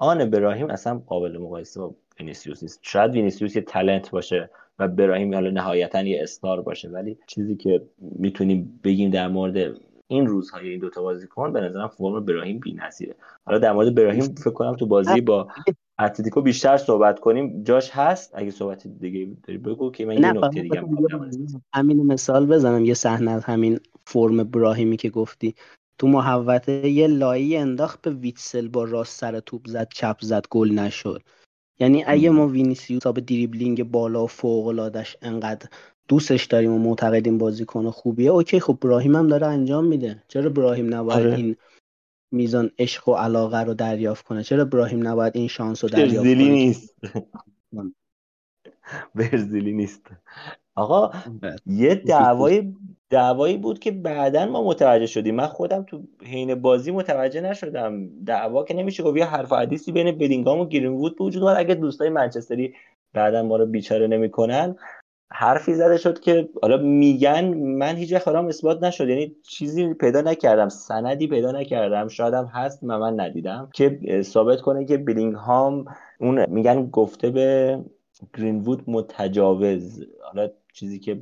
الان 0.00 0.30
براهیم 0.30 0.70
اصلا 0.70 0.98
قابل 1.06 1.38
مقایسه 1.38 1.80
با 1.80 1.94
وینیسیوس 2.20 2.62
نیست. 2.62 2.78
شاید 2.82 3.10
وینیسیوس 3.10 3.56
یه 3.56 3.62
talent 3.62 4.10
باشه 4.10 4.50
و 4.78 4.88
براهیم 4.88 5.34
حالا 5.34 5.50
نهایتا 5.50 6.02
یه 6.02 6.22
star 6.22 6.62
باشه 6.62 6.88
ولی 6.88 7.18
چیزی 7.26 7.56
که 7.56 7.82
می‌تونیم 7.98 8.80
بگیم 8.84 9.10
در 9.10 9.28
مورد 9.28 9.76
این 10.08 10.26
روزهای 10.26 10.68
این 10.68 10.80
دوتا 10.80 11.02
بازیکن 11.02 11.52
به 11.52 11.60
نظرم 11.60 11.88
فرم 11.88 12.24
براهیم 12.24 12.58
بی‌نظیره. 12.58 13.14
حالا 13.44 13.58
در 13.58 13.72
مورد 13.72 13.94
براهیم 13.94 14.22
فکر 14.22 14.50
کنم 14.50 14.76
تو 14.76 14.86
بازی 14.86 15.20
با 15.20 15.48
اتلتیکو 16.04 16.40
بیشتر 16.40 16.76
صحبت 16.76 17.20
کنیم. 17.20 17.62
جاش 17.62 17.90
هست؟ 17.90 18.30
اگه 18.34 18.50
صحبت 18.50 18.86
دیگه 18.86 19.36
داری 19.42 19.58
بگو 19.58 19.90
که 19.90 20.06
من 20.06 20.14
یه 20.14 20.32
نکته 20.32 20.62
دیگه 20.62 20.82
همین 21.74 22.06
مثال 22.06 22.46
بزنم 22.46 22.84
یه 22.84 22.94
صحنه 22.94 23.30
از 23.30 23.44
همین 23.44 23.80
فرم 24.06 24.44
براهیمی 24.44 24.96
که 24.96 25.10
گفتی. 25.10 25.54
تو 25.98 26.06
محوطه 26.08 26.88
یه 26.88 27.06
لایی 27.06 27.56
انداخت 27.56 28.02
به 28.02 28.10
ویتسل 28.10 28.68
با 28.68 28.84
راست 28.84 29.20
سر 29.20 29.40
توپ 29.40 29.66
زد 29.66 29.88
چپ 29.94 30.16
زد 30.20 30.44
گل 30.50 30.70
نشد. 30.70 31.22
یعنی 31.80 32.04
اگه 32.06 32.30
ما 32.30 32.48
وینیسیوس 32.48 33.06
به 33.06 33.20
دریبلینگ 33.20 33.90
بالا 33.90 34.24
و 34.24 34.26
فوق 34.26 34.66
العادش 34.66 35.16
انقدر 35.22 35.68
دوستش 36.08 36.44
داریم 36.44 36.72
و 36.72 36.78
معتقدیم 36.78 37.38
بازیکن 37.38 37.90
خوبیه 37.90 38.30
OK 38.30 38.60
خب 38.60 38.78
براهیم 38.80 39.16
هم 39.16 39.26
داره 39.26 39.46
انجام 39.46 39.84
میده. 39.84 40.22
چرا 40.28 40.50
براهیم 40.50 40.94
نباید 40.94 41.26
آره. 41.26 41.34
این 41.34 41.56
میزان 42.32 42.70
عشق 42.78 43.08
و 43.08 43.14
علاقه 43.14 43.60
رو 43.60 43.74
دریافت 43.74 44.26
کنه. 44.26 44.42
چرا 44.42 44.64
براهیم 44.64 45.08
نباید 45.08 45.36
این 45.36 45.48
شانس 45.48 45.84
رو 45.84 45.90
دریافت 45.90 46.26
کنه؟ 46.26 46.34
نیست. 46.34 46.94
برزیلی 49.14 49.72
نیست. 49.72 50.06
آقا 50.74 51.10
یه 51.66 51.94
دعوای 51.94 52.74
دعوایی 53.10 53.56
بود 53.56 53.78
که 53.78 53.90
بعدا 53.90 54.46
ما 54.46 54.64
متوجه 54.64 55.06
شدیم. 55.06 55.34
من 55.34 55.46
خودم 55.46 55.82
تو 55.82 56.02
حین 56.22 56.54
بازی 56.54 56.90
متوجه 56.90 57.40
نشدم. 57.40 58.24
دعوا 58.24 58.64
که 58.64 58.74
نمیشه 58.74 59.02
گفت. 59.02 59.16
یه 59.16 59.24
حرف 59.24 59.52
حدیثی 59.52 59.92
بین 59.92 60.18
بلینگام 60.18 60.60
و 60.60 60.66
گرین 60.66 60.92
وود 60.92 61.18
به 61.18 61.24
وجود 61.24 61.42
اگه 61.42 61.74
دوستای 61.74 62.08
منچستری 62.08 62.74
بعدا 63.12 63.42
ما 63.42 63.56
رو 63.56 63.66
بیچاره 63.66 64.06
نمی‌کنن. 64.06 64.76
حرفی 65.32 65.74
زده 65.74 65.96
شد 65.96 66.20
که 66.20 66.48
حالا 66.62 66.76
میگن 66.76 67.54
من 67.54 67.96
هیچ 67.96 68.14
خرام 68.14 68.46
اثبات 68.46 68.82
نشد. 68.82 69.08
یعنی 69.08 69.36
چیزی 69.42 69.94
پیدا 69.94 70.20
نکردم 70.20 70.68
سندی 70.68 71.26
پیدا 71.26 71.52
نکردم. 71.52 72.08
شادم 72.08 72.46
هست 72.46 72.84
من 72.84 72.96
من 72.96 73.20
ندیدم. 73.20 73.68
که 73.74 74.22
ثابت 74.22 74.60
کنه 74.60 74.84
که 74.84 74.96
بلینگهام 74.96 75.84
اون 76.20 76.50
میگن 76.50 76.86
گفته 76.86 77.30
به 77.30 77.78
گرینوود 78.38 78.82
متجاوز. 78.86 80.06
حالا 80.22 80.48
چیزی 80.72 80.98
که 80.98 81.20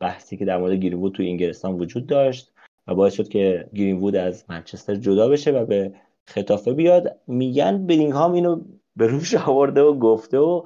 بحثی 0.00 0.36
که 0.36 0.44
در 0.44 0.58
مورد 0.58 0.72
گرینوود 0.72 1.12
تو 1.12 1.22
انگلستان 1.22 1.74
وجود 1.74 2.06
داشت 2.06 2.52
و 2.86 2.94
باعث 2.94 3.14
شد 3.14 3.28
که 3.28 3.68
گرینوود 3.74 4.16
از 4.16 4.44
منچستر 4.48 4.94
جدا 4.94 5.28
بشه 5.28 5.50
و 5.50 5.66
به 5.66 5.92
خطافه 6.26 6.72
بیاد. 6.72 7.16
میگن 7.26 7.86
بلینگهام 7.86 8.32
اینو 8.32 8.60
به 8.96 9.06
روش 9.06 9.34
آورده 9.34 9.82
و 9.82 9.98
گفته 9.98 10.38
و 10.38 10.62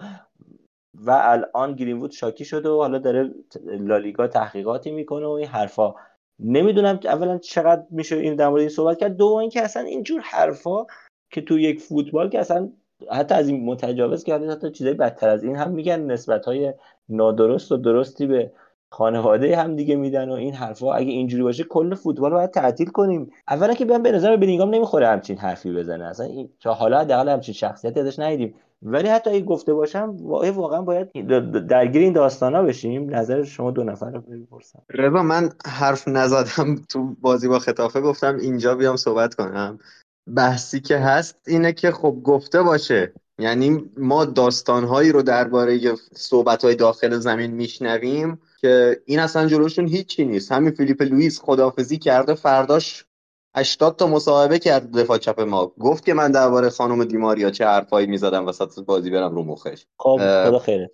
و 1.05 1.11
الان 1.11 1.75
گرینوود 1.75 2.11
شاکی 2.11 2.45
شده 2.45 2.69
و 2.69 2.77
حالا 2.77 2.99
داره 2.99 3.31
لالیگا 3.65 4.27
تحقیقاتی 4.27 4.91
می‌کنه 4.91 5.27
و 5.27 5.31
این 5.31 5.47
حرفا. 5.47 5.95
نمی‌دونم 6.41 7.01
اولا 7.05 7.39
چقدر 7.39 7.83
میشه 7.91 8.17
این 8.17 8.35
در 8.35 8.49
مورد 8.49 8.61
این 8.61 8.69
صحبت 8.69 8.99
کرد. 8.99 9.17
دو 9.17 9.27
اینکه 9.27 9.63
اصلا 9.63 9.83
اینجور 9.83 10.21
حرفا 10.21 10.87
که 11.31 11.41
تو 11.41 11.59
یک 11.59 11.81
فوتبال 11.81 12.29
که 12.29 12.41
اصلا 12.41 12.69
حتی 13.11 13.35
از 13.35 13.49
این 13.49 13.65
متجاوز 13.65 14.25
کرده 14.25 14.51
حتی 14.51 14.71
چیزای 14.71 14.95
بدتر 14.95 15.29
از 15.29 15.45
این 15.45 15.57
هم 15.57 15.71
میگن 15.71 16.01
نسبت 16.01 16.45
های 16.45 16.75
نادرست 17.09 17.73
و 17.73 17.77
درستی 17.77 18.27
به 18.27 18.53
خانواده 18.91 19.57
هم 19.57 19.77
دیگه 19.77 19.97
میدن 19.97 20.29
و 20.29 20.33
این 20.33 20.55
حرفا. 20.55 20.95
اگه 20.95 21.11
اینجوری 21.11 21.43
باشه 21.43 21.65
کل 21.65 21.95
فوتبال 21.95 22.31
رو 22.31 22.37
باید 22.37 22.51
تعطیل 22.51 22.89
کنیم. 22.89 23.31
اولا 23.49 23.75
که 23.75 23.85
بیان 23.85 24.03
به 24.03 24.13
نظر 24.13 24.37
بلینگام 24.37 24.75
نمی‌خوره 24.75 25.09
همچین 25.09 25.39
حرفی 25.39 25.73
بزنه. 25.73 26.05
اصلا 26.05 26.27
این 26.27 26.51
تا 26.61 26.75
حالا 26.75 27.01
حداقل 27.01 27.29
همچین 27.29 27.55
شخصیتی 27.55 28.01
ازش 28.01 28.19
ندیدیم. 28.19 28.55
ولی 28.83 29.09
حتی 29.09 29.31
اگه 29.31 29.45
گفته 29.45 29.75
باشم 29.75 30.17
واقعا 30.21 30.83
باید 30.83 31.13
درگیر 31.67 32.03
این 32.03 32.13
داستانا 32.13 32.63
بشیم. 32.63 33.15
نظر 33.15 33.45
شما 33.45 33.71
دو 33.71 33.85
نفر 33.85 34.11
رو 34.11 34.21
بپرسم. 34.21 34.83
رضا 34.91 35.23
من 35.23 35.49
حرف 35.67 36.09
نزدم 36.09 36.75
تو 36.89 37.17
بازی 37.21 37.49
با 37.49 37.59
خطافه 37.59 38.01
گفتم 38.01 38.37
اینجا 38.37 38.75
بیام 38.75 38.97
صحبت 38.97 39.35
کنم. 39.35 39.79
بحثی 40.37 40.81
که 40.81 40.99
هست 40.99 41.39
اینه 41.47 41.73
که 41.73 41.91
خب 41.91 42.21
گفته 42.25 42.63
باشه. 42.63 43.13
یعنی 43.39 43.91
ما 43.97 44.25
داستانهایی 44.25 45.13
رو 45.13 45.23
درباره 45.23 45.95
صحبت 46.15 46.67
داخل 46.67 47.19
زمین 47.19 47.51
میشنویم 47.51 48.41
که 48.61 49.03
این 49.05 49.19
اصلا 49.19 49.47
جلوشون 49.47 49.89
هیچی 49.89 50.25
نیست. 50.25 50.53
همین 50.53 50.71
فیلیپ 50.71 51.03
لوئیس 51.03 51.41
خدافزی 51.41 51.99
کرده 51.99 52.35
فرداش 52.35 53.05
80 53.57 53.97
تا 53.97 54.07
مصاحبه 54.07 54.59
کرد 54.59 54.91
دفاع 54.91 55.19
چپ 55.19 55.41
ما. 55.41 55.67
گفت 55.67 56.05
که 56.05 56.15
من 56.15 56.31
درباره 56.31 56.71
خانم 56.71 57.05
دیماریا 57.05 57.51
چه 57.51 57.67
حرفایی 57.67 58.07
می‌زدم 58.07 58.47
وسط 58.47 58.81
بازی 58.81 59.11
برم 59.11 59.35
رو 59.35 59.43
مخش. 59.43 59.85
خب 59.99 60.17
خدا 60.17 60.59
خیرت 60.59 60.91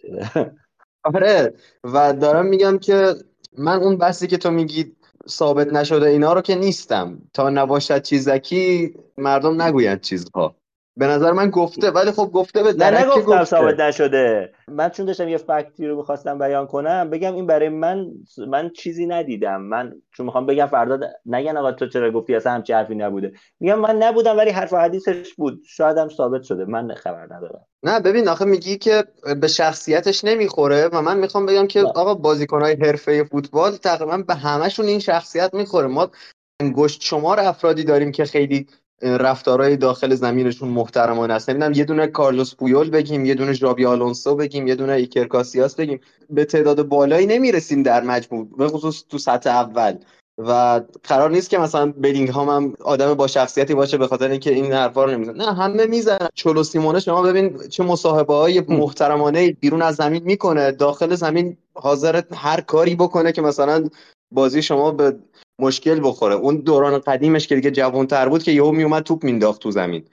آره 1.05 1.55
و 1.85 2.13
دارم 2.13 2.47
میگم 2.47 2.79
که 2.79 3.15
من 3.59 3.83
اون 3.83 3.97
بحثی 3.97 4.27
که 4.27 4.37
تو 4.37 4.51
میگی 4.51 4.97
ثابت 5.29 5.73
نشده 5.73 6.07
اینا 6.07 6.33
رو 6.33 6.41
که 6.41 6.55
نیستم. 6.55 7.19
تا 7.35 7.51
نباشد 7.51 8.03
چیزکی 8.03 8.95
مردم 9.19 9.63
نگویند 9.63 10.01
چیزها. 10.01 10.57
به 10.97 11.07
نظر 11.07 11.33
من 11.33 11.51
گفته 11.51 11.91
ولی 11.91 12.11
خب 12.11 12.31
گفته 12.33 12.63
به 12.63 12.73
نه 12.73 13.05
نگفتم 13.05 13.45
ثابت 13.45 13.81
نشده. 13.81 14.53
من 14.69 14.89
چون 14.89 15.07
داشتم 15.07 15.29
یه 15.29 15.37
فکتی 15.37 15.87
رو 15.87 15.97
می‌خواستم 15.97 16.39
بیان 16.39 16.67
کنم 16.67 17.11
بگم 17.11 17.35
این 17.35 17.47
برای 17.47 17.69
من 17.69 18.07
من 18.49 18.71
چیزی 18.71 19.07
ندیدم. 19.07 19.63
من 19.63 19.93
چون 20.17 20.27
می‌خوام 20.27 20.47
بگم 20.47 20.67
فردا 20.67 21.01
نگن 21.27 21.57
آقا 21.57 21.73
تو 21.73 21.87
چرا 21.87 22.11
گفتی؟ 22.11 22.35
اصلا 22.35 22.53
همچی 22.53 22.73
حرفی 22.73 22.95
نبوده. 22.95 23.33
میگم 23.61 23.79
من 23.79 23.97
نبودم 23.97 24.37
ولی 24.37 24.51
حرف 24.51 24.75
حدیثش 24.75 25.35
بود. 25.35 25.63
شاید 25.67 25.99
هم 25.99 26.09
ثابت 26.09 26.43
شده. 26.43 26.65
من 26.65 26.95
خبر 26.95 27.25
ندارم. 27.25 27.67
نه 27.83 28.01
ببین 28.01 28.29
آخه 28.29 28.45
میگی 28.45 28.79
که 28.79 29.05
به 29.41 29.49
شخصیتش 29.49 30.25
نمی‌خوره 30.25 30.89
و 30.93 31.03
من 31.03 31.19
می‌خوام 31.19 31.47
بگم 31.47 31.67
که 31.67 31.83
آقا 31.83 32.15
بازیکنهای 32.15 32.77
حرفه 32.81 33.25
فوتبال 33.25 33.73
تقریبا 33.73 34.17
به 34.17 34.35
همشون 34.35 34.87
این 34.87 34.99
شخصیت 34.99 35.55
می‌خوره. 35.55 35.87
ما 35.87 36.11
انگشت 36.61 37.03
شمار 37.03 37.41
افرادی 37.41 37.85
داریم 37.85 38.13
که 38.13 38.25
خیلی 38.25 38.67
رفتارهای 39.03 39.77
داخل 39.77 40.15
زمینشون 40.15 40.69
محترمانه 40.69 41.35
است. 41.35 41.51
نمی‌دونم 41.51 41.73
یه 41.73 41.85
دونه 41.85 42.07
کارلوس 42.07 42.55
پویول 42.55 42.91
بگیم 42.91 43.25
یه 43.25 43.35
دونه 43.35 43.53
ژابی 43.53 43.87
آلونسو 43.87 44.37
بگیم 44.37 44.67
یه 44.67 44.75
دونه 44.75 44.93
ایکر 44.93 45.25
کاسیاس 45.25 45.75
بگیم. 45.75 46.01
به 46.31 46.45
تعداد 46.45 46.83
بالایی 46.83 47.27
نمی‌رسیم 47.27 47.83
در 47.83 48.03
مجموع 48.03 48.49
به 48.59 48.69
خصوص 48.69 49.05
تو 49.09 49.19
سطح 49.19 49.51
اول. 49.51 49.97
و 50.39 50.81
قرار 51.03 51.31
نیست 51.31 51.51
که 51.51 51.59
مثلا 51.59 51.93
بلینگهام 51.97 52.29
هم 52.29 52.75
آدم 52.85 53.15
با 53.15 53.27
شخصیتی 53.27 53.75
باشه 53.75 53.99
به 53.99 54.07
خاطر 54.07 54.31
اینکه 54.31 54.55
این 54.55 54.73
حرفا 54.73 55.05
رو 55.05 55.11
نمی‌زنه. 55.11 55.39
نه 55.39 55.55
همه 55.55 55.87
می‌زنن. 55.87 56.29
چولو 56.35 56.63
سیمئونه 56.63 57.01
شما 57.01 57.23
ببین 57.23 57.59
چه 57.69 57.83
مصاحبه 57.85 58.35
های 58.35 58.63
محترمانه 58.69 59.53
بیرون 59.53 59.83
از 59.83 59.95
زمین 59.95 60.23
می‌کنه. 60.23 60.71
داخل 60.71 61.15
زمین 61.15 61.57
حاضر 61.75 62.23
هر 62.35 62.61
کاری 62.61 62.95
بکنه 62.95 63.33
که 63.33 63.43
مثلا 63.43 63.89
بازی 64.31 64.63
شما 64.63 64.91
به 64.91 65.17
مشکل 65.59 66.01
بخوره. 66.05 66.35
اون 66.35 66.57
دوران 66.57 66.99
قدیمش 66.99 67.49
که 67.49 67.55
دیگه 67.55 67.71
جوانتر 67.71 68.29
بود 68.29 68.43
که 68.43 68.53
یهو 68.53 68.73
میومد 68.73 69.03
توپ 69.03 69.25
مینداخت 69.25 69.63
تو 69.63 69.71
زمین. 69.71 70.05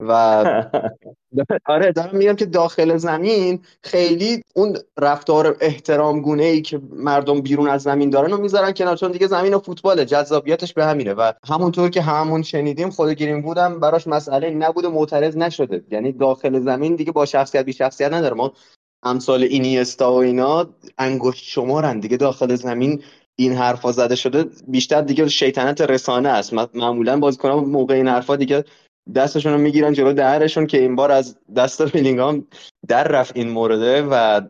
و 0.00 0.12
آره 1.66 1.92
دارم 1.92 2.16
میگم 2.16 2.36
که 2.36 2.46
داخل 2.46 2.96
زمین 2.96 3.60
خیلی 3.82 4.42
اون 4.54 4.76
رفتار 4.98 5.56
احترام 5.60 6.20
گونه 6.20 6.44
ای 6.44 6.62
که 6.62 6.80
مردم 6.92 7.40
بیرون 7.40 7.68
از 7.68 7.82
زمین 7.82 8.10
دارن 8.10 8.32
و 8.32 8.36
می‌ذارن 8.36 8.72
کنار 8.72 8.96
چون 8.96 9.12
دیگه 9.12 9.26
زمین 9.26 9.54
و 9.54 9.58
فوتباله 9.58 10.04
جذابیتش 10.04 10.74
به 10.74 10.84
همینه. 10.84 11.14
و 11.14 11.32
همونطور 11.48 11.90
که 11.90 12.02
همون 12.02 12.42
شنیدیم 12.42 12.90
خود 12.90 13.10
گرین 13.10 13.42
بودم 13.42 13.80
براش 13.80 14.06
مسئله 14.06 14.50
نبوده 14.50 14.88
معترض 14.88 15.36
نشده. 15.36 15.84
یعنی 15.90 16.12
داخل 16.12 16.60
زمین 16.60 16.96
دیگه 16.96 17.12
با 17.12 17.26
شخصیت 17.26 17.64
بی 17.64 17.72
شخصیت 17.72 18.12
نداره. 18.12 18.34
ما 18.34 18.52
امثال 19.02 19.42
اینیستا 19.42 20.12
و 20.12 20.16
اینا 20.16 20.68
انگشت 20.98 21.44
شمارن. 21.44 22.00
دیگه 22.00 22.16
داخل 22.16 22.54
زمین 22.54 23.02
این 23.40 23.52
حرفا 23.52 23.92
زده 23.92 24.16
شده 24.16 24.44
بیشتر 24.68 25.00
دیگه 25.00 25.28
شیطنت 25.28 25.80
رسانه 25.80 26.28
است. 26.28 26.54
معمولا 26.74 27.18
بازیکنان 27.18 27.64
موقع 27.64 27.94
این 27.94 28.08
حرفا 28.08 28.36
دیگه 28.36 28.64
دستشون 29.14 29.52
رو 29.52 29.58
می‌گیرن 29.58 29.92
جلو 29.92 30.12
دهرشون 30.12 30.66
که 30.66 30.78
این 30.78 30.96
بار 30.96 31.10
از 31.10 31.38
دست 31.56 31.92
بلینگام 31.92 32.46
در 32.88 33.08
رفت 33.08 33.36
این 33.36 33.48
مورده 33.48 34.02
و 34.02 34.40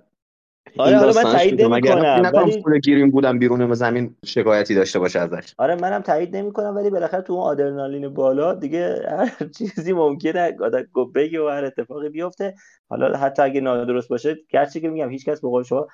آره 0.79 0.99
حالا 0.99 1.13
من 1.13 1.23
تایید 1.23 1.63
نمی‌کنم 1.63 2.33
ولی 2.35 2.81
گیریم 2.81 3.11
بودم 3.11 3.39
بیرون 3.39 3.75
زمین 3.75 4.17
شکایتی 4.25 4.75
داشته 4.75 4.99
باشه 4.99 5.19
ازش. 5.19 5.55
آره 5.59 5.75
منم 5.75 6.03
تایید 6.03 6.37
نمی‌کنم 6.37 6.77
ولی 6.77 6.91
بالاخره 6.91 7.23
تو 7.23 7.33
اون 7.33 7.43
آدرنالین 7.43 8.09
بالا 8.09 8.55
دیگه 8.55 9.03
هر 9.11 9.49
چیزی 9.59 9.93
ممکنه 9.93 10.57
آدم 10.61 10.85
بگه 11.15 11.41
و 11.41 11.49
هر 11.49 11.65
اتفاقی 11.65 12.09
بیفته. 12.09 12.55
حالا 12.89 13.19
حتی 13.19 13.43
اگه 13.43 13.61
نادرست 13.61 14.09
باشه 14.09 14.37
گرچه 14.51 14.81
که 14.81 14.89
میگم 14.89 15.11
هیچ 15.11 15.25
کس 15.25 15.41
به 15.41 15.49
قول 15.49 15.63
شما 15.63 15.89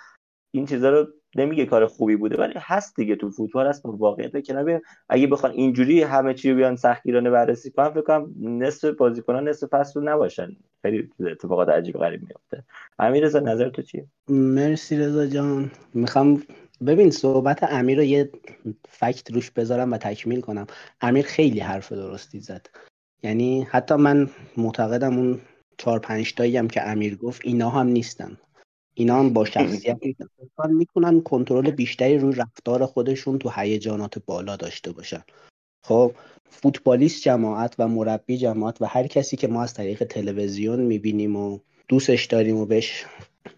این 0.54 0.66
چیزا 0.66 0.90
رو 0.90 1.06
نمیگه 1.36 1.66
کار 1.66 1.86
خوبی 1.86 2.16
بوده 2.16 2.36
ولی 2.36 2.54
هست 2.56 2.96
دیگه 2.96 3.16
تو 3.16 3.30
فوتبال 3.30 3.66
هست 3.66 3.82
واقعیت 3.84 4.44
که 4.44 4.80
اگه 5.08 5.26
بخوان 5.26 5.52
اینجوری 5.52 6.02
همه 6.02 6.34
چی 6.34 6.50
رو 6.50 6.56
بیان 6.56 6.76
سختگیرانه 6.76 7.30
بررسی 7.30 7.70
کنن 7.70 7.90
فکر 7.90 8.00
کنم 8.00 8.34
نصف 8.40 8.84
بازیکنان 8.84 9.48
نصف 9.48 9.68
فصل 9.68 10.02
نباشن. 10.02 10.56
خیلی 10.82 11.10
اتفاقات 11.20 11.68
عجیب 11.68 11.96
غریب 11.96 12.22
میفته 12.22 12.64
امیر 12.98 13.24
رضا 13.24 13.40
نظر 13.40 13.68
تو 13.68 13.82
چیه؟ 13.82 14.06
مرسی 14.28 14.96
رضا 14.96 15.26
جان. 15.26 15.70
می‌خوام 15.94 16.42
ببین 16.86 17.10
صحبت 17.10 17.62
امیر 17.62 17.98
رو 17.98 18.04
یه 18.04 18.30
فکت 18.88 19.30
روش 19.32 19.50
بذارم 19.50 19.92
و 19.92 19.98
تکمیل 19.98 20.40
کنم. 20.40 20.66
امیر 21.00 21.24
خیلی 21.24 21.60
حرف 21.60 21.92
درستی 21.92 22.40
زد. 22.40 22.66
یعنی 23.22 23.62
حتی 23.70 23.94
من 23.94 24.30
معتقدم 24.56 25.18
اون 25.18 25.40
چهار 25.78 25.98
پنج 25.98 26.34
تایی 26.34 26.56
هم 26.56 26.68
که 26.68 26.88
امیر 26.88 27.16
گفت 27.16 27.40
اینا 27.44 27.70
هم 27.70 27.86
نیستن. 27.86 28.36
اینا 28.94 29.18
هم 29.18 29.32
با 29.32 29.44
شخصیت 29.54 29.98
می‌تونن 30.68 31.20
کنترل 31.20 31.70
بیشتری 31.70 32.18
روی 32.18 32.34
رفتار 32.34 32.86
خودشون 32.86 33.38
تو 33.38 33.50
هیجانات 33.56 34.18
بالا 34.26 34.56
داشته 34.56 34.92
باشن. 34.92 35.22
خب 35.84 36.12
فوتبالیست 36.50 37.22
جماعت 37.22 37.74
و 37.78 37.88
مربی 37.88 38.38
جماعت 38.38 38.82
و 38.82 38.84
هر 38.84 39.06
کسی 39.06 39.36
که 39.36 39.48
ما 39.48 39.62
از 39.62 39.74
طریق 39.74 40.04
تلویزیون 40.04 40.80
می‌بینیم 40.80 41.36
و 41.36 41.58
دوستش 41.88 42.24
داریم 42.24 42.56
و 42.56 42.66
بهش 42.66 43.04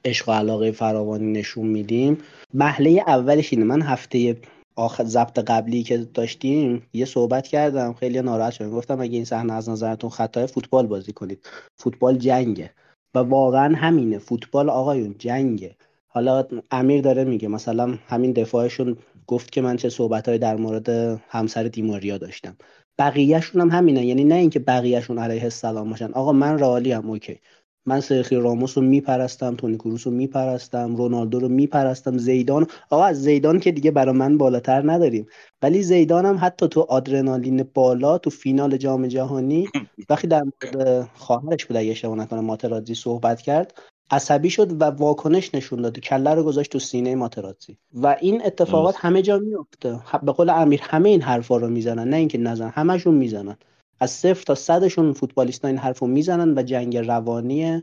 عشق 0.05 0.28
و 0.28 0.32
علاقه 0.32 0.70
فراوانی 0.70 1.32
نشون 1.32 1.66
میدیم 1.66 2.18
محله 2.55 3.05
اولش 3.07 3.53
اینه. 3.53 3.64
من 3.64 3.82
هفته 3.82 4.37
آخر 4.76 5.05
ضبط 5.05 5.39
قبلی 5.39 5.82
که 5.82 5.99
داشتیم 5.99 6.82
یه 6.93 7.05
صحبت 7.05 7.47
کردم 7.47 7.93
خیلی 7.93 8.22
ناراحت 8.22 8.53
شدم. 8.53 8.70
گفتم 8.70 9.01
اگه 9.01 9.14
این 9.14 9.24
صحنه 9.24 9.53
از 9.53 9.68
نظرتون 9.68 10.11
خطای 10.11 10.47
فوتبال 10.47 10.87
بازی 10.87 11.12
کنید. 11.12 11.47
فوتبال 11.76 12.18
جنگه. 12.18 12.70
و 13.17 13.19
واقعا 13.19 13.75
همینه. 13.77 14.19
فوتبال 14.19 14.71
آقایون 14.71 15.14
جنگه. 15.19 15.77
حالا 16.09 16.45
امیر 16.71 17.01
داره 17.03 17.25
میگه 17.25 17.49
مثلا 17.49 17.99
همین 18.09 18.33
دفاعشون 18.33 18.97
گفت 19.27 19.53
که 19.53 19.61
من 19.61 19.77
چه 19.77 19.89
صحبتهایی 19.89 20.39
در 20.39 20.57
مورد 20.57 20.89
همسر 21.29 21.62
دیماریا 21.62 22.19
داشتم. 22.19 22.57
بقیهشون 22.99 23.61
هم 23.61 23.71
همینه. 23.71 24.07
یعنی 24.07 24.25
نه 24.25 24.35
اینکه 24.35 24.59
بقیهشون 24.59 25.19
علیه 25.19 25.43
السلام 25.45 25.91
باشن. 25.91 26.12
آقا 26.12 26.33
من 26.33 26.59
رئالی 26.59 26.93
هم 26.93 27.11
اوکی. 27.11 27.41
من 27.87 28.01
سرخی 28.01 28.37
راموس 28.37 28.78
رو 28.78 28.84
میپرستم 28.84 29.55
تونی 29.55 29.76
کروس 29.76 30.07
رو 30.07 30.12
میپرستم 30.12 30.97
رونالدو 30.97 31.41
رو 31.41 31.49
میپرستم 31.49 32.18
زیدان 32.18 32.66
آقا 32.91 33.05
از 33.05 33.22
زیدان 33.22 33.61
که 33.61 33.72
دیگه 33.72 33.91
برا 33.91 34.12
من 34.12 34.39
بالاتر 34.39 34.93
نداریم. 34.93 35.26
ولی 35.62 35.82
زیدان 35.82 36.26
هم 36.26 36.39
حتی 36.41 36.68
تو 36.68 36.80
آدرنالین 36.80 37.62
بالا 37.74 38.18
تو 38.18 38.30
فینال 38.30 38.76
جام 38.76 39.07
جهانی 39.07 39.68
وقتی 40.11 40.28
در 40.28 40.43
مورد 40.43 41.09
خواهرش 41.14 41.64
بود 41.64 41.76
اگه 41.76 41.91
اشتباه 41.91 42.16
نکنم 42.16 42.45
ماترازی 42.45 42.95
صحبت 42.95 43.43
کرد 43.43 43.74
عصبی 44.11 44.51
شد 44.51 44.82
و 44.82 44.84
واکنش 44.84 45.55
نشون 45.55 45.82
داد. 45.82 45.99
کله 45.99 46.34
رو 46.34 46.43
گذاشت 46.43 46.72
تو 46.72 46.78
سینه 46.78 47.14
ماترازی. 47.14 47.78
و 47.95 48.16
این 48.20 48.43
اتفاقات 48.47 48.95
همه 48.99 49.22
جا 49.22 49.39
میفته 49.39 50.01
به 50.22 50.32
قول 50.32 50.51
امیر 50.51 50.80
همه 50.82 51.09
این 51.09 51.22
حرفا 51.22 51.57
رو 51.57 51.68
می‌زنن 51.68 52.09
نه 52.09 52.16
اینکه 52.16 52.39
نزن 52.39 52.68
همشون 52.68 53.14
می‌زنن. 53.14 53.57
از 54.01 54.11
صفر 54.11 54.42
تا 54.42 54.55
صدشون 54.55 55.12
فوتبالیست 55.12 55.64
این 55.64 55.78
حرف 55.78 55.99
رو 55.99 56.07
می‌زنن 56.07 56.59
و 56.59 56.62
جنگ 56.62 56.97
روانی 56.97 57.82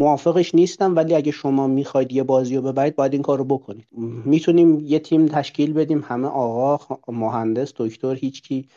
موافقش 0.00 0.54
نیستم 0.54 0.96
ولی 0.96 1.14
اگه 1.14 1.32
شما 1.32 1.66
می‌خواید 1.66 2.12
یه 2.12 2.22
بازی 2.22 2.56
رو 2.56 2.62
ببرید 2.62 2.96
باید 2.96 3.12
این 3.12 3.22
کار 3.22 3.38
رو 3.38 3.44
بکنید. 3.44 3.86
می‌تونیم 4.24 4.80
یه 4.80 4.98
تیم 4.98 5.26
تشکیل 5.26 5.72
بدیم. 5.72 6.04
همه 6.08 6.28
آقا 6.28 6.96
مهندس 7.08 7.72
دکتر 7.76 8.14
هیچکی. 8.14 8.68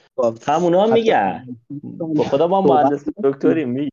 همونا 0.48 0.86
میگن. 0.86 1.58
به 2.16 2.24
خدا 2.24 2.48
ما 2.48 2.62
مهندس 2.62 3.06
دکتری 3.24 3.66
میگن 3.66 3.90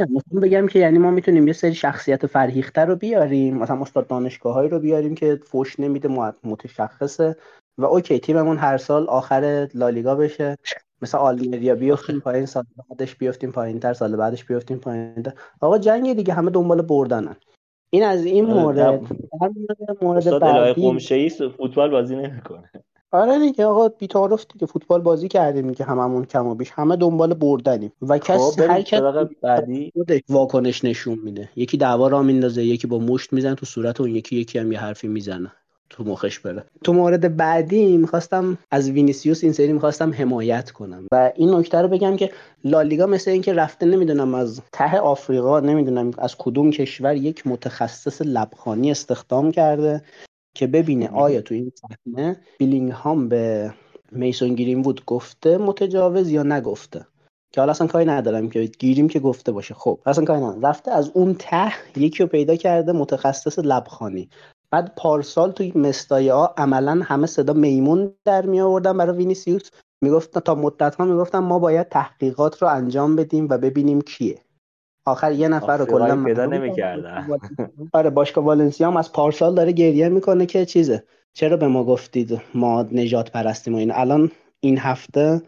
مثلا 0.00 0.40
بگم 0.42 0.66
که 0.66 0.78
یعنی 0.78 0.98
ما 0.98 1.10
می‌تونیم 1.10 1.46
یه 1.46 1.52
سری 1.52 1.74
شخصیت 1.74 2.26
فرهیخته 2.26 2.80
رو 2.80 2.96
بیاریم. 2.96 3.56
مثلا 3.56 3.80
استاد 3.80 4.06
دانشگاه 4.06 4.66
رو 4.66 4.78
بیاریم 4.78 5.14
که 5.14 5.40
فوش 5.44 5.80
نمیده 5.80 6.08
متشخصه. 6.44 7.36
و 7.78 7.84
اوکی 7.84 8.18
تیممون 8.18 8.56
هر 8.56 8.76
سال 8.76 9.06
آخر 9.08 9.68
لالیگا 9.74 10.14
بشه. 10.14 10.56
مثل 11.02 11.18
آلمریا 11.18 11.74
بیافتیم 11.74 12.20
پایین 12.20 12.46
سال 12.46 12.64
بعدش 12.90 13.14
بیافتیم 13.14 13.52
پایین 13.52 13.80
تر 13.80 13.92
سال 13.92 14.16
بعدش 14.16 14.44
بیافتیم 14.44 14.78
پایین 14.78 15.22
تر. 15.22 15.32
آقا 15.60 15.78
جنگ 15.78 16.16
دیگه 16.16 16.34
همه 16.34 16.50
دنبال 16.50 16.82
بردنن. 16.82 17.36
این 17.90 18.04
از 18.04 18.24
این 18.24 18.50
آره، 18.50 18.62
مورد 18.62 19.02
مورد 20.02 20.38
بعدی 20.38 21.30
فوتبال 21.56 21.90
بازی 21.90 22.16
نمی‌کنه. 22.16 22.70
آره 23.12 23.38
دیگه 23.38 23.64
آقا 23.64 23.88
بی‌تعارف 23.88 24.46
دیگه. 24.52 24.66
فوتبال 24.66 25.00
بازی 25.00 25.28
کردیم 25.28 25.74
که 25.74 25.84
هممون 25.84 26.24
کم 26.24 26.46
و 26.46 26.54
بیش. 26.54 26.70
همه 26.70 26.96
دنبال 26.96 27.34
بردنیم. 27.34 27.92
و 28.02 28.18
کس 28.18 28.40
خب، 28.40 28.60
هر 28.60 28.82
کس 28.82 29.00
بعدی. 29.42 29.92
واکنش 30.28 30.84
نشون 30.84 31.18
میده. 31.24 31.48
یکی 31.56 31.76
دعوا 31.76 32.08
را 32.08 32.22
میندازه 32.22 32.64
یکی 32.64 32.86
با 32.86 32.98
مشت 32.98 33.32
می‌زنه. 33.32 33.54
تو 33.54 33.66
صورت 33.66 34.00
اون 34.00 34.10
یکی 34.10 34.36
یکی 34.36 34.58
هم 34.58 34.72
یه 34.72 34.80
حرفی 34.80 35.08
می‌زنه. 35.08 35.52
تو 35.92 36.04
مخش 36.04 36.38
بره. 36.38 36.64
تو 36.84 36.92
مورد 36.92 37.36
بعدی 37.36 37.96
می‌خواستم 37.96 38.58
از 38.70 38.90
وینیسیوس 38.90 39.44
این 39.44 39.52
سری 39.52 39.72
می‌خواستم 39.72 40.12
حمایت 40.12 40.70
کنم. 40.70 41.06
و 41.12 41.32
این 41.36 41.54
نکته 41.54 41.78
رو 41.78 41.88
بگم 41.88 42.16
که 42.16 42.30
لالیگا 42.64 43.06
مثل 43.06 43.30
اینکه 43.30 43.52
رفته 43.52 43.86
نمی‌دونم 43.86 44.34
از 44.34 44.60
ته 44.72 44.98
آفریقا 44.98 45.60
نمی‌دونم 45.60 46.10
از 46.18 46.36
کدوم 46.38 46.70
کشور 46.70 47.16
یک 47.16 47.46
متخصص 47.46 48.22
لبخانی 48.22 48.90
استخدام 48.90 49.52
کرده 49.52 50.02
که 50.54 50.66
ببینه 50.66 51.08
آیا 51.08 51.40
تو 51.40 51.54
این 51.54 51.72
صحنه 51.74 52.36
بیلینگهام 52.58 53.28
به 53.28 53.74
میسون 54.12 54.54
گیریم 54.54 54.82
بود 54.82 55.04
گفته 55.04 55.58
متجاوز 55.58 56.30
یا 56.30 56.42
نگفته. 56.42 57.06
که 57.52 57.60
حالا 57.60 57.70
اصلا 57.70 57.86
کاری 57.86 58.04
ندارم 58.04 58.50
که 58.50 58.64
گیریم 58.78 59.08
که 59.08 59.20
گفته 59.20 59.52
باشه. 59.52 59.74
خب 59.74 60.00
اصلا 60.06 60.24
کاری 60.24 60.40
ندارم. 60.40 60.66
رفته 60.66 60.90
از 60.90 61.10
اون 61.14 61.34
ته 61.38 61.72
یکی 61.96 62.22
رو 62.22 62.28
پیدا 62.28 62.56
کرده 62.56 62.92
متخصص 62.92 63.58
لبخانی. 63.58 64.28
بعد 64.72 64.94
پارسال 64.96 65.52
توی 65.52 65.72
مستای 65.74 66.28
ها 66.28 66.54
عملا 66.56 67.00
همه 67.04 67.26
صدا 67.26 67.52
میمون 67.52 68.14
در 68.24 68.46
می 68.46 68.60
آوردن 68.60 68.96
برای 68.98 69.16
وینیسیوس 69.16 69.70
می‌گفت 70.02 70.38
تا 70.38 70.54
مدت 70.54 70.94
ها 70.94 71.04
می‌گفتن 71.04 71.38
ما 71.38 71.58
باید 71.58 71.88
تحقیقات 71.88 72.62
رو 72.62 72.68
انجام 72.68 73.16
بدیم 73.16 73.46
و 73.50 73.58
ببینیم 73.58 74.00
کیه. 74.00 74.38
آخر 75.06 75.32
یه 75.32 75.48
نفر 75.48 75.76
رو 75.76 75.86
کلا 75.86 76.24
پیدا 76.24 76.46
نمی‌کردن 76.46 77.28
آره 77.92 78.10
باشگاه 78.10 78.44
والنسیا 78.44 78.86
هم 78.90 78.96
از 78.96 79.12
پارسال 79.12 79.54
داره 79.54 79.72
گریه 79.72 80.08
می‌کنه 80.08 80.46
که 80.46 80.66
چیزه. 80.66 81.04
چرا 81.32 81.56
به 81.56 81.68
ما 81.68 81.84
گفتید 81.84 82.40
ما 82.54 82.82
نجات 82.82 83.30
پرستیم 83.30 83.74
و 83.74 83.76
این 83.76 83.92
الان 83.94 84.30
این 84.60 84.78
هفته 84.78 85.42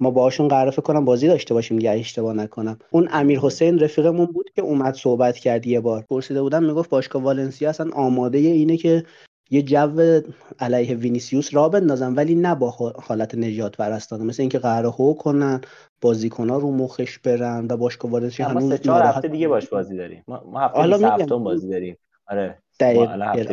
ما 0.00 0.10
باشون 0.10 0.48
قرار 0.48 0.70
فکر 0.70 0.82
کنم 0.82 1.04
بازی 1.04 1.26
داشته 1.26 1.54
باشیم 1.54 1.76
دیگه 1.76 1.90
اشتباه 1.90 2.34
نکنم. 2.34 2.78
اون 2.90 3.08
امیر 3.12 3.38
حسین 3.38 3.78
رفیقمون 3.78 4.26
بود 4.26 4.50
که 4.56 4.62
اومد 4.62 4.94
صحبت 4.94 5.36
کرد 5.38 5.66
یه 5.66 5.80
بار. 5.80 6.04
پرسیده 6.10 6.42
بودم 6.42 6.64
می‌گفت 6.64 6.90
باشگاه 6.90 7.22
والنسیا 7.22 7.68
اصلا 7.68 7.90
آماده 7.92 8.38
اینه 8.38 8.76
که 8.76 9.04
یه 9.50 9.62
جو 9.62 10.20
علیه 10.60 10.94
وینیسیوس 10.94 11.54
را 11.54 11.68
بندازن 11.68 12.14
ولی 12.14 12.34
نه 12.34 12.54
با 12.54 12.70
حالت 13.02 13.34
نجات 13.34 13.76
پرستانه 13.76 14.24
مثل 14.24 14.42
اینکه 14.42 14.58
قرار 14.58 14.92
هو 14.98 15.14
کنن 15.14 15.60
بازیکن‌ها 16.00 16.58
رو 16.58 16.70
مخش 16.72 17.18
برن 17.18 17.66
و 17.70 17.76
باشگاه 17.76 18.10
والنسیا 18.10 18.48
هنوز 18.48 18.80
چهار 18.80 19.02
هفته 19.02 19.28
دیگه 19.28 19.48
باش 19.48 19.68
بازی 19.68 19.96
داریم. 19.96 20.24
ما 20.26 20.60
هفته 20.60 21.36
بازی 21.36 21.68
داریم. 21.68 21.96
آره. 22.28 22.58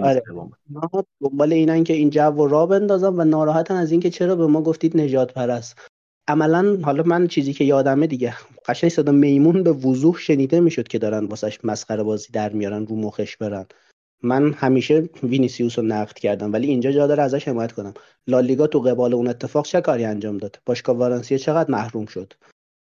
آره. 0.04 0.24
ما 0.70 1.04
دنبال 1.22 1.54
اینن 1.54 1.84
که 1.84 1.94
این 1.94 2.10
جو 2.10 2.48
را 2.48 2.66
بندازن 2.66 3.08
و 3.08 3.24
ناراحتن 3.24 3.76
از 3.76 3.92
اینکه 3.92 4.10
چرا 4.10 4.36
به 4.36 4.48
ما 4.48 4.62
گفتید 4.62 4.98
نجات 4.98 5.34
پرست 5.34 5.78
عملا 6.28 6.78
حالا 6.84 7.04
من 7.04 7.28
چیزی 7.28 7.54
که 7.54 7.64
یادمه 7.64 8.08
دیگه 8.08 8.34
قشنگ 8.68 8.90
صدا 8.90 9.12
میمون 9.12 9.64
به 9.64 9.72
وضوح 9.72 10.18
شنیده 10.18 10.60
می‌شد 10.60 10.88
که 10.88 11.00
دارن 11.00 11.26
واسش 11.26 11.60
مسخره 11.64 12.04
بازی 12.04 12.28
در 12.34 12.54
میارن 12.54 12.86
رو 12.86 12.96
مخش 12.96 13.38
برن. 13.38 13.66
من 14.24 14.54
همیشه 14.54 15.10
وینیسیوس 15.24 15.80
رو 15.80 15.86
نقد 15.86 16.14
کردم 16.14 16.54
ولی 16.54 16.68
اینجا 16.68 16.92
جا 16.92 17.08
داره 17.08 17.24
ازش 17.24 17.48
حمایت 17.48 17.72
کنم. 17.72 17.94
لالیگا 18.28 18.68
تو 18.68 18.80
قبال 18.80 19.14
اون 19.14 19.28
اتفاق 19.28 19.66
چه 19.66 19.82
کاری 19.82 20.06
انجام 20.06 20.38
داد؟ 20.38 20.60
باشگاه 20.66 20.98
والنسیا 20.98 21.38
چقدر 21.38 21.72
محروم 21.72 22.06
شد؟ 22.06 22.34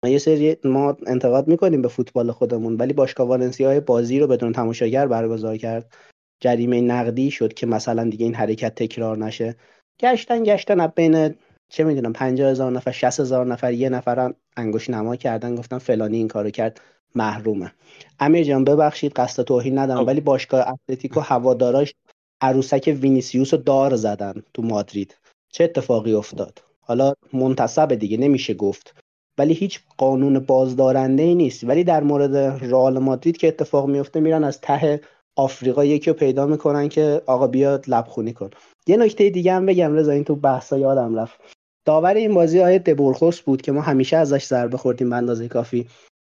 ما 0.05 0.11
یه 0.11 0.19
سری 0.19 0.57
ما 0.65 0.97
انتقاد 1.07 1.49
می‌کنیم 1.49 1.83
به 1.83 1.89
فوتبال 1.89 2.33
خودمون 2.33 2.77
ولی 2.77 2.93
باشگاه 2.93 3.29
والنسیا 3.29 3.81
بازی 3.81 4.19
رو 4.19 4.27
بدون 4.27 4.53
تماشاگر 4.53 5.07
برگزار 5.07 5.57
کرد. 5.57 5.95
جریمه 6.41 6.81
نقدی 6.81 7.31
شد 7.31 7.53
که 7.53 7.67
مثلا 7.67 8.05
دیگه 8.05 8.25
این 8.25 8.35
حرکت 8.35 8.75
تکرار 8.75 9.19
نشه. 9.19 9.57
گشتن 10.01 10.43
گشتن 10.43 10.87
بین 10.87 11.35
چه 11.69 11.85
می‌دونم 11.85 12.13
50 12.13 12.51
هزار 12.51 12.73
نفر 12.73 12.91
60 12.91 13.21
هزار 13.21 13.47
نفر 13.47 13.73
یه 13.73 13.89
نفر 13.89 14.35
انگوش 14.57 14.91
نما 14.91 15.17
کردن 15.17 15.55
گفتن 15.55 15.79
فلانی 15.79 16.17
این 16.17 16.29
کارو 16.29 16.51
کرد 16.51 16.81
محرومه. 17.15 17.73
امیر 18.21 18.45
جان 18.45 18.65
ببخشید 18.65 19.13
قصد 19.13 19.43
توهین 19.43 19.79
ندارم 19.79 20.01
خب. 20.01 20.07
ولی 20.07 20.21
باشگاه 20.21 20.69
اتلتیکو 20.69 21.21
هواداراش 21.21 21.95
عروسک 22.41 22.99
وینیسیوس 23.01 23.55
رو 23.55 23.61
دار 23.61 23.97
زدن 23.97 24.43
تو 24.55 24.63
مادرید. 24.63 25.17
چه 25.53 25.65
اتفاقی 25.65 26.15
افتاد؟ 26.15 26.63
حالا 26.81 27.13
منتسب 27.33 27.95
دیگه 27.95 28.17
نمیشه 28.17 28.55
گفت. 28.55 28.95
ولی 29.39 29.55
هیچ 29.55 29.81
قانون 29.99 30.39
بازدارنده 30.39 31.23
ای 31.23 31.35
نیست. 31.35 31.65
ولی 31.65 31.85
در 31.85 32.03
مورد 32.03 32.37
رئال 32.37 32.99
مادرید 32.99 33.37
که 33.37 33.49
اتفاق 33.49 33.89
میفته 33.89 34.21
میرن 34.21 34.45
از 34.45 34.61
ته 34.61 35.01
آفریقا 35.37 35.85
یکی 35.85 36.11
رو 36.11 36.17
پیدا 36.17 36.47
می‌کنن 36.47 36.89
که 36.89 37.23
آقا 37.27 37.47
بیاد 37.47 37.85
لبخونی 37.89 38.33
کن. 38.33 38.51
یه 38.87 38.97
نکته 38.97 39.31
دیگه 39.31 39.53
هم 39.53 39.67
بگم 39.67 39.95
رضا 39.95 40.13
این 40.13 40.25
تو 40.25 40.35
بحثا 40.35 40.79
یادم 40.79 41.15
رفت. 41.19 41.56
داور 41.87 42.15
این 42.15 42.35
بازی 42.35 42.59
های 42.59 42.79
د 42.79 42.88
بورگوس 42.88 43.41
بود 43.41 43.63
که 43.63 43.73
ما 43.73 43.81
همیشه 43.81 44.17
ازش 44.17 44.45
ضربه 44.45 44.77
خوردیم 44.77 45.11
به 45.11 45.17
اندازه 45.17 45.49
کافی. 45.49 45.87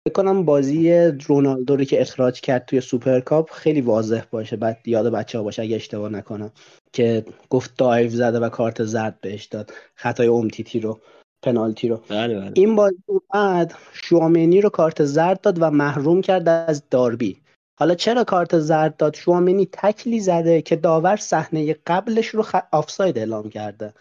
فکر 0.07 0.13
کنم 0.13 0.45
بازی 0.45 0.93
رونالدو 1.25 1.75
رو 1.75 1.83
که 1.83 2.01
اخراج 2.01 2.41
کرد 2.41 2.65
توی 2.65 2.81
سوپرکاپ 2.81 3.51
خیلی 3.51 3.81
واضح 3.81 4.23
باشه. 4.31 4.55
بعد 4.55 4.77
یاد 4.85 5.11
بچه 5.11 5.37
ها 5.37 5.43
باشه 5.43 5.61
اگه 5.61 5.75
اشتباه 5.75 6.09
نکنم 6.09 6.51
که 6.93 7.25
گفت 7.49 7.77
dive 7.77 8.09
زده 8.09 8.39
و 8.39 8.49
کارت 8.49 8.83
زرد 8.83 9.21
بهش 9.21 9.45
داد. 9.45 9.71
خطای 9.95 10.27
اومتیتی 10.27 10.79
رو 10.79 10.99
پنالتی 11.41 11.87
رو. 11.87 12.01
بله 12.09 12.39
بله. 12.39 12.51
این 12.55 12.75
بازی 12.75 13.03
بعد 13.33 13.73
شوامنی 13.93 14.61
رو 14.61 14.69
کارت 14.69 15.05
زرد 15.05 15.41
داد 15.41 15.61
و 15.61 15.71
محروم 15.71 16.21
کرد 16.21 16.49
از 16.49 16.83
داربی. 16.89 17.41
حالا 17.79 17.95
چرا 17.95 18.23
کارت 18.23 18.59
زرد 18.59 18.97
داد؟ 18.97 19.15
شوامنی 19.15 19.69
تکلی 19.71 20.19
زده 20.19 20.61
که 20.61 20.75
داور 20.75 21.15
صحنه 21.15 21.75
قبلش 21.87 22.27
رو 22.27 22.43
خ... 22.43 22.55
آفساید 22.71 23.17
اعلام 23.17 23.49
کرده. 23.49 23.93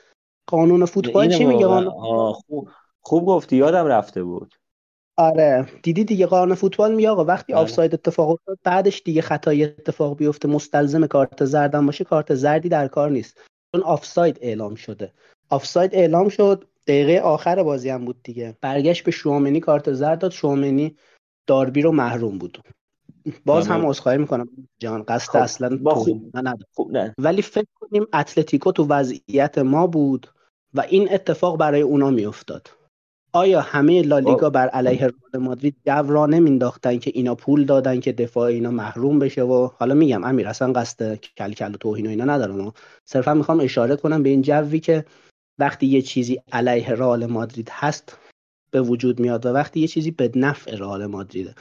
قانون 0.47 0.85
فوتبال 0.85 1.29
چی 1.29 1.45
میگه؟ 1.45 1.67
خوب 2.47 2.69
خوب 3.01 3.27
گفتی 3.27 3.57
یادم 3.57 3.87
رفته 3.87 4.23
بود. 4.23 4.55
آره. 5.17 5.67
دیدی 5.83 6.05
دیگه 6.05 6.27
قانون 6.27 6.55
فوتبال 6.55 6.95
میگه 6.95 7.11
آقا 7.11 7.25
وقتی 7.25 7.53
بله. 7.53 7.63
آفساید 7.63 7.95
اتفاق 7.95 8.31
افتاد 8.31 8.59
بعدش 8.65 9.03
دیگه 9.05 9.23
خطایی 9.23 9.65
اتفاق 9.65 10.17
بیفته. 10.17 10.49
مستلزم 10.49 11.07
کارت 11.07 11.45
زردم 11.45 11.87
باشه 11.87 12.05
کارت 12.05 12.35
زردی 12.35 12.69
در 12.69 12.89
کار 12.89 13.11
نیست. 13.11 13.41
چون 13.73 13.83
آفساید 13.83 14.39
اعلام 14.41 14.75
شده. 14.75 15.13
آفساید 15.51 15.95
اعلام 15.95 16.29
شد. 16.29 16.65
دقیقه 16.87 17.21
آخر 17.21 17.63
بازی 17.63 17.89
هم 17.89 18.05
بود 18.05 18.23
دیگه. 18.23 18.57
برگشت 18.61 19.05
به 19.05 19.11
شوامنی 19.11 19.61
کارت 19.61 19.93
زرد 19.93 20.19
داد. 20.19 20.31
شوامنی 20.31 20.97
داربی 21.47 21.83
رو 21.83 21.93
محروم 21.93 22.39
بود. 22.39 22.59
باز 23.47 23.69
هم 23.69 23.87
عذرخواهی 23.87 24.19
می‌کنم. 24.19 24.49
جان 24.79 25.03
قصد 25.03 25.31
خب. 25.31 25.39
اصلا 25.39 25.77
با 25.83 25.95
خوب. 25.95 26.33
خوب 26.73 26.93
نه. 26.93 27.15
ولی 27.19 27.43
فکر 27.43 27.67
کنیم 27.75 28.07
اتلتیکو 28.15 28.73
تو 28.73 28.87
وضعیت 28.87 29.59
ما 29.59 29.87
بود. 29.87 30.27
و 30.77 30.81
این 30.81 31.13
اتفاق 31.13 31.59
برای 31.59 31.81
اونا 31.81 32.11
میافتاد. 32.11 32.71
آیا 33.33 33.61
همه 33.61 34.03
لالیگا 34.03 34.51
بر 34.51 34.69
علیه 34.69 34.99
رئال 34.99 35.45
مادرید 35.45 35.77
جو 35.87 36.03
را 36.13 36.27
نمینداختن 36.27 36.99
که 36.99 37.11
اینا 37.15 37.35
پول 37.35 37.65
دادن 37.65 38.01
که 38.01 38.13
دفاع 38.13 38.45
اینا 38.45 38.71
محروم 38.71 39.19
بشه 39.19 39.43
و 39.43 39.71
حالا 39.79 39.95
میگم 39.95 40.25
امیر 40.25 40.49
اصلا 40.49 40.73
قصد 40.73 41.15
کل 41.15 41.53
کل 41.53 41.75
و 41.75 41.77
توهین 41.77 42.07
و 42.07 42.11
اینا 42.11 42.25
ندارم 42.25 42.73
صرفا 43.05 43.35
می‌خوام 43.35 43.61
اشاره 43.61 43.97
کنم 43.97 44.23
به 44.23 44.29
این 44.29 44.43
جوی 44.43 44.81
که 44.81 45.05
وقتی 45.59 45.87
یه 45.87 46.03
چیزی 46.03 46.41
علیه 46.53 46.91
رئال 46.91 47.27
مادرید 47.27 47.69
هست 47.73 48.19
به 48.71 48.81
وجود 48.81 49.21
میاد 49.21 49.47
و 49.47 49.49
وقتی 49.49 49.81
یه 49.81 49.89
چیزی 49.89 50.11
به 50.11 50.31
نفع 50.35 50.77
رئال 50.77 51.07
مادریده 51.07 51.55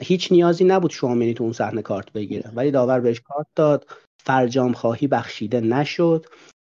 هیچ 0.00 0.32
نیازی 0.32 0.64
نبود 0.64 0.90
شوامینی 0.90 1.34
تو 1.34 1.44
اون 1.44 1.52
صحنه 1.52 1.82
کارت 1.82 2.12
بگیره. 2.12 2.50
ولی 2.54 2.70
داور 2.70 3.00
بهش 3.00 3.20
کارت 3.20 3.46
داد 3.54 3.86
فرجام 4.24 4.72
خواهی 4.72 5.06
بخشیده 5.06 5.60
نشد 5.60 6.26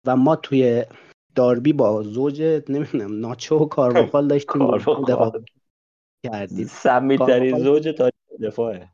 و 0.06 0.16
ما 0.16 0.36
توی 0.36 0.84
داربی 1.36 1.72
با 1.72 2.02
زوج 2.02 2.42
نمی‌دونم 2.68 3.20
ناچو 3.20 3.58
و 3.58 3.66
کارواخال 3.66 4.28
داشتیم 4.32 4.76
دفاع 4.76 5.42
کردیم. 6.26 6.66
سمیترین 6.66 7.58
زوج 7.58 7.88
تاریخ 7.88 8.40
دفاعه. 8.42 8.88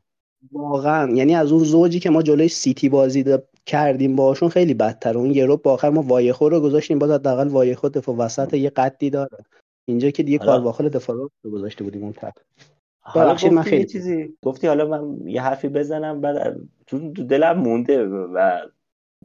واقعا. 0.51 1.11
یعنی 1.15 1.35
از 1.35 1.51
اون 1.51 1.63
زوجی 1.63 1.99
که 1.99 2.09
ما 2.09 2.21
جلوی 2.21 2.47
سیتی 2.47 2.89
بازی 2.89 3.25
کردیم 3.65 4.15
باشون 4.15 4.49
خیلی 4.49 4.73
بدتر. 4.73 5.17
اون 5.17 5.31
یه 5.31 5.45
رو 5.45 5.57
با 5.57 5.73
آخر 5.73 5.89
ما 5.89 6.01
وایخو 6.01 6.49
رو 6.49 6.59
گذاشتیم 6.59 6.99
باز 6.99 7.11
حداقل 7.11 7.47
وایخو 7.47 7.89
دفاع 7.89 8.15
وسط 8.15 8.53
یه 8.53 8.69
قدی 8.69 9.09
داره. 9.09 9.37
اینجا 9.85 10.09
که 10.09 10.23
دیگه 10.23 10.37
کارواخال 10.37 10.89
دفاع 10.89 11.15
رو 11.15 11.51
گذاشته 11.51 11.83
بودیم 11.83 12.03
اون 12.03 12.13
طرف. 12.13 12.33
حالا 12.99 13.37
من 13.51 13.61
خیلی 13.61 13.85
چیزی 13.85 14.37
گفتی 14.43 14.67
حالا 14.67 14.87
من 14.87 15.27
یه 15.27 15.41
حرفی 15.41 15.67
بزنم 15.67 16.21
بعد 16.21 16.59
چون 16.85 17.11
دلم 17.11 17.59
مونده 17.59 18.05
و 18.05 18.59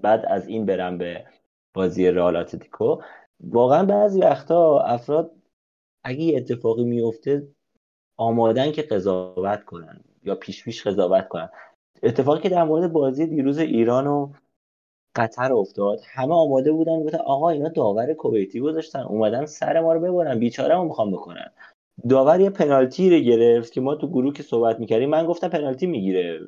بعد 0.02 0.24
از 0.28 0.48
این 0.48 0.66
برم 0.66 0.98
به 0.98 1.24
بازی 1.74 2.10
رئال 2.10 2.36
اتلتیکو. 2.36 2.96
واقعا 3.40 3.84
بعضی 3.84 4.20
وقتا 4.20 4.80
افراد 4.80 5.30
اگه 6.04 6.20
یه 6.20 6.36
اتفاقی 6.36 6.84
میفته 6.84 7.48
آمادن 8.16 8.72
که 8.72 8.82
قضاوت 8.82 9.64
کنن 9.64 10.00
یا 10.24 10.34
پیش 10.34 10.64
پیش 10.64 10.86
قضاوت 10.86 11.28
کنن. 11.28 11.48
اتفاقی 12.02 12.40
که 12.40 12.48
در 12.48 12.64
مورد 12.64 12.92
بازی 12.92 13.26
دیروز 13.26 13.58
ایران 13.58 14.06
و 14.06 14.32
قطر 15.16 15.52
افتاد 15.52 16.00
همه 16.04 16.34
آماده 16.34 16.72
بودن 16.72 17.02
گفتن 17.02 17.18
آقا 17.18 17.50
اینا 17.50 17.68
داور 17.68 18.14
کویتی 18.14 18.60
گذاشتن. 18.60 19.00
اومدن 19.00 19.46
سر 19.46 19.80
ما 19.80 19.92
رو 19.92 20.00
ببرن 20.00 20.38
بیچاره 20.38 20.76
ما 20.76 20.84
می‌خوام 20.84 21.10
بکنن. 21.10 21.50
داور 22.08 22.40
یه 22.40 22.50
پنالتی 22.50 23.10
رو 23.10 23.18
گرفت 23.18 23.72
که 23.72 23.80
ما 23.80 23.94
تو 23.94 24.08
گروه 24.08 24.34
که 24.34 24.42
صحبت 24.42 24.80
می‌کردیم 24.80 25.08
من 25.08 25.26
گفتم 25.26 25.48
پنالتی 25.48 25.86
می‌گیره. 25.86 26.40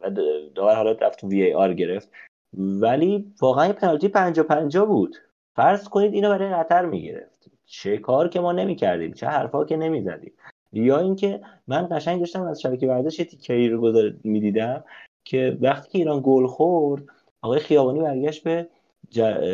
و 0.00 0.10
داور 0.54 0.74
حالا 0.74 0.92
رفت 0.92 1.18
تو 1.18 1.28
وی 1.28 1.42
ای 1.42 1.54
آر 1.54 1.74
گرفت. 1.74 2.10
ولی 2.58 3.32
واقعا 3.40 3.66
یه 3.66 3.72
پنالتی 3.72 4.08
پنجا 4.08 4.42
پنجا 4.42 4.84
بود. 4.84 5.16
فرض 5.56 5.88
کنید 5.88 6.14
اینو 6.14 6.28
برای 6.28 6.54
قطر 6.54 6.86
می‌گرفت. 6.86 7.50
چه 7.66 7.98
کار 7.98 8.28
که 8.28 8.40
ما 8.40 8.52
نمی‌کردیم 8.52 9.12
چه 9.12 9.26
حرفا 9.26 9.64
که 9.64 9.76
نمی‌زدیم. 9.76 10.32
یا 10.72 10.98
اینکه 10.98 11.40
من 11.68 11.88
قشنگ 11.90 12.20
داشتم 12.20 12.42
از 12.42 12.60
شبکه 12.60 12.88
ورزش 12.88 13.18
یه 13.18 13.24
تیکری 13.24 13.68
رو 13.68 14.10
می‌دیدم 14.24 14.84
که 15.24 15.58
وقتی 15.60 15.90
که 15.90 15.98
ایران 15.98 16.20
گل 16.24 16.46
خورد 16.46 17.02
آقای 17.42 17.60
خیابانی 17.60 18.00
برگشت 18.00 18.44
به 18.44 18.68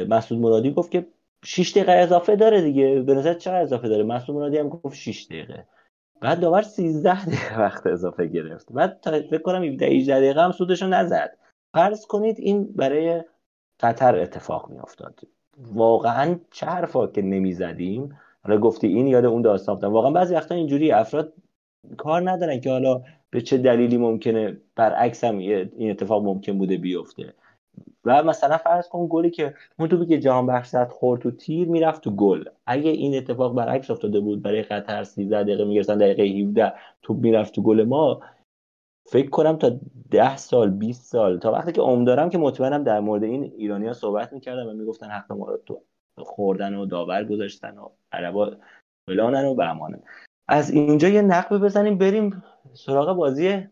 مسعود 0.09 0.41
مرادی 0.41 0.73
گفت 0.73 0.91
که 0.91 1.07
6 1.45 1.71
دقیقه 1.71 1.93
اضافه 1.93 2.37
داره 2.37 2.61
دیگه. 2.61 3.01
به 3.01 3.15
نظر 3.15 3.35
چقدر 3.35 3.63
اضافه 3.63 3.89
داره؟ 3.89 4.05
مسعود 4.05 4.39
مرادی 4.39 4.59
هم 4.59 4.69
گفت 4.69 4.97
6 4.97 5.27
دقیقه. 5.27 5.65
بعد 6.21 6.41
داور 6.41 6.63
13 6.63 7.25
دقیقه 7.25 7.61
وقت 7.61 7.87
اضافه 7.87 8.27
گرفت. 8.27 8.73
بعد 8.73 9.01
تا 9.01 9.11
فکر 9.11 9.43
کنم 9.43 9.65
17 9.65 9.87
18 9.87 10.17
دقیقه 10.17 10.43
هم 10.43 10.53
سودشو 10.53 10.87
نزد. 10.87 11.39
فرض 11.75 12.07
کنید 12.07 12.37
این 12.39 12.65
برای 12.65 13.25
قطر 13.81 14.17
اتفاق 14.19 14.71
می 14.71 14.79
افتاد 14.79 15.21
واقعا 15.73 16.39
چه 16.51 16.67
حرفا 16.67 17.07
که 17.07 17.23
نمی‌زدیم؟ 17.23 18.19
حالا 18.45 18.59
گفتی 18.61 18.87
این 18.87 19.07
یاد 19.07 19.25
اون 19.25 19.43
داستان 19.43 19.75
افتادم 19.75 19.93
واقعا 19.93 20.11
بعضی 20.11 20.35
وقتا 20.35 20.55
اینجوری 20.55 20.93
افراد 20.93 21.33
کار 21.97 22.31
ندارن 22.31 22.61
که 22.61 22.71
حالا 22.71 23.03
به 23.31 23.41
چه 23.41 23.59
دلیلی 23.59 23.97
ممکنه 23.97 24.57
برعکس 24.77 25.25
هم 25.25 25.39
این 25.39 25.91
اتفاق 25.91 26.25
ممکن 26.25 26.59
بوده 26.59 26.77
بیفته. 26.77 27.35
و 28.05 28.23
مثلا 28.23 28.59
فرض 28.59 28.89
کن 28.89 29.07
گلی 29.11 29.31
که 29.31 29.55
اون 29.79 29.89
توپی 29.89 30.07
که 30.07 30.19
جهان 30.19 30.47
بخش 30.47 30.69
زد 30.69 30.89
خورد 30.89 31.21
تو 31.21 31.31
تیر 31.31 31.69
می‌رفت 31.69 32.03
تو 32.03 32.11
گل. 32.11 32.45
اگه 32.67 32.91
این 32.91 33.17
اتفاق 33.17 33.55
برعکس 33.55 33.91
افتاده 33.91 34.21
بود 34.21 34.43
برای 34.43 34.63
قطر 34.63 35.05
13 35.05 35.43
دقیقه 35.43 35.65
میگرسن 35.65 35.99
دقیقه 35.99 36.23
17 36.23 36.73
توپ 37.03 37.17
می‌رفت 37.17 37.55
تو 37.55 37.63
گل 37.63 37.85
ما 37.85 38.21
فکر 39.11 39.31
کنم 39.31 39.57
تا 39.57 39.71
10 40.11 40.37
سال 40.37 40.71
20 40.71 41.05
سال 41.05 41.39
تا 41.39 41.53
وقتی 41.53 41.73
که 41.73 41.81
عمر 41.81 42.05
دارم 42.05 42.31
که 42.31 42.39
مطمئنم 42.39 42.85
در 42.85 43.01
مورد 43.01 43.25
این 43.25 43.43
ایرانیا 43.43 43.93
صحبت 43.93 44.33
می‌کردن 44.33 44.67
و 44.67 44.73
می‌گفتن 44.73 45.11
حق 45.11 45.33
ما 45.33 45.49
رو 45.49 45.57
تو 45.67 45.83
خوردن 46.19 46.75
و 46.75 46.87
داور 46.87 47.25
گذاشتن 47.25 47.79
و 47.79 47.89
عربا 48.13 48.57
فلانن 49.07 49.45
و 49.45 49.55
بهمانن. 49.55 50.03
از 50.49 50.71
اینجا 50.71 51.09
یه 51.09 51.23
نقب 51.23 51.59
بزنیم 51.59 51.99
بریم 51.99 52.43
سراغ 52.75 53.17
بازی 53.17 53.67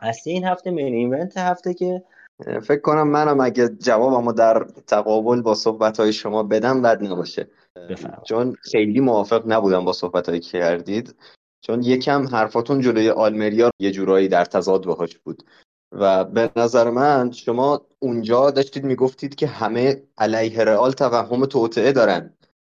اصلی 0.00 0.32
این 0.32 0.44
هفته 0.44 0.70
مین 0.70 0.94
ایونت 0.94 1.38
هفته 1.38 1.74
که 1.74 2.02
فکر 2.62 2.80
کنم 2.80 3.08
منم 3.08 3.40
اگه 3.40 3.68
جوابمو 3.68 4.32
در 4.32 4.66
تقابل 4.86 5.42
با 5.42 5.54
صحبت 5.54 6.00
های 6.00 6.12
شما 6.12 6.42
بدم 6.42 6.82
بد 6.82 7.04
نباشه. 7.04 7.48
چون 8.24 8.56
خیلی 8.60 9.00
موافق 9.00 9.42
نبودم 9.46 9.84
با 9.84 9.92
صحبت 9.92 10.28
هایی 10.28 10.40
که 10.40 10.58
کردید. 10.58 11.14
چون 11.64 11.82
یکم 11.82 12.26
حرفاتون 12.26 12.80
جلوی 12.80 13.10
آلمریا 13.10 13.70
یه 13.80 13.90
جورایی 13.90 14.28
در 14.28 14.44
تضاد 14.44 14.84
باهاش 14.84 15.18
بود. 15.18 15.42
و 15.92 16.24
به 16.24 16.50
نظر 16.56 16.90
من 16.90 17.30
شما 17.30 17.80
اونجا 17.98 18.50
داشتید 18.50 18.84
می‌گفتید 18.84 19.34
که 19.34 19.46
همه 19.46 20.02
علیه 20.18 20.64
رئال 20.64 20.92
توهم 20.92 21.46
توطعه 21.46 21.92
دارن. 21.92 22.34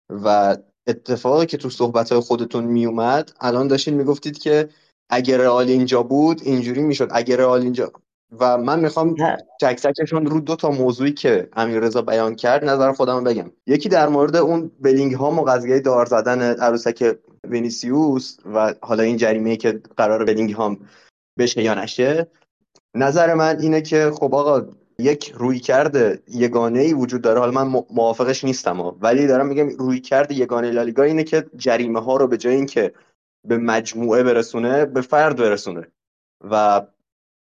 و 0.09 0.57
اتفاقی 0.87 1.45
که 1.45 1.57
تو 1.57 1.69
صحبت 1.69 2.19
خودتون 2.19 2.63
میومد 2.63 3.31
الان 3.41 3.67
داشتید 3.67 3.93
می‌گفتید 3.93 4.37
که 4.37 4.69
اگر 5.09 5.37
رئال 5.37 5.67
اینجا 5.67 6.03
بود 6.03 6.41
اینجوری 6.43 6.81
می‌شد. 6.81 7.09
اگر 7.11 7.37
رئال 7.37 7.61
اینجا 7.61 7.91
و 8.39 8.57
من 8.57 8.79
می‌خوام 8.79 9.15
چکچکشون 9.61 10.25
رو 10.25 10.39
دو 10.39 10.55
تا 10.55 10.69
موضوعی 10.69 11.11
که 11.11 11.49
امیر 11.53 11.79
رضا 11.79 12.01
بیان 12.01 12.35
کرد 12.35 12.65
نظر 12.65 12.91
خودم 12.91 13.23
بگم. 13.23 13.51
یکی 13.67 13.89
در 13.89 14.09
مورد 14.09 14.35
اون 14.35 14.71
بلینگهام 14.79 15.31
و 15.31 15.45
قضیه 15.45 15.79
دار 15.79 16.05
زدن 16.05 16.41
عروسک 16.41 17.17
وینیسیوس 17.49 18.37
و 18.45 18.73
حالا 18.81 19.03
این 19.03 19.17
جریمه 19.17 19.55
که 19.55 19.81
قرار 19.97 20.25
بلینگهام 20.25 20.89
بشه 21.37 21.63
یا 21.63 21.73
نشه 21.73 22.27
نظر 22.95 23.33
من 23.33 23.59
اینه 23.59 23.81
که 23.81 24.11
خب 24.11 24.35
آقا 24.35 24.67
یک 24.99 25.33
رویکرد 25.35 26.23
یگانه 26.27 26.79
ای 26.79 26.93
وجود 26.93 27.21
داره. 27.21 27.39
حالا 27.39 27.51
من 27.51 27.83
موافقش 27.89 28.43
نیستم 28.43 28.79
ولی 29.01 29.27
دارم 29.27 29.47
میگم 29.47 29.69
رویکرد 29.69 30.35
یگانه 30.35 30.71
لالیگا 30.71 31.03
اینه 31.03 31.23
که 31.23 31.45
جریمه 31.57 31.99
ها 31.99 32.17
رو 32.17 32.27
به 32.27 32.37
جای 32.37 32.55
اینکه 32.55 32.93
به 33.47 33.57
مجموعه 33.57 34.23
برسونه 34.23 34.85
به 34.85 35.01
فرد 35.01 35.37
برسونه. 35.37 35.87
و 36.51 36.81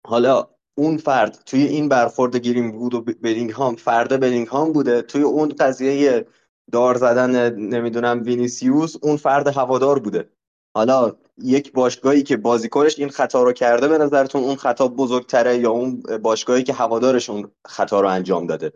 حالا 0.07 0.47
اون 0.77 0.97
فرد 0.97 1.43
توی 1.45 1.63
این 1.63 1.89
برخورد 1.89 2.35
گیریم 2.35 2.71
بود 2.71 2.93
و 2.93 3.01
بلینگهام 3.01 3.75
فرد 3.75 4.19
بلینگهام 4.19 4.71
بوده. 4.71 5.01
توی 5.01 5.21
اون 5.21 5.49
قضیه 5.49 6.25
دار 6.71 6.97
زدن 6.97 7.53
نمی‌دونم 7.53 8.21
وینیسیوس 8.23 8.95
اون 9.01 9.17
فرد 9.17 9.47
هوادار 9.47 9.99
بوده. 9.99 10.29
حالا 10.75 11.15
یک 11.43 11.71
باشگاهی 11.71 12.23
که 12.23 12.37
بازیکنش 12.37 12.99
این 12.99 13.09
خطا 13.09 13.43
رو 13.43 13.51
کرده 13.53 13.87
به 13.87 13.97
نظرتون 13.97 14.43
اون 14.43 14.55
خطا 14.55 14.87
بزرگتره 14.87 15.57
یا 15.57 15.71
اون 15.71 16.01
باشگاهی 16.21 16.63
که 16.63 16.73
هوادارش 16.73 17.29
اون 17.29 17.51
خطا 17.67 18.01
رو 18.01 18.07
انجام 18.07 18.47
داده؟ 18.47 18.73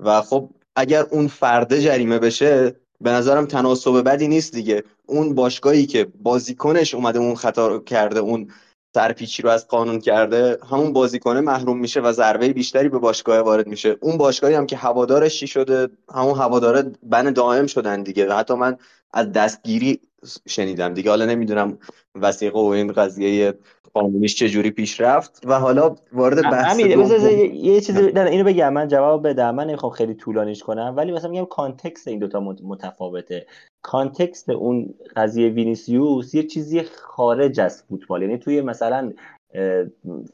و 0.00 0.22
خب 0.22 0.50
اگر 0.76 1.02
اون 1.10 1.28
فرده 1.28 1.80
جریمه 1.80 2.18
بشه 2.18 2.76
به 3.00 3.10
نظرم 3.10 3.46
تناسب 3.46 4.02
بدی 4.04 4.28
نیست 4.28 4.54
دیگه. 4.54 4.84
اون 5.06 5.34
باشگاهی 5.34 5.86
که 5.86 6.04
بازیکنش 6.04 6.94
اومده 6.94 7.18
اون 7.18 7.34
خطا 7.34 7.68
رو 7.68 7.78
کرده 7.78 8.20
اون 8.20 8.50
سرپیچی 8.94 9.42
رو 9.42 9.50
از 9.50 9.68
قانون 9.68 10.00
کرده 10.00 10.58
همون 10.70 10.92
بازیکنه 10.92 11.40
محروم 11.40 11.78
میشه 11.78 12.00
و 12.00 12.12
ضربه 12.12 12.52
بیشتری 12.52 12.88
به 12.88 12.98
باشگاه 12.98 13.38
وارد 13.38 13.66
میشه. 13.66 13.96
اون 14.00 14.16
باشگاهی 14.16 14.54
هم 14.54 14.66
که 14.66 14.76
هوادارش 14.76 15.40
چی 15.40 15.46
شده 15.46 15.88
همون 16.14 16.38
هواداره 16.38 16.92
ban 17.02 17.32
دائم 17.32 17.66
شدن 17.66 18.02
دیگه. 18.02 18.28
و 18.28 18.32
حتی 18.32 18.54
من 18.54 18.76
از 19.12 19.32
دستگیری 19.32 20.00
شنیدم 20.48 20.94
دیگه. 20.94 21.10
حالا 21.10 21.24
نمی‌دونم 21.24 21.78
وثیقه 22.14 22.58
و 22.58 22.64
این 22.64 22.92
قضیه 22.92 23.54
قانونیش 23.94 24.34
چجوری 24.34 24.70
پیش 24.70 25.00
رفت. 25.00 25.42
و 25.46 25.58
حالا 25.58 25.96
وارد 26.12 26.42
بحث 26.42 26.78
یه 26.78 27.80
چیزی 27.80 28.00
اینو 28.00 28.44
بگم 28.44 28.72
من 28.72 28.88
جواب 28.88 29.28
بدم. 29.28 29.54
من 29.54 29.66
نمی‌خوام 29.66 29.92
خیلی 29.92 30.14
طولانیش 30.14 30.62
کنم 30.62 30.94
ولی 30.96 31.12
مثلا 31.12 31.30
میگم 31.30 31.44
context 31.44 32.08
این 32.08 32.18
دوتا 32.18 32.40
متفاوته. 32.40 33.46
context 33.82 34.50
اون 34.50 34.94
قضیه 35.16 35.48
وینیسیوس 35.48 36.34
یه 36.34 36.42
چیزی 36.42 36.82
خارج 36.82 37.60
از 37.60 37.82
فوتبال. 37.82 38.22
یعنی 38.22 38.38
توی 38.38 38.60
مثلا 38.60 39.12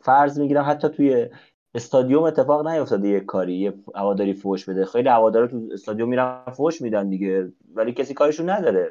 فرض 0.01 0.41
می‌گیرم 0.41 0.65
حتی 0.69 0.89
توی 0.89 1.27
استادیوم 1.79 2.23
اتفاق 2.23 2.69
نیفتاده 2.69 3.09
یه 3.09 3.21
کاری 3.21 3.55
یه 3.55 3.73
هواداری 3.95 4.35
فوش 4.35 4.65
بده. 4.65 4.85
خیلی 4.85 5.09
هوادارا 5.09 5.47
تو 5.47 5.69
استادیوم 5.73 6.09
میرن 6.09 6.43
فوش 6.53 6.83
میدن 6.83 7.09
دیگه 7.09 7.53
ولی 7.75 7.93
کسی 7.93 8.15
کارشون 8.15 8.51
نداره. 8.51 8.91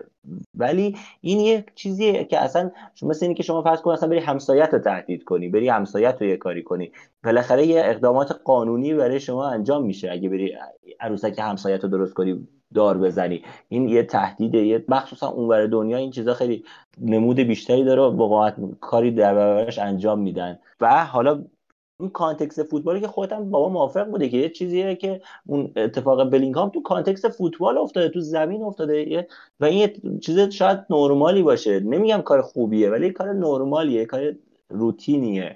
ولی 0.55 0.95
این 1.21 1.39
یه 1.39 1.65
چیزیه 1.75 2.23
که 2.23 2.39
اصلا 2.39 2.71
مثل 3.01 3.25
اینی 3.25 3.35
که 3.35 3.43
شما 3.43 3.61
فرض 3.61 3.81
کن 3.81 3.91
اصلا 3.91 4.09
بری 4.09 4.19
همسایت 4.19 4.73
رو 4.73 4.79
تهدید 4.79 5.23
کنی 5.23 5.49
بری 5.49 5.69
همسایت 5.69 6.21
رو 6.21 6.27
یه 6.27 6.38
کاری 6.38 6.63
کنی. 6.63 6.91
بالاخره 7.23 7.65
یه 7.65 7.81
اقدامات 7.85 8.31
قانونی 8.43 8.93
برای 8.93 9.19
شما 9.19 9.47
انجام 9.47 9.85
میشه. 9.85 10.11
اگه 10.11 10.29
بری 10.29 10.57
عروسک 10.99 11.39
همسایت 11.39 11.83
رو 11.83 11.89
درست 11.89 12.13
کنی 12.13 12.47
دار 12.73 12.97
بزنی. 12.97 13.43
این 13.69 13.89
یه 13.89 14.03
تهدیده 14.03 14.65
یه 14.65 14.85
مخصوصا 14.88 15.27
اونور 15.27 15.67
دنیا 15.67 15.97
این 15.97 16.11
چیزا 16.11 16.33
خیلی 16.33 16.63
نمود 17.01 17.39
بیشتری 17.39 17.83
داره 17.83 18.01
و 18.01 18.51
کاری 18.79 19.11
در 19.11 19.35
برابرش 19.35 19.79
انجام 19.79 20.19
میدن. 20.19 20.59
و 20.81 21.05
حالا 21.05 21.43
این 21.99 22.09
context 22.09 22.63
فوتبالی 22.63 23.01
که 23.01 23.07
خودم 23.07 23.49
بابا 23.49 23.69
موافق 23.69 24.07
بوده 24.07 24.29
که 24.29 24.37
یه 24.37 24.49
چیزیه 24.49 24.95
که 24.95 25.21
اون 25.45 25.71
اتفاق 25.75 26.29
بلینگهام 26.29 26.69
تو 26.69 26.81
context 26.82 27.30
فوتبال 27.29 27.77
افتاده 27.77 28.09
تو 28.09 28.19
زمین 28.19 28.63
افتاده. 28.63 29.27
و 29.59 29.65
این 29.65 30.19
چیز 30.19 30.39
شاید 30.39 30.79
نرمالی 30.89 31.43
باشه. 31.43 31.79
نمیگم 31.79 32.21
کار 32.21 32.41
خوبیه 32.41 32.89
ولی 32.89 33.11
کار 33.11 33.33
نرمالیه 33.33 34.05
کار 34.05 34.35
روتینیه 34.69 35.55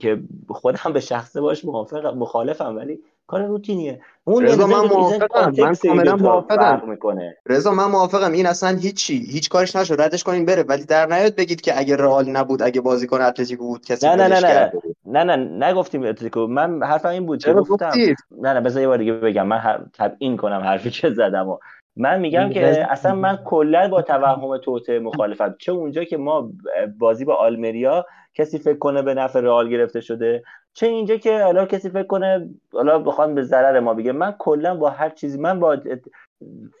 که 0.00 0.22
خودم 0.48 0.92
به 0.92 1.00
شخصه 1.00 1.40
باش 1.40 1.64
موافق 1.64 2.06
مخالفم 2.06 2.76
ولی 2.76 3.00
کار 3.28 3.42
روتینیه. 3.42 4.00
اون 4.24 4.44
رضا 4.44 4.66
من 4.66 4.88
موافقم. 4.88 5.52
من 5.58 5.74
کاملا 5.74 6.16
موافقم. 6.16 6.90
می‌کنه 6.90 7.36
رضا 7.46 7.72
من 7.72 7.84
موافقم. 7.84 8.32
این 8.32 8.46
اصلا 8.46 8.76
هیچی. 8.76 9.26
هیچ 9.32 9.48
کارش 9.48 9.76
نشد. 9.76 10.00
ردش 10.00 10.24
کنین 10.24 10.44
بره. 10.44 10.62
ولی 10.62 10.84
در 10.84 11.06
نیاد 11.06 11.36
بگید 11.36 11.60
که 11.60 11.78
اگه 11.78 11.96
رئال 11.96 12.28
نبود 12.28 12.62
اگه 12.62 12.80
بازیکن 12.80 13.20
اتلتیکو 13.20 13.66
بود 13.66 13.84
کسی 13.86 14.06
نه 14.06 14.14
نه 14.16 14.28
نه 14.28 14.40
نه. 14.40 14.72
نه 15.06 15.24
نه. 15.24 15.66
نگفتیم 15.66 16.02
اتلتیکو. 16.02 16.46
من 16.46 16.82
حرفم 16.82 17.08
این 17.08 17.26
بود 17.26 17.44
که 17.44 17.52
گفتم. 17.52 17.90
نه 18.30 18.52
نه. 18.52 18.60
بذار 18.60 18.82
یه 18.82 18.88
بار 18.88 18.98
دیگه 18.98 19.12
بگم. 19.12 19.46
من 19.46 19.90
تبیین 19.94 20.36
کنم 20.36 20.60
حرفی 20.60 20.90
که 20.90 21.10
زدم 21.10 21.48
و. 21.48 21.58
من 21.96 22.20
میگم 22.20 22.50
که 22.50 22.86
اصلا 22.90 23.14
من 23.14 23.36
کلا 23.44 23.88
با 23.88 24.02
توهم 24.02 24.58
توته 24.58 24.98
مخالفم. 24.98 25.54
چه 25.58 25.72
اونجا 25.72 26.04
که 26.04 26.16
ما 26.16 26.50
بازی 26.98 27.24
با 27.24 27.34
آلمریا 27.34 28.06
کسی 28.34 28.58
فکر 28.58 28.78
کنه 28.78 29.02
به 29.02 29.14
نفع 29.14 29.40
رئال 29.40 29.68
گرفته 29.68 30.00
شده 30.00 30.42
چه 30.78 30.86
اینجا 30.86 31.16
که 31.16 31.42
حالا 31.42 31.66
کسی 31.66 31.90
فکر 31.90 32.06
کنه 32.06 32.50
حالا 32.72 32.98
بخوام 32.98 33.34
به 33.34 33.42
ضرر 33.42 33.80
ما 33.80 33.94
بگه. 33.94 34.12
من 34.12 34.34
کلا 34.38 34.74
با 34.74 34.90
هر 34.90 35.10
چیزی 35.10 35.38
من 35.38 35.60
با 35.60 35.76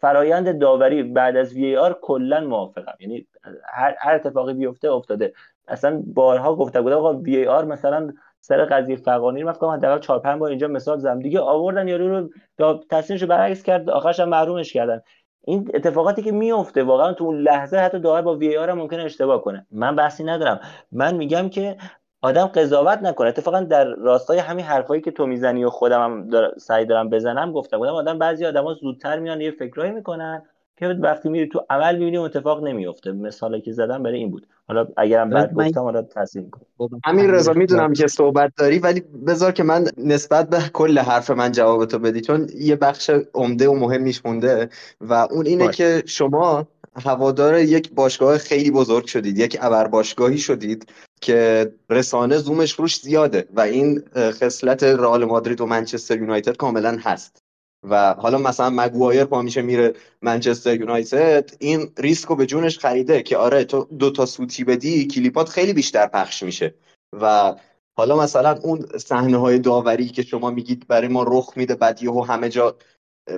فرایند 0.00 0.58
داوری 0.58 1.02
بعد 1.02 1.36
از 1.36 1.54
وی 1.54 1.76
آر 1.76 1.98
کلا 2.02 2.40
موافقم. 2.40 2.94
یعنی 3.00 3.26
هر, 3.64 3.94
هر 3.98 4.14
اتفاقی 4.14 4.54
بیفته 4.54 4.90
افتاده. 4.90 5.32
اصلا 5.68 6.02
بارها 6.06 6.56
گفته 6.56 6.80
بودم 6.80 6.96
آقا 6.96 7.14
وی 7.14 7.46
آر 7.46 7.64
مثلا 7.64 8.12
سر 8.40 8.64
قضیه 8.64 8.96
فقانی 8.96 9.44
فکر 9.44 9.52
کنم 9.52 9.70
حداقل 9.70 9.98
4 10.00 10.18
5 10.18 10.40
بار 10.40 10.50
اینجا 10.50 10.68
مثال 10.68 10.98
زدم. 10.98 11.20
دیگه 11.20 11.40
آوردن 11.40 11.88
یارو 11.88 12.28
رو 12.58 12.80
تصمیمش 12.90 13.24
برعکس 13.24 13.62
کرد 13.62 13.90
آخرش 13.90 14.20
هم 14.20 14.28
محرومش 14.28 14.72
کردن. 14.72 15.00
این 15.44 15.70
اتفاقاتی 15.74 16.22
که 16.22 16.32
میفته 16.32 16.82
واقعا 16.82 17.12
تو 17.12 17.24
اون 17.24 17.40
لحظه 17.40 17.76
حتی 17.76 17.98
داور 17.98 18.22
با 18.22 18.36
وی 18.36 18.56
آر 18.56 18.70
هم 18.70 18.78
ممکنه 18.78 19.02
اشتباه 19.02 19.42
کنه. 19.42 19.66
من 19.70 19.96
بحثی 19.96 20.24
ندارم. 20.24 20.60
من 20.92 21.14
میگم 21.14 21.48
که 21.48 21.76
آدم 22.22 22.46
قضاوت 22.46 22.98
نکنه. 23.02 23.28
اتفاقا 23.28 23.60
در 23.60 23.84
راستای 23.84 24.38
همین 24.38 24.64
حرفایی 24.64 25.02
که 25.02 25.10
تو 25.10 25.26
می‌زنی 25.26 25.64
و 25.64 25.70
خودم 25.70 26.00
هم 26.00 26.30
سعی 26.58 26.86
دارم 26.86 27.10
بزنم 27.10 27.52
گفتم 27.52 27.78
بودم 27.78 27.92
آدم 27.92 28.18
بعضی 28.18 28.46
آدما 28.46 28.74
زودتر 28.74 29.18
میان 29.18 29.40
یه 29.40 29.50
فکرایی 29.50 29.92
می‌کنن 29.92 30.42
که 30.76 30.86
وقتی 30.86 31.28
میری 31.28 31.48
تو 31.48 31.66
عمل 31.70 31.98
می‌بینی 31.98 32.18
اتفاق 32.18 32.64
نمیفته 32.64 33.12
مثالی 33.12 33.60
که 33.60 33.72
زدم 33.72 34.02
برای 34.02 34.18
این 34.18 34.30
بود. 34.30 34.46
حالا 34.68 34.86
اگرم 34.96 35.30
بعد 35.30 35.54
گفتم 35.54 35.80
حالا 35.80 36.02
تصحیح 36.02 36.50
کن 36.50 36.60
همین 37.04 37.30
رضا 37.30 37.52
می‌دونم 37.52 37.92
که 37.92 38.06
صحبت 38.06 38.52
داری 38.56 38.78
ولی 38.78 39.00
بذار 39.26 39.52
که 39.52 39.62
من 39.62 39.84
نسبت 39.98 40.50
به 40.50 40.58
کل 40.72 40.98
حرف 40.98 41.30
من 41.30 41.52
جواب 41.52 41.84
تو 41.84 41.98
بدی 41.98 42.20
چون 42.20 42.48
یه 42.60 42.76
بخش 42.76 43.10
عمده 43.34 43.68
و 43.68 43.74
مهمیش 43.74 44.26
مونده 44.26 44.68
و 45.00 45.14
اون 45.30 45.46
اینه 45.46 45.66
باش. 45.66 45.76
که 45.76 46.02
شما 46.06 46.68
هوادار 46.96 47.58
یک 47.58 47.90
باشگاه 47.94 48.38
خیلی 48.38 48.70
بزرگ 48.70 49.06
شدید 49.06 49.38
یک 49.38 49.58
ابر 49.60 49.88
باشگاهی 49.88 50.38
شدید 50.38 50.92
که 51.20 51.72
رسانه 51.90 52.38
زومش 52.38 52.72
روش 52.72 53.00
زیاده 53.00 53.48
و 53.52 53.60
این 53.60 54.02
خصلت 54.14 54.82
رئال 54.82 55.24
مادرید 55.24 55.60
و 55.60 55.66
منچستر 55.66 56.18
یونایتد 56.18 56.56
کاملا 56.56 56.98
هست. 57.00 57.42
و 57.82 58.14
حالا 58.14 58.38
مثلا 58.38 58.70
مگوایر 58.70 59.24
پا 59.24 59.42
میشه 59.42 59.62
میره 59.62 59.94
منچستر 60.22 60.74
یونایتد 60.74 61.50
این 61.58 61.92
ریسک 61.98 62.28
رو 62.28 62.36
به 62.36 62.46
جونش 62.46 62.78
خریده 62.78 63.22
که 63.22 63.36
آره 63.36 63.64
تو 63.64 63.88
دو 63.98 64.10
تا 64.10 64.26
سوتی 64.26 64.64
بدی 64.64 65.06
کلیپات 65.06 65.48
خیلی 65.48 65.72
بیشتر 65.72 66.06
پخش 66.06 66.42
میشه. 66.42 66.74
و 67.20 67.54
حالا 67.96 68.16
مثلا 68.16 68.58
اون 68.62 68.86
صحنه 68.98 69.36
های 69.36 69.58
داوری 69.58 70.08
که 70.08 70.22
شما 70.22 70.50
میگید 70.50 70.86
برای 70.88 71.08
ما 71.08 71.22
رخ 71.22 71.52
میده 71.56 71.74
بعد 71.74 72.02
یهو 72.02 72.22
همه 72.22 72.48
جا 72.48 72.76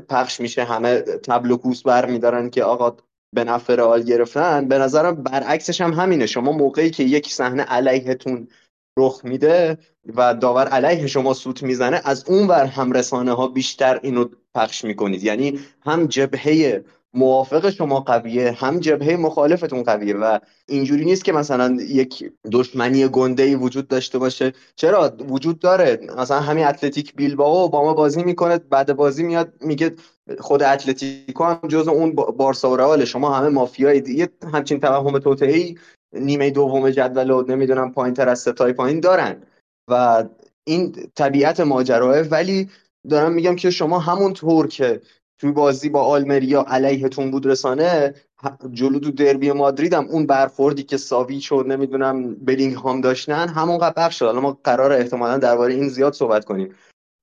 پخش 0.08 0.40
میشه 0.40 0.64
همه 0.64 1.00
تبل 1.00 1.50
و 1.50 1.56
کوس 1.56 1.82
برمیدارن 1.82 2.50
که 2.50 2.64
آقا 2.64 2.96
به 3.34 3.44
نفع 3.44 3.74
رئال 3.74 4.02
گرفتن. 4.02 4.68
به 4.68 4.78
نظرم 4.78 5.14
برعکسش 5.14 5.80
هم 5.80 5.92
همینه. 5.92 6.26
شما 6.26 6.52
موقعی 6.52 6.90
که 6.90 7.02
یک 7.02 7.32
صحنه 7.32 7.62
علیهتون 7.62 8.48
رخ 8.98 9.20
میده 9.24 9.78
و 10.16 10.34
داور 10.34 10.68
علیه 10.68 11.06
شما 11.06 11.34
سوت 11.34 11.62
می‌زنه 11.62 12.00
از 12.04 12.24
اون 12.28 12.48
ور 12.48 12.64
هم 12.64 12.92
رسانه 12.92 13.32
ها 13.32 13.48
بیشتر 13.48 14.00
اینو 14.02 14.28
پخش 14.54 14.84
می‌کنید. 14.84 15.24
یعنی 15.24 15.60
هم 15.86 16.06
جبهه 16.06 16.84
موافق 17.14 17.70
شما 17.70 18.00
قویه 18.00 18.52
هم 18.52 18.80
جبهه 18.80 19.16
مخالفتون 19.16 19.82
قویه 19.82 20.16
و 20.16 20.38
اینجوری 20.68 21.04
نیست 21.04 21.24
که 21.24 21.32
مثلا 21.32 21.76
یک 21.80 22.32
دشمنی 22.52 23.08
گنده 23.08 23.42
ای 23.42 23.54
وجود 23.54 23.88
داشته 23.88 24.18
باشه. 24.18 24.52
چرا؟ 24.76 25.16
وجود 25.28 25.58
داره. 25.58 26.00
مثلا 26.18 26.40
همین 26.40 26.66
اتلتیک 26.66 27.14
بیلبائو 27.14 27.68
با 27.68 27.84
ما 27.84 27.94
بازی 27.94 28.22
می‌کنه 28.22 28.58
بعد 28.58 28.96
بازی 28.96 29.22
میاد 29.22 29.52
میگه 29.60 29.94
خود 30.38 30.62
اتلتیکو 30.62 31.44
هم 31.44 31.68
جز 31.68 31.88
اون 31.88 32.12
بارسا 32.12 32.70
و 32.70 32.76
رئال 32.76 33.04
شما 33.04 33.34
همه 33.34 33.48
مافیای 33.48 34.00
دیگه 34.00 34.28
همچین 34.52 34.80
توهم 34.80 35.18
توطئه‌ای 35.18 35.78
نیمه 36.12 36.50
دوم 36.50 36.90
جدول 36.90 37.30
و 37.30 37.42
نمی‌دونم 37.42 37.92
پایین 37.92 38.14
تر 38.14 38.28
از 38.28 38.40
ستای 38.40 38.72
پایین 38.72 39.00
دارن. 39.00 39.42
و 39.88 40.24
این 40.64 40.96
طبیعت 41.14 41.60
ماجراه 41.60 42.20
ولی 42.20 42.70
دارم 43.10 43.32
میگم 43.32 43.56
که 43.56 43.70
شما 43.70 43.98
همون 43.98 44.32
طور 44.32 44.68
که 44.68 45.00
توی 45.40 45.52
بازی 45.52 45.88
با 45.88 46.02
آلمریا 46.02 46.64
علیهتون 46.68 47.30
بود 47.30 47.46
رسانه 47.46 48.14
جلو 48.72 48.98
تو 48.98 49.10
دربی 49.10 49.52
مادرید 49.52 49.94
هم 49.94 50.06
اون 50.06 50.26
برخوردی 50.26 50.82
که 50.82 50.96
ساویچ 50.96 51.52
و 51.52 51.62
نمی‌دونم 51.62 52.34
بلینگ 52.34 52.74
هام 52.74 53.00
داشتن 53.00 53.48
همون 53.48 53.78
پخش 53.78 54.18
شد. 54.18 54.26
حالا 54.26 54.40
ما 54.40 54.60
قرار 54.64 54.92
احتمالا 54.92 55.38
درباره 55.38 55.74
این 55.74 55.88
زیاد 55.88 56.12
صحبت 56.12 56.44
کنیم. 56.44 56.74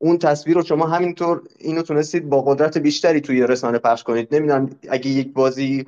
اون 0.01 0.17
تصویر 0.17 0.55
رو 0.55 0.63
شما 0.63 0.87
همینطور 0.87 1.41
اینو 1.59 1.81
تونستید 1.81 2.29
با 2.29 2.41
قدرت 2.41 2.77
بیشتری 2.77 3.21
توی 3.21 3.47
رسانه 3.47 3.79
پخش 3.79 4.03
کنید. 4.03 4.35
نمی‌دونم 4.35 4.69
اگه 4.89 5.07
یک 5.07 5.33
بازی 5.33 5.85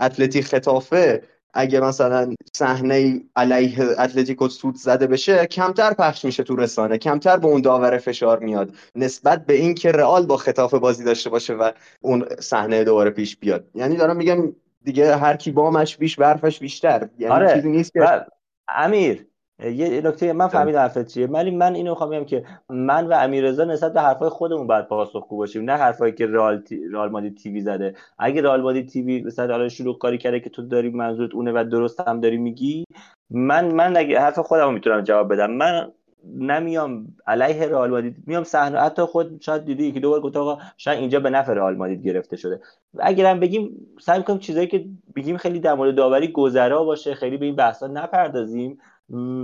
اتلتی 0.00 0.42
خطافه 0.42 1.22
اگه 1.56 1.80
مثلا 1.80 2.34
صحنه 2.54 3.20
علیه 3.36 3.84
اتلتیکو 3.98 4.48
سود 4.48 4.76
زده 4.76 5.06
بشه 5.06 5.46
کمتر 5.46 5.94
پخش 5.94 6.24
میشه 6.24 6.42
تو 6.42 6.56
رسانه 6.56 6.98
کمتر 6.98 7.36
به 7.36 7.46
اون 7.46 7.60
داور 7.60 7.98
فشار 7.98 8.38
میاد. 8.38 8.74
نسبت 8.94 9.46
به 9.46 9.54
اینکه 9.54 9.92
رئال 9.92 10.26
با 10.26 10.36
خطاف 10.36 10.74
بازی 10.74 11.04
داشته 11.04 11.30
باشه 11.30 11.54
و 11.54 11.70
اون 12.00 12.26
صحنه 12.40 12.84
دوباره 12.84 13.10
پیش 13.10 13.36
بیاد. 13.36 13.64
یعنی 13.74 13.96
دارم 13.96 14.16
میگم 14.16 14.52
دیگه 14.84 15.16
هر 15.16 15.36
کی 15.36 15.50
بامش 15.50 15.96
بیش 15.96 16.16
برفش 16.16 16.58
بیشتر. 16.58 17.08
یعنی 17.18 17.34
آره. 17.34 17.54
چیزی 17.54 17.68
نیست 17.68 17.92
که 17.92 18.26
امیر 18.68 19.26
یه 19.64 20.00
نکته 20.04 20.32
من 20.32 20.48
فهمیدم 20.48 20.78
حرفت 20.78 21.06
چیه. 21.06 21.26
ولی 21.26 21.50
من 21.50 21.74
اینو 21.74 21.90
می‌خوام 21.90 22.10
بگم 22.10 22.24
که 22.24 22.44
من 22.68 23.06
و 23.06 23.12
امیررضا 23.12 23.64
نسبت 23.64 23.92
به 23.92 24.00
حرفای 24.00 24.28
خودمون 24.28 24.66
باید 24.66 24.86
پاسخگو 24.86 25.36
باشیم. 25.36 25.64
نه 25.70 25.72
حرفایی 25.72 26.12
که 26.12 26.26
رئال 26.26 26.60
تی... 26.60 26.88
رئال 26.92 27.10
مادرید 27.10 27.36
تیوی 27.36 27.60
زده. 27.60 27.94
اگه 28.18 28.42
رئال 28.42 28.62
مادرید 28.62 28.88
تیوی 28.88 29.22
مثلا 29.22 29.52
حالا 29.52 29.68
شروع 29.68 29.98
کاری 29.98 30.18
کرده 30.18 30.40
که 30.40 30.50
تو 30.50 30.62
داری 30.62 30.90
منظورت 30.90 31.34
اونه 31.34 31.52
و 31.52 31.64
درست 31.64 32.00
هم 32.00 32.20
داری 32.20 32.36
میگی 32.36 32.84
من 33.30 33.72
من 33.72 33.96
اگه 33.96 34.20
حرف 34.20 34.38
خودم 34.38 34.74
می‌تونم 34.74 35.00
جواب 35.00 35.32
بدم. 35.32 35.50
من 35.50 35.92
نمیام 36.36 37.06
علیه 37.26 37.68
رئال 37.68 37.90
مادرید. 37.90 38.16
میام 38.26 38.44
صحنه 38.44 38.80
حتی 38.80 39.02
خود 39.02 39.40
شاید 39.40 39.64
دیدی 39.64 39.92
که 39.92 40.00
دوبار 40.00 40.20
گفت 40.20 40.36
آقا 40.36 40.58
شاید 40.76 40.98
اینجا 40.98 41.20
به 41.20 41.30
نفع 41.30 41.52
رئال 41.52 41.76
مادرید 41.76 42.02
گرفته 42.02 42.36
شده. 42.36 42.60
اگرم 42.98 43.40
بگیم 43.40 43.70
سعی 44.00 44.18
می‌کنیم 44.18 44.38
چیزایی 44.38 44.66
که 44.66 44.84
بگیم 45.16 45.36
خیلی 45.36 45.60
در 45.60 45.74
مورد 45.74 45.94
داوری 45.94 46.28
گذرا 46.28 46.84
باشه 46.84 47.14
خیلی 47.14 47.36
به 47.36 47.46
این 47.46 47.56
بحثا 47.56 47.86
نپردازیم. 47.86 48.78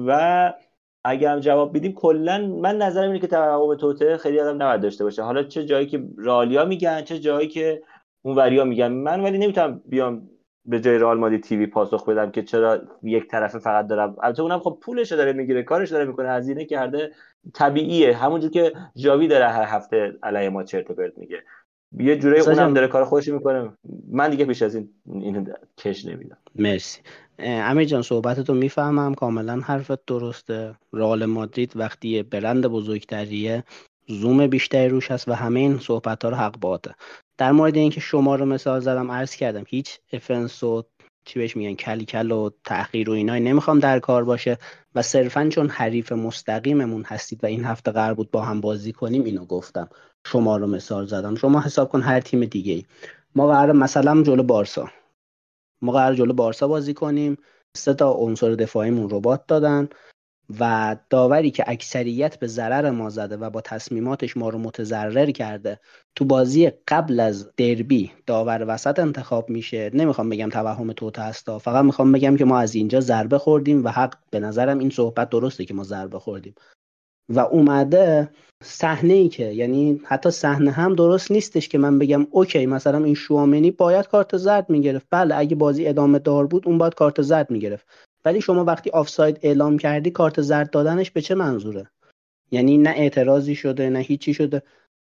و 0.06 0.52
اگر 1.04 1.38
جواب 1.38 1.76
بدیم 1.76 1.92
کلا 1.92 2.38
من 2.46 2.78
نظرم 2.78 3.06
اینه 3.06 3.18
که 3.18 3.26
توهم 3.26 3.74
توته 3.74 4.16
خیلی 4.16 4.40
آدم 4.40 4.62
نباید 4.62 4.80
داشته 4.80 5.04
باشه. 5.04 5.22
حالا 5.22 5.42
چه 5.42 5.64
جایی 5.64 5.86
که 5.86 6.04
رالیا 6.16 6.64
میگن 6.64 7.02
چه 7.02 7.18
جایی 7.18 7.48
که 7.48 7.82
اون 8.22 8.36
وریا 8.36 8.64
میگن. 8.64 8.92
من 8.92 9.20
ولی 9.20 9.38
نمی‌تونم 9.38 9.82
بیام 9.86 10.28
به 10.64 10.80
جای 10.80 10.98
رئال 10.98 11.18
مادی 11.18 11.38
تیوی 11.38 11.66
پاسخ 11.66 12.08
بدم 12.08 12.30
که 12.30 12.42
چرا 12.42 12.80
یک 13.02 13.28
طرفه 13.28 13.58
فقط 13.58 13.86
دارم. 13.86 14.16
البته 14.22 14.42
اونم 14.42 14.58
خب 14.58 14.78
پولش 14.82 15.12
داره 15.12 15.32
می‌گیره 15.32 15.62
کارش 15.62 15.90
داره 15.92 16.04
می‌کنه 16.04 16.28
هزینه 16.28 16.64
کرده. 16.64 17.12
طبیعیه. 17.54 18.16
همونجور 18.16 18.50
که 18.50 18.72
جاوی 18.96 19.28
داره 19.28 19.48
هر 19.48 19.76
هفته 19.76 20.18
علیه 20.22 20.48
ما 20.48 20.62
چرت 20.62 20.90
و 20.90 20.94
پرت 20.94 21.18
میگه. 21.18 21.42
یه 21.98 22.16
جوری 22.18 22.40
اونم 22.40 22.74
داره 22.74 22.88
کار 22.88 23.04
خودش 23.04 23.28
می‌کنه. 23.28 23.72
من 24.08 24.30
دیگه 24.30 24.44
بیش 24.44 24.62
از 24.62 24.74
این 24.74 24.88
اینو 25.06 25.44
کش 25.78 26.04
نمیدم. 26.04 26.36
مرسی. 26.54 27.00
امیر 27.38 27.84
جان 27.84 28.02
صحبتتو 28.02 28.54
می‌فهمم. 28.54 29.14
کاملا 29.14 29.60
حرفت 29.60 30.04
درسته. 30.06 30.74
رئال 30.92 31.24
مادرید 31.24 31.72
وقتی 31.76 32.22
برند 32.22 32.66
بزرگتریه 32.66 33.64
زوم 34.08 34.46
بیشتری 34.46 34.88
روش 34.88 35.10
هست 35.10 35.28
و 35.28 35.32
همه 35.32 35.60
این 35.60 35.78
صحبت 35.78 36.24
ها 36.24 36.30
رو 36.30 36.36
حق 36.36 36.58
باته 36.58 36.94
در 37.38 37.52
مورد 37.52 37.76
اینکه 37.76 38.00
شما 38.00 38.36
رو 38.36 38.46
مثال 38.46 38.80
زدم 38.80 39.10
عرض 39.10 39.34
کردم 39.34 39.64
هیچ 39.68 39.98
افنس 40.12 40.62
و 40.62 40.82
چی 41.24 41.38
بهش 41.38 41.56
میگن 41.56 41.74
کلی 41.74 42.04
کل 42.04 42.30
و 42.30 42.50
تحقیر 42.64 43.10
و 43.10 43.12
اینای 43.12 43.40
نمی‌خوام 43.40 43.78
در 43.78 43.98
کار 43.98 44.24
باشه 44.24 44.58
و 44.94 45.02
صرفا 45.02 45.48
چون 45.48 45.68
حریف 45.68 46.12
مستقیممون 46.12 47.02
هستید 47.02 47.44
و 47.44 47.46
این 47.46 47.64
هفته 47.64 47.90
قرار 47.90 48.14
بود 48.14 48.30
با 48.30 48.42
هم 48.42 48.60
بازی 48.60 48.92
کنیم 48.92 49.24
اینو 49.24 49.44
گفتم. 49.44 49.88
شما 50.26 50.56
رو 50.56 50.66
مثال 50.66 51.06
زدم. 51.06 51.34
شما 51.34 51.60
حساب 51.60 51.88
کن 51.88 52.02
هر 52.02 52.20
تیم 52.20 52.44
دیگه 52.44 52.72
ای 52.72 52.84
ما 53.34 53.46
قرار 53.46 53.72
مثلا 53.72 54.22
جلو 54.22 54.42
بارسا. 54.42 54.88
ما 55.82 55.92
قرار 55.92 56.14
جلو 56.14 56.32
بارسا 56.32 56.68
بازی 56.68 56.94
کنیم. 56.94 57.36
سه 57.76 57.94
تا 57.94 58.12
عنصر 58.12 58.50
دفاعیمون 58.54 59.10
ربات 59.10 59.46
دادن 59.46 59.88
و 60.60 60.96
داوری 61.10 61.50
که 61.50 61.64
اکثریت 61.66 62.38
به 62.38 62.46
ضرر 62.46 62.90
ما 62.90 63.10
زده 63.10 63.36
و 63.36 63.50
با 63.50 63.60
تصمیماتش 63.60 64.36
ما 64.36 64.48
رو 64.48 64.58
متضرر 64.58 65.30
کرده 65.30 65.80
تو 66.14 66.24
بازی 66.24 66.72
قبل 66.88 67.20
از 67.20 67.50
دربی 67.56 68.12
داور 68.26 68.64
وسط 68.68 68.98
انتخاب 68.98 69.50
میشه. 69.50 69.90
نمی‌خوام 69.94 70.28
بگم 70.28 70.48
توهم 70.48 70.92
توته 70.92 71.22
هستا 71.22 71.58
فقط 71.58 71.84
می‌خوام 71.84 72.12
بگم 72.12 72.36
که 72.36 72.44
ما 72.44 72.58
از 72.58 72.74
اینجا 72.74 73.00
ضربه 73.00 73.38
خوردیم 73.38 73.84
و 73.84 73.88
حق 73.88 74.14
به 74.30 74.40
نظرم 74.40 74.78
این 74.78 74.90
صحبت 74.90 75.30
درسته 75.30 75.64
که 75.64 75.74
ما 75.74 75.84
ضربه 75.84 76.18
خوردیم. 76.18 76.54
و 77.28 77.40
اومده 77.40 78.30
صحنه 78.62 79.14
ای 79.14 79.28
که 79.28 79.44
یعنی 79.44 80.00
حتی 80.04 80.30
صحنه 80.30 80.70
هم 80.70 80.94
درست 80.94 81.30
نیستش 81.30 81.68
که 81.68 81.78
من 81.78 81.98
بگم 81.98 82.26
اوکی 82.30 82.66
مثلا 82.66 83.04
این 83.04 83.14
شوامنی 83.14 83.70
باید 83.70 84.08
کارت 84.08 84.36
زرد 84.36 84.70
می‌گرفت. 84.70 85.06
بله 85.10 85.36
اگه 85.36 85.56
بازی 85.56 85.86
ادامه 85.86 86.18
دار 86.18 86.46
بود 86.46 86.68
اون 86.68 86.78
باید 86.78 86.94
کارت 86.94 87.22
زرد 87.22 87.50
می‌گرفت. 87.50 87.86
ولی 88.24 88.40
شما 88.40 88.64
وقتی 88.64 88.90
آفساید 88.90 89.38
اعلام 89.42 89.78
کردی 89.78 90.10
کارت 90.10 90.40
زرد 90.40 90.70
دادنش 90.70 91.10
به 91.10 91.20
چه 91.20 91.34
منظوره؟ 91.34 91.90
یعنی 92.50 92.78
نه 92.78 92.90
اعتراضی 92.96 93.54
شده 93.54 93.90
نه 93.90 93.98
هیچی 93.98 94.34
شده. 94.34 94.62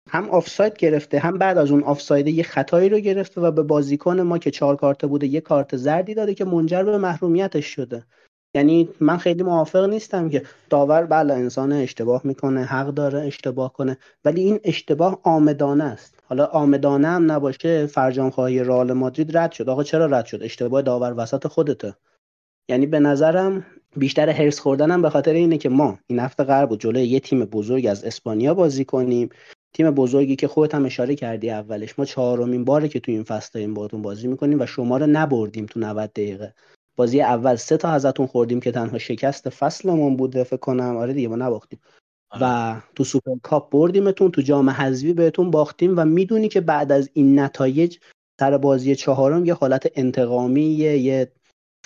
هم 0.09 0.31
آفساید 0.31 0.77
گرفته 0.77 1.19
هم 1.19 1.39
بعد 1.39 1.59
از 1.59 1.71
اون 1.71 1.83
آفساید 1.83 2.29
یه 2.29 2.43
خطایی 2.43 2.89
رو 2.89 2.99
گرفته 2.99 3.41
و 3.41 3.51
به 3.51 3.63
بازیکن 3.63 4.21
ما 4.21 4.39
که 4.39 4.51
چهار 4.51 4.77
کارت 4.77 5.05
بوده 5.05 5.27
یه 5.27 5.41
کارت 5.41 5.77
زردی 5.77 6.15
داده 6.15 6.35
که 6.35 6.45
منجر 6.45 6.83
به 6.83 6.99
محرومیتش 6.99 7.67
شده. 7.67 8.05
یعنی 8.55 8.89
من 9.01 9.17
خیلی 9.17 9.43
موافق 9.43 9.85
نیستم 9.89 10.29
که 10.29 10.43
داور 10.71 11.07
بله 11.07 11.35
انسان 11.35 11.73
اشتباه 11.73 12.21
می‌کنه 12.25 12.65
حق 12.65 12.89
داره 12.89 13.21
اشتباه 13.21 13.73
کنه 13.73 13.99
ولی 14.25 14.41
این 14.41 14.61
اشتباه 14.65 15.21
آمدانه 15.23 15.85
است. 15.85 16.15
حالا 16.25 16.47
آمدانه 16.47 17.09
هم 17.09 17.33
نباشه 17.33 17.87
فرجام 17.87 18.31
خواهی 18.31 18.61
رئال 18.65 18.93
مادرید 18.93 19.37
رد 19.37 19.53
شد. 19.53 19.69
آقا 19.69 19.83
چرا 19.83 20.07
رد 20.07 20.27
شد؟ 20.27 20.43
اشتباه 20.43 20.83
داور 20.83 21.15
وسط 21.17 21.47
خودته. 21.47 21.95
یعنی 22.71 22.87
به 22.87 23.01
نظرم 23.01 23.67
بیشتر 23.97 24.29
هرس 24.31 24.61
خوردنم 24.61 25.03
به 25.03 25.11
خاطر 25.11 25.33
اینه 25.33 25.59
که 25.59 25.69
ما 25.69 25.99
این 26.07 26.19
هفته 26.19 26.45
قرار 26.45 26.67
بود 26.67 26.81
جلوی 26.81 27.05
یه 27.07 27.21
تیم 27.21 27.45
بزرگ 27.45 27.87
از 27.87 28.05
اسپانیا 28.05 28.55
بازی 28.55 28.85
کنیم. 28.85 29.29
تیم 29.73 29.91
بزرگی 29.91 30.37
که 30.37 30.49
خودت 30.49 30.75
هم 30.75 30.85
اشاره 30.85 31.15
کردی 31.15 31.51
اولش. 31.51 31.99
ما 31.99 32.05
چهارمین 32.05 32.65
باره 32.65 32.89
که 32.89 33.01
تو 33.01 33.13
این 33.13 33.23
فصل 33.23 33.51
داریم 33.55 33.75
باهاتون 33.75 34.03
بازی 34.03 34.29
می‌کنیم 34.29 34.61
و 34.61 34.67
شما 34.67 34.97
رو 34.97 35.07
نبردیم 35.07 35.67
تو 35.67 35.81
90 35.81 36.11
دقیقه. 36.13 36.55
بازی 36.97 37.21
اول 37.21 37.57
سه 37.57 37.77
تا 37.77 37.89
ازتون 37.89 38.27
خوردیم 38.27 38.61
که 38.61 38.73
تنها 38.73 38.99
شکست 38.99 39.49
فصلمون 39.49 40.17
بود 40.17 40.43
فکر 40.43 40.57
کنم. 40.57 40.97
آره 40.97 41.13
دیگه 41.13 41.29
ما 41.29 41.37
نباختیم. 41.37 41.81
آره. 42.31 42.43
و 42.47 42.81
تو 42.95 43.05
سوپر 43.05 43.37
کاپ 43.43 43.71
بردیمتون 43.71 44.31
تو 44.31 44.43
جام 44.43 44.71
حذفی 44.71 45.13
بهتون 45.13 45.51
باختیم 45.51 45.95
و 45.99 46.05
می‌دونی 46.05 46.49
که 46.49 46.61
بعد 46.61 46.93
از 46.93 47.11
این 47.13 47.41
نتایج 47.41 47.99
سر 48.41 48.59
بازی 48.59 48.97
چهارم 48.97 49.45
یه 49.45 49.55
حالت 49.55 49.93
انتقامی 49.95 50.63
یه 50.63 51.33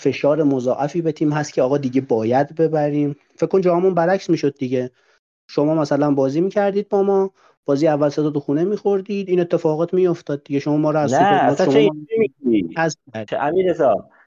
فشار 0.01 0.43
مضاعفی 0.43 1.03
به 1.03 1.13
تیم 1.13 1.33
هست 1.33 1.53
که 1.53 1.63
آقا 1.63 1.79
دیگه 1.79 2.01
باید 2.01 2.55
ببریم. 2.55 3.17
فکر 3.37 3.47
کن 3.47 3.61
جامون 3.61 3.95
برعکس 3.95 4.31
می‌شد 4.31 4.59
دیگه. 4.59 4.91
شما 5.51 5.75
مثلا 5.75 6.11
بازی 6.11 6.41
می‌کردید 6.41 6.89
با 6.89 7.03
ما 7.03 7.31
بازی 7.65 7.89
اول 7.89 8.09
سه 8.09 8.31
تو 8.31 8.41
خونه 8.41 8.65
میخوردید 8.65 9.29
این 9.29 9.41
اتفاقات 9.41 9.95
میافتاد 9.95 10.45
دیگه. 10.45 10.61
شما 10.61 10.77
ما 10.77 10.91
رو 10.91 10.99
از 10.99 11.15
نه 11.15 11.57
امیر 13.41 13.73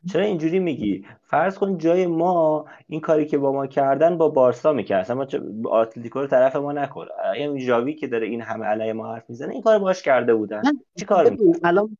چرا 0.09 0.25
اینجوری 0.25 0.59
میگی؟ 0.59 1.05
فرض 1.31 1.57
کن 1.57 1.77
جای 1.77 2.07
ما 2.07 2.65
این 2.87 2.99
کاری 2.99 3.25
که 3.25 3.37
با 3.37 3.51
ما 3.51 3.67
کردن 3.67 4.17
با 4.17 4.29
بارسا 4.29 4.73
می‌کرد. 4.73 5.11
اما 5.11 5.27
اتلتیکو 5.65 6.19
رو 6.19 6.27
طرف 6.27 6.55
ما 6.55 6.71
نکن 6.71 7.05
این 7.35 7.59
ژاوی 7.59 7.93
که 7.93 8.07
داره 8.07 8.27
این 8.27 8.41
همه 8.41 8.65
علیه 8.65 8.93
ما 8.93 9.13
حرف 9.13 9.23
می‌زنه 9.29 9.53
این 9.53 9.61
کار 9.61 9.79
باش 9.79 10.01
کرده 10.03 10.33
بودن. 10.33 10.61
چی 10.99 11.05
کار 11.05 11.37
الان 11.63 11.97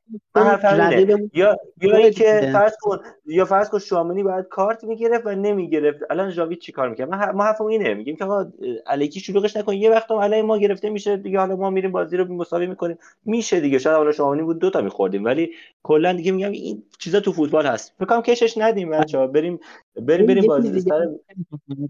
یا 1.34 1.58
یا 1.82 1.98
اینکه 1.98 2.50
فرض 2.54 2.76
کن 2.82 2.98
یا 3.26 3.46
فرض 3.46 3.70
کن 3.70 3.80
شامنی 3.80 4.24
باید 4.24 4.46
کارت 4.48 4.84
می‌گرفت 4.84 5.26
و 5.26 5.36
نمی‌گرفت. 5.36 6.00
الان 6.10 6.30
ژاوی 6.30 6.56
چی 6.56 6.72
کار 6.72 6.90
می‌کنه 6.90 7.32
ما 7.32 7.44
حرفم 7.44 7.66
اینه. 7.66 7.94
میگیم 7.94 8.16
که 8.16 8.26
آقا 8.26 8.46
علیکی 8.88 9.20
شلوغش 9.20 9.58
نکن. 9.58 9.74
یه 9.74 9.92
وقت 9.92 10.12
علیه 10.12 10.42
ما 10.42 10.58
گرفته 10.58 10.90
میشه 10.90 11.18
دیگه. 11.18 11.40
حالا 11.40 11.56
ما 11.56 11.70
میریم 11.70 11.92
بازی 11.92 12.18
رو 12.18 12.34
مساوی 12.34 12.68
می‌کنیم. 12.68 12.98
میشه 13.26 13.60
دیگه. 13.60 13.80
شاید 13.80 13.98
حالا 13.98 14.12
شامنی 14.12 14.44
بود 14.44 14.60
دو 14.60 14.70
تا 14.70 14.82
میخوردیم. 14.82 15.26
ولی 15.26 15.52
کلا 15.84 16.14
دیگه 16.14 16.32
میگم 16.32 16.52
این 16.52 16.84
چیزا 17.00 17.20
تو 17.20 17.32
فوتبال 17.32 17.66
هست. 17.66 17.94
فکر 18.00 18.22
کشش 18.22 18.58
ندیم 18.58 18.92
بریم 19.28 19.60
بریم 20.08 20.26
بریم 20.26 20.48
بازی 20.48 20.84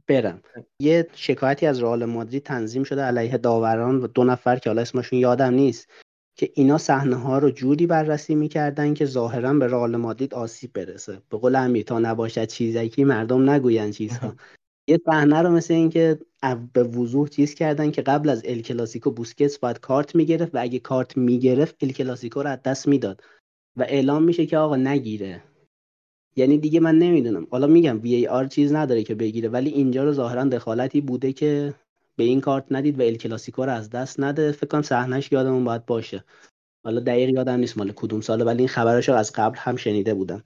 برم. 0.08 0.42
یه 0.80 1.08
شکایتی 1.16 1.66
از 1.66 1.84
رئال 1.84 2.06
مادرید 2.06 2.44
تنظیم 2.44 2.84
شده 2.84 3.02
علیه 3.02 3.38
داوران 3.38 4.04
و 4.04 4.08
دو 4.08 4.24
نفر 4.24 4.56
که 4.56 4.70
حالا 4.70 4.82
اسمشون 4.82 5.20
یادم 5.20 5.54
نیست 5.54 5.90
که 6.38 6.52
اینا 6.54 6.78
صحنه 6.78 7.16
ها 7.16 7.38
رو 7.38 7.52
جوری 7.52 7.88
بررسی 7.88 8.36
می‌کردن 8.36 8.94
که 8.94 9.06
ظاهرا 9.06 9.54
به 9.54 9.68
رئال 9.68 9.96
مادرید 9.96 10.34
آسیب 10.34 10.74
برسه. 10.74 11.22
به 11.30 11.38
قول 11.38 11.56
امیر 11.56 11.84
تا 11.84 12.00
نباشد 12.00 12.46
چیزی 12.46 13.04
مردم 13.04 13.50
نگوین 13.50 13.92
چیزها. 13.92 14.36
یه 14.90 15.00
صحنه 15.06 15.42
رو 15.42 15.50
مثل 15.50 15.74
اینکه 15.74 16.20
به 16.74 16.84
وضوح 16.84 17.28
چیز 17.28 17.54
کردن 17.54 17.92
که 17.92 18.02
قبل 18.02 18.30
از 18.30 18.42
ال 18.46 18.62
کلاسیکو 18.62 19.12
بوسکتس 19.12 19.60
باید 19.60 19.80
کارت 19.80 20.16
می‌گرفت 20.16 20.56
و 20.56 20.58
اگه 20.62 20.80
کارت 20.80 21.18
می‌گرفت 21.18 21.76
ال 21.84 21.92
کلاسیکو 21.92 22.44
رو 22.44 22.50
از 22.50 22.62
دست 22.64 22.88
می‌داد. 22.88 23.22
و 23.78 23.84
اعلام 23.84 24.24
میشه 24.24 24.46
که 24.46 24.58
آقا 24.58 24.76
نگیره. 24.76 25.44
یعنی 26.36 26.58
دیگه 26.58 26.80
من 26.80 27.00
نمی‌دونم. 27.00 27.48
حالا 27.52 27.68
میگم 27.68 28.00
VAR 28.02 28.46
چیز 28.46 28.74
نداره 28.74 29.04
که 29.04 29.16
بگیره 29.16 29.50
ولی 29.50 29.70
اینجا 29.70 30.04
رو 30.04 30.14
ظاهرا 30.14 30.44
دخالتی 30.44 31.02
بوده 31.02 31.34
که 31.34 31.74
به 32.16 32.24
این 32.24 32.42
کارت 32.42 32.66
ندید 32.72 33.00
و 33.00 33.04
ال 33.04 33.16
کلاسیکو 33.16 33.66
رو 33.66 33.72
از 33.72 33.90
دست 33.90 34.20
نده. 34.20 34.52
فکر 34.52 34.68
کنم 34.68 34.82
صحنهش 34.82 35.32
یادمون 35.32 35.64
باید 35.64 35.86
باشه. 35.86 36.24
حالا 36.86 37.00
دقیق 37.00 37.30
یادم 37.30 37.60
نیست 37.60 37.78
مال 37.78 37.92
کدوم 37.92 38.22
ساله 38.22 38.46
ولی 38.46 38.60
این 38.60 38.68
خبرش 38.68 39.10
رو 39.10 39.16
از 39.16 39.32
قبل 39.36 39.58
هم 39.58 39.76
شنیده 39.76 40.14
بودم. 40.14 40.44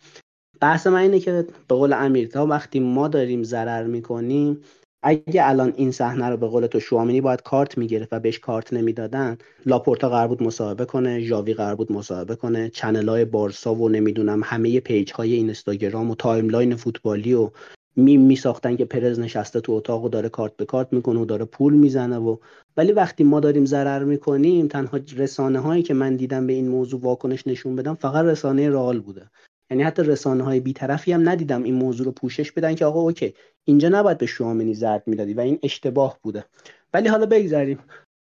بحث 0.62 0.88
من 0.88 1.00
اینه 1.00 1.20
که 1.20 1.48
به 1.68 1.76
قول 1.76 1.94
امیر 1.94 2.28
تا 2.28 2.46
وقتی 2.46 2.80
ما 2.80 3.08
داریم 3.08 3.44
ضرر 3.44 3.84
می‌کنیم 3.84 4.62
اگه 5.06 5.49
الان 5.49 5.74
این 5.78 5.91
صحنه 5.91 6.30
رو 6.30 6.38
به 6.38 6.47
قول 6.47 6.68
تو 6.68 6.80
شوامنی 6.80 7.22
باید 7.22 7.41
کارت 7.43 7.78
می‌گرفت 7.78 8.14
و 8.14 8.20
بهش 8.20 8.39
کارت 8.39 8.74
نمی‌دادن 8.74 9.38
لاپورتا 9.66 10.10
قرار 10.10 10.28
بود 10.28 10.43
مصاحبه 10.43 10.86
کنه 10.86 11.20
ژاوی 11.22 11.53
قرار 11.53 11.76
بود 11.76 11.91
مصاحبه 11.91 12.36
کنه 12.36 12.70
channel 12.70 13.10
های 13.10 13.26
بارسا 13.26 13.76
و 13.76 13.89
نمی‌دونم 13.89 14.41
همه 14.45 14.80
page 14.80 15.14
های 15.14 15.34
اینستاگرام 15.34 16.12
و 16.12 16.16
timeline 16.16 16.76
فوتبالی 16.76 17.34
و 17.34 17.51
میم 17.97 18.22
میساختن 18.22 18.76
که 18.76 18.86
پرز 18.86 19.20
نشسته 19.20 19.62
تو 19.62 19.72
اتاق 19.72 20.03
و 20.06 20.10
داره 20.10 20.30
کارت 20.30 20.58
به 20.58 20.66
کارت 20.66 20.93
می‌کنه 20.93 21.20
و 21.20 21.26
داره 21.26 21.45
پول 21.45 21.74
می‌زنه 21.74 22.18
و 22.18 22.38
ولی 22.78 22.91
وقتی 22.91 23.24
ما 23.24 23.39
داریم 23.39 23.66
ضرر 23.66 24.03
می‌کنیم 24.03 24.68
تنها 24.68 24.99
رسانه 25.18 25.60
هایی 25.60 25.84
که 25.84 25.93
من 25.93 26.16
دیدم 26.16 26.47
به 26.47 26.53
این 26.53 26.68
موضوع 26.68 27.01
واکنش 27.01 27.47
نشون 27.47 27.76
بدن 27.76 27.95
فقط 27.95 28.26
رسانه 28.26 28.70
رئال 28.70 28.99
بوده. 28.99 29.30
یعنی 29.72 29.84
حتی 29.84 30.03
رسانه 30.03 30.43
های 30.43 30.59
بیطرفی 30.59 31.13
هم 31.13 31.30
ندیدم 31.30 31.63
این 31.63 31.76
موضوع 31.76 32.05
رو 32.05 32.11
پوشش 32.11 32.51
بدن 32.51 32.76
که 32.76 32.86
آقا 32.86 32.99
OK 32.99 33.34
اینجا 33.63 33.89
نباید 33.89 34.18
به 34.18 34.26
شوامنی 34.26 34.74
زرد 34.74 35.03
می‌دادی 35.05 35.34
و 35.34 35.39
این 35.39 35.59
اشتباه 35.63 36.20
بوده. 36.24 36.45
ولی 36.93 37.07
حالا 37.07 37.26
بگذاریم 37.26 37.80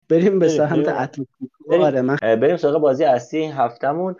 بریم 0.09 0.39
به 0.39 0.49
سمت 0.49 0.87
اتلتیکو. 0.87 1.45
آره 1.71 2.01
من 2.01 2.17
بریم 2.21 2.57
سراغ 2.57 2.81
بازی 2.81 3.03
اصلی 3.03 3.39
این 3.39 3.51
هفتمون 3.51 4.15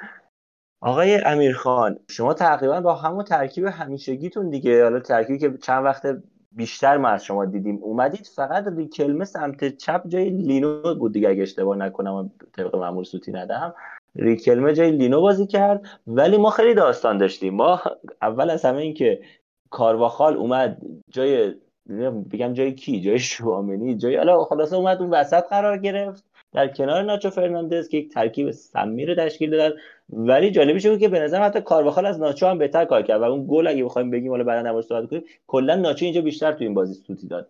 آقای 0.81 1.15
امیرخان 1.25 1.99
شما 2.09 2.33
تقریبا 2.33 2.81
با 2.81 2.95
همون 2.95 3.23
ترکیب 3.23 3.65
همیشگیتون 3.65 4.49
دیگه 4.49 4.83
حالا 4.83 4.99
ترکیبی 4.99 5.39
که 5.39 5.57
چند 5.57 5.85
وقت 5.85 6.17
بیشتر 6.51 6.97
ما 6.97 7.07
از 7.07 7.25
شما 7.25 7.45
دیدیم 7.45 7.79
اومدید 7.81 8.29
فقط 8.35 8.65
کلمه 8.93 9.25
سمت 9.25 9.77
چپ 9.77 10.07
جای 10.07 10.29
لینو 10.29 10.95
بود 10.95 11.13
دیگه 11.13 11.29
اگه 11.29 11.41
اشتباه 11.41 11.77
نکنم 11.77 12.31
طبق 12.53 12.75
معمول 12.75 13.03
سوتی 13.03 13.31
ندم. 13.31 13.73
ریکلمه 14.15 14.73
جای 14.73 14.91
لینو 14.91 15.21
بازی 15.21 15.47
کرد 15.47 15.85
ولی 16.07 16.37
ما 16.37 16.49
خیلی 16.49 16.73
داستان 16.73 17.17
داشتیم. 17.17 17.53
ما 17.53 17.81
اول 18.21 18.49
از 18.49 18.65
همه 18.65 18.77
این 18.77 18.93
که 18.93 19.21
کارواخال 19.69 20.37
اومد 20.37 20.81
جای 21.09 21.53
بگم 22.31 22.53
جای 22.53 22.73
کی؟ 22.73 23.01
جای 23.01 23.19
شوامنی؟ 23.19 23.95
جای 23.95 24.15
حالا 24.15 24.43
خلاصه 24.43 24.75
اومد 24.75 25.01
اون 25.01 25.09
وسط 25.09 25.43
قرار 25.49 25.77
گرفت. 25.77 26.23
در 26.53 26.67
کنار 26.67 27.03
ناچو 27.03 27.29
فرناندز 27.29 27.87
که 27.87 27.97
یک 27.97 28.13
ترکیب 28.13 28.51
سمی 28.51 29.05
رو 29.05 29.15
تشکیل 29.15 29.49
دادن. 29.49 29.75
ولی 30.09 30.51
جالبی 30.51 30.89
بود 30.89 30.99
که 30.99 31.09
به 31.09 31.19
نظر 31.19 31.41
حتی 31.41 31.61
کارواخال 31.61 32.05
از 32.05 32.19
ناچو 32.19 32.47
هم 32.47 32.57
بهتر 32.57 32.85
کار 32.85 33.01
کرد. 33.01 33.21
و 33.21 33.23
اون 33.23 33.45
گل 33.49 33.67
اگه 33.67 33.83
بخوایم 33.83 34.11
بگیم 34.11 34.31
حالا 34.31 34.43
بعدا 34.43 34.69
نباش 34.69 34.85
صحبت 34.85 35.09
کنیم 35.09 35.23
کلا 35.47 35.75
ناچو 35.75 36.05
اینجا 36.05 36.21
بیشتر 36.21 36.51
تو 36.51 36.63
این 36.63 36.73
بازی 36.73 36.93
سوتی 36.93 37.27
داد. 37.27 37.49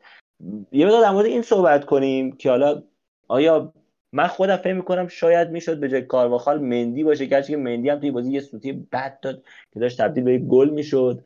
یه 0.72 0.86
مقدار 0.86 1.02
در 1.02 1.12
مورد 1.12 1.26
این 1.26 1.42
صحبت 1.42 1.86
کنیم 1.86 2.32
که 2.32 2.50
حالا 2.50 2.84
آیا 3.28 3.74
من 4.14 4.28
خودم 4.28 4.58
فکر 4.58 4.74
می‌کنم 4.74 5.08
شاید 5.08 5.50
می‌شد 5.50 5.80
به 5.80 5.90
جای 5.90 6.02
کارواخال 6.02 6.62
مندی 6.62 7.04
باشه 7.04 7.26
گرچه 7.26 7.48
که 7.48 7.58
مندی 7.58 7.90
هم 7.90 8.00
توی 8.00 8.12
بازی 8.12 8.32
یه 8.32 8.40
سوتی 8.40 8.74
بد 8.74 9.20
داد 9.20 9.44
که 9.74 9.80
داشت 9.80 10.02
تبدیل 10.02 10.24
به 10.24 10.38
گل 10.38 10.70
می‌شد. 10.70 11.24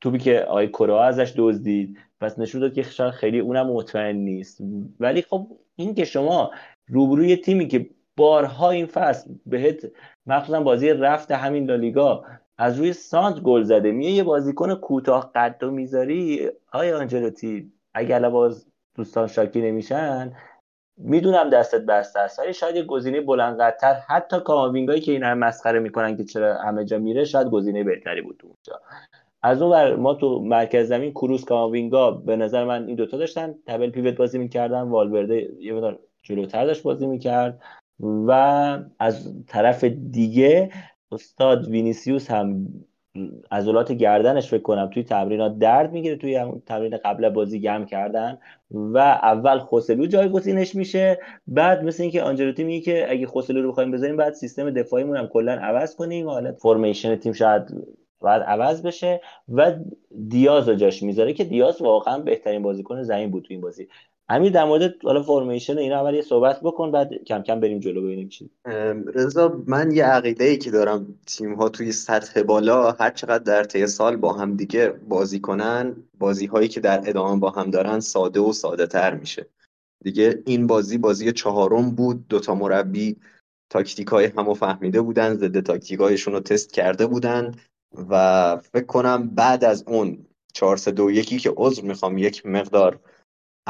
توپی 0.00 0.18
که 0.18 0.40
آقای 0.40 0.68
کرا 0.68 1.04
ازش 1.04 1.34
دزدید. 1.36 1.98
پس 2.20 2.38
نشون 2.38 2.60
داد 2.60 2.74
که 2.74 2.82
شاید 2.82 3.10
خیلی 3.10 3.38
اونم 3.38 3.66
مطمئن 3.66 4.16
نیست. 4.16 4.60
ولی 5.00 5.22
خب 5.22 5.46
این 5.76 5.94
که 5.94 6.04
شما 6.04 6.50
روبروی 6.88 7.36
تیمی 7.36 7.68
که 7.68 7.90
بارها 8.16 8.70
این 8.70 8.86
فصل 8.86 9.30
بهت 9.46 9.92
مخصوصا 10.26 10.60
بازی 10.60 10.88
رفت 10.88 11.30
همین 11.30 11.70
لالیگا 11.70 12.24
از 12.58 12.78
روی 12.78 12.92
سانت 12.92 13.40
گل 13.40 13.62
زده. 13.62 13.92
میه 13.92 14.10
یه 14.10 14.22
بازیکن 14.22 14.74
کوتاه 14.74 15.32
قد 15.34 15.62
و 15.62 15.70
می‌ذاری 15.70 16.50
آیا 16.72 16.98
آنجلوتی 16.98 17.72
اگر 17.94 18.30
باز 18.30 18.66
دوستان 18.94 19.26
شاکی 19.26 19.60
نمیشن 19.60 20.32
می‌دونم 21.02 21.50
دستت 21.50 21.80
بسته 21.80 22.20
است 22.20 22.38
ولی 22.38 22.52
شاید 22.52 22.76
یه 22.76 22.82
گزینه 22.82 23.20
بلند 23.20 23.60
قدتر 23.60 23.94
حتی 24.08 24.40
کاماوینگایی 24.40 25.00
که 25.00 25.12
این 25.12 25.22
هم 25.22 25.38
مسخره 25.38 25.78
می‌کنن 25.78 26.16
که 26.16 26.24
چرا 26.24 26.54
همه 26.54 26.84
جا 26.84 26.98
میره 26.98 27.24
شاید 27.24 27.46
گزینه 27.46 27.84
بهتری 27.84 28.22
بود 28.22 28.40
اونجا. 28.44 28.80
از 29.42 29.62
اون 29.62 29.72
ور 29.72 29.96
ما 29.96 30.14
تو 30.14 30.38
مرکز 30.38 30.88
زمین 30.88 31.10
کروس 31.10 31.44
کاماوینگا 31.44 32.10
به 32.10 32.36
نظر 32.36 32.64
من 32.64 32.86
این 32.86 32.96
دوتا 32.96 33.16
داشتن. 33.16 33.54
تبل 33.66 33.90
پیوت 33.90 34.16
بازی 34.16 34.38
می‌کردن 34.38 34.82
والورده 34.82 35.48
یه 35.60 35.72
مقدار 35.72 35.98
جلوتر 36.22 36.64
داشت 36.66 36.82
بازی 36.82 37.06
می‌کرد. 37.06 37.62
و 38.00 38.30
از 38.98 39.44
طرف 39.46 39.84
دیگه 39.84 40.70
استاد 41.12 41.68
وینیسیوس 41.68 42.30
هم 42.30 42.66
عضلات 43.50 43.92
گردنش 43.92 44.50
فکر 44.50 44.62
کنم 44.62 44.86
توی 44.86 45.02
تمرینات 45.02 45.58
درد 45.58 45.92
می‌گیره 45.92 46.16
توی 46.16 46.44
تمرین 46.66 46.96
قبل 46.96 47.28
بازی 47.28 47.60
گم 47.60 47.84
کردن 47.84 48.38
و 48.70 48.98
اول 48.98 49.58
خوسلو 49.58 50.06
جایگزینش 50.06 50.74
میشه 50.74 51.18
بعد 51.46 51.84
مثل 51.84 52.02
اینکه 52.02 52.22
آنجلوتی 52.22 52.64
میگه 52.64 52.80
که 52.80 53.10
اگه 53.10 53.26
خوسلو 53.26 53.62
رو 53.62 53.70
بخوایم 53.70 53.90
بذاریم 53.90 54.16
بعد 54.16 54.32
سیستم 54.32 54.70
دفاعیمون 54.70 55.16
هم 55.16 55.26
کلا 55.26 55.52
عوض 55.52 55.96
کنیم 55.96 56.28
حالا 56.28 56.52
فرمیشن 56.52 57.16
تیم 57.16 57.32
شاید 57.32 57.62
باید 58.20 58.42
عوض 58.42 58.82
بشه 58.82 59.20
و 59.48 59.74
دیاز 60.28 60.68
رو 60.68 60.74
جاش 60.74 61.02
می‌ذاره 61.02 61.32
که 61.32 61.44
دیاز 61.44 61.82
واقعا 61.82 62.18
بهترین 62.18 62.62
بازیکن 62.62 63.02
زمین 63.02 63.30
بود 63.30 63.42
تو 63.42 63.48
این 63.50 63.60
بازی. 63.60 63.88
امیر 64.30 64.52
در 64.52 64.64
مورد 64.64 64.94
حالا 65.04 65.22
فرمیشن 65.22 65.78
اینا 65.78 66.00
اول 66.00 66.14
یه 66.14 66.22
صحبت 66.22 66.60
بکن 66.60 66.90
بعد 66.90 67.14
کم 67.24 67.42
کم 67.42 67.60
بریم 67.60 67.80
جلو 67.80 68.02
ببینیم 68.02 68.28
چی. 68.28 68.50
رضا 69.14 69.62
من 69.66 69.90
یه 69.90 70.04
عقیده 70.04 70.44
ای 70.44 70.58
که 70.58 70.70
دارم 70.70 71.14
تیم 71.26 71.54
ها 71.54 71.68
توی 71.68 71.92
سطح 71.92 72.42
بالا 72.42 72.92
هر 72.92 73.10
چقدر 73.10 73.44
در 73.44 73.64
طی 73.64 73.86
سال 73.86 74.16
با 74.16 74.32
هم 74.32 74.56
دیگه 74.56 74.88
بازی 74.88 75.40
کنن 75.40 75.96
بازی 76.18 76.46
هایی 76.46 76.68
که 76.68 76.80
در 76.80 77.02
ادامه 77.06 77.40
با 77.40 77.50
هم 77.50 77.70
دارن 77.70 78.00
ساده 78.00 78.40
و 78.40 78.52
ساده 78.52 78.86
تر 78.86 79.14
میشه. 79.14 79.46
دیگه 80.04 80.42
این 80.46 80.66
بازی 80.66 80.98
بازی 80.98 81.32
چهارم 81.32 81.90
بود 81.90 82.28
دوتا 82.28 82.54
مربی 82.54 83.16
تاکتیک 83.70 84.08
های 84.08 84.24
همو 84.26 84.54
فهمیده 84.54 85.00
بودن 85.00 85.34
ضد 85.34 85.60
تاکتیک 85.60 86.00
هایشون 86.00 86.34
رو 86.34 86.40
تست 86.40 86.72
کرده 86.72 87.06
بودن 87.06 87.54
و 88.10 88.56
فکر 88.56 88.86
کنم 88.86 89.28
بعد 89.28 89.64
از 89.64 89.84
اون 89.86 90.26
4 90.54 90.76
3 90.76 90.90
2 90.90 91.10
1 91.10 91.42
که 91.42 91.52
عذر 91.56 91.82
می‌خوام 91.82 92.18
یک 92.18 92.46
مقدار 92.46 93.00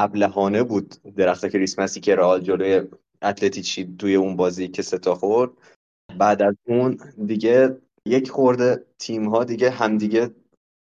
ابلهانه 0.02 0.62
بود 0.62 0.94
درخت 1.16 1.46
کریسمسی 1.46 2.00
که 2.00 2.16
رئال 2.16 2.40
جلوی 2.40 2.82
اتلتیچی 3.22 3.96
توی 3.98 4.14
اون 4.14 4.36
بازی 4.36 4.68
که 4.68 4.82
ستا 4.82 5.14
خورد. 5.14 5.50
بعد 6.18 6.42
از 6.42 6.54
اون 6.66 6.98
دیگه 7.26 7.78
یک 8.06 8.30
خورده 8.30 8.84
تیم 8.98 9.28
ها 9.28 9.44
دیگه 9.44 9.70
همدیگه 9.70 10.30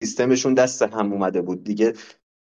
سیستمشون 0.03 0.53
دست 0.53 0.82
هم 0.82 1.13
اومده 1.13 1.41
بود 1.41 1.63
دیگه 1.63 1.93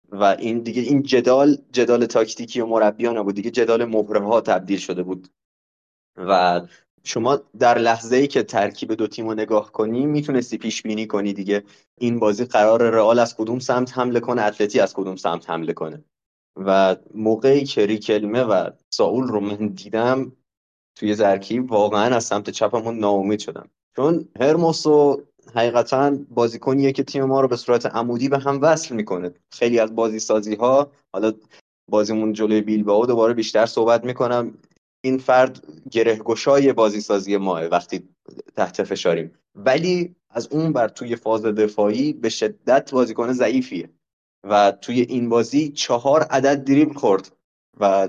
و 0.09 0.25
این 0.25 0.59
دیگه 0.59 0.83
این 0.83 1.03
جدال 1.03 1.59
جدال 1.73 2.07
تاکتیکی 2.07 2.61
و 2.61 2.67
مربیان 2.67 3.23
بود 3.23 3.35
دیگه 3.35 3.51
جدال 3.51 3.85
مهره 3.85 4.21
ها 4.21 4.41
تبدیل 4.41 4.79
شده 4.79 5.03
بود. 5.03 5.29
و 6.17 6.61
شما 7.05 7.41
در 7.59 7.79
لحظه 7.79 8.17
ای 8.17 8.27
که 8.27 8.43
ترکیب 8.43 8.95
دو 8.95 9.07
تیم 9.07 9.29
رو 9.29 9.35
نگاه 9.35 9.73
کنی 9.73 10.07
می‌تونستی 10.07 10.59
پیش 10.59 10.83
بینی 10.83 11.07
کنی 11.07 11.33
دیگه. 11.33 11.63
این 11.99 12.19
بازی 12.19 12.45
قرار 12.45 12.91
رئال 12.91 13.19
از 13.19 13.37
کدوم 13.37 13.59
سمت 13.59 13.99
حمله 13.99 14.21
کنه 14.21 14.43
اتلتی 14.43 14.81
از 14.81 14.95
کدوم 14.95 15.17
سمت 15.17 15.51
حمله 15.51 15.73
کنه. 15.73 16.05
و 16.57 16.97
موقعی 17.15 17.65
که 17.65 17.87
ریکلمه 17.87 18.43
و 18.43 18.71
ساول 18.91 19.29
رو 19.29 19.41
من 19.41 19.69
دیدم 19.69 20.33
توی 20.97 21.15
ترکیب 21.15 21.73
واقعا 21.73 22.17
از 22.17 22.25
سمت 22.25 22.51
چپمون 22.51 22.99
ناامید 22.99 23.41
شدم. 23.41 23.71
چون 23.97 24.29
هرموسو 24.41 25.23
حقیقتا 25.55 26.19
بازیکنیه 26.31 26.93
که 26.93 27.03
تیم 27.03 27.25
ما 27.25 27.41
رو 27.41 27.49
به 27.49 27.57
صورت 27.57 27.87
عمودی 27.87 28.29
به 28.29 28.39
هم 28.39 28.59
وصل 28.63 28.95
می‌کنه. 28.95 29.35
خیلی 29.53 29.79
از 29.79 29.95
بازی 29.95 30.19
سازی 30.19 30.55
ها 30.55 30.93
حالا 31.13 31.33
بازیمون 31.91 32.33
جلوی 32.33 32.61
بیلبائو 32.61 33.07
دوباره 33.07 33.35
بیشتر 33.35 33.67
صحبت 33.67 34.05
می‌کنم. 34.05 34.59
این 35.05 35.19
فرد 35.19 35.67
گره 35.91 36.73
بازی 36.73 37.01
سازی 37.01 37.37
ماه 37.37 37.65
وقتی 37.65 38.09
تحت 38.57 38.83
فشاریم. 38.83 39.39
ولی 39.55 40.15
از 40.31 40.49
اون 40.53 40.73
بر 40.73 40.89
توی 40.89 41.17
فاز 41.17 41.43
دفاعی 41.43 42.13
به 42.13 42.29
شدت 42.29 42.91
بازیکن 42.91 43.33
ضعیفیه. 43.33 43.91
و 44.51 44.71
توی 44.71 45.01
این 45.01 45.29
بازی 45.29 45.69
چهار 45.69 46.23
عدد 46.23 46.65
دریبل 46.65 46.95
خورد 46.95 47.33
و 47.81 48.09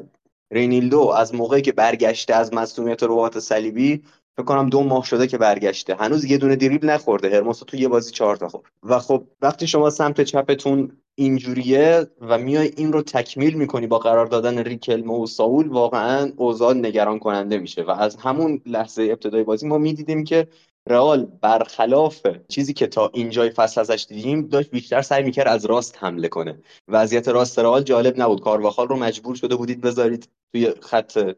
رینیلدو 0.51 0.99
از 0.99 1.35
موقعی 1.35 1.61
که 1.61 1.71
برگشته 1.71 2.35
از 2.35 2.53
مصونیت 2.53 3.03
روات 3.03 3.39
صلیبی 3.39 4.03
فکر 4.37 4.45
کنم 4.45 4.69
دو 4.69 4.83
ماه 4.83 5.05
شده 5.05 5.27
که 5.27 5.37
برگشته. 5.37 5.95
هنوز 5.95 6.25
یه 6.25 6.37
دونه 6.37 6.55
دریبل 6.55 6.89
نخورده. 6.89 7.29
هرموسو 7.29 7.65
تو 7.65 7.77
یه 7.77 7.87
بازی 7.87 8.11
چهار 8.11 8.35
تا 8.35 8.49
خورد. 8.49 8.65
و 8.83 8.99
خب 8.99 9.23
وقتی 9.41 9.67
شما 9.67 9.89
سمت 9.89 10.21
چپتون 10.21 10.91
اینجوریه 11.15 12.07
و 12.21 12.37
میای 12.37 12.71
این 12.77 12.93
رو 12.93 13.01
تکمیل 13.01 13.53
می‌کنی 13.53 13.87
با 13.87 13.99
قرار 13.99 14.25
دادن 14.25 14.57
ریکلمه 14.57 15.13
و 15.13 15.25
ساول 15.25 15.67
واقعا 15.67 16.31
اوضاع 16.37 16.73
نگران 16.73 17.19
کننده 17.19 17.57
میشه. 17.57 17.83
و 17.83 17.91
از 17.91 18.15
همون 18.15 18.61
لحظه 18.65 19.03
ابتدای 19.03 19.43
بازی 19.43 19.67
ما 19.67 19.77
می‌دیدیم 19.77 20.23
که 20.23 20.47
رئال 20.89 21.25
برخلاف 21.41 22.27
چیزی 22.47 22.73
که 22.73 22.87
تا 22.87 23.11
اینجای 23.13 23.49
فصل 23.49 23.81
ازش 23.81 24.05
دیدیم 24.09 24.47
داشت 24.47 24.69
بیشتر 24.71 25.01
سعی 25.01 25.23
می‌کرد 25.23 25.47
از 25.47 25.65
راست 25.65 25.97
حمله 25.99 26.27
کنه. 26.27 26.59
وضعیت 26.87 27.27
راست 27.27 27.59
رئال 27.59 27.83
جالب 27.83 28.21
نبود. 28.21 28.41
کارواخال 28.41 28.87
رو 28.87 28.95
مجبور 28.95 29.35
شده 29.35 29.55
بودید 29.55 29.81
بذارید 29.81 30.29
توی 30.53 30.73
خط 30.81 31.35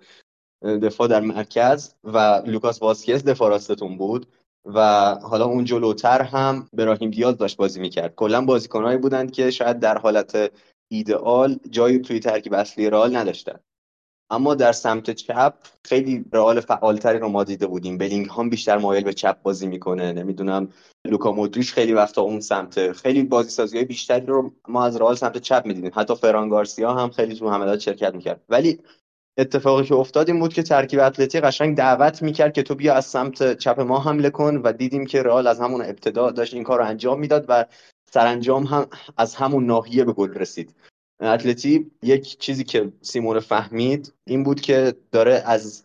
دفاع 0.64 1.08
در 1.08 1.20
مرکز 1.20 1.93
و 2.04 2.41
لوکاس 2.45 2.82
واسکیز 2.82 3.24
دفاع 3.24 3.50
راستتون 3.50 3.98
بود 3.98 4.28
و 4.66 4.80
حالا 5.16 5.45
اون 5.45 5.66
جلوتر 5.66 6.22
هم 6.22 6.70
براهیم 6.74 7.12
دیاز 7.12 7.38
داشت 7.38 7.58
بازی 7.58 7.80
می‌کرد. 7.80 8.16
کلا 8.16 8.45
بازیکنهایی 8.45 8.98
بودند 8.98 9.32
که 9.32 9.52
شاید 9.52 9.80
در 9.80 9.98
حالت 9.98 10.52
ایدئال 10.91 11.60
جایی 11.70 12.00
توی 12.00 12.20
ترکیب 12.20 12.54
اصلی 12.54 12.89
رئال 12.89 13.16
نداشتن. 13.16 13.60
اما 14.30 14.56
در 14.56 14.72
سمت 14.72 15.12
چپ 15.12 15.54
خیلی 15.86 16.26
رئال 16.34 16.60
فعالتری 16.60 17.20
رو 17.20 17.30
ما 17.30 17.44
دیده 17.44 17.68
بودیم. 17.68 17.98
بلینگهام 17.98 18.50
بیشتر 18.50 18.78
مایل 18.78 19.04
به 19.04 19.14
چپ 19.14 19.42
بازی 19.42 19.68
می‌کنه. 19.68 20.14
نمی‌دونم 20.14 20.70
لوکا 21.08 21.32
مودریچ 21.32 21.74
خیلی 21.74 21.94
وقتا 21.94 22.22
اون 22.22 22.40
سمت 22.40 22.92
خیلی 22.92 23.24
بازی 23.24 23.50
سازی 23.50 23.86
بیشتری 23.86 24.26
رو 24.26 24.54
ما 24.68 24.86
از 24.86 24.98
رئال 24.98 25.16
سمت 25.16 25.38
چپ 25.38 25.64
می‌دیدیم. 25.66 25.92
حتی 25.96 26.16
فران 26.16 26.50
گارسیا 26.50 26.94
هم 26.94 27.10
خیلی 27.10 27.36
تو 27.36 27.50
حملات 27.50 27.80
شرکت 27.80 28.16
می‌کرد. 28.16 28.42
ولی 28.50 28.80
اتفاقی 29.40 29.84
که 29.86 29.96
افتاد 29.96 30.30
این 30.30 30.40
بود 30.40 30.54
که 30.54 30.64
ترکیب 30.64 31.00
اتلتی 31.00 31.40
قشنگ 31.40 31.78
دعوت 31.78 32.22
می‌کرد 32.22 32.54
که 32.54 32.64
تو 32.64 32.76
بیا 32.76 32.94
از 32.94 33.06
سمت 33.06 33.58
چپ 33.58 33.80
ما 33.80 34.00
حمله 34.00 34.30
کن 34.30 34.62
و 34.64 34.72
دیدیم 34.72 35.06
که 35.06 35.24
رئال 35.24 35.48
از 35.48 35.60
همون 35.60 35.82
ابتدا 35.82 36.32
داشت 36.32 36.54
این 36.54 36.64
کار 36.64 36.80
رو 36.80 36.86
انجام 36.86 37.20
می‌داد 37.20 37.46
و 37.50 37.66
سرانجام 38.14 38.64
هم 38.64 38.88
از 39.18 39.36
همون 39.36 39.66
ناحیه 39.66 40.04
به 40.04 40.14
گل 40.14 40.34
رسید. 40.34 40.76
اتلتی 41.22 41.91
یک 42.03 42.38
چیزی 42.38 42.63
که 42.63 42.91
سیمون 43.01 43.39
فهمید 43.39 44.13
این 44.26 44.43
بود 44.43 44.61
که 44.61 44.93
داره 45.11 45.43
از 45.45 45.84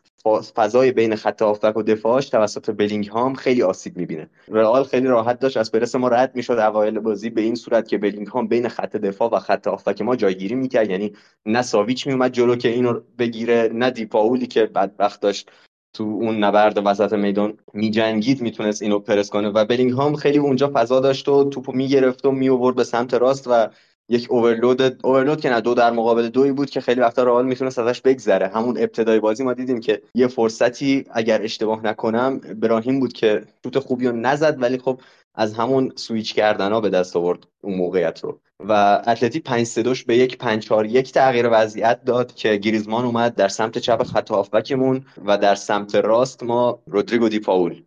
فضای 0.54 0.92
بین 0.92 1.16
خط 1.16 1.42
هافبک 1.42 1.76
و 1.76 1.82
دفاعش 1.82 2.28
توسط 2.28 2.70
بلینگهام 2.70 3.34
خیلی 3.34 3.62
آسیب 3.62 3.96
می‌بینه. 3.96 4.30
رئال 4.48 4.84
خیلی 4.84 5.06
راحت 5.06 5.38
داشت 5.38 5.56
از 5.56 5.72
پرس 5.72 5.94
ما 5.94 6.08
رد 6.08 6.36
می‌شد. 6.36 6.52
اوایل 6.52 6.98
بازی 6.98 7.30
به 7.30 7.40
این 7.40 7.54
صورت 7.54 7.88
که 7.88 7.98
بلینگهام 7.98 8.48
بین 8.48 8.68
خط 8.68 8.96
دفاع 8.96 9.30
و 9.32 9.38
خط 9.38 9.66
هافبک 9.66 10.02
ما 10.02 10.16
جایگیری 10.16 10.54
می‌کرد. 10.54 10.90
یعنی 10.90 11.12
نه 11.46 11.62
ساویچ 11.62 12.06
میومد 12.06 12.32
جلو 12.32 12.56
که 12.56 12.68
اینو 12.68 13.00
بگیره 13.18 13.70
نه 13.74 13.90
دیپاولی 13.90 14.46
که 14.46 14.66
بدبخت 14.66 15.20
داشت 15.20 15.50
تو 15.94 16.04
اون 16.04 16.44
نبرد 16.44 16.86
وسط 16.86 17.12
میدان 17.12 17.58
میجنگید 17.74 18.42
می‌تونست 18.42 18.82
اینو 18.82 18.98
پرس 18.98 19.30
کنه. 19.30 19.48
و 19.48 19.64
بلینگهام 19.64 20.14
خیلی 20.14 20.38
اونجا 20.38 20.70
فضا 20.74 21.00
داشت 21.00 21.28
و 21.28 21.44
توپو 21.44 21.72
می‌گرفت 21.72 22.26
و 22.26 22.30
میوورد 22.30 22.76
به 22.76 22.84
سمت 22.84 23.14
راست 23.14 23.46
و 23.50 23.68
یک 24.08 24.26
اوورلود 24.30 25.06
اوورلود 25.06 25.40
که 25.40 25.50
نه 25.50 25.60
دو 25.60 25.74
در 25.74 25.90
مقابل 25.90 26.28
دوی 26.28 26.52
بود 26.52 26.70
که 26.70 26.80
خیلی 26.80 27.00
وقتا 27.00 27.22
رئال 27.22 27.46
می‌تونست 27.46 27.78
ازش 27.78 28.00
بگذره. 28.00 28.48
همون 28.48 28.78
ابتدای 28.78 29.20
بازی 29.20 29.44
ما 29.44 29.54
دیدیم 29.54 29.80
که 29.80 30.02
یه 30.14 30.26
فرصتی 30.26 31.04
اگر 31.10 31.42
اشتباه 31.42 31.86
نکنم 31.86 32.38
براهیم 32.38 33.00
بود 33.00 33.12
که 33.12 33.44
شوت 33.64 33.78
خوبی 33.78 34.06
رو 34.06 34.16
نزد 34.16 34.62
ولی 34.62 34.78
خب 34.78 35.00
از 35.34 35.54
همون 35.54 35.92
سویچ 35.96 36.34
کردن 36.34 36.72
ها 36.72 36.80
به 36.80 36.90
دست 36.90 37.16
آورد 37.16 37.46
اون 37.62 37.74
موقعیت 37.74 38.24
رو. 38.24 38.40
و 38.68 39.02
اتلتی 39.06 39.40
5 39.40 39.66
3 39.66 39.82
به 40.06 40.16
یک 40.16 40.38
5 40.38 40.64
4 40.64 40.86
1 40.86 41.12
تغییر 41.12 41.48
وضعیت 41.52 42.04
داد 42.04 42.34
که 42.34 42.56
گریزمان 42.56 43.04
اومد 43.04 43.34
در 43.34 43.48
سمت 43.48 43.78
چپ 43.78 44.02
خط 44.02 44.30
هافبکمون 44.30 45.04
و 45.24 45.38
در 45.38 45.54
سمت 45.54 45.94
راست 45.94 46.42
ما 46.42 46.82
رودریگو 46.86 47.28
دی 47.28 47.38
پاول 47.38 47.82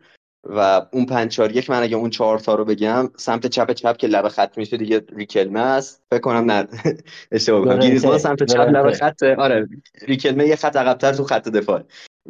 و 0.45 0.85
اون 0.91 1.05
پنج 1.05 1.31
چهار 1.31 1.51
یک 1.51 1.69
من 1.69 1.83
اگه 1.83 1.97
اون 1.97 2.09
چهار 2.09 2.39
تا 2.39 2.55
رو 2.55 2.65
بگم 2.65 3.09
سمت 3.17 3.47
چپ 3.47 3.71
چپ 3.71 3.97
که 3.97 4.07
لب 4.07 4.27
خط 4.27 4.57
میشه 4.57 4.77
دیگه 4.77 5.01
ریکلمه 5.15 5.59
است. 5.59 6.03
فکر 6.11 6.21
کنم 6.21 6.51
نه. 6.51 6.67
اشتباه 7.31 7.65
کنم 7.65 7.79
گریزمان 7.79 8.17
سمت 8.17 8.43
چپ 8.43 8.59
لب 8.59 8.91
خط 8.91 9.23
آره. 9.23 9.67
ریکلمه 10.01 10.47
یه 10.47 10.55
خط 10.55 10.75
عقبتر 10.75 11.13
تو 11.13 11.23
خط 11.23 11.49
دفاع. 11.49 11.83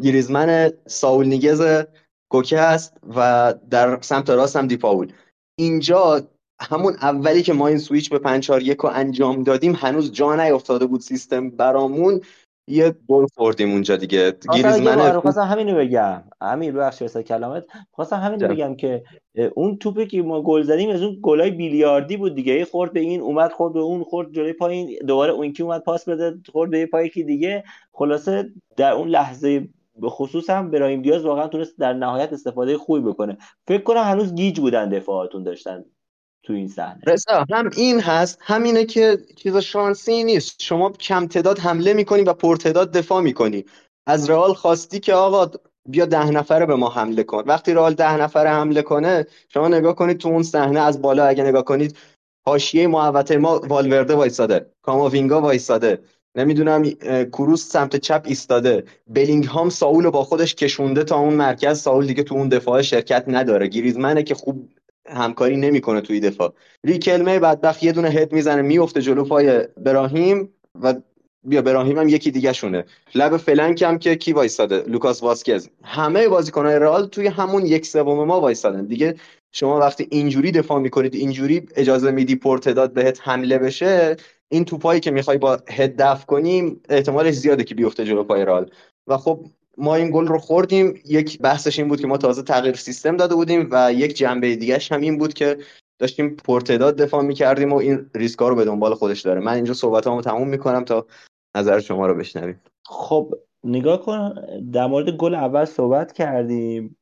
گریزمن 0.03 0.71
ساول 0.87 1.27
نیگز 1.27 1.85
کوکه 2.31 2.59
است 2.59 2.97
و 3.15 3.53
در 3.69 4.01
سمت 4.01 4.29
راست 4.29 4.55
هم 4.55 4.67
دیپاول. 4.67 5.11
اینجا 5.59 6.21
همون 6.61 6.93
اولی 6.93 7.43
که 7.43 7.53
ما 7.53 7.67
این 7.67 7.77
سویچ 7.77 8.09
به 8.09 8.19
5 8.19 8.43
4 8.43 8.61
1 8.61 8.77
رو 8.77 8.89
انجام 8.89 9.43
دادیم 9.43 9.73
هنوز 9.75 10.11
جا 10.11 10.35
نیافتاده 10.35 10.85
بود 10.85 11.01
سیستم 11.01 11.49
برامون. 11.49 12.21
یه 12.67 12.95
گل 13.07 13.25
خوردیم 13.35 13.71
اونجا 13.71 13.95
دیگه. 13.95 14.33
گریزمن 14.53 15.19
خواستم 15.19 15.41
همینو 15.41 15.75
بگم. 15.77 16.23
امیر 16.41 16.73
بخش 16.73 17.01
واسه 17.01 17.23
کلامت. 17.23 17.63
خواستم 17.91 18.15
همینو 18.15 18.47
بگم 18.47 18.75
که 18.75 19.03
اون 19.55 19.77
توپی 19.77 20.05
که 20.05 20.21
ما 20.21 20.41
گل 20.41 20.61
زدیم 20.61 20.89
از 20.89 21.01
اون 21.01 21.19
گلای 21.21 21.51
بیلیاردی 21.51 22.17
بود 22.17 22.35
دیگه. 22.35 22.65
خورد 22.65 22.93
به 22.93 22.99
این 22.99 23.21
اومد 23.21 23.51
خورد 23.51 23.73
به 23.73 23.79
اون 23.79 24.03
خورد 24.03 24.31
جلوی 24.31 24.53
پایین 24.53 24.89
دوباره 25.07 25.31
اون 25.33 25.53
کی 25.53 25.63
اومد 25.63 25.83
پاس 25.83 26.09
بده 26.09 26.37
خورد 26.51 26.71
به 26.71 26.85
پای 26.85 27.09
کی 27.09 27.23
دیگه. 27.23 27.63
خلاصه 27.93 28.49
در 28.77 28.91
اون 28.91 29.07
لحظه 29.07 29.67
به 30.01 30.09
خصوص 30.09 30.49
هم 30.49 30.71
برایم 30.71 31.01
دیاز 31.01 31.25
واقعا 31.25 31.47
تونست 31.47 31.79
در 31.79 31.93
نهایت 31.93 32.33
استفاده 32.33 32.77
خوبی 32.77 33.01
بکنه. 33.01 33.37
فکر 33.67 33.83
کنم 33.83 34.03
هنوز 34.03 34.35
گیج 34.35 34.59
بودن 34.59 34.89
دفاعاتون 34.89 35.43
داشتن. 35.43 35.85
تو 36.45 36.53
این 36.53 36.67
صحنه. 36.67 37.01
رضا 37.07 37.45
هم 37.51 37.69
این 37.77 37.99
هست 37.99 38.37
همینه 38.41 38.85
که 38.85 39.17
چیز 39.35 39.57
شانسی 39.57 40.23
نیست. 40.23 40.55
شما 40.61 40.89
کم 40.89 41.27
تعداد 41.27 41.59
حمله 41.59 41.93
می‌کنی 41.93 42.21
و 42.21 42.33
پرتعداد 42.33 42.91
دفاع 42.91 43.21
می‌کنی. 43.21 43.65
از 44.07 44.29
رئال 44.29 44.53
خواستی 44.53 44.99
که 44.99 45.13
آقا 45.13 45.51
بیا 45.89 46.05
ده 46.05 46.31
نفره 46.31 46.65
به 46.65 46.75
ما 46.75 46.89
حمله 46.89 47.23
کن. 47.23 47.43
وقتی 47.47 47.73
رئال 47.73 47.93
ده 47.93 48.17
نفره 48.17 48.49
حمله 48.49 48.81
کنه 48.81 49.25
شما 49.49 49.67
نگاه 49.67 49.95
کنید 49.95 50.17
تو 50.17 50.29
اون 50.29 50.43
صحنه 50.43 50.79
از 50.79 51.01
بالا 51.01 51.25
اگه 51.25 51.43
نگاه 51.43 51.65
کنید 51.65 51.97
حاشیه 52.47 52.87
محوطه 52.87 53.37
ما 53.37 53.59
والورده 53.59 54.15
وایساده 54.15 54.65
کاماوینگا 54.81 55.41
وایساده 55.41 55.99
نمی‌دونم 56.35 56.83
کروس 57.31 57.69
سمت 57.69 57.95
چپ 57.95 58.21
ایستاده. 58.25 58.83
بلینگهام 59.07 59.69
ساول 59.69 60.09
با 60.09 60.23
خودش 60.23 60.55
کشونده 60.55 61.03
تا 61.03 61.19
اون 61.19 61.33
مرکز 61.33 61.79
ساول 61.79 62.07
دیگه 62.07 62.23
تو 62.23 62.35
اون 62.35 62.49
دفاع 62.49 62.81
شرکت 62.81 63.23
نداره. 63.27 63.67
گریزمنه 63.67 64.23
که 64.23 64.35
خوب 64.35 64.69
همکاری 65.07 65.57
نمی‌کنه 65.57 66.01
توی 66.01 66.19
دفاع. 66.19 66.53
ریکلمه 66.83 67.39
بدبخت 67.39 67.83
یه 67.83 67.91
دونه 67.91 68.09
هد 68.09 68.33
می‌زنه 68.33 68.61
میفته 68.61 69.01
جلو 69.01 69.23
پای 69.23 69.67
براهیم 69.77 70.49
و 70.81 70.93
بیا 71.43 71.61
براهیم 71.61 71.99
هم 71.99 72.09
یکی 72.09 72.31
دیگه 72.31 72.53
شونه 72.53 72.85
لب 73.15 73.37
flank 73.37 73.81
هم 73.81 73.99
که 73.99 74.15
کی 74.15 74.33
وایساده؟ 74.33 74.83
لوکاس 74.87 75.23
واسکز. 75.23 75.69
همه 75.83 76.27
بازیکنهای 76.27 76.79
رئال 76.79 77.05
توی 77.05 77.27
همون 77.27 77.65
یک 77.65 77.85
سوم 77.85 78.27
ما 78.27 78.41
وایسادن. 78.41 78.85
دیگه 78.85 79.15
شما 79.51 79.79
وقتی 79.79 80.07
اینجوری 80.11 80.51
دفاع 80.51 80.79
می‌کنید 80.79 81.15
اینجوری 81.15 81.67
اجازه 81.75 82.11
میدی 82.11 82.35
پرتعداد 82.35 82.93
بهت 82.93 83.19
حمله 83.23 83.57
بشه 83.57 84.15
این 84.49 84.65
توپایی 84.65 84.99
که 84.99 85.11
می‌خوای 85.11 85.37
با 85.37 85.59
هد 85.69 86.01
دفع 86.01 86.25
کنیم 86.25 86.81
احتمالش 86.89 87.33
زیاده 87.33 87.63
که 87.63 87.75
بیفته 87.75 88.05
جلو 88.05 88.23
پای 88.23 88.45
رئال. 88.45 88.71
و 89.07 89.17
خب 89.17 89.45
ما 89.77 89.95
این 89.95 90.11
گل 90.11 90.27
رو 90.27 90.37
خوردیم. 90.37 91.01
یک 91.05 91.39
بحثش 91.39 91.79
این 91.79 91.87
بود 91.87 92.01
که 92.01 92.07
ما 92.07 92.17
تازه 92.17 92.43
تغییر 92.43 92.75
سیستم 92.75 93.17
داده 93.17 93.35
بودیم 93.35 93.69
و 93.71 93.93
یک 93.93 94.13
جنبه 94.13 94.55
دیگهش 94.55 94.91
هم 94.91 95.01
این 95.01 95.17
بود 95.17 95.33
که 95.33 95.57
داشتیم 95.99 96.35
پرتداد 96.35 96.97
دفاع 96.97 97.23
می‌کردیم 97.23 97.73
و 97.73 97.75
این 97.75 98.09
ریسکا 98.15 98.49
رو 98.49 98.55
به 98.55 98.65
دنبال 98.65 98.93
خودش 98.93 99.21
داره. 99.21 99.41
من 99.41 99.53
اینجا 99.53 99.73
صحبتامو 99.73 100.21
تموم 100.21 100.47
می‌کنم 100.47 100.83
تا 100.83 101.05
نظر 101.57 101.79
شما 101.79 102.07
رو 102.07 102.15
بشنویم. 102.15 102.61
خب 102.85 103.33
نگاه 103.63 104.01
کن. 104.01 104.35
در 104.73 104.87
مورد 104.87 105.09
گل 105.09 105.35
اول 105.35 105.65
صحبت 105.65 106.11
کردیم. 106.11 106.97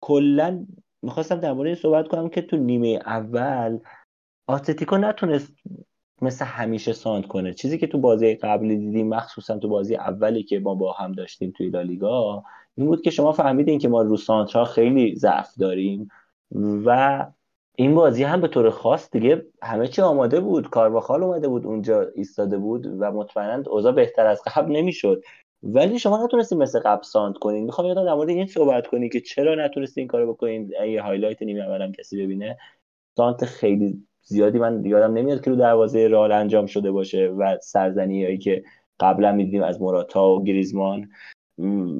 کلا 0.00 0.66
می‌خواستم 1.02 1.40
در 1.40 1.52
مورد 1.52 1.66
این 1.66 1.76
صحبت 1.76 2.08
کنم 2.08 2.28
که 2.28 2.42
تو 2.42 2.56
نیمه 2.56 3.00
اول 3.06 3.78
آتلتیکو 4.48 4.96
نتونست 4.96 5.52
مثل 6.22 6.44
همیشه 6.44 6.92
سانتر 6.92 7.26
کنه. 7.26 7.54
چیزی 7.54 7.78
که 7.78 7.86
تو 7.86 7.98
بازی 7.98 8.34
قبلی 8.34 8.76
دیدیم 8.76 9.08
مخصوصا 9.08 9.58
تو 9.58 9.68
بازی 9.68 9.96
اولی 9.96 10.42
که 10.42 10.58
ما 10.58 10.74
با 10.74 10.92
هم 10.92 11.12
داشتیم 11.12 11.52
توی 11.56 11.68
لالیگا 11.70 12.44
این 12.74 12.86
بود 12.86 13.02
که 13.02 13.10
شما 13.10 13.32
فهمیدین 13.32 13.78
که 13.78 13.88
ما 13.88 14.02
رو 14.02 14.16
سانترا 14.16 14.64
خیلی 14.64 15.14
ضعف 15.16 15.54
داریم 15.58 16.08
و 16.84 17.26
این 17.76 17.94
بازی 17.94 18.24
هم 18.24 18.40
به 18.40 18.48
طور 18.48 18.70
خاص 18.70 19.10
دیگه 19.10 19.46
همه 19.62 19.88
چی 19.88 20.02
آماده 20.02 20.40
بود. 20.40 20.70
کارواخال 20.70 21.22
اومده 21.22 21.48
بود 21.48 21.66
اونجا 21.66 22.06
ایستاده 22.14 22.58
بود 22.58 22.86
و 22.86 23.12
مطمئنا 23.12 23.62
اوضاع 23.70 23.92
بهتر 23.92 24.26
از 24.26 24.42
قبل 24.54 24.72
نمی‌شد. 24.72 25.22
ولی 25.62 25.98
شما 25.98 26.24
نتونستین 26.24 26.58
مثل 26.58 26.80
قبل 26.80 27.02
سانتر 27.02 27.34
کنین. 27.34 27.64
می‌خوام 27.64 27.86
یادم 27.86 28.04
در 28.04 28.14
مورد 28.14 28.28
این 28.28 28.46
صحبت 28.46 28.86
کنی 28.86 29.08
که 29.08 29.20
چرا 29.20 29.54
نتونستین 29.54 30.02
این 30.02 30.08
کارو 30.08 30.32
بکنین. 30.32 30.72
یه 30.86 31.02
highlight 31.02 31.42
نیمه 31.42 31.60
اولم 31.60 31.92
کسی 31.92 32.24
ببینه. 32.24 32.58
سانت 33.16 33.44
خیلی 33.44 34.06
زیادی 34.24 34.58
من 34.58 34.84
یادم 34.84 35.12
نمیاد 35.14 35.44
که 35.44 35.50
رو 35.50 35.56
دروازه 35.56 36.08
رال 36.08 36.32
انجام 36.32 36.66
شده 36.66 36.90
باشه 36.90 37.26
و 37.38 37.58
سرزنی 37.62 38.24
هایی 38.24 38.38
که 38.38 38.64
قبلا 39.00 39.32
می‌دیدیم 39.32 39.62
از 39.62 39.82
موراتا 39.82 40.28
و 40.28 40.44
گریزمان. 40.44 41.08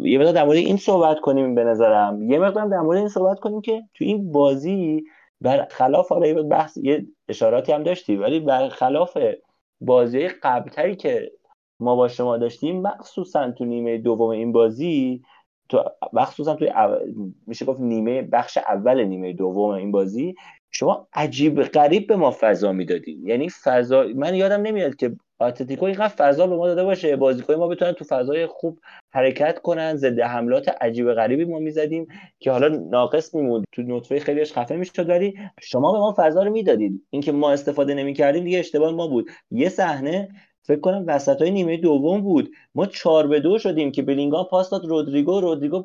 یه 0.02 0.18
مقدار 0.18 0.32
در 0.32 0.44
مورد 0.44 0.56
این 0.56 0.76
صحبت 0.76 1.20
کنیم 1.20 1.54
به 1.54 1.64
نظرم. 1.64 2.30
یه 2.30 2.38
مقدار 2.38 2.68
در 2.68 2.80
مورد 2.80 2.98
این 2.98 3.08
صحبت 3.08 3.40
کنیم 3.40 3.60
که 3.60 3.82
تو 3.94 4.04
این 4.04 4.32
بازی 4.32 5.04
برخلاف 5.40 6.08
حالا 6.08 6.26
یه 6.26 6.34
بحث 6.34 6.76
یه 6.76 7.06
اشاراتی 7.28 7.72
هم 7.72 7.82
داشتی 7.82 8.16
ولی 8.16 8.40
برخلاف 8.40 9.18
بازی 9.80 10.28
قبلتری 10.28 10.96
که 10.96 11.32
ما 11.80 11.96
با 11.96 12.08
شما 12.08 12.36
داشتیم 12.36 12.82
مخصوصا 12.82 13.50
تو 13.50 13.64
نیمه 13.64 13.98
دوم 13.98 14.28
این 14.28 14.52
بازی 14.52 15.22
تو 15.68 15.84
مخصوصا 16.12 16.54
توی 16.54 16.72
میشه 17.46 17.64
گفت 17.64 17.80
نیمه 17.80 18.22
بخش 18.22 18.58
اول 18.58 19.04
نیمه 19.04 19.32
دوم 19.32 19.70
این 19.70 19.92
بازی 19.92 20.34
شما 20.72 21.08
عجیب 21.14 21.62
غریب 21.62 22.06
به 22.06 22.16
ما 22.16 22.36
فضا 22.40 22.72
می‌دادین. 22.72 23.26
یعنی 23.26 23.48
فضا 23.64 24.06
من 24.14 24.34
یادم 24.34 24.62
نمیاد 24.62 24.96
که 24.96 25.16
آتلتیکو 25.38 25.84
اینقدر 25.84 26.08
فضا 26.08 26.46
به 26.46 26.56
ما 26.56 26.66
داده 26.66 26.84
باشه 26.84 27.16
بازیکن 27.16 27.54
ما 27.54 27.68
بتونن 27.68 27.92
تو 27.92 28.04
فضای 28.04 28.46
خوب 28.46 28.78
حرکت 29.14 29.58
کنن 29.58 29.96
ضد 29.96 30.20
حملات 30.20 30.68
عجیب 30.80 31.12
غریبی 31.12 31.44
ما 31.44 31.58
می‌زدیم 31.58 32.06
که 32.40 32.50
حالا 32.50 32.68
ناقص 32.68 33.34
میموند. 33.34 33.64
تو 33.72 33.82
نطفه 33.82 34.20
خیلیش 34.20 34.52
خفه 34.52 34.76
می‌شد 34.76 35.08
ولی 35.08 35.34
شما 35.60 35.92
به 35.92 35.98
ما 35.98 36.14
فضا 36.16 36.42
رو 36.42 36.50
می‌دادید 36.50 37.06
اینکه 37.10 37.32
ما 37.32 37.52
استفاده 37.52 37.94
نمی‌کردیم 37.94 38.44
دیگه 38.44 38.58
اشتباه 38.58 38.92
ما 38.92 39.06
بود. 39.06 39.30
یه 39.50 39.68
صحنه 39.68 40.28
فکر 40.62 40.80
کنم 40.80 41.04
وسط 41.06 41.42
های 41.42 41.50
نیمه 41.50 41.76
دوم 41.76 42.20
بود. 42.20 42.50
ما 42.74 42.86
چهار 42.86 43.26
به 43.26 43.40
دو 43.40 43.58
شدیم 43.58 43.92
که 43.92 44.02
بلینگام 44.02 44.44
پاس 44.44 44.70
داد. 44.70 44.84
رودریگو 44.84 45.40
رودریگو 45.40 45.84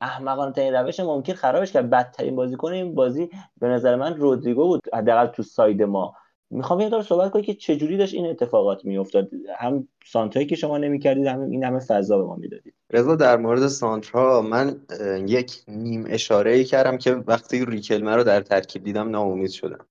احمقانه 0.00 0.52
ترین 0.52 0.74
روش 0.74 1.00
ممکن 1.00 1.32
خرابش 1.32 1.72
کرد. 1.72 1.90
بدترین 1.90 2.36
بازیکن 2.36 2.72
این 2.72 2.94
بازی 2.94 3.28
به 3.60 3.68
نظر 3.68 3.96
من 3.96 4.16
رودریگو 4.16 4.66
بود 4.66 4.80
حداقل 4.94 5.26
تو 5.26 5.42
ساید 5.42 5.82
ما. 5.82 6.14
می‌خوام 6.50 6.80
یه 6.80 7.02
صحبت 7.02 7.30
کنم 7.30 7.42
که 7.42 7.54
چجوری 7.54 7.96
داشت 7.96 8.14
این 8.14 8.26
اتفاقات 8.26 8.84
میافتاد؟ 8.84 9.28
هم 9.56 9.88
سانترایی 10.06 10.48
که 10.48 10.56
شما 10.56 10.78
نمی‌کردید 10.78 11.26
هم 11.26 11.40
این 11.40 11.64
همه 11.64 11.78
فضا 11.78 12.18
به 12.18 12.24
ما 12.24 12.36
می‌دادید. 12.36 12.74
رضا 12.90 13.16
در 13.16 13.36
مورد 13.36 13.66
سانترا 13.66 14.42
من 14.42 14.80
یک 15.26 15.52
نیم 15.68 16.04
اشاره 16.08 16.52
ای 16.52 16.64
کردم 16.64 16.98
که 16.98 17.12
وقتی 17.12 17.64
ریکلمه 17.64 18.16
رو 18.16 18.24
در 18.24 18.40
ترکیب 18.40 18.84
دیدم 18.84 19.08
ناامید 19.08 19.50
شدم. 19.50 19.86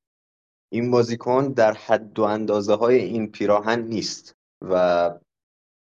این 0.74 0.92
بازیکن 0.92 1.48
در 1.48 1.74
حد 1.74 2.20
و 2.20 2.24
اندازه 2.24 2.76
های 2.76 3.00
این 3.00 3.32
پیراهن 3.32 3.82
نیست 3.82 4.36
و 4.62 5.12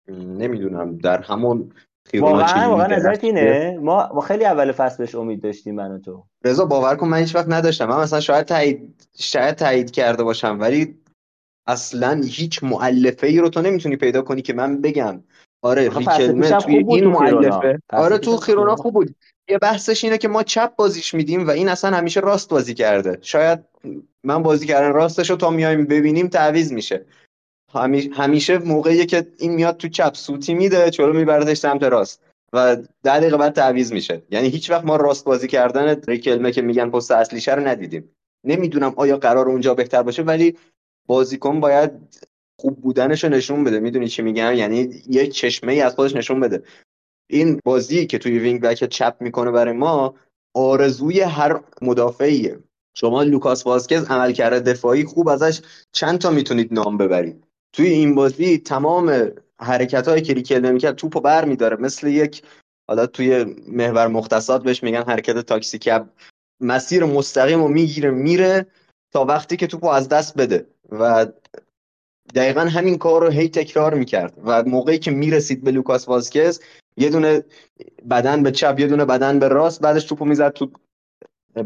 نمی‌دونم 0.08 0.98
در 0.98 1.22
همون 1.22 1.72
واقعا 2.14 2.70
واقعا 2.70 2.86
نظرت 2.86 3.24
اینه؟ 3.24 3.78
ما 3.82 4.08
ما 4.14 4.20
خیلی 4.20 4.44
اول 4.44 4.72
فصل 4.72 4.96
بهش 4.98 5.14
امید 5.14 5.42
داشتیم 5.42 5.74
من 5.74 5.92
و 5.92 5.98
تو. 5.98 6.24
رضا 6.44 6.64
باور 6.64 6.96
کن 6.96 7.08
من 7.08 7.18
هیچ 7.18 7.34
وقت 7.34 7.48
نداشتم. 7.48 7.88
من 7.88 8.00
مثلا 8.00 8.20
شاید 8.20 8.46
تایید 8.46 9.06
شاید 9.16 9.54
تایید 9.54 9.90
کرده 9.90 10.22
باشم 10.22 10.58
ولی 10.60 10.98
اصلا 11.66 12.20
هیچ 12.24 12.64
مؤلفه 12.64 13.26
ای 13.26 13.38
رو 13.38 13.48
تو 13.48 13.62
نمی‌تونی 13.62 13.96
پیدا 13.96 14.22
کنی 14.22 14.42
که 14.42 14.52
من 14.52 14.80
بگم. 14.80 15.22
آره 15.62 15.88
ریکلمه 15.88 16.50
توی 16.50 16.76
این 16.88 17.04
مؤلفه. 17.04 17.82
آره 17.92 18.18
تو 18.18 18.36
خیرونا 18.36 18.76
خوب 18.76 18.94
بود. 18.94 19.14
یه 19.48 19.58
بحثش 19.58 20.04
اینه 20.04 20.18
که 20.18 20.28
ما 20.28 20.42
چپ 20.42 20.76
بازیش 20.76 21.14
میدیم 21.14 21.46
و 21.46 21.50
این 21.50 21.68
اصلا 21.68 21.96
همیشه 21.96 22.20
راست 22.20 22.48
بازی 22.48 22.74
کرده. 22.74 23.18
شاید 23.22 23.58
من 24.24 24.42
بازی 24.42 24.66
کردن 24.66 24.92
راستش 24.92 25.30
رو 25.30 25.36
تا 25.36 25.50
میایم 25.50 25.84
ببینیم 25.84 26.28
تعویز 26.28 26.72
میشه. 26.72 27.04
همیشه 28.12 28.58
موقعی 28.58 29.06
که 29.06 29.26
این 29.38 29.52
میاد 29.54 29.76
تو 29.76 29.88
چپ 29.88 30.14
سوتی 30.14 30.54
میده 30.54 30.90
چولو 30.90 31.12
میبردش 31.12 31.56
سمت 31.56 31.82
راست 31.82 32.22
و 32.52 32.76
ده 32.76 33.18
دقیقه 33.20 33.36
بعد 33.36 33.52
تعویض 33.52 33.92
میشه. 33.92 34.22
یعنی 34.30 34.48
هیچ 34.48 34.70
وقت 34.70 34.84
ما 34.84 34.96
راست 34.96 35.24
بازی 35.24 35.48
کردن 35.48 36.00
ریکلمه 36.08 36.52
که 36.52 36.62
میگن 36.62 36.90
پست 36.90 37.10
اصلیشه 37.10 37.54
رو 37.54 37.66
ندیدیم. 37.68 38.10
نمی‌دونم 38.44 38.92
آیا 38.96 39.16
قرار 39.16 39.48
اونجا 39.48 39.74
بهتر 39.74 40.02
باشه 40.02 40.22
ولی 40.22 40.56
بازیکن 41.06 41.60
باید 41.60 41.90
خوب 42.60 42.80
بودنش 42.80 43.24
رو 43.24 43.30
نشون 43.30 43.64
بده. 43.64 43.80
می‌دونی 43.80 44.08
چی 44.08 44.22
میگم؟ 44.22 44.54
یعنی 44.54 45.02
یه 45.08 45.26
چشمه 45.26 45.72
ای 45.72 45.80
از 45.80 45.94
خودش 45.94 46.14
نشون 46.16 46.40
بده. 46.40 46.62
این 47.30 47.60
بازی 47.64 48.06
که 48.06 48.18
توی 48.18 48.38
wing 48.38 48.60
back 48.60 48.84
چپ 48.84 49.16
می‌کنه 49.20 49.50
برای 49.50 49.74
ما 49.74 50.14
آرزوی 50.54 51.20
هر 51.20 51.60
مدافعیه. 51.82 52.58
شما 52.94 53.22
لوکاس 53.22 53.66
واسکز 53.66 54.04
عملکرد 54.04 54.60
دفاعی 54.72 55.04
خوب 55.04 55.28
ازش 55.28 55.60
چند 55.92 56.18
تا 56.18 56.30
می‌تونید 56.30 56.74
نام 56.74 56.98
ببرید. 56.98 57.44
توی 57.72 57.86
این 57.86 58.14
بازی 58.14 58.58
تمام 58.58 59.32
حرکت 59.60 60.08
هایی 60.08 60.22
که 60.22 60.34
ریکل 60.34 60.60
نمی‌کرد 60.60 60.96
توپو 60.96 61.20
بر 61.20 61.44
میداره. 61.44 61.76
مثل 61.76 62.06
یک 62.06 62.42
حالا 62.88 63.06
توی 63.06 63.44
محور 63.68 64.08
مختصات 64.08 64.62
بهش 64.62 64.82
میگن 64.82 65.02
حرکت 65.02 65.38
تاکسی 65.38 65.78
کب 65.78 66.08
مسیر 66.60 67.04
مستقیم 67.04 67.62
رو 67.62 67.68
می‌گیره 67.68 68.10
میره 68.10 68.66
تا 69.12 69.24
وقتی 69.24 69.56
که 69.56 69.66
توپو 69.66 69.86
از 69.86 70.08
دست 70.08 70.36
بده. 70.36 70.66
و 70.90 71.26
دقیقا 72.34 72.60
همین 72.60 72.98
کار 72.98 73.22
رو 73.22 73.30
هی 73.30 73.48
تکرار 73.48 73.94
می‌کرد 73.94 74.34
و 74.44 74.62
موقعی 74.62 74.98
که 74.98 75.10
می‌رسید 75.10 75.64
به 75.64 75.70
لوکاس 75.70 76.08
واسکز 76.08 76.60
یه 76.96 77.10
دونه 77.10 77.42
بدن 78.10 78.42
به 78.42 78.50
چپ 78.50 78.80
یه 78.80 78.86
دونه 78.86 79.04
بدن 79.04 79.38
به 79.38 79.48
راست 79.48 79.80
بعدش 79.80 80.04
توپو 80.04 80.24
می‌زد 80.24 80.52
تو 80.52 80.70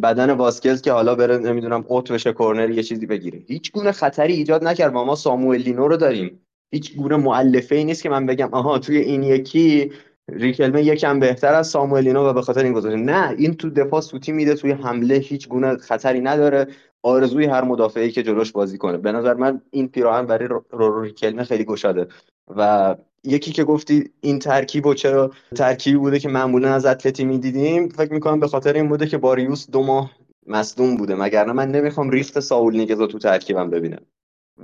بدن 0.03 0.31
واسکز 0.31 0.83
که 0.83 0.93
حالا 0.93 1.15
بره 1.15 1.39
نمی‌دونم 1.39 1.85
اوت 1.89 2.13
بشه 2.13 2.33
کورنر 2.33 2.71
یه 2.71 2.83
چیزی 2.83 3.07
بگیره. 3.07 3.39
هیچ 3.47 3.73
گونه 3.73 3.93
خطری 3.93 4.33
ایجاد 4.33 4.65
نکرد 4.65 4.97
و 4.97 5.05
ما 5.05 5.15
ساموئل 5.15 5.61
لینو 5.61 5.89
رو 5.89 5.97
داریم. 5.97 6.41
هیچ 6.73 6.97
گونه 6.97 7.17
مؤلفه 7.17 7.75
ای 7.75 7.85
نیست 7.85 8.03
که 8.03 8.09
من 8.09 8.27
بگم 8.27 8.49
آها 8.53 8.79
توی 8.79 8.99
این 8.99 9.23
یکی 9.23 9.93
ریکلمه 10.29 10.83
یکم 10.83 11.21
بهتر 11.21 11.55
از 11.55 11.69
ساموئل 11.69 12.05
لینو 12.05 12.29
و 12.29 12.33
به 12.33 12.43
خاطر 12.43 12.65
این 12.65 12.73
گذاشته 12.73 12.99
نه 12.99 13.35
این 13.39 13.55
تو 13.55 13.71
دفاع 13.71 14.01
سوتی 14.01 14.33
میده 14.33 14.55
توی 14.55 14.73
حمله 14.73 15.15
هیچ 15.15 15.49
گونه 15.49 15.77
خطری 15.77 16.21
نداره. 16.21 16.67
آرزوی 17.05 17.45
هر 17.45 17.65
مدافعی 17.65 18.11
که 18.11 18.23
جلوش 18.23 18.53
بازی 18.53 18.79
کنه. 18.79 18.99
به 18.99 19.13
نظر 19.13 19.35
من 19.35 19.61
این 19.71 19.89
پیراهن 19.89 20.27
برای 20.27 20.49
رو, 20.49 20.65
رو 20.71 21.03
ریکلمه 21.03 21.45
خیلی 21.45 21.65
گشاده. 21.65 22.09
و 22.57 22.95
یکی 23.25 23.53
که 23.53 23.65
گفتی 23.65 24.11
این 24.21 24.39
ترکیب 24.39 24.87
و 24.87 24.95
چرا 24.95 25.31
ترکیبی 25.57 25.99
بوده 25.99 26.19
که 26.19 26.29
معمولا 26.29 26.75
از 26.75 26.87
اتلتی 26.87 27.25
می‌دیدیم 27.25 27.89
فکر 27.89 28.13
می‌کنم 28.13 28.41
به 28.41 28.49
خاطر 28.49 28.73
این 28.73 28.89
بوده 28.89 29.07
که 29.07 29.19
باریوس 29.19 29.71
دو 29.71 29.83
ماه 29.83 30.11
مصدوم 30.47 30.97
بوده. 30.97 31.15
مگر 31.15 31.53
من 31.53 31.71
نمی‌خوام 31.71 32.11
ریخت 32.11 32.41
ساول 32.41 32.77
نیگزو 32.77 33.07
تو 33.07 33.19
ترکیبم 33.19 33.71
ببینم. 33.71 34.03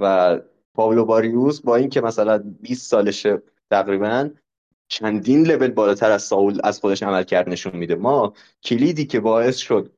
و 0.01 0.39
پابلو 0.75 1.05
باریوس 1.05 1.61
با 1.61 1.77
اینکه 1.77 2.01
مثلا 2.01 2.39
20 2.61 2.91
سالشه 2.91 3.43
تقریبا 3.71 4.31
چندین 4.89 5.47
لول 5.47 5.71
بالاتر 5.71 6.11
از 6.11 6.23
ساول 6.23 6.61
از 6.65 6.81
خودش 6.81 7.03
عمل 7.03 7.23
کرد 7.23 7.49
نشون 7.49 7.77
میده. 7.77 7.95
ما 7.95 8.33
کلیدی 8.65 9.07
که 9.07 9.21
باعث 9.21 9.57
شد 9.57 9.93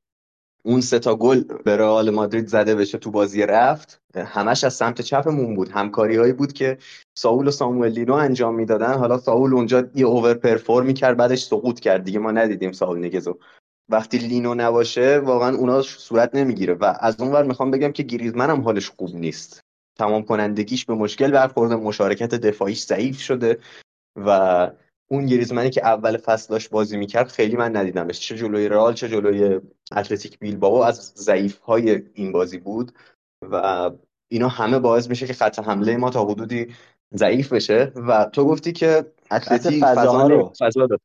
اون 0.64 0.80
سه 0.80 0.98
تا 0.98 1.16
گل 1.16 1.44
به 1.64 1.76
رئال 1.76 2.10
مادرید 2.10 2.46
زده 2.46 2.74
بشه 2.74 2.98
تو 2.98 3.10
بازی 3.10 3.42
رفت 3.42 4.00
همش 4.16 4.64
از 4.64 4.74
سمت 4.74 5.00
چپمون 5.00 5.54
بود. 5.54 5.68
همکاری 5.68 6.16
هایی 6.16 6.32
بود 6.32 6.52
که 6.52 6.78
ساول 7.18 7.48
و 7.48 7.50
ساموئل 7.50 7.92
لینو 7.92 8.14
انجام 8.14 8.54
می‌دادن. 8.54 8.94
حالا 8.94 9.18
ساول 9.18 9.54
اونجا 9.54 9.88
یه 9.94 10.06
اوور 10.06 10.34
پرفورم 10.34 10.94
کرد 10.94 11.16
بعدش 11.16 11.44
سقوط 11.44 11.80
کرد 11.80 12.04
دیگه. 12.04 12.18
ما 12.18 12.30
ندیدیم 12.30 12.72
ساول 12.72 12.98
نگزو 12.98 13.38
وقتی 13.88 14.18
لینو 14.18 14.54
نباشه 14.54 15.18
واقعا 15.18 15.56
اونا 15.56 15.82
صورت 15.82 16.34
نمی‌گیره. 16.34 16.74
و 16.74 16.94
از 17.00 17.20
اون 17.20 17.32
ور 17.32 17.42
می‌خوام 17.42 17.70
بگم 17.70 17.92
که 17.92 18.02
گریزمن 18.02 18.50
هم 18.50 18.60
حالش 18.60 18.90
خوب 18.90 19.14
نیست. 19.14 19.60
تمام 19.98 20.22
کنندگیش 20.22 20.84
به 20.84 20.94
مشکل 20.94 21.30
برخورده 21.30 21.76
مشارکت 21.76 22.34
دفاعیش 22.34 22.82
ضعیف 22.82 23.20
شده 23.20 23.58
و 24.26 24.70
اون 25.12 25.26
گریزمنی 25.26 25.70
که 25.70 25.86
اول 25.86 26.16
فصل 26.16 26.52
داشت 26.52 26.70
بازی 26.70 26.96
می‌کرد 26.96 27.28
خیلی 27.28 27.56
من 27.56 27.76
ندیدمش. 27.76 28.20
چه 28.20 28.36
جلوی 28.36 28.68
رئال 28.68 28.94
چه 28.94 29.08
جلوی 29.08 29.60
اتلتیک 29.96 30.38
بیلبائو 30.38 30.74
از 30.74 31.12
ضعیف 31.16 31.58
های 31.58 32.02
این 32.14 32.32
بازی 32.32 32.58
بود 32.58 32.92
و 33.50 33.90
اینا 34.28 34.48
همه 34.48 34.78
باعث 34.78 35.08
میشه 35.08 35.26
که 35.26 35.32
خط 35.32 35.58
حمله 35.58 35.96
ما 35.96 36.10
تا 36.10 36.24
حدودی 36.24 36.74
ضعیف 37.14 37.52
بشه 37.52 37.92
و 38.08 38.24
تو 38.24 38.44
گفتی 38.44 38.72
که 38.72 39.12
اتلتیک 39.30 39.84
فضا 39.84 40.26
رو. 40.26 40.52
فضا 40.60 40.86
داد 40.86 41.00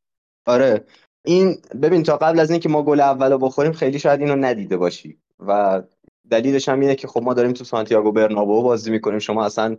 آره. 0.46 0.86
این 1.26 1.58
ببین 1.82 2.04
تا 2.04 2.18
قبل 2.18 2.40
از 2.40 2.52
اینکه 2.52 2.70
ما 2.70 2.84
گل 2.84 3.00
اولو 3.00 3.38
بخوریم 3.38 3.72
خیلی 3.72 4.00
شاید 4.00 4.20
اینو 4.20 4.36
ندیده 4.36 4.78
باشی 4.78 5.18
و 5.48 5.82
دلیلش 6.30 6.70
هم 6.70 6.80
اینه 6.80 6.96
که 6.96 7.08
خب 7.08 7.24
ما 7.24 7.34
داریم 7.34 7.54
تو 7.54 7.64
سانتیاگو 7.64 8.12
برنابو 8.12 8.64
بازی 8.64 8.92
می‌کنیم. 8.92 9.20
شما 9.20 9.46
اصلا 9.46 9.78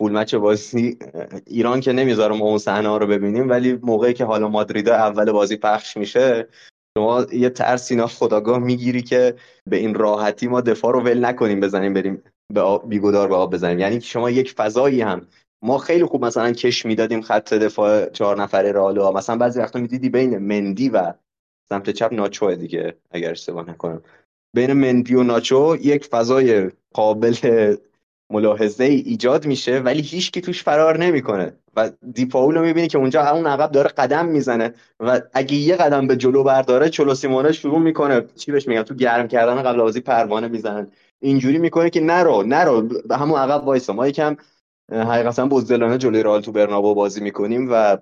فول 0.00 0.12
مچ 0.12 0.34
بازی 0.34 0.98
ایران 1.46 1.80
که 1.80 1.92
نمی‌ذاره 1.92 2.36
ما 2.36 2.44
اون 2.44 2.58
صحنه 2.58 2.88
ها 2.88 2.96
رو 2.96 3.06
ببینیم 3.06 3.48
ولی 3.48 3.72
موقعی 3.82 4.14
که 4.14 4.24
حالا 4.24 4.48
مادرید 4.48 4.88
اول 4.88 5.32
بازی 5.32 5.56
پخش 5.56 5.96
میشه 5.96 6.48
شما 6.98 7.26
یه 7.32 7.50
ترس 7.50 7.90
اینا 7.90 8.06
خداگاه 8.06 8.58
می‌گیری 8.58 9.02
که 9.02 9.34
به 9.66 9.76
این 9.76 9.94
راحتی 9.94 10.48
ما 10.48 10.60
دفاع 10.60 10.92
رو 10.92 11.00
ول 11.00 11.24
نکنیم 11.24 11.60
بزنیم 11.60 11.94
بریم 11.94 12.22
به 12.54 12.78
بیگودار 12.86 13.28
به 13.28 13.34
آب 13.34 13.52
بزنیم. 13.52 13.78
یعنی 13.78 14.00
شما 14.00 14.30
یک 14.30 14.52
فضایی 14.52 15.00
هم 15.00 15.26
ما 15.62 15.78
خیلی 15.78 16.04
خوب 16.04 16.24
مثلا 16.24 16.52
کش 16.52 16.86
می‌دادیم 16.86 17.20
خط 17.20 17.54
دفاع 17.54 18.10
چهار 18.10 18.42
نفره 18.42 18.72
رالو 18.72 19.12
مثلا 19.12 19.36
بعضی 19.36 19.60
وقتا 19.60 19.78
می‌دیدی 19.78 20.08
بین 20.08 20.38
مندی 20.38 20.88
و 20.88 21.14
سمت 21.68 21.90
چپ 21.90 22.12
ناچو 22.12 22.54
دیگه 22.54 22.96
اگر 23.10 23.30
اشتباه 23.30 23.70
نکنم. 23.70 24.02
بین 24.56 24.72
مندی 24.72 25.14
و 25.14 25.22
ناچو 25.22 25.76
یک 25.80 26.04
فضای 26.04 26.70
قابل 26.94 27.34
ملاحظه 28.30 28.84
ای 28.84 28.96
ایجاد 28.96 29.46
میشه 29.46 29.78
ولی 29.78 30.02
هیچ 30.02 30.30
کی 30.32 30.40
توش 30.40 30.62
فرار 30.62 30.98
نمی‌کنه. 30.98 31.52
و 31.76 31.90
دیپاول 32.14 32.54
رو 32.54 32.62
می‌بینی 32.62 32.88
که 32.88 32.98
اونجا 32.98 33.22
همون 33.22 33.46
عقب 33.46 33.72
داره 33.72 33.88
قدم 33.88 34.26
می‌زنه. 34.26 34.74
و 35.00 35.20
اگه 35.32 35.54
یه 35.54 35.76
قدم 35.76 36.06
به 36.06 36.16
جلو 36.16 36.42
برداره 36.42 36.88
چلو 36.88 37.14
سیمونه 37.14 37.52
شروع 37.52 37.78
می‌کنه. 37.78 38.24
چی 38.36 38.52
بهش 38.52 38.68
میگن؟ 38.68 38.82
تو 38.82 38.94
گرم 38.94 39.28
کردن 39.28 39.62
قبل 39.62 39.78
بازی 39.78 40.00
پروانه 40.00 40.48
می‌زنن. 40.48 40.90
اینجوری 41.20 41.58
می‌کنه 41.58 41.90
که 41.90 42.00
نرو 42.00 42.42
نرو. 42.42 42.82
به 42.82 43.16
همون 43.16 43.40
عقب 43.40 43.64
وایسا. 43.64 43.92
ما 43.92 44.08
یکم 44.08 44.36
حقیقتا 44.92 45.46
بزدلانه 45.46 45.98
جلوی 45.98 46.22
رئال 46.22 46.40
تو 46.40 46.52
برنابو 46.52 46.94
بازی 46.94 47.20
می‌کنیم 47.20 47.68
و 47.72 47.98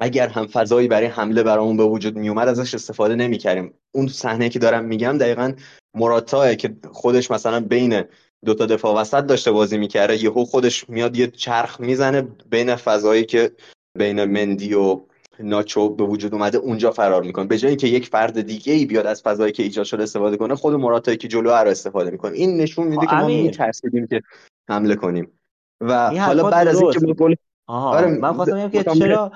اگر 0.00 0.28
هم 0.28 0.46
فضایی 0.46 0.88
برای 0.88 1.06
حمله 1.06 1.42
برامون 1.42 1.76
به 1.76 1.84
وجود 1.84 2.16
میومد 2.16 2.48
ازش 2.48 2.74
استفاده 2.74 3.14
نمی‌کردیم. 3.14 3.74
اون 3.92 4.08
صحنه 4.08 4.48
که 4.48 4.58
دارم 4.58 4.84
میگم 4.84 5.18
دقیقا 5.18 5.52
مراتا 5.94 6.54
که 6.54 6.76
خودش 6.90 7.30
مثلا 7.30 7.60
بین 7.60 8.02
دو 8.44 8.54
تا 8.54 8.66
دفاع 8.66 9.00
وسط 9.00 9.26
داشته 9.26 9.52
بازی 9.52 9.78
می‌کرده 9.78 10.24
یهو 10.24 10.44
خودش 10.44 10.90
میاد 10.90 11.16
یه 11.16 11.26
چرخ 11.26 11.80
می‌زنه 11.80 12.22
بین 12.50 12.76
فضایی 12.76 13.24
که 13.24 13.52
بین 13.98 14.24
مندی 14.24 14.74
و 14.74 15.00
ناچو 15.40 15.88
به 15.94 16.04
وجود 16.04 16.34
اومده 16.34 16.58
اونجا 16.58 16.90
فرار 16.90 17.22
می‌کنه. 17.22 17.46
به 17.46 17.58
جایی 17.58 17.76
که 17.76 17.86
یک 17.86 18.06
فرد 18.06 18.40
دیگه 18.40 18.72
ای 18.72 18.86
بیاد 18.86 19.06
از 19.06 19.22
فضایی 19.22 19.52
که 19.52 19.62
ایجاد 19.62 19.84
شده 19.84 20.02
استفاده 20.02 20.36
کنه 20.36 20.54
خود 20.54 20.74
مراتایی 20.74 21.16
که 21.16 21.28
جلو 21.28 21.50
رو 21.50 21.68
استفاده 21.68 22.10
می‌کنه. 22.10 22.36
این 22.36 22.56
نشون 22.56 22.86
میده 22.86 23.06
که 23.06 23.14
ما 23.14 23.26
میترسیدیم 23.26 24.06
که 24.06 24.22
حمله 24.68 24.94
کنیم. 24.94 25.40
و 25.80 26.10
حالا 26.20 26.50
بعد 26.50 26.68
از 26.68 26.80
اینکه 26.80 26.98
گل 26.98 27.34
آره 27.66 28.18
من 28.18 28.32
خواستم 28.32 28.70
که 28.70 28.84
چرا 28.84 29.32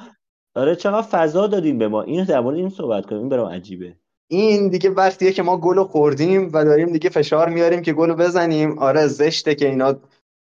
آره 0.55 0.77
چقدر 0.77 1.07
فضا 1.07 1.47
دادیم 1.47 1.79
به 1.79 1.89
ما؟ 1.89 2.03
اینو 2.03 2.25
در 2.25 2.41
مورد 2.41 2.57
این 2.57 2.71
صحبت 2.71 3.07
کنیم. 3.07 3.21
این 3.21 3.29
برام 3.29 3.49
عجیبه. 3.49 3.97
این 4.33 4.69
دیگه 4.69 4.91
وقتیه 4.91 5.33
که 5.33 5.43
ما 5.43 5.57
گل 5.57 5.85
خوردیم 5.85 6.51
و 6.53 6.65
داریم 6.65 6.93
دیگه 6.93 7.11
فشار 7.11 7.49
میاریم 7.49 7.83
که 7.83 7.93
گل 7.93 8.13
بزنیم. 8.13 8.79
آره 8.79 9.07
زشته 9.07 9.55
که 9.55 9.69
اینا 9.69 9.95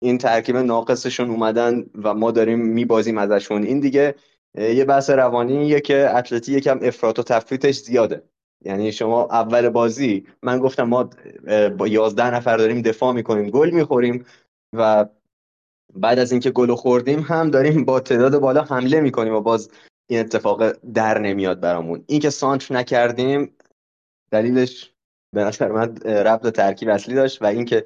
این 0.03 0.19
ترکیب 0.19 0.57
ناقصشون 0.57 1.31
اومدن 1.31 1.87
و 2.03 2.15
ما 2.15 2.31
داریم 2.31 2.59
میبازیم 2.59 3.19
ازشون. 3.19 3.63
این 3.63 3.81
دیگه 3.81 4.15
یه 4.59 4.85
بحث 4.85 5.11
روانیه 5.11 5.81
که 5.81 6.17
اتلتی 6.17 6.53
یکم 6.53 6.79
افراط 6.83 7.19
و 7.19 7.23
تفریطش 7.23 7.79
زیاده. 7.79 8.23
یعنی 8.65 8.93
شما 8.93 9.25
اول 9.25 9.69
بازی 9.69 10.27
من 10.43 10.59
گفتم 10.59 10.83
ما 10.83 11.11
با 11.79 11.89
11 11.89 12.35
نفر 12.35 12.57
داریم 12.57 12.83
دفاع 12.83 13.13
می‌کنیم 13.13 13.51
گل 13.51 13.71
می‌خوریم 13.71 14.25
و 14.77 15.07
بعد 15.95 16.19
از 16.19 16.33
اینکه 16.33 16.51
گل 16.51 16.75
خوردیم 16.75 17.21
هم 17.21 17.51
داریم 17.51 17.85
با 17.85 18.01
تعداد 18.01 18.39
بالا 18.39 18.63
حمله 18.63 19.01
می‌کنیم 19.01 19.35
و 19.35 19.41
باز 19.41 19.71
این 20.07 20.21
اتفاق 20.21 20.73
در 20.73 21.19
نمیاد 21.19 21.61
برامون. 21.61 22.05
اینکه 22.07 22.31
سانتر 22.31 22.75
نکردیم 22.75 23.57
دلیلش 24.35 24.93
به 25.35 25.45
نظر 25.45 25.73
من 25.73 25.97
ربط 25.97 26.57
ترکیب 26.57 26.89
اصلی 26.89 27.15
داشت 27.15 27.43
و 27.43 27.47
اینکه 27.47 27.85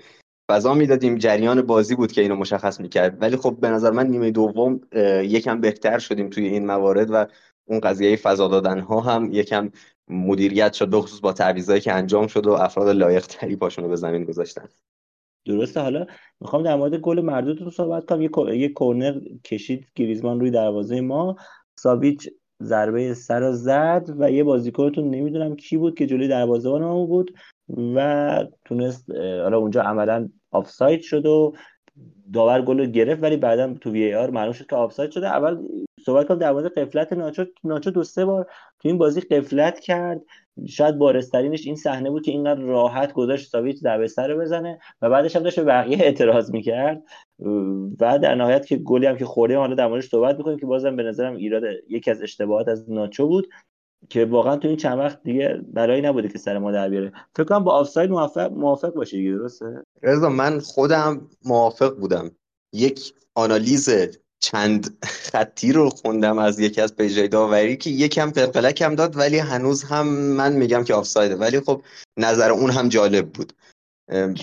فضا 0.50 0.74
می‌دادیم 0.74 1.18
جریان 1.18 1.62
بازی 1.62 1.94
بود 1.94 2.12
که 2.12 2.20
اینو 2.20 2.36
مشخص 2.36 2.80
می‌کرد. 2.80 3.22
ولی 3.22 3.36
خب 3.36 3.56
به 3.60 3.68
نظر 3.68 3.90
من 3.90 4.06
نیمه 4.06 4.30
دوم 4.30 4.80
یکم 5.22 5.60
بهتر 5.60 5.98
شدیم 5.98 6.30
توی 6.30 6.46
این 6.46 6.66
موارد 6.66 7.10
و 7.10 7.26
اون 7.64 7.80
قضیه 7.80 8.16
فضا 8.16 8.48
دادن 8.48 8.80
ها 8.80 9.00
هم 9.00 9.32
یکم 9.32 9.70
مدیریت 10.10 10.72
شد 10.72 10.90
به 10.90 11.00
خصوص 11.00 11.20
با 11.20 11.32
تعویضایی 11.32 11.80
که 11.80 11.92
انجام 11.92 12.26
شد 12.26 12.46
و 12.46 12.50
افراد 12.52 12.88
لایق 12.88 13.26
تری 13.26 13.56
پاشون 13.56 13.84
رو 13.84 13.90
به 13.90 13.96
زمین 13.96 14.24
گذاشتن. 14.24 14.68
درسته. 15.46 15.80
حالا 15.80 16.06
می‌خوام 16.40 16.62
در 16.62 16.76
مورد 16.76 16.94
گل 16.94 17.20
مردودتون 17.20 17.70
صحبت 17.70 18.04
کنم. 18.04 18.22
یه 18.22 18.58
یه 18.58 18.68
کورنر 18.68 19.20
کشید 19.44 19.86
گریزمان 19.94 20.40
روی 20.40 20.50
دروازه 20.50 21.00
ما. 21.00 21.36
ساویچ 21.78 22.28
ضربه 22.62 23.14
سر 23.14 23.52
زد 23.52 24.10
و 24.18 24.30
یه 24.30 24.44
بازیکنتون 24.44 25.10
نمی‌دونم 25.10 25.56
کی 25.56 25.76
بود 25.76 25.98
که 25.98 26.06
جلوی 26.06 26.28
دروازه‌بان 26.28 26.82
ما 26.82 27.06
بود 27.06 27.34
و 27.96 28.44
تونست 28.64 29.10
حالا 29.10 29.58
اونجا 29.58 29.82
عملا 29.82 30.28
آفساید 30.50 31.00
شد 31.00 31.26
و 31.26 31.54
داور 32.32 32.62
گل 32.62 32.86
گرفت 32.86 33.22
ولی 33.22 33.36
بعدا 33.36 33.74
تو 33.80 33.90
وی 33.90 34.14
آر 34.14 34.30
معلوم 34.30 34.52
شد 34.52 34.66
که 34.66 34.76
آفساید 34.76 35.10
شده. 35.10 35.26
اول 35.26 35.58
صحبت 36.06 36.28
کنم 36.28 36.38
در 36.38 36.52
مورد 36.52 36.78
قفلت 36.78 37.12
ناچو. 37.12 37.44
ناچو 37.64 37.90
دو 37.90 38.04
سه 38.04 38.24
بار 38.24 38.46
تو 38.80 38.88
این 38.88 38.98
بازی 38.98 39.20
قفلت 39.20 39.80
کرد. 39.80 40.22
شاید 40.68 40.98
بارسترینش 40.98 41.66
این 41.66 41.76
صحنه 41.76 42.10
بود 42.10 42.24
که 42.24 42.30
اینقدر 42.30 42.60
راحت 42.60 43.12
گذاشت 43.12 43.48
ساویچ 43.48 43.76
ضربه 43.76 44.06
سر 44.06 44.36
بزنه 44.36 44.78
و 45.02 45.10
بعدش 45.10 45.36
هم 45.36 45.42
داشت 45.42 45.60
به 45.60 45.64
بقیه 45.64 45.98
اعتراض 46.04 46.50
می‌کرد. 46.50 47.02
و 48.00 48.18
در 48.18 48.34
نهایت 48.34 48.66
که 48.66 48.76
گلی 48.76 49.06
هم 49.06 49.16
که 49.16 49.24
خورده 49.24 49.56
حالا 49.56 49.74
در 49.74 49.86
موردش 49.86 50.08
صحبت 50.08 50.38
می‌کنیم 50.38 50.58
که 50.58 50.66
بازم 50.66 50.96
به 50.96 51.02
نظرم 51.02 51.36
ایراد 51.36 51.62
یکی 51.88 52.10
از 52.10 52.22
اشتباهات 52.22 52.68
از 52.68 52.90
ناچو 52.90 53.26
بود. 53.26 53.48
که 54.08 54.24
واقعا 54.24 54.56
تو 54.56 54.68
این 54.68 54.76
چند 54.76 54.98
وقت 54.98 55.22
دیگه 55.22 55.60
برای 55.72 56.00
نبوده 56.00 56.28
که 56.28 56.38
سر 56.38 56.58
ما 56.58 56.72
در 56.72 56.88
بیاره. 56.88 57.12
فکر 57.36 57.44
کنم 57.44 57.64
با 57.64 57.72
آفساید 57.72 58.10
موافق 58.10 58.52
موافق 58.52 58.94
باشی 58.94 59.32
درسته؟ 59.32 59.82
رضا 60.02 60.28
من 60.28 60.60
خودم 60.60 61.28
موافق 61.44 61.96
بودم. 61.96 62.30
یک 62.72 63.14
آنالیز 63.34 63.90
چند 64.40 64.98
خطی 65.04 65.72
رو 65.72 65.90
خوندم 65.90 66.38
از 66.38 66.60
یکی 66.60 66.80
از 66.80 66.96
پیجای 66.96 67.28
داوری 67.28 67.76
که 67.76 67.90
یکم 67.90 68.30
قلقلک 68.30 68.82
هم 68.82 68.94
داد 68.94 69.16
ولی 69.16 69.38
هنوز 69.38 69.82
هم 69.82 70.08
من 70.08 70.52
میگم 70.52 70.84
که 70.84 70.94
آفسایده. 70.94 71.36
ولی 71.36 71.60
خب 71.60 71.82
نظر 72.16 72.50
اون 72.50 72.70
هم 72.70 72.88
جالب 72.88 73.28
بود. 73.32 73.52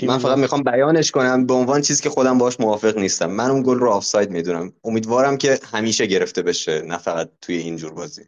من 0.04 0.18
فقط 0.18 0.38
می‌خوام 0.38 0.64
بیانش 0.64 1.12
کنم. 1.12 1.46
به 1.46 1.54
عنوان 1.54 1.82
چیزی 1.82 2.04
که 2.04 2.10
خودم 2.10 2.38
باش 2.38 2.60
موافق 2.60 2.98
نیستم. 2.98 3.32
من 3.32 3.50
اون 3.50 3.64
گل 3.64 3.80
رو 3.80 3.90
آفساید 3.90 4.30
می‌دونم. 4.30 4.74
امیدوارم 4.84 5.38
که 5.38 5.60
همیشه 5.74 6.06
گرفته 6.06 6.42
بشه 6.42 6.82
نه 6.82 6.98
فقط 6.98 7.30
توی 7.42 7.58
اینجور 7.58 7.94
بازی. 7.94 8.22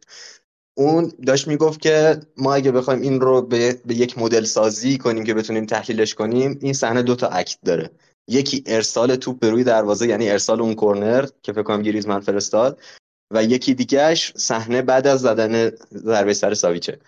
اون 0.77 1.11
داشت 1.27 1.47
می‌گفت 1.47 1.81
که 1.81 2.19
ما 2.37 2.53
اگه 2.53 2.71
بخوایم 2.71 3.01
این 3.01 3.21
رو 3.21 3.41
به, 3.41 3.81
به 3.85 3.95
یک 3.95 4.17
مدل 4.17 4.43
سازی 4.43 4.97
کنیم 4.97 5.23
که 5.23 5.33
بتونیم 5.33 5.65
تحلیلش 5.65 6.15
کنیم 6.15 6.59
این 6.61 6.73
صحنه 6.73 7.01
دو 7.01 7.15
تا 7.15 7.27
اکت 7.27 7.57
داره. 7.65 7.89
یکی 8.27 8.63
ارسال 8.65 9.15
توپ 9.15 9.39
به 9.39 9.49
روی 9.49 9.63
دروازه 9.63 10.07
یعنی 10.07 10.29
ارسال 10.29 10.61
اون 10.61 10.75
کرنر 10.75 11.25
که 11.43 11.53
فکر 11.53 11.63
کنم 11.63 11.81
گریزمن 11.81 12.19
فرستاد 12.19 12.81
و 13.33 13.43
یکی 13.43 13.73
دیگهش 13.73 14.33
صحنه 14.35 14.81
بعد 14.81 15.07
از 15.07 15.21
زدن 15.21 15.71
ضربه 15.93 16.33
سر 16.33 16.53
ساویچه. 16.53 16.99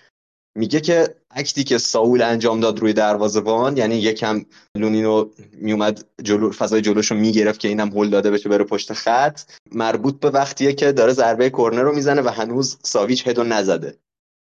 میگه 0.57 0.81
که 0.81 1.15
act 1.31 1.55
ی 1.55 1.63
که 1.63 1.77
ساول 1.77 2.21
انجام 2.21 2.59
داد 2.59 2.79
روی 2.79 2.93
دروازه‌بان 2.93 3.77
یعنی 3.77 3.95
یکم 3.95 4.45
لونینو 4.75 5.29
میومد 5.53 6.05
جلو 6.23 6.51
فضای 6.51 6.81
جلوشو 6.81 7.15
می‌گرفت 7.15 7.59
که 7.59 7.67
اینم 7.67 7.89
هول 7.89 8.09
داده 8.09 8.31
بشه 8.31 8.49
بره 8.49 8.63
پشت 8.63 8.93
خط. 8.93 9.41
مربوط 9.71 10.19
به 10.19 10.29
وقتیه 10.29 10.73
که 10.73 10.91
داره 10.91 11.13
ضربه 11.13 11.49
کرنر 11.49 11.81
رو 11.81 11.95
می‌زنه 11.95 12.21
و 12.21 12.27
هنوز 12.27 12.77
ساویچ 12.83 13.27
هدو 13.27 13.43
نزده. 13.43 13.97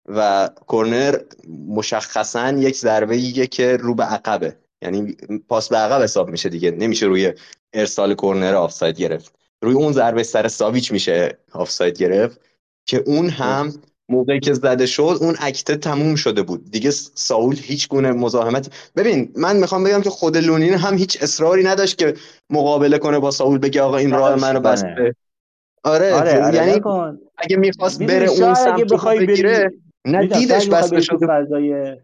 و 0.09 0.49
کرنر 0.67 1.19
مشخصا 1.67 2.51
یک 2.51 2.75
ضربه 2.75 3.47
که 3.47 3.77
رو 3.77 3.95
به 3.95 4.03
عقبه. 4.03 4.55
یعنی 4.81 5.17
پاس 5.47 5.69
به 5.69 5.77
عقب 5.77 6.01
حساب 6.03 6.29
میشه 6.29 6.49
دیگه. 6.49 6.71
نمیشه 6.71 7.05
روی 7.05 7.33
ارسال 7.73 8.15
کرنر 8.15 8.55
آفساید 8.55 8.97
گرفت. 8.97 9.35
روی 9.61 9.73
اون 9.73 9.93
ضربه 9.93 10.23
سر 10.23 10.47
ساویچ 10.47 10.91
میشه 10.91 11.37
آفساید 11.51 11.97
گرفت. 11.97 12.41
که 12.85 12.97
اون 12.97 13.29
هم 13.29 13.73
موقعی 14.09 14.39
که 14.39 14.53
زده 14.53 14.85
شد 14.85 15.17
اون 15.21 15.35
اکته 15.39 15.75
تموم 15.75 16.15
شده 16.15 16.41
بود. 16.41 16.71
دیگه 16.71 16.91
ساول 16.91 17.55
هیچ 17.61 17.89
گونه 17.89 18.11
مزاحمت 18.11 18.91
ببین 18.95 19.31
من 19.35 19.57
می‌خوام 19.57 19.83
بگم 19.83 20.01
که 20.01 20.09
خود 20.09 20.37
لونین 20.37 20.73
هم 20.73 20.97
هیچ 20.97 21.23
اصراری 21.23 21.63
نداشت 21.63 21.97
که 21.97 22.13
مقابله 22.49 22.97
کنه 22.97 23.19
با 23.19 23.31
ساول 23.31 23.57
بگه 23.57 23.81
آقا 23.81 23.97
این 23.97 24.11
راه 24.11 24.35
منو 24.35 24.59
بسته. 24.59 25.15
آره, 25.83 26.13
آره, 26.13 26.43
آره 26.43 26.55
یعنی 26.55 26.81
اگه 27.37 27.57
می‌خواست 27.57 28.03
بره 28.03 28.27
اون 28.27 28.53
سمت 28.53 28.93
بگیره 29.19 29.71
نه 30.05 30.27
دیدش 30.27 30.67
بس 30.67 30.89
تو 30.89 31.19
فضای 31.27 31.97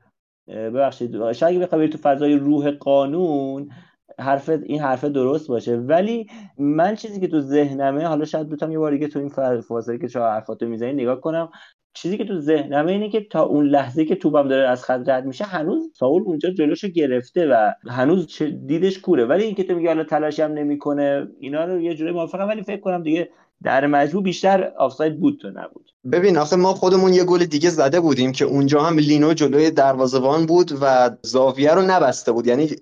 ببخشید 0.48 1.32
شاید 1.32 1.62
بخوای 1.62 1.90
تو 1.90 1.98
فضای 1.98 2.36
روح 2.36 2.72
قانون 2.72 3.72
حرف 4.20 4.50
این 4.50 4.82
حرف 4.82 5.04
درست 5.06 5.48
باشه. 5.48 5.76
ولی 5.78 6.28
من 6.58 6.96
چیزی 6.96 7.20
که 7.20 7.28
تو 7.28 7.40
ذهنمه 7.40 8.06
حالا 8.06 8.26
شاید 8.26 8.50
بتونم 8.50 8.72
یه 8.72 8.80
بار 8.80 8.92
دیگه 8.92 9.08
تو 9.08 9.20
این 9.20 9.30
فاصله 9.62 9.98
که 9.98 10.08
چهار 10.08 10.30
حرفاتو 10.32 10.68
می‌زنی 10.68 10.94
نگاه 10.94 11.22
کنم. 11.22 11.50
چیزی 11.96 12.18
که 12.18 12.26
تو 12.26 12.40
ذهنمه 12.40 12.92
اینه 12.92 13.10
که 13.10 13.22
تا 13.32 13.44
اون 13.44 13.66
لحظه 13.66 14.06
که 14.06 14.16
توپم 14.16 14.48
داره 14.48 14.70
از 14.70 14.84
خط 14.84 15.10
رد 15.10 15.26
میشه 15.26 15.44
هنوز 15.46 15.92
ساول 15.96 16.22
اونجا 16.26 16.50
جلوشو 16.50 16.88
گرفته 16.88 17.48
و 17.48 17.72
هنوز 17.90 18.42
دیدش 18.66 19.00
کوره. 19.00 19.26
ولی 19.26 19.44
اینکه 19.44 19.64
تو 19.64 19.76
میگی 19.76 19.88
حالا 19.88 20.04
تلاشی 20.04 20.42
هم 20.42 20.52
نمی‌کنه 20.52 21.28
اینا 21.40 21.66
رو 21.66 21.82
یه 21.82 21.96
جوری 21.96 22.12
موافقم 22.12 22.48
ولی 22.48 22.64
فکر 22.64 22.82
کنم 22.82 23.04
دیگه 23.04 23.30
در 23.64 23.88
مجموع 23.88 24.24
بیشتر 24.24 24.72
آفساید 24.78 25.20
بود 25.20 25.40
تو 25.42 25.48
نبود. 25.50 25.92
ببین 26.12 26.38
آخه 26.38 26.56
ما 26.56 26.74
خودمون 26.74 27.14
یه 27.14 27.24
گل 27.24 27.46
دیگه 27.46 27.70
زده 27.70 28.00
بودیم 28.00 28.32
که 28.32 28.46
اونجا 28.46 28.82
هم 28.82 28.98
لینو 28.98 29.34
جلوی 29.34 29.72
دروازه‌بان 29.72 30.46
بود 30.46 30.72
و 30.82 31.12
زاویه 31.22 31.74
رو 31.74 31.82
نبسته 31.82 32.32
بود. 32.32 32.48
یعنی 32.48 32.76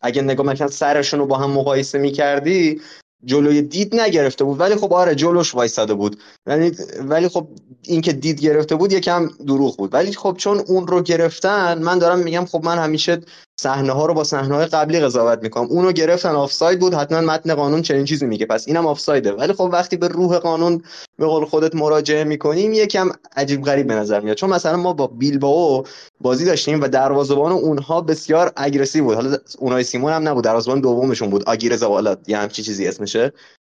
اگه 0.00 0.22
نگاه 0.22 0.46
مثلا 0.46 0.68
سرشون 0.68 1.20
رو 1.20 1.26
با 1.26 1.38
هم 1.38 1.50
مقایسه 1.50 1.98
می‌کردی 1.98 2.80
جلوی 3.24 3.62
دید 3.62 4.00
نگرفته 4.00 4.44
بود. 4.44 4.60
ولی 4.60 4.74
خب 4.74 4.92
آره 4.92 5.14
جلوش 5.14 5.54
وایساده 5.54 5.94
بود. 5.94 6.16
یعنی 6.46 6.72
ولی 7.00 7.28
خب 7.28 7.48
اینکه 7.82 8.12
دید 8.12 8.40
گرفته 8.40 8.74
بود 8.74 8.92
یکم 8.92 9.28
دروغ 9.46 9.76
بود. 9.76 9.94
ولی 9.94 10.12
خب 10.12 10.34
چون 10.38 10.58
اون 10.66 10.86
رو 10.86 11.02
گرفتن 11.02 11.82
من 11.82 11.98
دارم 11.98 12.18
میگم 12.18 12.44
خب 12.44 12.64
من 12.64 12.78
همیشه 12.78 13.20
صحنه 13.60 13.92
ها 13.92 14.06
رو 14.06 14.14
با 14.14 14.24
صحنه 14.24 14.54
های 14.54 14.66
قبلی 14.66 15.00
قضاوت 15.00 15.42
می‌کنم. 15.42 15.64
اونو 15.64 15.92
گرفتن 15.92 16.28
آفساید 16.28 16.80
بود 16.80 16.94
حتما 16.94 17.20
متن 17.20 17.54
قانون 17.54 17.82
چنین 17.82 18.04
چیزی 18.04 18.26
میگه. 18.26 18.46
پس 18.46 18.68
اینم 18.68 18.86
آفسایده. 18.86 19.32
ولی 19.32 19.52
خب 19.52 19.68
وقتی 19.72 19.96
به 19.96 20.08
روح 20.08 20.38
قانون 20.38 20.82
به 21.18 21.26
قول 21.26 21.44
خودت 21.44 21.74
مراجعه 21.74 22.24
می‌کنیم 22.24 22.72
یکم 22.72 23.10
عجیب 23.36 23.64
غریب 23.64 23.86
به 23.86 23.94
نظر 23.94 24.20
میاد. 24.20 24.36
چون 24.36 24.50
مثلا 24.50 24.76
ما 24.76 24.92
با 24.92 25.06
بیلبائو 25.06 25.82
بازی 26.20 26.44
داشتیم 26.44 26.80
و 26.80 26.88
دروازه‌بان 26.88 27.52
اونها 27.52 28.00
بسیار 28.00 28.52
اگریسیو 28.56 29.04
بود. 29.04 29.14
حالا 29.14 29.36
اونای 29.58 29.84
سیمون 29.84 30.12
هم 30.12 30.28
نبود 30.28 30.44
دروازه‌بان 30.44 30.80
دومشون 30.80 31.30
بود. 31.30 31.44
آگیر 31.48 31.76
زوالا 31.76 32.16
یه 32.26 32.38
همچی 32.38 32.62
چیزی 32.62 32.86
اسمشه. 32.86 33.32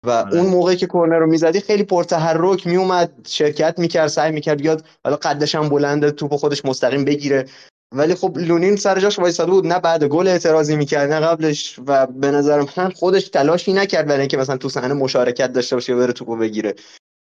و 0.07 0.11
آره. 0.11 0.35
اون 0.35 0.47
موقعی 0.47 0.77
که 0.77 0.87
کرنر 0.87 1.19
رو 1.19 1.27
می‌زدی 1.27 1.61
خیلی 1.61 1.85
پرتحرک 1.85 2.67
میومد 2.67 3.13
شرکت 3.27 3.79
می‌کرد 3.79 4.09
سعی 4.09 4.33
می‌کرد 4.33 4.63
بیاد 4.63 4.85
حالا 5.05 5.17
قدش 5.17 5.55
هم 5.55 5.69
بلنده 5.69 6.11
توپ 6.11 6.37
خودش 6.37 6.65
مستقیم 6.65 7.05
بگیره. 7.05 7.45
ولی 7.95 8.15
خب 8.15 8.39
لونین 8.39 8.77
سر 8.77 9.01
جاش 9.01 9.19
وایساده 9.19 9.51
بود 9.51 9.67
نه 9.67 9.79
بعد 9.79 10.05
گل 10.05 10.29
اعتراضی 10.29 10.77
می‌کرد 10.77 11.13
نه 11.13 11.21
قبلش 11.21 11.79
و 11.87 12.07
به 12.07 12.31
نظر 12.31 12.65
من 12.77 12.91
خودش 12.91 13.29
تلاشی 13.29 13.73
نکرد 13.73 14.07
برای 14.07 14.21
اینکه 14.21 14.37
مثلا 14.37 14.57
تو 14.57 14.69
صحنه 14.69 14.95
مشارکت 14.95 15.53
داشته 15.53 15.77
باشه 15.77 15.97
بره 15.97 16.13
توپو 16.13 16.37
بگیره. 16.37 16.75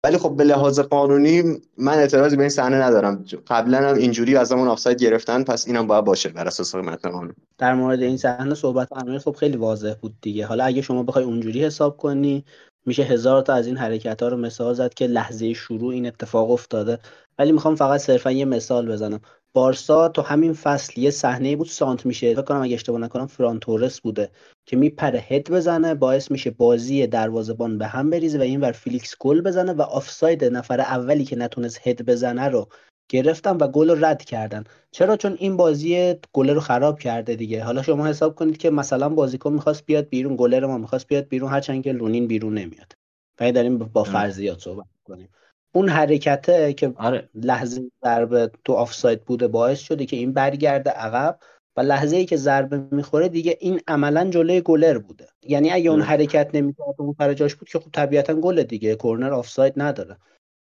ولی 0.05 0.17
خب 0.17 0.35
به 0.35 0.43
لحاظ 0.43 0.79
قانونی 0.79 1.43
من 1.77 1.93
اعتراضی 1.93 2.35
به 2.35 2.41
این 2.43 2.49
صحنه 2.49 2.75
ندارم. 2.75 3.25
قبلا 3.47 3.89
هم 3.89 3.95
اینجوری 3.95 4.35
از 4.35 4.51
همون 4.51 4.67
آفساید 4.67 4.99
گرفتن 4.99 5.43
پس 5.43 5.67
اینم 5.67 5.87
باید 5.87 6.05
باشه 6.05 6.29
بر 6.29 6.47
اساس 6.47 6.75
متن 6.75 7.09
قانون. 7.09 7.33
در 7.57 7.73
مورد 7.73 8.01
این 8.01 8.17
صحنه 8.17 8.55
صحبت 8.55 8.87
امیر 8.93 9.19
خب 9.19 9.35
خیلی 9.35 9.57
واضح 9.57 9.93
بود 10.01 10.15
دیگه. 10.21 10.45
حالا 10.45 10.63
اگه 10.63 10.81
شما 10.81 11.03
بخوای 11.03 11.25
اونجوری 11.25 11.65
حساب 11.65 11.97
کنی 11.97 12.45
میشه 12.85 13.03
هزار 13.03 13.41
تا 13.41 13.53
از 13.53 13.67
این 13.67 13.77
حرکت 13.77 14.23
ها 14.23 14.29
رو 14.29 14.37
مثال 14.37 14.73
زد 14.73 14.93
که 14.93 15.07
لحظه 15.07 15.53
شروع 15.53 15.93
این 15.93 16.05
اتفاق 16.07 16.51
افتاده. 16.51 16.99
ولی 17.39 17.51
می‌خوام 17.51 17.75
فقط 17.75 17.99
صرفا 17.99 18.31
یه 18.31 18.45
مثال 18.45 18.91
بزنم. 18.91 19.21
بارسا 19.53 20.09
تو 20.09 20.21
همین 20.21 20.53
فصل 20.53 21.01
یه 21.01 21.11
صحنه 21.11 21.55
بود 21.55 21.67
سانتر 21.67 22.05
میشه. 22.05 22.33
فکر 22.33 22.41
کنم 22.41 22.61
اگه 22.61 22.73
اشتباه 22.73 23.01
نکنم 23.01 23.27
فران 23.27 23.59
تورس 23.59 24.01
بوده 24.01 24.31
که 24.65 24.77
میپره 24.77 25.19
هد 25.19 25.51
بزنه 25.51 25.95
باعث 25.95 26.31
میشه 26.31 26.51
بازی 26.51 27.07
دروازبان 27.07 27.77
به 27.77 27.87
هم 27.87 28.09
بریزه 28.09 28.39
و 28.39 28.41
اینور 28.41 28.71
فیلیکس 28.71 29.15
گل 29.19 29.41
بزنه 29.41 29.73
و 29.73 29.81
آفساید 29.81 30.43
نفر 30.45 30.81
اولی 30.81 31.25
که 31.25 31.35
نتونست 31.35 31.87
هد 31.87 32.05
بزنه 32.05 32.47
رو 32.49 32.69
گرفتن 33.09 33.57
و 33.57 33.67
گل 33.67 33.89
رو 33.89 34.05
رد 34.05 34.23
کردن. 34.23 34.63
چرا؟ 34.91 35.17
چون 35.17 35.35
این 35.39 35.57
بازی 35.57 36.15
گل 36.33 36.49
رو 36.49 36.59
خراب 36.59 36.99
کرده 36.99 37.35
دیگه. 37.35 37.63
حالا 37.63 37.81
شما 37.81 38.07
حساب 38.07 38.35
کنید 38.35 38.57
که 38.57 38.69
مثلا 38.69 39.09
بازیکن 39.09 39.53
می‌خواست 39.53 39.85
بیاد 39.85 40.09
بیرون 40.09 40.35
گلر 40.35 40.65
ما 40.65 40.77
می‌خواست 40.77 41.07
بیاد 41.07 41.27
بیرون 41.27 41.49
هرچند 41.49 41.83
که 41.83 41.91
لونین 41.91 42.27
بیرون 42.27 42.53
نمیاد. 42.53 42.93
و 43.39 43.51
داریم 43.51 43.77
با 43.77 44.03
فرضیات 44.03 44.59
صحبت 44.59 44.85
کنیم 45.03 45.29
اون 45.71 45.89
حرکته 45.89 46.73
که 46.73 46.93
آره. 46.95 47.29
لحظه 47.33 47.81
ضربه 48.03 48.51
تو 48.63 48.73
آفساید 48.73 49.25
بوده 49.25 49.47
باعث 49.47 49.79
شده 49.79 50.05
که 50.05 50.15
این 50.17 50.33
برگرده 50.33 50.89
عقب 50.89 51.39
و 51.77 51.81
لحظه 51.81 52.15
ای 52.15 52.25
که 52.25 52.37
ضربه 52.37 52.77
می‌خوره 52.91 53.29
دیگه 53.29 53.57
این 53.59 53.81
عملا 53.87 54.29
جلوی 54.29 54.61
گلر 54.61 54.97
بوده. 54.97 55.27
یعنی 55.43 55.71
اگه 55.71 55.89
اون 55.89 56.01
حرکت 56.01 56.49
نمی‌کرد 56.53 56.95
اون 56.97 57.15
سر 57.17 57.33
جاش 57.33 57.55
بود 57.55 57.69
که 57.69 57.79
خب 57.79 57.91
طبیعتا 57.93 58.33
گل 58.33 58.63
دیگه 58.63 58.95
کورنر 58.95 59.33
آفساید 59.33 59.73
نداره. 59.77 60.17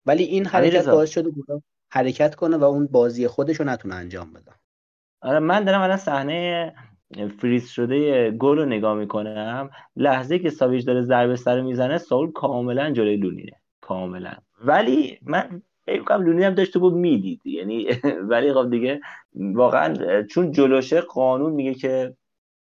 ولی 0.06 0.24
این 0.24 0.46
حرکت 0.46 0.86
باعث 0.86 1.10
شده 1.10 1.30
حرکت 1.94 2.34
کنه 2.34 2.56
و 2.56 2.64
اون 2.64 2.86
بازی 2.86 3.28
خودش 3.28 3.56
رو 3.56 3.66
نتونه 3.66 3.94
انجام 3.94 4.32
بده. 4.32 4.52
آره 5.22 5.38
من 5.38 5.64
دارم 5.64 5.80
الان 5.80 5.96
صحنه 5.96 6.72
فریز 7.38 7.68
شده 7.68 8.30
گل 8.30 8.58
رو 8.58 8.64
نگاه 8.64 8.94
می‌کنم. 8.94 9.70
لحظه 9.96 10.38
که 10.38 10.50
ساویج 10.50 10.86
داره 10.86 11.02
ضربه 11.02 11.36
سر 11.36 11.60
می‌زنه 11.60 11.98
ساول 11.98 12.32
کاملا 12.32 12.90
جلوی 12.90 13.16
لونینه 13.16 13.52
کاملا. 13.80 14.32
ولی 14.64 15.18
من 15.22 15.62
فکر 15.86 16.16
لونی 16.16 16.44
هم 16.44 16.54
داشت 16.54 16.78
بود 16.78 16.94
می‌دید. 16.94 17.46
یعنی 17.46 17.88
ولی 18.30 18.52
خب 18.52 18.70
دیگه 18.70 19.00
واقعا 19.34 20.22
چون 20.22 20.52
جلوشه 20.52 21.00
قانون 21.00 21.52
میگه 21.52 21.74
که 21.74 22.14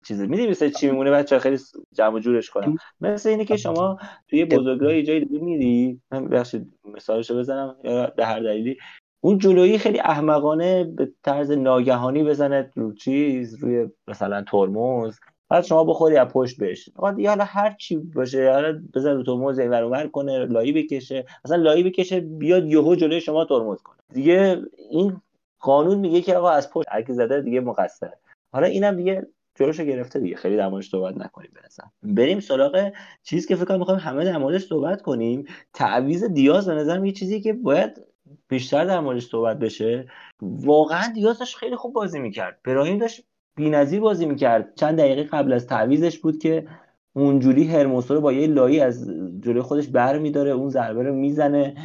چیزی 0.05 0.27
می‌دونی 0.27 0.49
مثل 0.49 0.71
چی 0.71 0.91
میمونه؟ 0.91 1.11
بچه 1.11 1.39
خیلی 1.39 1.59
جمع 1.93 2.21
جورش 2.21 2.51
کنم 2.51 2.77
مثل 3.01 3.29
اینه 3.29 3.45
که 3.45 3.57
شما 3.57 3.99
توی 4.29 4.45
بزرگراه 4.45 5.03
جایی 5.03 5.25
دیگه 5.25 5.45
میری 5.45 6.01
من 6.11 6.29
بخشید 6.29 6.73
مثالشو 6.85 7.39
بزنم 7.39 7.77
یا 7.85 8.13
به 8.17 8.27
هر 8.27 8.41
دلیلی. 8.41 8.77
اون 9.20 9.39
جلویی 9.39 9.78
خیلی 9.78 10.01
احمقانه 10.01 10.85
به 10.85 11.12
طرز 11.24 11.51
ناگهانی 11.51 12.24
بزنه 12.24 12.70
رو 12.74 12.93
چیز 12.93 13.55
روی 13.55 13.89
مثلا 14.09 14.43
ترمز. 14.43 15.19
بعد 15.51 15.65
شما 15.65 15.85
بخوری 15.85 16.16
از 16.16 16.28
پشت 16.28 16.59
بهش 16.59 16.89
دیگه 17.16 17.28
حالا 17.28 17.45
هر 17.45 17.77
چی 17.78 17.97
باشه 17.97 18.53
حالا 18.53 18.82
بزن 18.95 19.16
رو 19.16 19.23
ترمز 19.23 19.59
اینور 19.59 19.82
اونور 19.82 20.07
کنه 20.07 20.47
لایی 20.47 20.73
بکشه. 20.73 21.24
اصلا 21.45 21.57
لایی 21.57 21.82
بکشه 21.82 22.20
بیاد 22.20 22.66
یهو 22.66 22.95
جلوی 22.95 23.20
شما 23.20 23.45
ترمز 23.45 23.82
کنه. 23.82 23.97
دیگه 24.15 24.62
این 24.90 25.20
قانون 25.61 25.99
میگه 25.99 26.20
که 26.20 26.36
آقا 26.36 26.51
از 26.51 26.70
پشت 26.70 26.89
هر 26.90 27.12
زده 27.12 27.40
دیگه 27.40 27.61
مقصره. 27.61 28.19
حالا 28.53 28.66
اینم 28.66 28.97
دیگه 28.97 29.27
جلوشو 29.55 29.85
گرفته 29.85 30.20
دیگه. 30.20 30.36
خیلی 30.36 30.57
در 30.57 30.69
موردش 30.69 30.90
صحبت 30.90 31.16
نکنیم 31.16 31.51
به 31.55 31.61
بریم 32.03 32.40
سراغ 32.40 32.93
چیزی 33.23 33.49
که 33.49 33.57
فکر 33.57 33.65
کنم 33.65 33.78
می‌خوایم 33.78 34.01
همه 34.01 34.24
در 34.24 34.39
موردش 34.39 34.66
صحبت 34.66 35.03
کنیم. 35.03 35.45
تعویض 35.74 36.24
دیاز 36.24 36.66
به 36.66 36.74
نظر 36.74 37.05
یه 37.05 37.12
چیزی 37.12 37.40
که 37.40 37.53
باید 37.53 38.08
بیشتر 38.49 38.85
در 38.85 39.01
موردش 39.01 39.27
صحبت 39.27 39.59
بشه. 39.59 40.09
واقعا 40.43 41.13
دیاز 41.15 41.39
داشت 41.39 41.57
خیلی 41.57 41.77
خوب 41.77 41.93
بازی 41.93 42.19
می‌کرد. 42.19 42.59
براهیم 42.65 42.99
داشت 42.99 43.25
بی‌نظیر 43.57 44.01
بازی 44.01 44.27
می‌کرد. 44.27 44.75
چند 44.75 44.99
دقیقه 44.99 45.23
قبل 45.23 45.53
از 45.53 45.67
تعویزش 45.67 46.19
بود 46.19 46.39
که 46.39 46.67
اونجوری 47.13 47.65
هرموسو 47.65 48.15
رو 48.15 48.21
با 48.21 48.33
یه 48.33 48.47
لایی 48.47 48.81
از 48.81 49.11
جلوی 49.41 49.63
خودش 49.63 49.89
بر 49.89 50.19
میداره 50.19 50.51
اون 50.51 50.69
ضربه 50.69 51.03
رو 51.03 51.15
می‌زنه. 51.15 51.77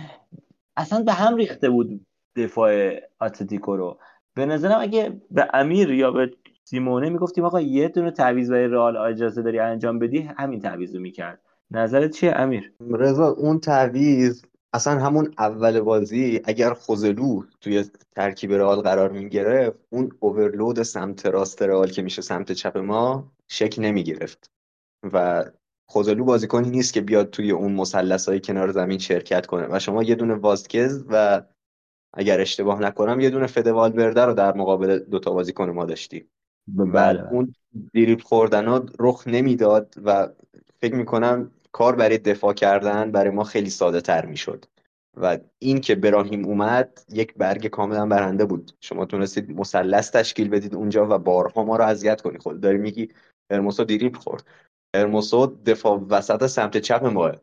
اصلا 0.78 1.03
به 1.03 1.14
هم 1.14 1.36
ریخته 1.36 1.70
بود 1.70 2.06
دفاع 2.36 2.91
اتلتیکو 3.22 3.76
رو. 3.76 3.98
به 4.36 4.45
نظرم 4.45 4.82
اگه 4.82 5.22
به 5.32 5.48
امیر 5.53 5.91
یا 5.91 6.11
به 6.11 6.32
سیمونه 6.64 7.10
می‌گفتیم 7.10 7.45
آقا 7.45 7.61
یه 7.61 7.88
دونه 7.88 8.11
تعویض 8.11 8.52
برای 8.52 8.68
رئال 8.68 8.98
اجازه 8.98 9.41
داری 9.41 9.60
انجام 9.60 9.99
بدی 9.99 10.20
همین 10.20 10.60
تعویض 10.60 10.95
رو 10.95 11.02
می‌کرد. 11.02 11.40
نظرت 11.72 12.11
چیه 12.11 12.34
امیر؟ 12.36 12.74
رضا 12.90 13.28
اون 13.28 13.60
تعویض 13.60 14.41
اصلا 14.74 15.00
همون 15.00 15.34
اول 15.38 15.80
بازی 15.80 16.41
اگر 16.44 16.74
خوزلو 16.74 17.44
توی 17.62 17.86
ترکیب 18.16 18.54
رئال 18.54 18.82
قرار 18.82 19.12
می‌گرفت 19.12 19.78
اون 19.90 20.12
اوورلود 20.20 20.84
سمت 20.84 21.26
راست 21.26 21.62
رئال 21.62 21.90
که 21.90 22.02
میشه 22.02 22.22
سمت 22.22 22.52
چپ 22.52 22.78
ما 22.78 23.32
شک 23.48 23.76
نمی‌گرفت. 23.78 24.52
و 25.14 25.45
خوزلو 25.90 26.26
بازیکنی 26.26 26.70
نیست 26.70 26.94
که 26.94 27.02
بیاد 27.02 27.30
توی 27.30 27.52
اون 27.52 27.72
مثلث 27.72 28.30
های 28.30 28.40
کنار 28.40 28.72
زمین 28.72 29.00
شرکت 29.00 29.45
کنه. 29.45 29.68
و 29.72 29.80
شما 29.80 30.04
یه 30.04 30.16
دونه 30.16 30.34
واسکز 30.34 31.06
و 31.10 31.41
اگر 32.14 32.41
اشتباه 32.41 32.82
نکنم 32.82 33.20
یه 33.20 33.30
دونه 33.30 33.48
فدوال 33.48 33.91
برده 33.91 34.26
رو 34.26 34.34
در 34.34 34.58
مقابل 34.58 35.00
دوتا 35.00 35.32
بازیکن 35.32 35.70
ما 35.70 35.86
داشتی. 35.86 36.28
بله. 36.68 37.34
اون 37.34 37.54
دیریب 37.94 38.22
خوردن 38.22 38.68
ها 38.68 38.86
رخ 39.00 39.28
نمی‌داد 39.28 39.94
و 40.04 40.30
فکر 40.82 40.95
می‌کنم 40.95 41.52
کار 41.74 41.95
برای 41.95 42.18
دفاع 42.18 42.54
کردن 42.54 43.12
برای 43.12 43.30
ما 43.30 43.44
خیلی 43.44 43.70
ساده 43.70 44.02
تر 44.02 44.26
می‌شد. 44.26 44.66
و 45.18 45.38
این 45.60 45.82
که 45.82 45.95
براهیم 45.95 46.45
اومد 46.45 47.06
یک 47.10 47.34
برگ 47.34 47.68
کاملا 47.68 48.06
برنده 48.06 48.45
بود. 48.45 48.72
شما 48.82 49.06
تونستید 49.06 49.52
مثلث 49.52 50.12
تشکیل 50.12 50.50
بدید 50.50 50.76
اونجا 50.76 51.08
و 51.10 51.18
بارها 51.18 51.64
ما 51.64 51.76
رو 51.76 51.84
اذیت 51.84 52.22
کنید 52.22 52.41
خود 52.41 52.62
داری 52.62 52.78
میگی 52.78 53.10
هرموسو 53.52 53.84
دیریب 53.84 54.18
خورد. 54.18 54.48
هرموسو 54.95 55.45
دفاع 55.66 56.06
وسط 56.10 56.45
سمت 56.45 56.78
چپ 56.78 57.06
ماه 57.06 57.36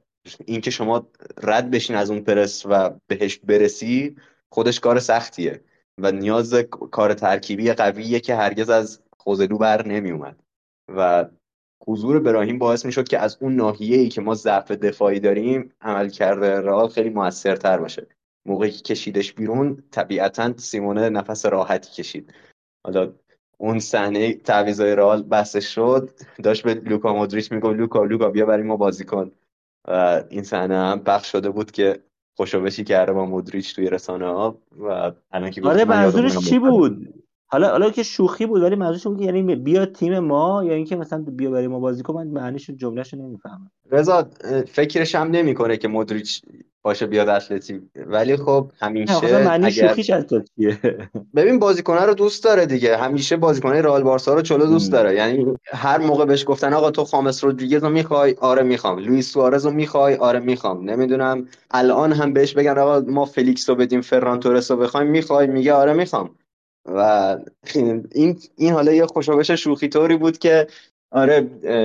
اینکه 0.44 0.70
شما 0.70 1.06
رد 1.42 1.70
بشین 1.70 1.96
از 1.96 2.10
اون 2.10 2.20
پرس 2.20 2.66
و 2.66 2.90
بهش 3.06 3.38
برسی 3.38 4.16
خودش 4.52 4.80
کار 4.80 4.98
سختیه. 4.98 5.64
و 5.98 6.12
نیاز 6.12 6.54
کار 6.90 7.14
ترکیبی 7.14 7.72
قویه 7.72 8.20
که 8.20 8.34
هرگز 8.34 8.70
از 8.70 9.02
خوزلو 9.18 9.58
بر 9.58 9.86
نمی 9.86 10.10
اومد 10.10 10.42
و 10.96 11.28
حضور 11.86 12.20
براهیم 12.20 12.58
باعث 12.58 12.86
می 12.86 12.92
شد 12.92 13.08
که 13.08 13.18
از 13.18 13.38
اون 13.40 13.56
ناحیه 13.56 13.98
ای 13.98 14.08
که 14.08 14.20
ما 14.20 14.34
ضعف 14.34 14.70
دفاعی 14.70 15.20
داریم 15.20 15.72
عمل 15.80 16.08
کرده 16.08 16.60
رئال 16.60 16.88
خیلی 16.88 17.10
موثرتر 17.10 17.78
باشه. 17.78 18.06
موقعی 18.46 18.70
که 18.70 18.82
کشیدش 18.82 19.32
بیرون 19.32 19.82
طبیعتا 19.90 20.56
سیمونه 20.56 21.08
نفس 21.08 21.46
راحتی 21.46 21.92
کشید. 21.92 22.34
حالا 22.86 23.12
اون 23.58 23.78
صحنه 23.78 24.34
تعویضای 24.34 24.96
رئال 24.96 25.22
بحثش 25.22 25.74
شد. 25.74 26.10
داشت 26.42 26.62
به 26.62 26.74
لوکا 26.74 27.14
مودریچ 27.14 27.52
می‌گفت 27.52 27.76
لوکا 27.76 28.04
لوکا 28.04 28.28
بیا 28.28 28.46
برای 28.46 28.62
ما 28.62 28.76
بازی 28.76 29.04
کن. 29.04 29.32
و 29.88 30.24
این 30.28 30.42
صحنه 30.42 30.76
هم 30.76 31.00
پخش 31.00 31.32
شده 31.32 31.50
بود 31.50 31.70
که 31.70 32.00
خوشوبشی 32.36 32.84
کرده 32.84 33.12
با 33.12 33.26
مودریچ 33.26 33.74
توی 33.74 33.90
رسانه 33.90 34.26
ها 34.26 34.58
و 34.78 35.12
الان 35.32 35.50
که 35.50 35.62
آره 35.62 35.84
منظورش 35.84 36.38
چی 36.38 36.58
بود؟ 36.58 37.19
حالا 37.52 37.68
حالا 37.70 37.90
که 37.90 38.02
شوخی 38.02 38.46
بود 38.46 38.62
ولی 38.62 38.76
منظورش 38.76 39.06
بود 39.06 39.20
یعنی 39.20 39.56
بیا 39.56 39.86
تیم 39.86 40.18
ما 40.18 40.64
یا 40.64 40.74
اینکه 40.74 40.96
مثلا 40.96 41.24
بیا 41.28 41.50
برای 41.50 41.66
ما 41.66 41.78
بازی 41.80 42.02
کن 42.02 42.14
من 42.14 42.26
معنیش 42.26 42.70
جملهشو 42.70 43.16
نمی‌فهمم. 43.16 43.70
رضا 43.90 44.28
فکرش 44.68 45.14
هم 45.14 45.30
نمی‌کنه 45.30 45.76
که 45.76 45.88
مودریچ 45.88 46.42
باشه 46.82 47.06
بیاد 47.06 47.28
اتلتی 47.28 47.80
ولی 48.06 48.36
خب 48.36 48.70
همیشه 48.80 49.44
معنی 49.44 49.66
اگر... 49.66 49.88
شوخیش 49.88 50.10
از 50.10 50.26
تو 50.26 50.42
چیه؟ 50.56 50.78
ببین 51.36 51.58
بازیکنه 51.58 52.00
رو 52.00 52.14
دوست 52.14 52.44
داره 52.44 52.66
دیگه. 52.66 52.96
همیشه 52.96 53.36
بازیکنه 53.36 53.82
رئال 53.82 54.02
بارسا 54.02 54.34
رو 54.34 54.42
چولو 54.42 54.66
دوست 54.66 54.92
داره. 54.92 55.14
یعنی 55.14 55.46
هر 55.66 55.98
موقع 55.98 56.24
بهش 56.24 56.44
گفتن 56.46 56.72
آقا 56.72 56.90
تو 56.90 57.04
خامس 57.04 57.44
رودریگز 57.44 57.84
رو 57.84 57.90
می‌خوای؟ 57.90 58.34
آره 58.40 58.62
می‌خوام. 58.62 58.98
لوئیس 58.98 59.32
سوارز 59.32 59.66
رو 59.66 59.72
می‌خوای؟ 59.72 60.14
آره 60.14 60.40
می‌خوام. 60.40 60.90
نمی‌دونم. 60.90 61.46
الان 61.70 62.12
هم 62.12 62.32
بهش 62.32 62.54
بگن 62.54 62.78
آقا 62.78 63.00
ما 63.00 63.24
فلیکس 63.24 63.68
رو 63.68 63.74
بدیم 63.74 64.00
فران 64.00 64.40
تورس 64.40 64.70
رو 64.70 64.76
بخوایم 64.76 65.10
می‌خوای؟ 65.10 65.46
میگه 65.46 65.72
آره 65.72 65.92
می‌خوام. 65.92 66.30
و 66.86 67.36
این 68.14 68.38
این 68.56 68.72
حالا 68.72 68.92
یه 68.92 69.06
خوشابش 69.06 69.50
شوخی 69.50 69.88
طوری 69.88 70.16
بود 70.16 70.38
که 70.38 70.66
آره 71.12 71.40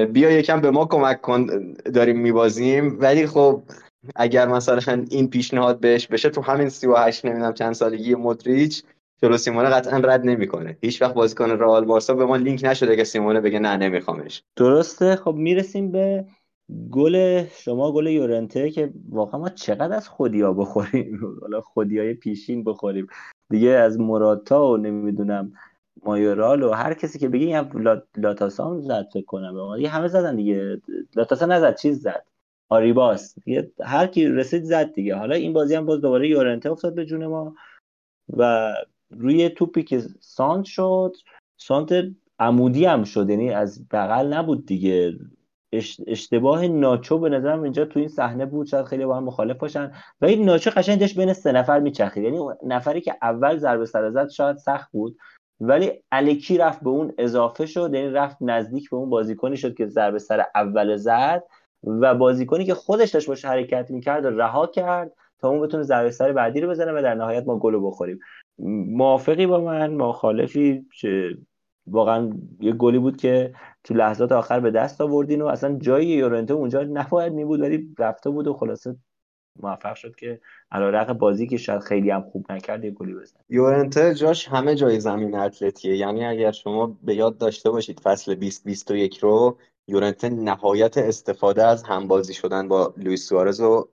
بیا 0.05 0.31
یکم 0.31 0.61
به 0.61 0.71
ما 0.71 0.85
کمک 0.85 1.21
کن 1.21 1.73
داریم 1.93 2.19
میبازیم. 2.19 2.97
ولی 2.99 3.27
خب 3.27 3.61
اگر 4.15 4.47
مثلا 4.47 5.05
این 5.09 5.29
پیشنهاد 5.29 5.79
بهش 5.79 6.07
بشه 6.07 6.29
تو 6.29 6.41
همین 6.41 6.69
38 6.69 7.25
نمی‌دونم 7.25 7.53
چند 7.53 7.73
سالگی 7.73 8.15
مودریچ 8.15 8.83
چلو 9.21 9.37
سیمونه 9.37 9.69
قطعا 9.69 9.99
رد 9.99 10.25
نمی‌کنه. 10.25 10.77
هیچ 10.81 11.01
وقت 11.01 11.13
بازیکن 11.13 11.49
رئال 11.49 11.85
بارسا 11.85 12.13
به 12.13 12.25
ما 12.25 12.35
لینک 12.35 12.61
نشده 12.63 12.95
که 12.95 13.03
سیمونه 13.03 13.41
بگه 13.41 13.59
نه 13.59 13.77
نمیخوامش. 13.77 14.43
درسته. 14.55 15.15
خب 15.15 15.33
می‌رسیم 15.33 15.91
به 15.91 16.25
گل 16.91 17.43
شما 17.43 17.91
گل 17.91 18.07
یورنته 18.07 18.69
که 18.69 18.93
واقعا 19.09 19.39
ما 19.39 19.49
چقدر 19.49 19.95
از 19.95 20.09
خودیا 20.09 20.53
بخوریم؟ 20.53 21.19
حالا 21.41 21.61
خودیای 21.61 22.13
پیشین 22.13 22.63
بخوریم. 22.63 23.07
دیگه 23.49 23.69
از 23.69 23.99
موراتا 23.99 24.67
و 24.71 24.77
نمی‌دونم 24.77 25.53
مایورال 26.03 26.63
و 26.63 26.71
هر 26.71 26.93
کسی 26.93 27.19
که 27.19 27.29
بگی 27.29 27.51
هم 27.51 27.99
لاتاسان 28.17 28.81
زد 28.81 29.07
فکر 29.13 29.25
کنم. 29.25 29.75
دیگه 29.77 29.89
همه 29.89 30.07
زدن 30.07 30.35
دیگه. 30.35 30.81
لاتاسان 31.15 31.51
نزد 31.51 31.75
چیز 31.75 32.01
زد. 32.01 32.25
آریباس. 32.69 33.39
دیگه 33.39 33.71
هر 33.83 34.07
کی 34.07 34.27
رسید 34.27 34.63
زد 34.63 34.93
دیگه. 34.93 35.15
حالا 35.15 35.35
این 35.35 35.53
بازی 35.53 35.75
هم 35.75 35.85
باز 35.85 36.01
دوباره 36.01 36.29
یورنته 36.29 36.71
افتاد 36.71 36.95
به 36.95 37.05
جون 37.05 37.25
ما 37.25 37.55
و 38.37 38.73
روی 39.09 39.49
توپی 39.49 39.83
که 39.83 40.03
سانت 40.19 40.65
شد 40.65 41.15
سانت 41.57 41.89
عمودی 42.39 42.85
هم 42.85 43.03
شد. 43.03 43.29
یعنی 43.29 43.51
از 43.51 43.87
بغل 43.87 44.33
نبود 44.33 44.65
دیگه. 44.65 45.19
اشتباه 46.07 46.67
ناچو 46.67 47.19
به 47.19 47.29
نظرم 47.29 47.63
اینجا 47.63 47.85
تو 47.85 47.99
این 47.99 48.07
صحنه 48.07 48.45
بود 48.45 48.67
شاید 48.67 48.85
خیلی 48.85 49.05
با 49.05 49.17
هم 49.17 49.23
مخالف 49.23 49.57
باشن. 49.57 49.91
و 50.21 50.25
این 50.25 50.45
ناچو 50.45 50.69
قشنگ 50.69 50.99
داشت 50.99 51.17
بین 51.17 51.33
سه 51.33 51.51
نفر 51.51 51.79
میچخید 51.79 52.23
یعنی 52.23 52.39
نفری 52.63 53.01
که 53.01 53.15
اول 53.21 53.57
ضربه 53.57 53.85
سر 53.85 54.09
زد 54.09 54.29
شاید 54.29 54.57
سخت 54.57 54.91
بود 54.91 55.17
ولی 55.59 55.91
الکی 56.11 56.57
رفت 56.57 56.83
به 56.83 56.89
اون 56.89 57.13
اضافه 57.17 57.65
شد 57.65 57.91
یعنی 57.93 58.09
رفت 58.09 58.37
نزدیک 58.41 58.89
به 58.89 58.97
اون 58.97 59.09
بازیکنی 59.09 59.57
شد 59.57 59.75
که 59.75 59.87
ضربه 59.87 60.19
سر 60.19 60.45
اول 60.55 60.95
زد 60.95 61.43
و 61.83 62.15
بازیکنی 62.15 62.65
که 62.65 62.73
خودش 62.73 63.09
داشت 63.09 63.27
باش 63.27 63.45
حرکت 63.45 63.91
می‌کرد 63.91 64.25
و 64.25 64.29
رها 64.29 64.67
کرد 64.67 65.11
تا 65.39 65.49
اون 65.49 65.61
بتونه 65.61 65.83
ضربه 65.83 66.11
سر 66.11 66.31
بعدی 66.31 66.61
رو 66.61 66.69
بزنه 66.69 66.99
و 66.99 67.01
در 67.01 67.15
نهایت 67.15 67.47
ما 67.47 67.59
گل 67.59 67.79
بخوریم. 67.83 68.19
موافقی 68.87 69.45
با 69.45 69.61
من؟ 69.61 69.93
مخالفی؟ 69.93 70.85
واقعا 71.87 72.29
یه 72.59 72.71
گلی 72.71 72.99
بود 72.99 73.17
که 73.17 73.53
تو 73.83 73.93
لحظات 73.93 74.31
آخر 74.31 74.59
به 74.59 74.71
دست 74.71 75.01
آوردین 75.01 75.41
و 75.41 75.45
اصلا 75.45 75.77
جای 75.79 76.05
یورنته 76.05 76.53
اونجا 76.53 76.83
نباید 76.83 77.33
می 77.33 77.45
بود 77.45 77.61
ولی 77.61 77.95
رفته 77.99 78.29
بود 78.29 78.47
و 78.47 78.53
خلاصه 78.53 78.95
موفق 79.59 79.95
شد 79.95 80.15
که 80.15 80.41
علیرغم 80.71 81.13
بازی 81.13 81.47
که 81.47 81.57
شاید 81.57 81.81
خیلی 81.81 82.09
هم 82.09 82.21
خوب 82.21 82.51
نکرد 82.51 82.85
یه 82.85 82.91
گلی 82.91 83.13
بزنه. 83.13 83.41
یورنته 83.49 84.15
جاش 84.15 84.47
همه 84.47 84.75
جای 84.75 84.99
زمین 84.99 85.35
اتلتیه 85.35 85.97
یعنی 85.97 86.25
اگر 86.25 86.51
شما 86.51 86.97
به 87.03 87.15
یاد 87.15 87.37
داشته 87.37 87.69
باشید 87.69 87.99
فصل 87.99 88.35
2021 88.35 89.17
رو 89.17 89.57
یورنته 89.87 90.29
نهایت 90.29 90.97
استفاده 90.97 91.63
از 91.63 91.83
همبازی 91.83 92.33
شدن 92.33 92.67
با 92.67 92.93
لوئیس 92.97 93.27
سوارز 93.29 93.61
رو 93.61 93.89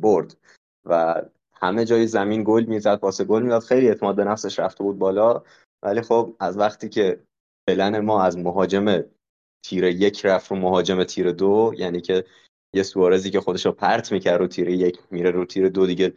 برد 0.00 0.36
و 0.84 1.22
همه 1.52 1.84
جای 1.84 2.06
زمین 2.06 2.44
گل 2.46 2.64
می‌زد 2.64 2.98
واسه 3.02 3.24
گل 3.24 3.42
می‌داد. 3.42 3.62
خیلی 3.62 3.88
اعتماد 3.88 4.16
به 4.16 4.24
نفسش 4.24 4.58
رفته 4.58 4.84
بود 4.84 4.98
بالا. 4.98 5.42
ولی 5.82 6.00
خب 6.00 6.36
از 6.40 6.58
وقتی 6.58 6.88
که 6.88 7.20
پلن 7.68 8.00
ما 8.00 8.22
از 8.22 8.38
مهاجم 8.38 9.04
تیر 9.66 9.84
یک 9.84 10.26
رفت 10.26 10.50
رو 10.50 10.56
مهاجم 10.56 11.04
تیر 11.04 11.32
دو 11.32 11.72
یعنی 11.78 12.00
که 12.00 12.24
یه 12.74 12.82
سوارزی 12.82 13.30
که 13.30 13.40
خودش 13.40 13.66
رو 13.66 13.72
پرت 13.72 14.12
می‌کرد 14.12 14.40
رو 14.40 14.46
تیر 14.46 14.68
یک 14.68 14.98
میره 15.10 15.30
رو 15.30 15.44
تیر 15.44 15.68
دو 15.68 15.86
دیگه 15.86 16.12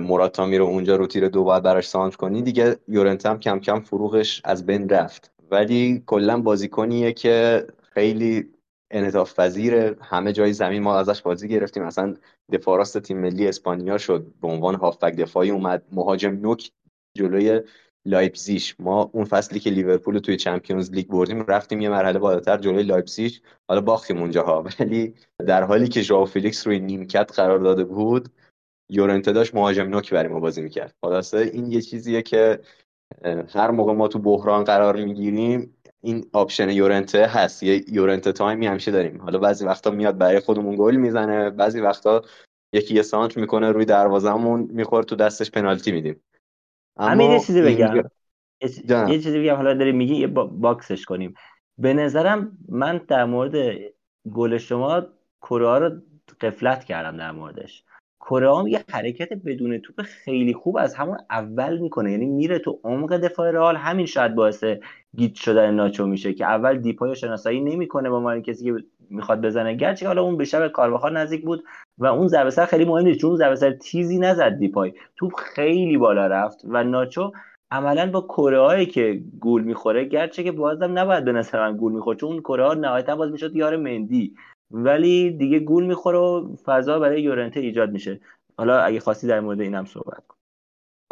موراتا 0.00 0.46
میره 0.46 0.64
اونجا 0.64 0.96
رو 0.96 1.06
تیر 1.06 1.28
دو 1.28 1.44
باید 1.44 1.62
براش 1.62 1.88
سانتر 1.88 2.16
کنی. 2.16 2.42
دیگه 2.42 2.78
یورنت 2.88 3.26
هم 3.26 3.40
کم 3.40 3.58
کم 3.58 3.80
فروغش 3.80 4.42
از 4.44 4.66
بین 4.66 4.88
رفت. 4.88 5.30
ولی 5.50 6.02
کلا 6.06 6.40
بازیکنیه 6.40 7.12
که 7.12 7.66
خیلی 7.92 8.52
انعطاف 8.90 9.40
همه 10.00 10.32
جای 10.32 10.52
زمین 10.52 10.82
ما 10.82 10.98
ازش 10.98 11.22
بازی 11.22 11.48
گرفتیم. 11.48 11.82
اصلا 11.82 12.14
دفاع 12.52 12.78
راست 12.78 12.98
تیم 12.98 13.18
ملی 13.18 13.48
اسپانیا 13.48 13.98
شد. 13.98 14.26
به 14.40 14.48
عنوان 14.48 14.74
هافبک 14.74 15.16
دفاعی 15.16 15.50
اومد. 15.50 15.84
مهاجم 15.92 16.38
نوک 16.40 16.70
جلوی 17.16 17.60
لایپزیگ 18.06 18.76
ما 18.78 19.10
اون 19.12 19.24
فصلی 19.24 19.60
که 19.60 19.70
لیورپول 19.70 20.18
توی 20.18 20.36
Champions 20.36 20.90
League 20.90 21.06
بردیم 21.06 21.42
رفتیم 21.48 21.80
یه 21.80 21.88
مرحله 21.88 22.18
بالاتر 22.18 22.58
جلوی 22.58 22.82
لایپزیگ. 22.82 23.32
حالا 23.68 23.80
باختیم 23.80 24.18
اونجاها 24.18 24.64
ولی 24.80 25.14
در 25.46 25.62
حالی 25.62 25.88
که 25.88 26.02
ژائو 26.02 26.24
فیلیکس 26.24 26.66
روی 26.66 26.80
نیمکت 26.80 27.32
قرار 27.36 27.58
داده 27.58 27.84
بود 27.84 28.28
یورنته 28.90 29.32
داشت 29.32 29.54
مهاجم 29.54 29.88
نوک 29.88 30.12
برای 30.12 30.28
ما 30.28 30.40
بازی 30.40 30.62
می‌کرد. 30.62 30.94
خلاصه 31.04 31.38
این 31.38 31.72
یه 31.72 31.80
چیزیه 31.80 32.22
که 32.22 32.60
هر 33.48 33.70
موقع 33.70 33.92
ما 33.92 34.08
تو 34.08 34.18
بحران 34.18 34.64
قرار 34.64 34.96
می‌گیریم 34.96 35.76
این 36.00 36.26
option 36.32 36.70
یورنته 36.70 37.26
هست. 37.26 37.62
یه 37.62 37.84
یورنته 37.92 38.32
time 38.32 38.59
ی 38.59 38.66
همیشه 38.66 38.90
داریم. 38.90 39.22
حالا 39.22 39.38
بعضی 39.38 39.64
وقتا 39.64 39.90
میاد 39.90 40.18
برای 40.18 40.40
خودمون 40.40 40.76
گل 40.76 40.96
می‌زنه 40.96 41.50
بعضی 41.50 41.80
وقتا 41.80 42.22
یکی 42.72 42.94
یه 42.94 43.02
سانتر 43.02 43.36
می‌کنه 43.36 43.72
روی 43.72 43.84
دروازهمون 43.84 44.68
می‌خوره 44.70 45.04
تو 45.04 45.16
دستش 45.16 45.50
پنالتی 45.50 45.92
میدیم. 45.92 46.20
همین 46.98 47.30
یه 47.30 47.40
چیزی 47.40 47.62
بگم. 47.62 48.02
یه 48.88 49.18
چیزی 49.18 49.40
بگم 49.40 49.56
حالا 49.56 49.74
داری 49.74 49.92
میگی 49.92 50.14
یه 50.14 50.26
باکسش 50.26 51.04
کنیم. 51.04 51.34
به 51.78 51.94
نظرم 51.94 52.58
من 52.68 53.00
در 53.08 53.24
مورد 53.24 53.74
گل 54.32 54.58
شما 54.58 55.02
کره 55.42 55.78
رو 55.78 55.90
قفلت 56.40 56.84
کردم 56.84 57.16
در 57.16 57.30
موردش. 57.30 57.84
کره 58.20 58.56
هم 58.56 58.66
یه 58.66 58.84
حرکت 58.90 59.28
بدون 59.32 59.78
توپ 59.78 60.02
خیلی 60.02 60.54
خوب 60.54 60.76
از 60.76 60.94
همون 60.94 61.18
اول 61.30 61.78
می‌کنه. 61.78 62.12
یعنی 62.12 62.26
میره 62.26 62.58
تو 62.58 62.80
عمق 62.84 63.16
دفاع 63.16 63.50
رئال. 63.50 63.76
همین 63.76 64.06
شاید 64.06 64.34
باعث 64.34 64.64
گیت 65.16 65.34
شدن 65.34 65.74
ناچو 65.74 66.06
میشه 66.06 66.32
که 66.32 66.44
اول 66.44 66.78
دیپای 66.78 67.16
شناسایی 67.16 67.60
نمی‌کنه 67.60 68.10
با 68.10 68.20
من 68.20 68.42
کسی 68.42 68.64
که 68.64 68.84
می‌خواد 69.10 69.40
بزنه. 69.40 69.74
گرچه 69.74 70.06
حالا 70.06 70.22
اون 70.22 70.36
به 70.36 70.44
شب 70.44 70.68
کارواخال 70.68 71.16
نزدیک 71.16 71.44
بود 71.44 71.64
و 71.98 72.06
اون 72.06 72.28
ضربه 72.28 72.50
سر 72.50 72.66
خیلی 72.66 72.84
مهم 72.84 73.04
نیست 73.04 73.20
چون 73.20 73.36
ضربه 73.36 73.56
سر 73.56 73.70
تیزی 73.70 74.18
نزد 74.18 74.58
دیپای. 74.58 74.92
توپ 75.16 75.34
خیلی 75.34 75.96
بالا 75.96 76.26
رفت 76.26 76.60
و 76.64 76.84
ناچو 76.84 77.32
عملا 77.70 78.10
با 78.10 78.20
کره 78.20 78.86
که 78.86 79.22
گول 79.40 79.62
می‌خوره 79.62 80.04
گرچه 80.04 80.42
که 80.42 80.52
بازم 80.52 80.98
نباید 80.98 81.24
به 81.24 81.32
نظر 81.32 81.70
من 81.70 81.76
گول 81.76 81.92
می‌خوره 81.92 82.18
چون 82.18 82.30
اون 82.30 82.40
کره 82.40 82.66
ها 82.66 82.74
نهایتا 82.74 83.16
باز 83.16 83.32
می‌شد 83.32 83.56
یار 83.56 83.76
مندی. 83.76 84.34
ولی 84.70 85.30
دیگه 85.30 85.58
گول 85.58 85.84
می‌خوره 85.86 86.18
و 86.18 86.56
فضا 86.64 86.98
برای 86.98 87.22
یورنته 87.22 87.60
ایجاد 87.60 87.90
میشه. 87.90 88.20
حالا 88.58 88.80
اگه 88.80 89.00
خواستی 89.00 89.26
در 89.26 89.40
مورد 89.40 89.60
اینم 89.60 89.84
صحبت 89.84 90.26
کن. 90.28 90.33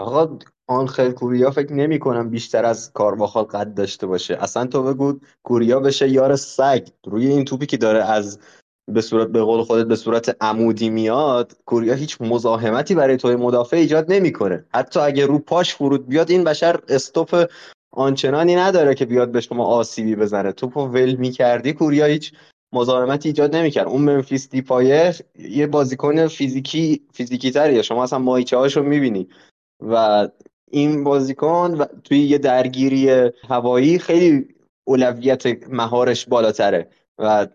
آقا 0.02 0.38
آنخل 0.66 1.10
کوریا 1.12 1.50
فکر 1.50 1.72
نمی 1.72 1.98
کنم 1.98 2.30
بیشتر 2.30 2.64
از 2.64 2.92
کارواخال 2.92 3.44
قد 3.44 3.74
داشته 3.74 4.06
باشه. 4.06 4.36
اصلا 4.40 4.66
تو 4.66 4.82
بگو 4.82 5.18
کوریا 5.42 5.80
بشه 5.80 6.08
یار 6.08 6.36
سگ. 6.36 6.88
روی 7.06 7.26
این 7.26 7.44
توپی 7.44 7.66
که 7.66 7.76
داره 7.76 8.04
از 8.04 8.38
به 8.88 9.00
صورت 9.00 9.28
به 9.28 9.42
قول 9.42 9.62
خودت 9.62 9.86
به 9.86 9.96
صورت 9.96 10.36
عمودی 10.40 10.90
میاد 10.90 11.52
کوریا 11.66 11.94
هیچ 11.94 12.20
مزاحمتی 12.20 12.94
برای 12.94 13.16
توی 13.16 13.36
مدافع 13.36 13.76
ایجاد 13.76 14.12
نمی‌کنه 14.12 14.64
حتی 14.74 15.00
اگه 15.00 15.26
رو 15.26 15.38
پاش 15.38 15.74
فرود 15.74 16.08
بیاد 16.08 16.30
این 16.30 16.44
بشر 16.44 16.80
استوپ 16.88 17.50
آنچنانی 17.92 18.56
نداره 18.56 18.94
که 18.94 19.06
بیاد 19.06 19.32
به 19.32 19.40
شما 19.40 19.64
آسیبی 19.64 20.16
بزنه. 20.16 20.52
توپو 20.52 20.80
ول 20.86 21.14
می‌کردی 21.14 21.72
کوریا 21.72 22.06
هیچ 22.06 22.32
مزاحمتی 22.72 23.28
ایجاد 23.28 23.56
نمی‌کرد 23.56 23.88
اون 23.88 24.02
منفیس 24.02 24.48
دیپایه 24.48 25.14
یه 25.38 25.66
بازیکن 25.66 26.26
فیزیکی 26.26 27.02
فیزیکی 27.12 27.50
تریه. 27.50 27.82
شما 27.82 28.02
اصلا 28.02 28.18
مایچه 28.18 28.56
هاشو 28.56 28.82
می‌بینی. 28.82 29.28
و 29.90 30.28
این 30.70 31.04
بازیکن 31.04 31.74
و 31.78 31.84
توی 32.04 32.18
یه 32.18 32.38
درگیری 32.38 33.30
هوایی 33.48 33.98
خیلی 33.98 34.48
اولویت 34.84 35.68
مهارش 35.68 36.26
بالاتره. 36.26 36.88
و 37.18 37.46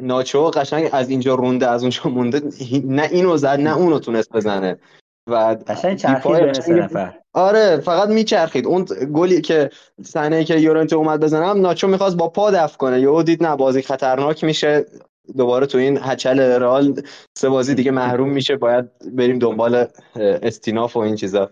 ناچو 0.00 0.44
قشنگ 0.44 0.88
از 0.92 1.10
اینجا 1.10 1.34
رونده 1.34 1.70
از 1.70 1.82
اونجا 1.82 2.02
مونده. 2.04 2.42
نه 2.84 3.08
اینو 3.12 3.36
زد 3.36 3.60
نه 3.60 3.76
اونو 3.76 3.98
تونست 3.98 4.32
بزنه. 4.32 4.78
و 5.26 5.56
قشنگ 5.66 5.96
چرخید 5.96 6.34
نفر. 6.72 7.18
آره 7.32 7.76
فقط 7.76 8.08
میچرخید. 8.08 8.66
اون 8.66 8.86
گلی 9.14 9.40
که 9.40 9.70
صحنه 10.04 10.44
که 10.44 10.56
یورنتو 10.56 10.96
اومد 10.96 11.20
بزنم 11.20 11.60
ناچو 11.60 11.88
می‌خواست 11.88 12.16
با 12.16 12.28
پا 12.28 12.50
دفع 12.50 12.76
کنه. 12.76 13.00
یهو 13.00 13.22
دید 13.22 13.42
نه 13.42 13.56
بازی 13.56 13.82
خطرناک 13.82 14.44
میشه. 14.44 14.86
دوباره 15.36 15.66
تو 15.66 15.78
این 15.78 15.98
هچل 16.02 16.40
رئال 16.40 17.02
سه 17.38 17.48
بازی 17.48 17.74
دیگه 17.74 17.90
محروم 17.90 18.28
میشه. 18.28 18.56
باید 18.56 18.84
بریم 19.12 19.38
دنبال 19.38 19.86
استیناف 20.16 20.96
و 20.96 21.00
این 21.00 21.16
چیزا. 21.16 21.50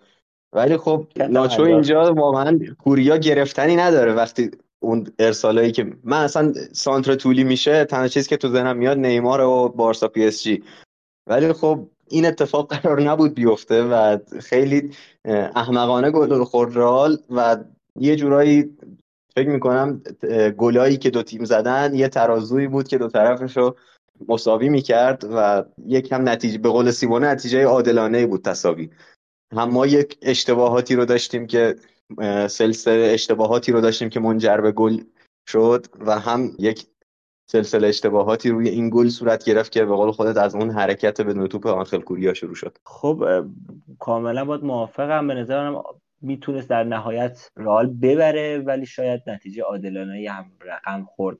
ولی 0.53 0.77
خب 0.77 1.07
ناچو 1.31 1.63
اینجا 1.63 2.15
واقعا 2.15 2.59
کوریا 2.79 3.17
گرفتنی 3.17 3.77
نداره. 3.77 4.15
وقتی 4.15 4.51
اون 4.83 5.07
ارسالایی 5.19 5.73
که 5.73 5.93
من 6.05 6.25
اصلا 6.25 6.53
سانتر 6.73 7.15
طولی 7.15 7.45
میشه 7.45 7.85
تنها 7.85 8.09
چیزی 8.09 8.29
که 8.29 8.37
تو 8.37 8.49
ذهنم 8.49 8.77
میاد 8.77 8.99
نیمار 8.99 9.41
و 9.41 9.69
بارسا 9.69 10.09
پی 10.09 10.27
اس 10.27 10.43
جی. 10.43 10.63
ولی 11.27 11.53
خب 11.53 11.87
این 12.09 12.27
اتفاق 12.27 12.75
قرار 12.75 13.03
نبود 13.03 13.35
بیفته 13.35 13.83
و 13.83 14.19
خیلی 14.41 14.91
احمقانه 15.55 16.11
گل 16.11 16.45
خورد 16.45 16.77
رال 16.77 17.19
و 17.31 17.57
یه 17.99 18.17
جورایی 18.17 18.77
فکر 19.35 19.49
می‌کنم 19.49 20.03
گلایی 20.59 20.97
که 20.97 21.11
دو 21.11 21.23
تیم 21.23 21.45
زدن 21.45 21.95
یه 21.95 22.09
ترازویی 22.09 22.67
بود 22.67 22.89
که 22.89 22.99
دو 22.99 23.09
طرفش 23.09 23.57
رو 23.57 23.77
مساوی 24.29 24.69
می‌کرد 24.69 25.25
و 25.35 25.65
یک 25.87 26.13
هم 26.13 26.29
نتیجه 26.29 26.59
به 26.59 26.69
قول 26.69 26.91
سیمونه 26.91 27.27
نتیجه 27.27 27.65
عادلانه 27.65 28.27
بود 28.27 28.43
تساوی 28.43 28.91
هم 29.53 29.71
ما 29.71 29.87
یک 29.87 30.19
اشتباهاتی 30.23 30.97
رو 30.97 31.05
داشتیم 31.05 31.47
که 31.47 31.77
سلسله 32.49 33.11
اشتباهاتی 33.15 33.73
رو 33.73 33.81
داشتیم 33.81 34.09
که 34.09 34.21
منجر 34.21 34.57
به 34.57 34.73
گل 34.73 34.99
شد 35.49 35.87
و 36.01 36.19
هم 36.21 36.51
یک 36.59 36.87
سلسله 37.51 37.89
اشتباهاتی 37.89 38.51
روی 38.51 38.69
این 38.69 38.91
گل 38.91 39.09
صورت 39.09 39.45
گرفت 39.45 39.73
که 39.73 39.85
به 39.85 39.95
قول 39.95 40.11
خودت 40.11 40.37
از 40.37 40.55
اون 40.55 40.71
حرکت 40.71 41.21
به 41.21 41.49
توپ 41.49 41.67
آنخل 41.67 42.01
کوریا 42.01 42.35
شروع 42.35 42.55
شد. 42.55 42.79
خب 42.85 43.45
کاملا 43.99 44.45
باید 44.45 44.65
موافقم. 44.65 45.29
به 45.29 45.35
نظرم 45.35 45.83
می‌تونست 46.23 46.69
در 46.69 46.85
نهایت 46.85 47.51
رال 47.57 47.87
ببره 47.87 48.59
ولی 48.59 48.87
شاید 48.87 49.21
نتیجه 49.27 49.63
عادلانه 49.63 50.31
هم 50.31 50.53
رقم 50.61 51.05
خورد. 51.05 51.39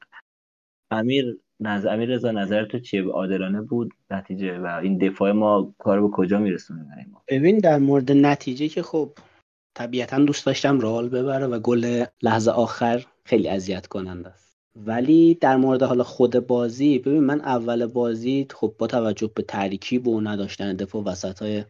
امیر 0.91 1.39
نظر 1.61 1.95
امیر 1.95 2.09
رضا 2.09 2.31
نظر 2.31 2.65
تو 2.65 2.79
چیه؟ 2.79 3.05
عادلانه 3.05 3.63
بود؟ 3.63 3.91
نتیجه؟ 4.11 4.59
و 4.59 4.67
این 4.67 4.99
دفاع 4.99 5.33
ما 5.33 5.75
کار 5.79 6.01
به 6.01 6.09
کجا 6.09 6.39
میرسونه 6.39 6.87
ببین 7.29 7.59
در 7.59 7.79
مورد 7.79 8.13
نتیجه 8.13 8.69
که 8.69 8.83
خب 8.83 9.13
طبیعتا 9.75 10.19
دوست 10.19 10.47
داشتم 10.47 10.81
رال 10.81 11.09
ببره 11.09 11.47
و 11.47 11.59
گل 11.59 12.05
لحظه 12.23 12.51
آخر 12.51 13.07
خیلی 13.25 13.49
اذیت 13.49 13.87
کننده 13.87 14.29
است. 14.29 14.51
ولی 14.77 15.35
در 15.35 15.57
مورد 15.57 15.83
حالا 15.83 16.05
خود 16.05 16.47
بازی 16.47 16.99
ببین 16.99 17.25
من 17.25 17.41
اول 17.41 17.87
بازی 17.87 18.47
خب 18.51 18.75
با 18.79 18.87
توجه 18.87 19.31
به 19.35 19.43
ترکیب 19.43 20.09
و 20.09 20.21
نداشتن 20.21 20.77
دفاع 20.77 21.05
وسط 21.05 21.43
های 21.43 21.65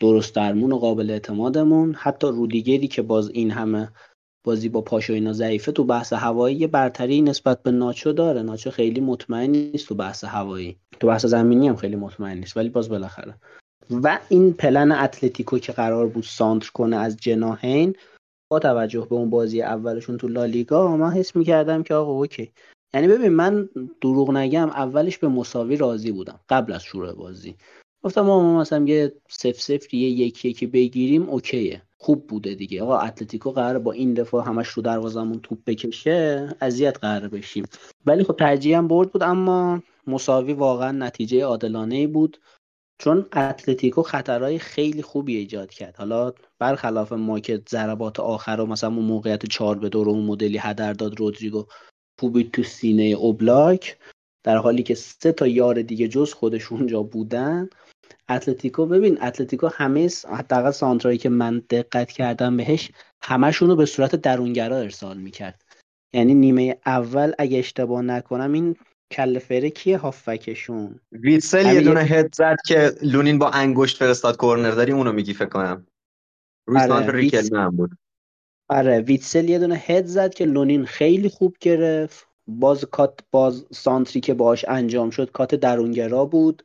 درست 0.00 0.34
درمون 0.34 0.72
و 0.72 0.78
قابل 0.78 1.10
اعتمادمون 1.10 1.94
حتی 1.94 2.26
رودیگری 2.26 2.88
که 2.88 3.02
باز 3.02 3.30
این 3.30 3.50
همه 3.50 3.88
بازی 4.44 4.68
با 4.68 4.80
پاشو 4.80 5.12
اینا 5.12 5.32
ضعیفه 5.32 5.72
تو 5.72 5.84
بحث 5.84 6.12
هوایی 6.12 6.56
یه 6.56 6.66
برتری 6.66 7.22
نسبت 7.22 7.62
به 7.62 7.70
ناچو 7.70 8.12
داره. 8.12 8.42
ناچو 8.42 8.70
خیلی 8.70 9.00
مطمئن 9.00 9.50
نیست 9.50 9.88
تو 9.88 9.94
بحث 9.94 10.24
هوایی. 10.24 10.76
تو 11.00 11.06
بحث 11.06 11.26
زمینی 11.26 11.68
هم 11.68 11.76
خیلی 11.76 11.96
مطمئن 11.96 12.38
نیست 12.38 12.56
ولی 12.56 12.68
باز 12.68 12.88
بالاخره. 12.88 13.34
و 13.90 14.18
این 14.28 14.52
پلن 14.52 14.92
اتلتیکو 14.92 15.58
که 15.58 15.72
قرار 15.72 16.06
بود 16.08 16.24
سانتر 16.24 16.70
کنه 16.74 16.96
از 16.96 17.16
جناهین 17.16 17.96
با 18.50 18.58
توجه 18.58 19.06
به 19.10 19.14
اون 19.14 19.30
بازی 19.30 19.62
اولشون 19.62 20.16
تو 20.16 20.28
لالیگا 20.28 20.96
من 20.96 21.10
حس 21.10 21.36
می‌کردم 21.36 21.82
که 21.82 21.94
آقا 21.94 22.12
okay. 22.12 22.52
یعنی 22.94 23.08
ببین 23.08 23.28
من 23.28 23.68
دروغ 24.00 24.30
نگم 24.30 24.68
اولش 24.68 25.18
به 25.18 25.28
مساوی 25.28 25.76
راضی 25.76 26.12
بودم 26.12 26.40
قبل 26.48 26.72
از 26.72 26.82
شروع 26.82 27.12
بازی. 27.12 27.56
گفتم 28.02 28.20
ما 28.20 28.60
مثلا 28.60 28.84
یه 28.84 29.12
صفر 29.28 29.60
صفر 29.60 29.94
یه 29.94 30.08
یکی 30.08 30.48
یکی 30.48 30.66
بگیریم 30.66 31.30
okay 31.30 31.65
ه. 31.65 31.82
خوب 32.02 32.26
بوده 32.26 32.54
دیگه. 32.54 32.82
آقا 32.82 32.98
اتلتیکو 32.98 33.50
قرار 33.50 33.78
با 33.78 33.92
این 33.92 34.14
دفاع 34.14 34.46
همش 34.46 34.68
رو 34.68 34.82
دروازمون 34.82 35.40
توپ 35.42 35.58
بکشه 35.66 36.48
اذیت 36.60 36.98
قرار 36.98 37.28
بشیم. 37.28 37.64
ولی 38.06 38.24
خب 38.24 38.36
ترجیح 38.36 38.78
هم 38.78 38.88
برد 38.88 39.12
بود 39.12 39.22
اما 39.22 39.82
مساوی 40.06 40.52
واقعا 40.52 40.92
نتیجه 40.92 41.44
عادلانه 41.44 42.06
بود. 42.06 42.40
چون 42.98 43.26
اتلتیکو 43.32 44.02
خطرهای 44.02 44.58
خیلی 44.58 45.02
خوبی 45.02 45.36
ایجاد 45.36 45.70
کرد. 45.70 45.96
حالا 45.96 46.32
برخلاف 46.58 47.12
ما 47.12 47.40
که 47.40 47.62
ضربات 47.70 48.20
آخر 48.20 48.60
و 48.60 48.66
مثلا 48.66 48.94
اون 48.94 49.04
موقعیت 49.04 49.46
چهار 49.46 49.78
به 49.78 49.88
دور 49.88 50.08
اون 50.08 50.24
مدلی 50.24 50.58
هدر 50.58 50.92
داد 50.92 51.20
رودریگو 51.20 51.66
خوبی 52.20 52.44
تو 52.44 52.62
سینه 52.62 53.02
اوبلاک 53.02 53.98
در 54.44 54.56
حالی 54.56 54.82
که 54.82 54.94
سه 54.94 55.32
تا 55.32 55.46
یار 55.46 55.82
دیگه 55.82 56.08
جز 56.08 56.32
خودش 56.32 56.72
اونجا 56.72 57.02
بودن. 57.02 57.68
اتلتیکو 58.28 58.86
ببین 58.86 59.22
اتلتیکو 59.22 59.68
همه 59.72 60.08
حداقل 60.28 60.70
سانترایی 60.70 61.18
که 61.18 61.28
من 61.28 61.58
دقت 61.70 62.10
کردم 62.10 62.56
بهش 62.56 62.90
همشون 63.22 63.68
رو 63.68 63.76
به 63.76 63.86
صورت 63.86 64.16
درونگرا 64.16 64.76
ارسال 64.76 65.18
می‌کرد. 65.18 65.64
یعنی 66.12 66.34
نیمه 66.34 66.76
اول 66.86 67.32
اگه 67.38 67.58
اشتباه 67.58 68.02
نکنم 68.02 68.52
این 68.52 68.76
کل 69.10 69.38
فره 69.38 69.70
کیه؟ 69.70 69.98
هافکشون. 69.98 71.00
ویتسل 71.12 71.74
یه 71.74 71.80
دونه 71.80 72.00
هد 72.00 72.34
زد 72.34 72.56
که 72.66 72.92
لونین 73.02 73.38
با 73.38 73.50
انگشت 73.50 73.96
فرستاد 73.96 74.36
کورنر 74.36 74.70
داری 74.70 74.92
اونو 74.92 75.12
میگی 75.12 75.34
فکر 75.34 75.48
کنم. 75.48 75.86
روی 76.66 76.80
آره 76.80 77.12
ریکل 77.12 77.68
بود. 77.68 77.90
آره 78.68 79.00
ویتسل 79.00 79.48
یه 79.48 79.58
دونه 79.58 79.74
هد 79.74 80.06
زد 80.06 80.34
که 80.34 80.44
لونین 80.44 80.84
خیلی 80.84 81.28
خوب 81.28 81.56
گرفت. 81.60 82.26
باز 82.46 82.84
کات 82.84 83.20
باز 83.30 83.66
سانتری 83.70 84.20
که 84.20 84.34
باش 84.34 84.64
انجام 84.68 85.10
شد 85.10 85.32
کات 85.32 85.54
درونگرا 85.54 86.24
بود. 86.24 86.62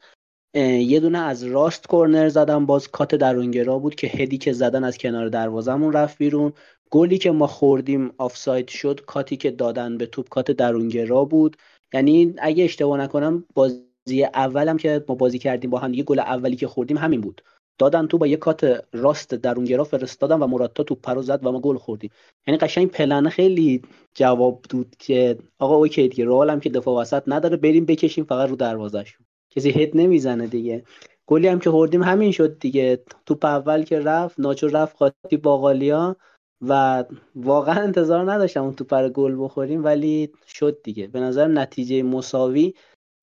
یه 0.59 0.99
دونه 0.99 1.17
از 1.17 1.43
راست 1.43 1.87
کورنر 1.87 2.29
زدن 2.29 2.65
باز 2.65 2.87
کات 2.87 3.15
درونگرا 3.15 3.79
بود 3.79 3.95
که 3.95 4.07
هدی 4.07 4.37
که 4.37 4.53
زدن 4.53 4.83
از 4.83 4.97
کنار 4.97 5.29
دروازمون 5.29 5.93
رفت 5.93 6.17
بیرون. 6.17 6.53
گلی 6.91 7.17
که 7.17 7.31
ما 7.31 7.47
خوردیم 7.47 8.11
آفساید 8.17 8.67
شد 8.67 9.05
کاتی 9.05 9.37
که 9.37 9.51
دادن 9.51 9.97
به 9.97 10.05
توپ 10.05 10.29
کات 10.29 10.51
درونگرا 10.51 11.25
بود. 11.25 11.57
یعنی 11.93 12.33
اگه 12.37 12.63
اشتباه 12.63 12.99
نکنم 12.99 13.45
بازی 13.55 14.23
اولم 14.33 14.77
که 14.77 15.05
ما 15.09 15.15
بازی 15.15 15.39
کردیم 15.39 15.69
با 15.69 15.79
هم 15.79 15.91
دیگه 15.91 16.03
گل 16.03 16.19
اولی 16.19 16.55
که 16.55 16.67
خوردیم 16.67 16.97
همین 16.97 17.21
بود. 17.21 17.41
دادن 17.79 18.07
تو 18.07 18.17
با 18.17 18.27
یه 18.27 18.37
کات 18.37 18.85
راست 18.93 19.35
درونگرا 19.35 19.83
فرستادن 19.83 20.39
و 20.39 20.47
مراتا 20.47 20.83
تو 20.83 20.95
پرو 20.95 21.21
زد 21.21 21.45
و 21.45 21.51
ما 21.51 21.59
گل 21.59 21.77
خوردیم. 21.77 22.11
یعنی 22.47 22.57
قشنگ 22.57 22.91
پلنه 22.91 23.29
خیلی 23.29 23.81
جواب 24.15 24.65
داد 24.69 24.95
که 24.99 25.37
آقا 25.59 25.75
okay 25.75 26.07
دیگه 26.07 26.25
رئال 26.25 26.49
هم 26.49 26.59
که 26.59 26.69
دفاع 26.69 27.01
وسط 27.01 27.23
نداره 27.27 27.57
بریم 27.57 27.85
بکشیم 27.85 28.25
فقط 28.25 28.49
رو 28.49 28.55
دروازهشون. 28.55 29.26
کسی 29.49 29.69
هد 29.69 29.91
نمی‌زنه 29.93 30.47
دیگه. 30.47 30.83
گلی 31.25 31.47
هم 31.47 31.59
که 31.59 31.71
خوردیم 31.71 32.03
همین 32.03 32.31
شد 32.31 32.59
دیگه. 32.59 33.03
توپ 33.25 33.45
اول 33.45 33.83
که 33.83 33.99
رفت 33.99 34.39
ناچو 34.39 34.67
رفت 34.67 34.97
قاطی 34.97 35.37
باقالیا 35.37 36.15
و 36.61 37.03
واقعا 37.35 37.83
انتظار 37.83 38.31
نداشتم 38.31 38.63
اون 38.63 38.73
توپ 38.73 38.93
رو 38.93 39.09
گل 39.09 39.35
بخوریم 39.39 39.83
ولی 39.83 40.31
شد 40.47 40.81
دیگه. 40.83 41.07
به 41.07 41.19
نظر 41.19 41.47
نتیجه 41.47 42.03
مساوی 42.03 42.73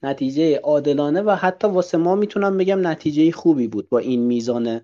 نتیجه 0.03 0.59
عادلانه 0.59 1.23
و 1.23 1.31
حتی 1.31 1.69
واسه 1.69 1.99
ما 1.99 2.15
می‌تونم 2.15 2.57
بگم 2.57 2.87
نتیجه 2.87 3.33
خوبی 3.33 3.69
بود 3.69 3.89
با 3.89 3.99
این 3.99 4.21
میزان 4.21 4.81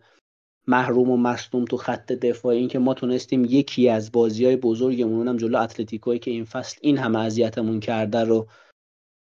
محروم 0.66 1.10
و 1.10 1.16
مصدوم 1.16 1.64
تو 1.64 1.76
خط 1.76 2.12
دفاعی. 2.12 2.58
این 2.58 2.68
که 2.68 2.78
ما 2.78 2.94
تونستیم 2.94 3.44
یکی 3.44 3.88
از 3.88 4.12
بازی 4.12 4.44
های 4.44 4.56
بزرگمون 4.56 5.28
هم 5.28 5.36
جلو 5.36 5.58
اتلتیکوی 5.58 6.18
که 6.18 6.30
این 6.30 6.44
فصل 6.44 6.78
این 6.80 6.98
همه 6.98 7.18
اذیتمون 7.18 7.80
کرده 7.80 8.24
رو 8.24 8.46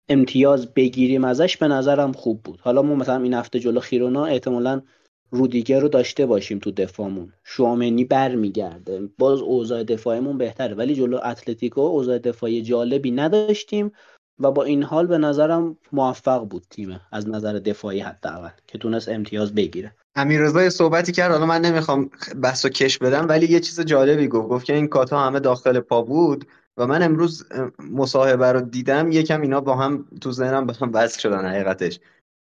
امتیاز 0.08 0.74
بگیریم 0.74 1.24
ازش 1.24 1.56
به 1.56 1.68
نظرم 1.68 2.12
خوب 2.12 2.42
بود. 2.42 2.60
حالا 2.60 2.82
ما 2.82 2.94
مثلا 2.94 3.22
این 3.22 3.34
هفته 3.34 3.60
جلو 3.60 3.80
خیرونا 3.80 4.24
احتمالا 4.24 4.82
رودیگر 5.30 5.80
رو 5.80 5.88
داشته 5.88 6.26
باشیم 6.26 6.58
تو 6.58 6.70
دفاعمون. 6.70 7.32
شوامنی 7.44 8.04
برمیگرده. 8.04 9.08
باز 9.18 9.40
اوضاع 9.40 9.82
دفاعمون 9.82 10.38
بهتره. 10.38 10.74
ولی 10.74 10.94
جلو 10.94 11.18
اتلتیکو 11.24 11.80
اوضاع 11.80 12.18
دفاعی 12.18 12.62
جالبی 12.62 13.10
نداشتیم 13.10 13.92
و 14.38 14.50
با 14.50 14.64
این 14.64 14.82
حال 14.82 15.06
به 15.06 15.18
نظرم 15.18 15.76
موفق 15.92 16.44
بود 16.44 16.66
تیم 16.70 17.00
از 17.12 17.28
نظر 17.28 17.52
دفاعی 17.52 18.00
حداقل 18.00 18.48
که 18.66 18.78
تونست 18.78 19.08
امتیاز 19.08 19.54
بگیره. 19.54 19.94
امیررضا 20.14 20.70
صحبتی 20.70 21.12
کرد. 21.12 21.32
حالا 21.32 21.46
من 21.46 21.60
نمی‌خوام 21.60 22.10
بحث 22.42 22.64
و 22.64 22.68
کش 22.68 22.98
بدم 22.98 23.28
ولی 23.28 23.46
یه 23.46 23.60
چیز 23.60 23.80
جالبی 23.80 24.28
گفت. 24.28 24.48
گفت 24.48 24.64
که 24.64 24.74
این 24.74 24.88
کاتا 24.88 25.18
همه 25.18 25.40
داخل 25.40 25.80
پا 25.80 26.02
بود. 26.02 26.46
و 26.80 26.86
من 26.86 27.02
امروز 27.02 27.46
مصاحبه 27.92 28.52
رو 28.52 28.60
دیدم 28.60 29.12
یکم 29.12 29.40
اینا 29.40 29.60
با 29.60 29.76
هم 29.76 30.04
تو 30.20 30.32
ذهنم 30.32 30.66
به 30.66 30.74
هم 30.80 30.90
وصل 30.94 31.18
شدن 31.18 31.46
حقیقتش. 31.46 32.00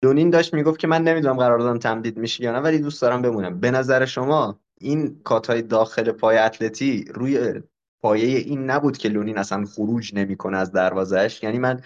لونین 0.04 0.30
داشت 0.30 0.54
می‌گفت 0.54 0.80
که 0.80 0.88
من 0.88 1.04
نمی‌دونم 1.04 1.38
قراردادم 1.38 1.80
تمدید 1.80 2.18
میشه 2.18 2.44
یا 2.44 2.52
نه 2.52 2.60
ولی 2.60 2.80
دوست 2.80 3.02
دارم 3.02 3.22
بمونم. 3.22 3.60
به 3.60 3.72
نظر 3.72 4.06
شما 4.06 4.60
این 4.82 5.20
کاتای 5.24 5.62
داخل 5.62 6.12
پای 6.12 6.38
اتلتی 6.38 7.06
روی 7.14 7.62
پایه 8.04 8.38
این 8.38 8.70
نبود 8.70 8.98
که 8.98 9.10
لونین 9.10 9.38
اصلا 9.38 9.66
خروج 9.66 10.16
نمی‌کنه 10.16 10.58
از 10.58 10.72
دروازش 10.72 11.44
یعنی 11.44 11.60
من 11.60 11.82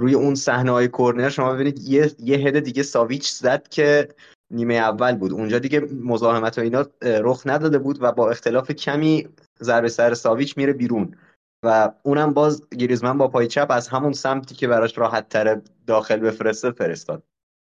روی 0.00 0.14
اون 0.14 0.34
صحنه 0.34 0.70
های 0.70 0.88
کورنر 0.88 1.28
شما 1.28 1.52
ببینید 1.52 1.78
یه 1.78 2.10
یه 2.18 2.36
هد 2.36 2.58
دیگه 2.58 2.82
ساویچ 2.82 3.30
زد 3.30 3.68
که 3.68 4.08
نیمه 4.50 4.74
اول 4.74 5.16
بود. 5.16 5.32
اونجا 5.32 5.58
دیگه 5.58 5.80
مزاحمت 5.80 6.58
و 6.58 6.60
اینا 6.60 6.86
رخ 7.02 7.42
نداده 7.46 7.78
بود 7.78 8.02
و 8.02 8.12
با 8.12 8.30
اختلاف 8.30 8.70
کمی 8.70 9.28
ضربه 9.62 9.88
سر 9.88 10.14
ساویچ 10.14 10.58
میره 10.58 10.72
بیرون. 10.72 11.14
و 11.62 11.92
اونم 12.02 12.34
باز 12.34 12.68
گریزمن 12.70 13.18
با 13.18 13.28
پای 13.28 13.46
چپ 13.46 13.66
از 13.70 13.88
همون 13.88 14.12
سمتی 14.12 14.54
که 14.54 14.68
براش 14.68 14.98
راحت 14.98 15.28
تر 15.28 15.60
داخل 15.86 16.16
بفرسته 16.16 16.70
فرستاد. 16.70 17.22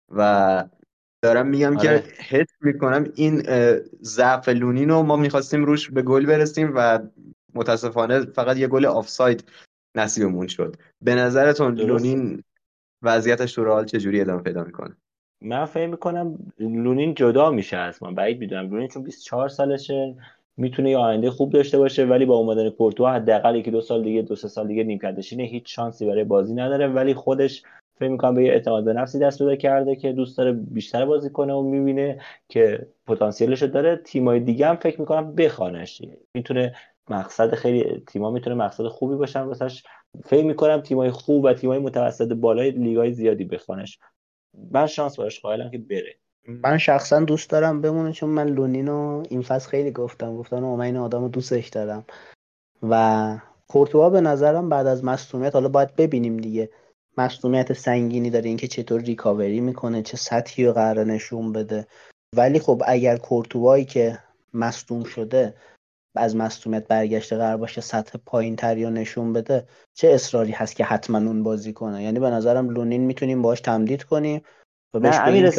و 0.10 0.64
دارم 1.22 1.48
میگم 1.48 1.78
آره. 1.78 2.02
که 2.02 2.03
حس 2.30 2.48
می‌کنم 2.61 3.06
این 3.15 3.44
ضعف 4.02 4.49
لونین 4.49 4.90
رو 4.90 5.03
ما 5.03 5.15
می‌خواستیم 5.15 5.65
روش 5.65 5.90
به 5.90 6.02
گل 6.02 6.26
برسیم 6.26 6.72
و 6.76 6.99
متاسفانه 7.53 8.26
فقط 8.26 8.57
یه 8.57 8.68
گل 8.68 8.86
آفساید 8.86 9.44
نصیبمون 9.95 10.48
شد. 10.48 10.76
به 11.02 11.15
نظرتون 11.15 11.76
لونین 11.76 12.44
وضعیتش 13.02 13.53
تو 13.53 13.64
رئال 13.64 13.86
چجوری 13.86 14.22
ادامه 14.22 14.41
پیدا 14.41 14.64
می‌کنه؟ 14.64 14.98
من 15.41 15.65
فکر 15.65 15.88
می‌کنم 15.88 16.52
لونین 16.60 17.14
جدا 17.14 17.52
میشه 17.52 17.78
از 17.78 18.03
من 18.03 18.15
بعید 18.15 18.40
می‌دونم. 18.40 18.69
لونین 18.69 18.88
چون 18.88 19.03
24 19.03 19.49
سالشه. 19.49 20.15
می‌تونه 20.58 20.90
یه 20.90 20.98
آینده 20.98 21.32
خوب 21.32 21.54
داشته 21.54 21.78
باشه 21.78 22.06
ولی 22.06 22.26
با 22.26 22.36
اومدن 22.36 22.70
کورتوا 22.70 23.12
حداقل 23.12 23.56
یکی 23.56 23.72
دو 23.72 23.82
سال 23.82 24.04
دیگه 24.04 24.22
دو 24.22 24.36
سه 24.36 24.48
سال 24.48 24.68
دیگه 24.68 24.84
نیمکتشینه 24.84 25.44
هیچ 25.44 25.76
شانسی 25.76 26.06
برای 26.06 26.24
بازی 26.24 26.54
نداره 26.54 26.88
ولی 26.88 27.14
خودش 27.14 27.64
فکر 28.00 28.10
می‌کنم 28.10 28.36
به 28.36 28.44
یه 28.44 28.52
اعتماد 28.52 28.86
به 28.86 28.94
نفسی 28.94 29.20
دست 29.20 29.40
پیدا 29.40 29.56
کرده 29.56 29.96
که 29.96 30.12
دوست 30.14 30.38
داره 30.38 30.52
بیشتر 30.52 31.06
بازی 31.06 31.30
کنه 31.30 31.54
و 31.54 31.62
می‌بینه 31.62 32.20
که 32.50 32.88
پتانسیلش 33.08 33.64
داره. 33.64 33.96
تیمای 33.96 34.40
دیگه 34.40 34.68
هم 34.68 34.76
فکر 34.76 35.00
می‌کنم 35.00 35.36
بخوانش. 35.36 36.02
می‌تونه 36.34 36.76
مقصد 37.10 37.56
خیلی 37.56 38.04
تیما 38.08 38.32
می‌تونه 38.32 38.56
مقصد 38.56 38.88
خوبی 38.88 39.16
باشن 39.16 39.42
واسش. 39.42 39.84
فکر 40.26 40.46
می‌کنم 40.46 40.82
تیمای 40.82 41.12
خوب 41.12 41.44
و 41.44 41.54
تیمای 41.54 41.80
متوسط 41.80 42.34
بالای 42.34 42.72
لیگای 42.72 43.14
زیادی 43.14 43.44
بخوانش. 43.44 44.00
من 44.72 44.88
شانس 44.88 45.20
براش 45.20 45.40
قائلم 45.40 45.72
که 45.72 45.78
بره. 45.78 46.16
من 46.48 46.78
شخصا 46.78 47.19
دوست 47.19 47.49
دارم 47.49 47.82
بمونه 47.82 48.11
چون 48.11 48.30
من 48.30 48.48
لونینو 48.48 49.24
این 49.30 49.41
فصل 49.41 49.69
خیلی 49.69 49.91
گفتم. 49.91 50.38
گفتم 50.38 50.60
من 50.60 50.86
این 50.86 50.98
آدم 50.98 51.28
دوستش 51.28 51.68
دارم. 51.68 52.06
و 52.90 53.38
کورتوا 53.68 54.10
به 54.10 54.22
نظرم 54.22 54.69
بعد 54.69 54.88
از 54.88 55.03
مصونیت 55.03 55.53
حالا 55.53 55.69
باید 55.69 55.95
ببینیم 55.95 56.38
دیگه. 56.38 56.69
مصونیت 57.18 57.74
سنگینی 57.74 58.30
داره 58.30 58.48
اینکه 58.48 58.68
چطور 58.68 59.02
ریکاوری 59.02 59.60
می‌کنه 59.60 60.02
چه 60.02 60.18
سطحی 60.18 60.65
رو 60.65 60.74
قرار 60.74 61.06
نشون 61.06 61.53
بده. 61.53 61.88
ولی 62.36 62.60
خب 62.60 62.84
اگر 62.86 63.18
کورتوایی 63.18 63.86
که 63.86 64.19
مصدوم 64.53 65.03
شده 65.03 65.53
از 66.15 66.36
مصدومیت 66.36 66.88
برگشته 66.88 67.38
قرار 67.38 67.57
باشه 67.57 67.82
سطح 67.82 68.19
پایین 68.26 68.56
تری 68.56 68.84
رو 68.84 68.90
نشون 68.90 69.34
بده 69.34 69.68
چه 69.94 70.07
اصراری 70.07 70.52
هست 70.52 70.76
که 70.76 70.84
حتما 70.84 71.18
اون 71.18 71.44
بازی 71.44 71.74
کنه؟ 71.74 72.03
یعنی 72.03 72.19
به 72.19 72.30
نظرم 72.30 72.69
لونین 72.69 73.02
می‌تونیم 73.02 73.41
باش 73.41 73.61
تمدید 73.61 74.03
کنیم 74.03 74.41
و 74.94 74.99
نه 74.99 75.28
امیر 75.28 75.49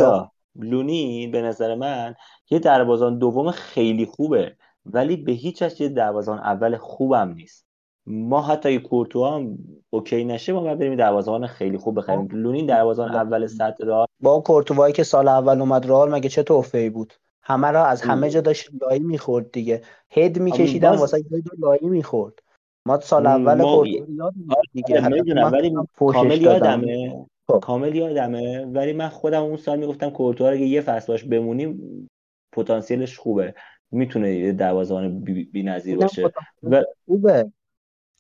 لونین 0.57 1.31
به 1.31 1.43
نظر 1.43 1.75
من 1.75 2.15
یه 2.51 2.59
دروازان 2.59 3.19
دوم 3.19 3.51
خیلی 3.51 4.07
خوبه 4.07 4.57
ولی 4.87 5.17
به 5.17 5.33
هیچ 5.33 5.63
وجه 5.63 5.83
یه 5.83 5.89
دروازان 5.89 6.39
اول 6.39 6.77
خوبم 6.77 7.33
نیست. 7.37 7.69
ما 8.07 8.43
حتی 8.43 8.73
یه 8.73 8.79
کورتوا 8.79 9.37
هم 9.37 9.59
اوکی 9.91 10.25
نشه 10.25 10.53
ما 10.53 10.75
بریم 10.75 10.97
دروازه‌بان 10.97 11.47
خیلی 11.47 11.79
خوب 11.79 11.99
بخریم. 11.99 12.29
لونین 12.33 12.67
دروازه‌بان 12.67 13.15
اول 13.15 13.47
سطح 13.47 13.85
را 13.85 14.07
با 14.21 14.41
کورتوایی 14.41 14.93
که 14.93 15.03
سال 15.03 15.29
اول 15.29 15.61
اومد 15.61 15.87
رئال 15.87 16.11
مگه 16.15 16.29
چه 16.29 16.43
توفی 16.43 16.91
بود؟ 16.91 17.15
همه 17.43 17.71
را 17.71 17.85
از 17.85 18.03
همه 18.03 18.31
جا 18.31 18.41
داشت 18.41 18.71
لایی 18.83 19.01
می‌خورد 19.01 19.53
دیگه. 19.53 19.83
هد 20.11 20.39
میکشیدن 20.39 20.91
باز... 20.91 21.01
واسه 21.01 21.19
یه 21.19 21.43
لایی 21.59 21.89
می‌خورد. 21.89 22.39
ما 22.87 23.01
سال 23.01 23.27
اول 23.27 23.63
ما... 23.63 23.87
یاد 23.87 24.35
دیگه. 24.73 25.05
آره 25.05 25.51
ولی 25.51 25.75
کامل 25.97 26.43
یادمه. 26.43 27.27
خب. 27.51 27.61
کامل 27.61 27.95
یادمه. 27.95 28.67
ولی 28.67 28.93
من 28.93 29.09
خودم 29.09 29.43
اون 29.43 29.57
سال 29.57 29.79
می‌گفتم 29.79 30.11
کورتوا 30.11 30.49
اگه 30.49 30.67
یه 30.67 30.81
فصل 30.81 31.07
باش 31.13 31.25
بمونیم 31.25 32.09
پتانسیلش 32.53 33.19
خوبه. 33.19 33.55
می‌تونه 33.91 34.35
یه 34.35 34.53
دروازه‌بان 34.53 35.21
بی‌نظیر 35.53 35.97
بی 35.97 36.03
باشه. 36.03 36.31
و 36.63 36.83
خوبه. 37.07 37.53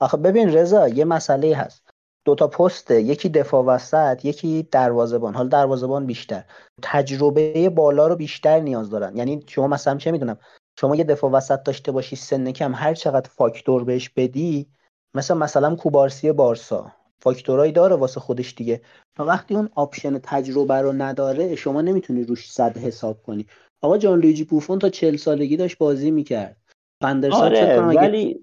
آخه 0.01 0.17
ببین 0.17 0.53
رضا 0.53 0.89
یه 0.89 1.05
مسئله 1.05 1.57
هست. 1.57 1.91
دوتا 2.25 2.47
پست 2.47 2.91
یکی 2.91 3.29
دفاع 3.29 3.65
وسط 3.65 4.25
یکی 4.25 4.69
دروازبان 4.73 5.35
حالا 5.35 5.49
دروازبان 5.49 6.07
بیشتر. 6.07 6.45
تجربه 6.83 7.71
بالا 7.71 8.07
رو 8.07 8.17
بیشتر 8.17 8.61
نیاز 8.61 8.91
دارن. 8.91 9.17
یعنی 9.17 9.41
شما 9.47 9.67
مثلا 9.67 9.97
چه 9.97 10.11
می‌دونم 10.11 10.39
شما 10.81 10.97
یه 10.97 11.05
دفاع 11.05 11.31
وسط 11.31 11.63
داشته 11.63 11.93
باشی 11.93 12.17
سن 12.17 12.51
کم 12.53 12.73
هر 12.75 12.95
چقدر 12.95 13.31
فاکتور 13.31 13.85
بهش 13.85 14.09
بدی 14.09 14.67
مثلا 15.15 15.37
مثلا 15.37 15.77
کوبارسی 15.77 16.33
بارسا. 16.33 16.93
فاکتورایی 17.20 17.73
داره 17.73 17.97
واسه 17.97 18.20
خودش 18.20 18.55
دیگه. 18.55 18.81
تا 19.16 19.24
وقتی 19.24 19.55
اون 19.55 19.69
option 19.74 20.19
تجربه 20.23 20.74
رو 20.74 20.93
نداره 20.93 21.57
شما 21.57 21.82
نمی‌تونی 21.82 22.24
روش 22.24 22.51
صد 22.51 22.78
حساب 22.78 23.23
کنی. 23.23 23.47
آقا 23.81 23.99
جان 23.99 24.20
لویجی 24.20 24.45
بوفون 24.45 24.78
تا 24.78 24.89
چل 24.89 25.16
سالگی 25.16 25.57
داشت 25.57 25.78
بازی 25.78 26.11
می‌کرد. 26.11 26.57
آره 27.03 27.78
ولی 27.81 28.43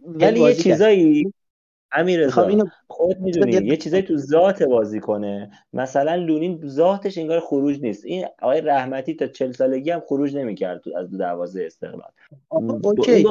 ولی 0.00 0.40
یه 0.40 0.54
چیزایی 0.54 1.32
امیر 1.92 2.38
اینو 2.38 2.64
خود 2.88 3.20
می‌دونی 3.20 3.52
یه 3.52 3.76
چیزایی 3.76 4.02
تو 4.02 4.16
ذات 4.16 4.62
بازی 4.62 5.00
کنه. 5.00 5.50
مثلا 5.72 6.14
لونین 6.14 6.68
ذاتش 6.68 7.18
انگار 7.18 7.40
خروج 7.40 7.80
نیست. 7.80 8.04
این 8.04 8.26
آقای 8.42 8.60
رحمتی 8.60 9.14
تا 9.14 9.26
40 9.26 9.52
سالگی 9.52 9.90
هم 9.90 10.00
خروج 10.00 10.36
نمی‌کرد 10.36 10.82
از 10.96 11.10
دروازه 11.10 11.62
استقلال. 11.66 12.10
اوکی. 12.50 13.26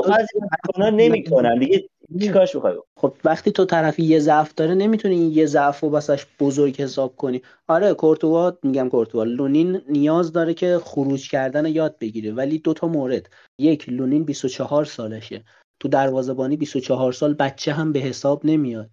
نمی‌کنن. 0.79 1.59
دیگه 1.59 1.89
چیکارش 2.21 2.55
می‌خوای؟ 2.55 2.75
خب 2.97 3.13
وقتی 3.23 3.51
تو 3.51 3.65
طرفی 3.65 4.03
یه 4.03 4.19
ضعف 4.19 4.53
داره 4.53 4.73
نمی‌تونی 4.75 5.15
این 5.15 5.31
یه 5.31 5.45
ضعف 5.45 5.79
رو 5.79 5.89
بسش 5.89 6.25
بزرگ 6.39 6.81
حساب 6.81 7.15
کنی. 7.15 7.41
آره 7.67 7.93
کورتوا 7.93 8.57
میگم 8.63 8.89
کورتوا 8.89 9.23
لونین 9.23 9.81
نیاز 9.89 10.31
داره 10.31 10.53
که 10.53 10.79
خروج 10.83 11.29
کردن 11.29 11.65
یاد 11.65 11.95
بگیره 11.99 12.31
ولی 12.33 12.59
دو 12.59 12.73
تا 12.73 12.87
مورد. 12.87 13.29
یک 13.59 13.89
لونین 13.89 14.23
24 14.23 14.85
سالشه. 14.85 15.43
تو 15.79 15.87
دروازه‌بانی 15.87 16.57
24 16.57 17.11
سال 17.11 17.33
بچه 17.33 17.73
هم 17.73 17.91
به 17.91 17.99
حساب 17.99 18.45
نمیاد. 18.45 18.89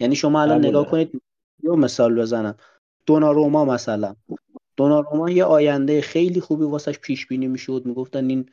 یعنی 0.00 0.16
شما 0.16 0.42
الان 0.42 0.66
نگاه 0.66 0.90
کنید 0.90 1.22
یه 1.62 1.70
مثال 1.70 2.20
بزنم. 2.20 2.56
دوناروما 3.06 3.64
مثلا. 3.64 4.14
دوناروما 4.76 5.30
یه 5.30 5.44
آینده 5.44 6.00
خیلی 6.00 6.40
خوبی 6.40 6.64
واسش 6.64 6.98
پیش 6.98 7.26
بینی 7.26 7.48
می‌شد. 7.48 7.82
می‌گفتن 7.84 8.28
این 8.28 8.50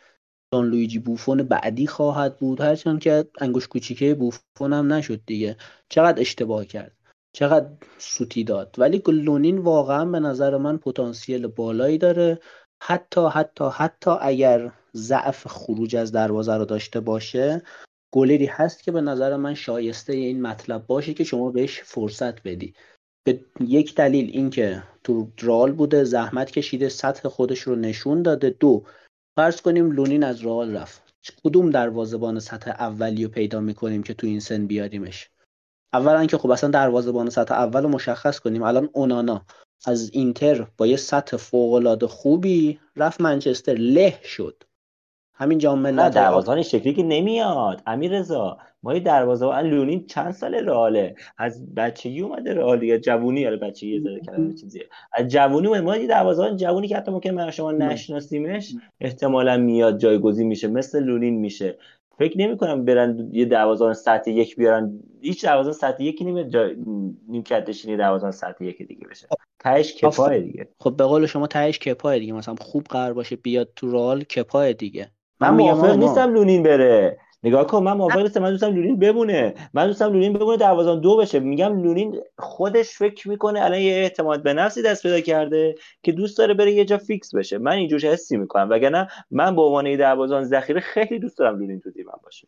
جان 0.55 0.69
لویجی 0.69 0.99
بوفون 0.99 1.43
بعدی 1.43 1.87
خواهد 1.87 2.37
بود. 2.39 2.61
هرچند 2.61 2.99
که 2.99 3.25
انگوش 3.41 3.67
کوچیکه 3.67 4.15
بوفون 4.15 4.73
هم 4.73 4.93
نشد 4.93 5.21
دیگه. 5.25 5.57
چقدر 5.89 6.21
اشتباه 6.21 6.65
کرد. 6.65 6.91
چقدر 7.33 7.69
سوتی 7.97 8.43
داد. 8.43 8.75
ولی 8.77 9.01
لونین 9.07 9.57
واقعا 9.57 10.05
به 10.05 10.19
نظر 10.19 10.57
من 10.57 10.77
پتانسیل 10.77 11.47
بالایی 11.47 11.97
داره. 11.97 12.39
حتی 12.83 13.27
حتی 13.33 13.65
حتی 13.73 14.11
اگر 14.21 14.71
ضعف 14.95 15.47
خروج 15.47 15.95
از 15.95 16.11
دروازه 16.11 16.53
رو 16.55 16.65
داشته 16.65 16.99
باشه 16.99 17.61
گلری 18.13 18.45
هست 18.45 18.83
که 18.83 18.91
به 18.91 19.01
نظر 19.01 19.35
من 19.35 19.53
شایسته 19.53 20.13
این 20.13 20.41
مطلب 20.41 20.87
باشه 20.87 21.13
که 21.13 21.23
شما 21.23 21.51
بهش 21.51 21.81
فرصت 21.81 22.43
بدی. 22.43 22.73
به 23.27 23.39
یک 23.59 23.95
دلیل 23.95 24.29
اینکه 24.33 24.83
تو 25.03 25.31
رال 25.41 25.71
بوده 25.71 26.03
زحمت 26.03 26.51
کشیده 26.51 26.89
سطح 26.89 27.29
خودش 27.29 27.59
رو 27.59 27.75
نشون 27.75 28.21
داده. 28.21 28.49
دو 28.49 28.83
فرض 29.35 29.61
کنیم 29.61 29.91
لونین 29.91 30.23
از 30.23 30.41
رال 30.41 30.75
رفت. 30.75 31.01
کدوم 31.43 31.69
دروازه‌بان 31.69 32.39
سطح 32.39 32.71
اولی 32.71 33.23
رو 33.23 33.29
پیدا 33.29 33.59
می‌کنیم 33.59 34.03
که 34.03 34.13
تو 34.13 34.27
این 34.27 34.39
سن 34.39 34.67
بیاریمش؟ 34.67 35.29
اولا 35.93 36.25
که 36.25 36.37
خب 36.37 36.51
اصلا 36.51 36.69
دروازه‌بان 36.69 37.29
سطح 37.29 37.55
اول 37.55 37.83
رو 37.83 37.89
مشخص 37.89 38.39
کنیم. 38.39 38.63
الان 38.63 38.89
اونانا 38.93 39.45
از 39.85 40.09
اینتر 40.13 40.67
با 40.77 40.87
یه 40.87 40.97
سطح 40.97 41.37
فوق 41.37 42.05
خوبی 42.05 42.79
رفت 42.95 43.21
منچستر. 43.21 43.73
له 43.73 44.19
شد. 44.23 44.63
همین 45.35 45.57
جام 45.57 45.79
ملت 45.79 46.13
دروازه‌بان 46.13 46.61
شکلی 46.61 46.93
که 46.93 47.03
نمیاد. 47.03 47.81
امیر 47.87 48.11
رضا 48.11 48.57
ما 48.83 48.93
یه 48.93 48.99
دروازه‌بان 48.99 49.65
لونین 49.65 50.05
چند 50.05 50.31
سال 50.31 50.55
رئاله؟ 50.55 51.15
از 51.37 51.75
بچگی 51.75 52.21
اومده 52.21 52.53
رئال 52.53 52.83
یا 52.83 52.97
جوونی؟ 52.97 53.41
یا 53.41 53.57
بچگی 53.57 53.99
زده 53.99 54.19
کلمه 54.19 54.53
چیزیه. 54.53 54.85
از 55.13 55.27
جوونی 55.27 55.79
ما 55.79 55.97
یه 55.97 56.07
دروازه‌بان 56.07 56.57
جوونی 56.57 56.87
که 56.87 56.97
حتی 56.97 57.11
ممکن 57.11 57.29
من 57.29 57.51
شما 57.51 57.71
نشناسیمش 57.71 58.75
احتمالا 59.01 59.57
میاد 59.57 59.97
جایگزین 59.97 60.47
میشه 60.47 60.67
مثل 60.67 61.03
لونین 61.03 61.35
میشه. 61.35 61.77
فکر 62.17 62.37
نمی 62.37 62.57
کنم 62.57 62.85
برن 62.85 63.29
یه 63.31 63.45
دوازان 63.45 63.93
سطح 63.93 64.31
یک 64.31 64.55
بیارن. 64.55 64.99
هیچ 65.21 65.45
دوازان 65.45 65.73
سطح 65.73 66.03
یکی 66.03 66.25
نمیاد 66.25 66.49
جا... 66.49 66.69
نیمکت 67.27 67.69
نشینی 67.69 67.97
دوازان 67.97 68.31
سطح 68.31 68.63
یک 68.63 68.87
دیگه 68.87 69.07
بشه. 69.07 69.27
تهش 69.59 69.95
کپای 69.95 70.41
دیگه. 70.41 70.67
خب 70.79 70.97
به 70.97 71.03
قول 71.03 71.25
شما 71.25 71.47
تهش 71.47 71.79
کپای 71.79 72.19
دیگه. 72.19 72.33
مثلا 72.33 72.55
خوب 72.61 72.83
قرار 72.83 73.13
باشه 73.13 73.35
بیاد 73.35 73.69
تو 73.75 73.91
رال 73.91 74.23
کپای 74.23 74.73
دیگه. 74.73 75.11
من 75.39 75.49
موافق 75.49 75.97
نیستم 75.97 76.33
لونین 76.33 76.63
بره. 76.63 77.17
نگاه 77.43 77.67
کن 77.67 77.83
من 77.83 77.93
موافق 77.93 78.37
من 78.37 78.51
دوستم 78.51 78.75
لونین 78.75 78.99
بمونه. 78.99 79.53
من 79.73 79.87
دوستم 79.87 80.13
لونین 80.13 80.33
بمونه 80.33 80.57
دروازان 80.57 81.01
دو 81.01 81.17
بشه. 81.17 81.39
میگم 81.39 81.83
لونین 81.83 82.21
خودش 82.37 82.89
فکر 82.89 83.29
می‌کنه 83.29 83.61
الان 83.61 83.79
یه 83.79 83.93
اعتماد 83.93 84.43
به 84.43 84.53
نفسی 84.53 84.81
دست 84.81 85.03
پیدا 85.03 85.19
کرده 85.19 85.75
که 86.03 86.11
دوست 86.11 86.37
داره 86.37 86.53
بره 86.53 86.71
یه 86.71 86.85
جا 86.85 86.97
فیکس 86.97 87.35
بشه. 87.35 87.57
من 87.57 87.71
اینجوری 87.71 88.07
حسی 88.07 88.37
می‌کنم. 88.37 88.67
وگرنه 88.69 89.07
من 89.31 89.55
به 89.55 89.61
عنوان 89.61 89.95
دروازان 89.95 90.43
ذخیره 90.43 90.79
خیلی 90.79 91.19
دوست 91.19 91.37
دارم 91.37 91.59
لونین 91.59 91.79
تو 91.79 91.91
تیمم 91.91 92.19
باشه. 92.23 92.47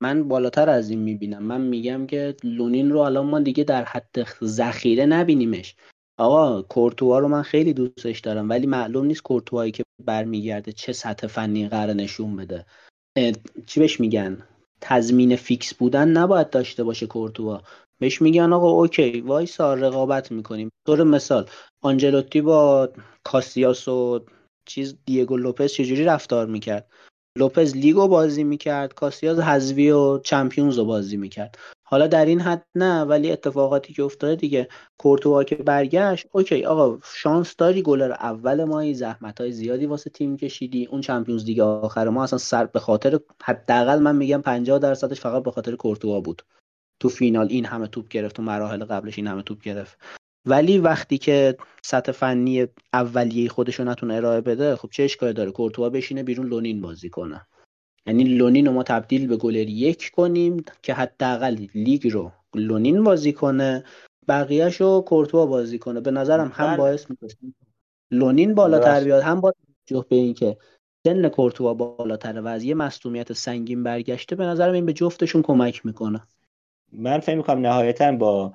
من 0.00 0.28
بالاتر 0.28 0.68
از 0.68 0.90
این 0.90 0.98
می‌بینم. 0.98 1.42
من 1.42 1.60
میگم 1.60 2.06
که 2.06 2.34
لونین 2.44 2.90
رو 2.90 2.98
الان 2.98 3.26
ما 3.26 3.40
دیگه 3.40 3.64
در 3.64 3.84
حد 3.84 4.26
ذخیره 4.44 5.06
نبینیمش. 5.06 5.76
آقا 6.18 6.62
کورتوا 6.62 7.18
رو 7.18 7.28
من 7.28 7.42
خیلی 7.42 7.72
دوستش 7.72 8.20
دارم 8.20 8.48
ولی 8.48 8.66
معلوم 8.66 9.06
نیست 9.06 9.22
کورتوایی 9.22 9.72
که 9.72 9.84
برمیگرده 10.04 10.72
چه 10.72 10.92
سطح 10.92 11.26
فنی 11.26 11.68
قرار 11.68 11.94
نشون 11.94 12.36
بده. 12.36 12.66
چی 13.66 13.80
بهش 13.80 14.00
میگن؟ 14.00 14.42
تضمین 14.80 15.36
فیکس 15.36 15.74
بودن 15.74 16.08
نباید 16.08 16.50
داشته 16.50 16.84
باشه 16.84 17.06
کورتوا. 17.06 17.62
بهش 18.00 18.22
میگن 18.22 18.52
آقا 18.52 18.70
OK 18.70 19.20
وایسا 19.20 19.74
رقابت 19.74 20.32
می‌کنیم. 20.32 20.70
طور 20.86 21.04
مثال 21.04 21.48
آنجلوتی 21.82 22.40
با 22.40 22.88
کاسیاس 23.24 23.88
و 23.88 24.24
چیز 24.66 24.96
دیگو 25.04 25.36
لوپز 25.36 25.72
چجوری 25.72 26.04
رفتار 26.04 26.46
می‌کرد؟ 26.46 26.90
لوپز 27.38 27.76
لیگو 27.76 28.08
بازی 28.08 28.44
می‌کرد 28.44 28.94
کاسیاس 28.94 29.38
حذوی 29.38 29.90
و 29.90 30.18
چمپیونز 30.18 30.78
رو 30.78 30.84
بازی 30.84 31.16
می‌کرد. 31.16 31.58
حالا 31.82 32.06
در 32.06 32.26
این 32.26 32.40
حد 32.40 32.66
نه 32.74 33.02
ولی 33.02 33.32
اتفاقاتی 33.32 33.92
که 33.92 34.02
افتاده 34.02 34.36
دیگه. 34.36 34.68
کورتوا 34.98 35.44
که 35.44 35.54
برگشت 35.56 36.26
OK 36.32 36.64
آقا 36.64 36.98
شانس 37.14 37.56
داری 37.56 37.82
گلر 37.82 38.12
اول 38.12 38.64
ما 38.64 38.92
زحمت 38.92 39.40
های 39.40 39.52
زیادی 39.52 39.86
واسه 39.86 40.10
تیم 40.10 40.36
کشیدی. 40.36 40.86
اون 40.86 41.00
چمپیونز 41.00 41.44
دیگه 41.44 41.62
آخر 41.62 42.08
ما 42.08 42.24
اصلا 42.24 42.38
سر 42.38 42.66
به 42.66 42.80
خاطر 42.80 43.20
حداقل 43.42 43.98
من 43.98 44.16
میگم 44.16 44.42
50 44.42 44.78
درصدش 44.78 45.20
فقط 45.20 45.42
به 45.42 45.50
خاطر 45.50 45.76
کورتوا 45.76 46.20
بود. 46.20 46.42
تو 47.00 47.08
فینال 47.08 47.46
این 47.50 47.64
همه 47.64 47.86
توپ 47.86 48.08
گرفت 48.08 48.36
تو 48.36 48.42
مراحل 48.42 48.84
قبلش 48.84 49.18
این 49.18 49.26
همه 49.26 49.42
توپ 49.42 49.62
گرفت. 49.62 49.98
ولی 50.48 50.78
وقتی 50.78 51.18
که 51.18 51.56
سطح 51.82 52.12
فنی 52.12 52.66
اولیه 52.92 53.48
خودش 53.48 53.74
رو 53.74 53.84
نتونه 53.84 54.14
ارائه 54.14 54.40
بده 54.40 54.76
خب 54.76 54.88
چه 54.92 55.02
اشکالی 55.02 55.32
داره؟ 55.32 55.50
کورتوا 55.50 55.90
بشینه 55.90 56.22
بیرون 56.22 56.46
لونین 56.46 56.80
بازی 56.80 57.10
کنه. 57.10 57.46
یعنی 58.06 58.24
لونین 58.24 58.66
رو 58.66 58.72
ما 58.72 58.82
تبدیل 58.82 59.26
به 59.26 59.36
گلر 59.36 59.68
یک 59.68 60.10
کنیم 60.10 60.64
که 60.82 60.94
حداقل 60.94 61.66
لیگ 61.74 62.08
رو 62.08 62.32
لونین 62.54 63.04
بازی 63.04 63.32
کنه 63.32 63.84
بقیهش 64.28 64.80
رو 64.80 65.04
کورتوا 65.06 65.46
بازی 65.46 65.78
کنه. 65.78 66.00
به 66.00 66.10
نظرم 66.10 66.52
هم 66.54 66.76
باعث 66.76 67.06
میشه 67.10 67.36
لونین 68.10 68.54
بالاتر 68.54 69.04
بیاد 69.04 69.22
هم 69.22 69.40
با 69.40 69.52
توجه 69.86 70.06
به 70.08 70.16
اینکه 70.16 70.56
سن 71.06 71.28
کورتوا 71.28 71.74
بالاتره 71.74 72.40
و 72.40 72.46
از 72.46 72.64
یه 72.64 72.74
مصونیت 72.74 73.32
سنگین 73.32 73.82
برگشته 73.82 74.36
به 74.36 74.44
نظرم 74.44 74.74
این 74.74 74.86
به 74.86 74.92
جفتشون 74.92 75.42
کمک 75.42 75.86
می‌کنه. 75.86 76.22
من 76.92 77.18
فکر 77.18 77.36
می‌کنم 77.36 77.60
نهایتا 77.60 78.12
با 78.12 78.52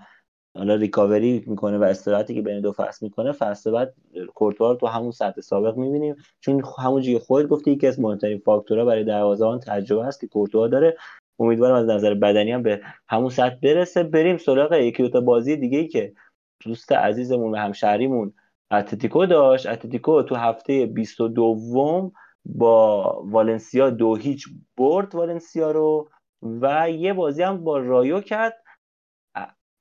حالا 0.57 0.75
ریکاوری 0.75 1.43
می‌کنه 1.47 1.77
و 1.77 1.83
استراحتی 1.83 2.33
که 2.33 2.41
بین 2.41 2.61
دو 2.61 2.71
فصل 2.71 3.05
می‌کنه 3.05 3.31
فصل 3.31 3.71
بعد 3.71 3.93
کورتوا 4.35 4.75
تو 4.75 4.87
همون 4.87 5.11
سطح 5.11 5.41
سابق 5.41 5.77
می‌بینیم. 5.77 6.15
چون 6.39 6.63
همون 6.79 7.01
که 7.01 7.19
خودت 7.19 7.47
گفتی 7.47 7.71
یکی 7.71 7.87
از 7.87 7.99
مهمترین 7.99 8.39
فاکتورها 8.45 8.85
برای 8.85 9.03
دروازه‌بان 9.03 9.59
تجربه 9.59 10.05
است 10.05 10.21
که 10.21 10.27
کورتوا 10.27 10.67
داره. 10.67 10.97
امیدوارم 11.39 11.75
از 11.75 11.89
نظر 11.89 12.13
بدنی 12.13 12.51
هم 12.51 12.63
به 12.63 12.81
همون 13.07 13.29
سطح 13.29 13.55
برسه. 13.63 14.03
بریم 14.03 14.37
سراغ 14.37 14.73
یکی 14.73 15.09
دو 15.09 15.21
بازی 15.21 15.55
دیگه 15.55 15.77
ای 15.77 15.87
که 15.87 16.13
دوست 16.65 16.91
عزیزمون 16.91 17.51
و 17.51 17.57
همشهریمون 17.57 18.33
اتلتیکو 18.71 19.25
داشت. 19.25 19.65
اتلتیکو 19.65 20.23
تو 20.23 20.35
هفته 20.35 20.85
22 20.85 22.11
با 22.45 23.21
والنسیا 23.25 23.89
دو 23.89 24.15
هیچ 24.15 24.47
برد 24.77 25.15
والنسیا 25.15 25.71
رو 25.71 26.09
و 26.61 26.89
یه 26.89 27.13
بازی 27.13 27.43
هم 27.43 27.63
با 27.63 27.77
رایو 27.77 28.21
کرد. 28.21 28.62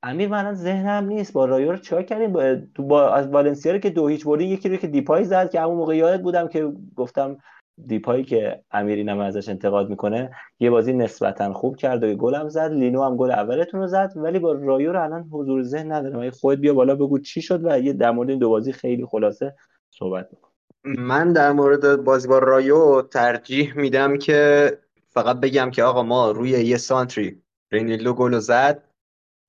امیر 0.03 0.29
من 0.29 0.55
ذهنم 0.55 1.05
نیست 1.05 1.33
با 1.33 1.45
رایو 1.45 1.73
رو 1.73 1.79
چیکار 1.79 2.03
کردیم؟ 2.03 2.33
با, 2.33 2.57
با 2.79 3.15
از 3.15 3.27
والنسیا 3.27 3.79
که 3.79 3.91
دو 3.91 4.09
هیچ 4.09 4.25
بردی 4.25 4.45
یکی 4.45 4.69
رو 4.69 4.77
که 4.77 4.87
دیپای 4.87 5.25
زد 5.25 5.51
که 5.51 5.61
همون 5.61 5.77
موقع 5.77 5.97
یادت 5.97 6.23
بودم 6.23 6.49
که 6.49 6.73
گفتم 6.97 7.39
دیپایی 7.87 8.25
که 8.25 8.63
امیری 8.71 9.05
نم 9.05 9.19
ازش 9.19 9.49
انتقاد 9.49 9.91
می‌کنه 9.91 10.31
یه 10.61 10.71
بازی 10.71 10.93
نسبتا 10.93 11.53
خوب 11.53 11.77
کرد 11.77 12.05
و 12.05 12.15
گل 12.15 12.35
هم 12.35 12.49
زد. 12.49 12.73
لینو 12.73 13.03
هم 13.03 13.17
گل 13.17 13.31
اولتون 13.31 13.81
رو 13.81 13.87
زد 13.87 14.13
ولی 14.17 14.39
با 14.39 14.53
رایو 14.53 14.93
رو 14.93 15.03
الان 15.03 15.29
حضور 15.33 15.63
ذهن 15.63 15.93
ندارم. 15.93 16.31
خودت 16.31 16.61
بیا 16.61 16.75
بالا 16.75 16.95
بگو 16.95 17.19
چی 17.19 17.43
شد 17.43 17.65
و 17.65 17.79
یه 17.79 17.93
در 17.93 18.11
مورد 18.11 18.31
این 18.31 18.39
دو 18.39 18.49
بازی 18.49 18.73
خیلی 18.73 19.07
خلاصه 19.07 19.55
صحبت 19.91 20.29
میکن 20.33 20.49
من 20.85 21.33
در 21.33 21.53
مورد 21.53 22.05
بازی 22.05 22.29
با 22.29 22.39
رایو 22.39 23.03
ترجیح 23.03 23.77
میدم 23.77 24.19
که 24.19 24.73
فقط 25.09 25.41
بگم 25.41 25.71
که 25.71 25.83
آقا 25.83 26.03
ما 26.03 26.31
روی 26.31 26.51
یه 26.51 26.77
سانتری 26.77 27.43
رینیلدو 27.73 28.13
گل 28.13 28.39
زد. 28.39 28.92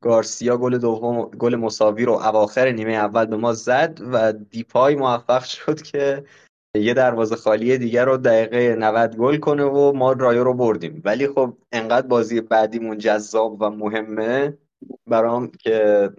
گارسیا 0.04 0.58
گل 0.58 0.78
دوم 0.78 1.26
گل 1.26 1.56
مساوی 1.56 2.06
رو 2.06 2.14
اواخر 2.14 2.72
نیمه 2.72 2.92
اول 2.92 3.26
به 3.26 3.38
ما 3.38 3.54
زد 3.54 4.00
و 4.12 4.34
دیپای 4.34 4.96
موفق 4.96 5.44
شد 5.44 5.82
که 5.82 6.26
یه 6.76 6.94
دروازه 6.94 7.36
خالی 7.36 7.78
دیگر 7.78 8.06
رو 8.06 8.18
دقیقه 8.18 8.76
90 8.76 9.18
گل 9.18 9.38
کنه 9.38 9.64
و 9.64 9.94
ما 9.94 10.12
رایو 10.12 10.44
رو 10.44 10.54
بردیم. 10.54 11.02
ولی 11.06 11.28
خب 11.28 11.58
انقدر 11.72 12.08
بازی 12.08 12.42
بعدیمون 12.42 12.98
جذاب 12.98 13.62
و 13.62 13.70
مهمه 13.70 14.58
برام 15.08 15.52
که 15.52 16.10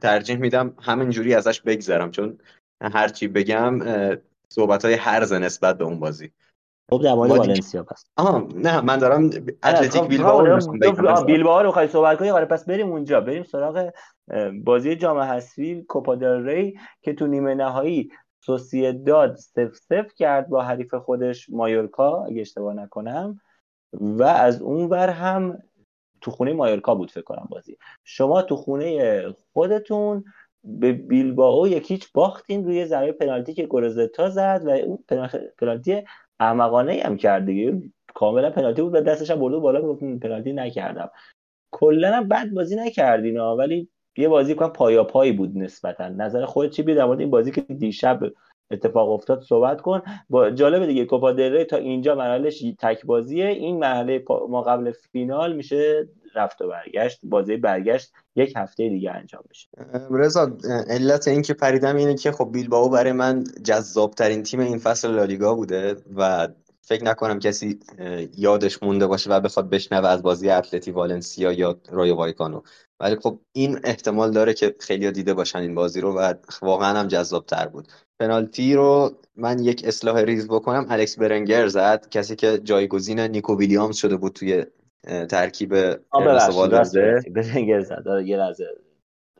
ترجیح 0.00 0.36
میدم 0.36 0.74
همینجوری 0.82 1.34
ازش 1.34 1.60
بگذرم. 1.60 2.10
چون 2.10 2.38
هرچی 2.82 3.28
بگم 3.28 3.78
صحبت 4.48 4.84
های 4.84 4.94
هرز 4.94 5.32
نسبت 5.32 5.78
به 5.78 5.84
اون 5.84 6.00
بازی. 6.00 6.30
خب 6.90 7.02
در 7.02 7.14
مورد 7.14 7.30
والنسیا 7.30 7.82
پس. 7.82 8.04
آها 8.16 8.48
نه 8.54 8.80
من 8.80 8.98
دارم 8.98 9.24
اتلتیک 9.64 10.02
بیلبائو 10.02 10.46
رو 10.46 11.24
بیلبائو 11.24 11.72
رو 11.72 11.86
صحبت 11.86 12.18
کنی؟ 12.18 12.30
آره 12.30 12.44
پس 12.44 12.64
بریم 12.64 12.90
اونجا. 12.90 13.20
بریم 13.20 13.42
سراغ 13.42 13.90
بازی 14.64 14.96
جام 14.96 15.18
حذفی 15.18 15.82
کوپا 15.82 16.14
دل 16.14 16.44
ری 16.46 16.78
که 17.02 17.14
تو 17.14 17.26
نیمه 17.26 17.54
نهایی 17.54 18.10
سوسیداد 18.46 19.36
سف 19.36 19.74
سف 19.74 20.14
کرد 20.16 20.48
با 20.48 20.62
حریف 20.62 20.94
خودش 20.94 21.50
مایورکا 21.50 22.24
اگه 22.24 22.40
اشتباه 22.40 22.74
نکنم. 22.74 23.40
و 23.92 24.22
از 24.22 24.62
اون 24.62 24.88
ور 24.88 25.08
هم 25.08 25.62
تو 26.20 26.30
خونه 26.30 26.52
مایورکا 26.52 26.94
بود 26.94 27.10
فکر 27.10 27.22
کنم 27.22 27.46
بازی. 27.50 27.76
شما 28.04 28.42
تو 28.42 28.56
خونه 28.56 29.24
خودتون 29.52 30.24
به 30.64 30.92
بیلبائو 30.92 31.66
یکیچ 31.66 32.12
باختین 32.12 32.64
روی 32.64 32.86
ضربه 32.86 33.12
پنالتی 33.12 33.54
که 33.54 33.66
گورزتا 33.66 34.30
زد 34.30 34.62
و 34.64 34.70
اون 34.70 34.98
پنالتی 35.58 36.02
احمقانه 36.40 37.02
هم 37.04 37.16
کرد 37.16 37.46
دیگه. 37.46 37.82
کاملا 38.14 38.50
پنالتی 38.50 38.82
بود 38.82 38.94
و 38.94 39.00
دستش 39.00 39.30
هم 39.30 39.38
برده 39.40 39.58
بالا 39.58 39.82
گفت 39.82 40.04
پنالتی 40.04 40.52
نکردم. 40.52 41.10
کلا 41.70 42.16
هم 42.16 42.28
بد 42.28 42.50
بازی 42.50 42.76
نکردین 42.76 43.38
ولی 43.38 43.88
یه 44.16 44.28
بازی 44.28 44.54
کنم 44.54 44.68
پایا 44.68 45.04
پایی 45.04 45.32
بود 45.32 45.58
نسبتا. 45.58 46.08
نظر 46.08 46.44
خودت 46.44 46.70
چی 46.70 46.82
در 46.82 47.04
مورد 47.04 47.20
این 47.20 47.30
بازی 47.30 47.50
که 47.50 47.60
دیشب 47.60 48.20
اتفاق 48.70 49.10
افتاد 49.10 49.40
صحبت 49.40 49.80
کن. 49.80 50.02
با 50.30 50.50
جالب 50.50 50.86
دیگه 50.86 51.04
کوپا 51.04 51.32
تا 51.64 51.76
اینجا 51.76 52.14
مرحلهش 52.14 52.64
تک 52.78 53.06
بازیه 53.06 53.46
این 53.46 53.78
مرحله 53.78 54.24
ما 54.48 54.62
قبل 54.62 54.92
فینال 55.12 55.56
میشه 55.56 56.08
رفت 56.34 56.62
و 56.62 56.68
برگشت 56.68 57.20
بازی 57.22 57.56
برگشت 57.56 58.12
یک 58.36 58.52
هفته 58.56 58.88
دیگه 58.88 59.12
انجام 59.12 59.42
بشه 59.50 59.68
رضا 60.10 60.56
علت 60.88 61.28
این 61.28 61.42
که 61.42 61.54
پریدم 61.54 61.96
اینه 61.96 62.14
که 62.14 62.32
خب 62.32 62.50
بیلبائو 62.52 62.88
برای 62.88 63.12
من 63.12 63.44
جذاب 63.64 64.14
ترین 64.14 64.42
تیم 64.42 64.60
این 64.60 64.78
فصل 64.78 65.10
لالیگا 65.10 65.54
بوده 65.54 65.96
و 66.16 66.48
فکر 66.90 67.04
نکنم 67.04 67.38
کسی 67.38 67.78
یادش 68.36 68.82
مونده 68.82 69.06
باشه 69.06 69.30
و 69.30 69.40
بخواد 69.40 69.70
بشنوه 69.70 70.08
از 70.08 70.22
بازی 70.22 70.50
اتلتی 70.50 70.90
والنسیا 70.90 71.52
یا 71.52 71.80
رایو 71.90 72.14
وایکانو. 72.14 72.62
ولی 73.00 73.16
خب 73.16 73.40
این 73.52 73.80
احتمال 73.84 74.30
داره 74.30 74.54
که 74.54 74.76
خیلی 74.80 75.10
دیده 75.10 75.34
باشن 75.34 75.58
این 75.58 75.74
بازی 75.74 76.00
رو 76.00 76.18
و 76.18 76.34
واقعا 76.62 76.98
هم 76.98 77.08
جذاب 77.08 77.46
تر 77.46 77.66
بود. 77.66 77.88
پنالتی 78.20 78.74
رو 78.74 79.10
من 79.36 79.58
یک 79.58 79.84
اصلاح 79.86 80.18
ریز 80.18 80.48
بکنم. 80.48 80.86
الکس 80.88 81.18
برنگر 81.18 81.66
زد. 81.68 82.08
کسی 82.08 82.36
که 82.36 82.58
جایگزین 82.58 83.20
نیکو 83.20 83.58
ویلیامز 83.58 83.96
شده 83.96 84.16
بود 84.16 84.32
توی 84.32 84.64
ترکیب 85.04 85.74
برنگر 87.34 87.80
زد. 87.80 88.04
یه 88.24 88.36
لحظه. 88.36 88.66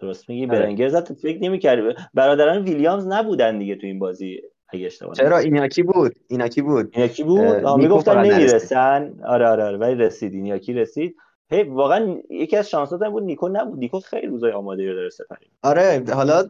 درست 0.01 0.29
میگی. 0.29 0.47
آره. 0.47 0.59
برنگر 0.59 0.89
زد. 0.89 1.13
فکر 1.13 1.43
نمی‌کردی. 1.43 1.83
برادران 2.15 2.65
ویلیامز 2.65 3.07
نبودن 3.07 3.59
دیگه 3.59 3.77
تو 3.77 3.87
این 3.87 3.99
بازی 3.99 4.43
اگه 4.69 4.87
اشتباه 4.87 5.15
چرا؟ 5.15 5.39
ایناکی 5.39 5.83
بود. 5.83 6.13
ایناکی 6.29 6.63
بود. 6.63 6.91
ایناکی 6.93 7.25
بود؟ 7.25 7.67
می‌گفتن 7.67 8.23
نمی‌رسن. 8.23 9.15
آره 9.25 9.47
آره 9.49 9.65
آره. 9.65 9.77
ولی 9.79 9.95
رسید. 9.95 10.35
ایناکی 10.35 10.73
رسید. 10.73 11.17
هی 11.51 11.63
واقعا 11.63 12.17
یکی 12.31 12.57
از 12.57 12.71
شانسات 12.71 13.05
بود. 13.05 13.23
نیکو 13.23 13.49
نبود. 13.49 13.79
نیکو 13.79 14.01
خیلی 14.01 14.27
روزای 14.27 14.53
آماده 14.53 14.89
رو 14.89 14.95
داره 14.95 15.11
سپری 15.11 15.47
آره 15.63 16.05
حالا 16.15 16.43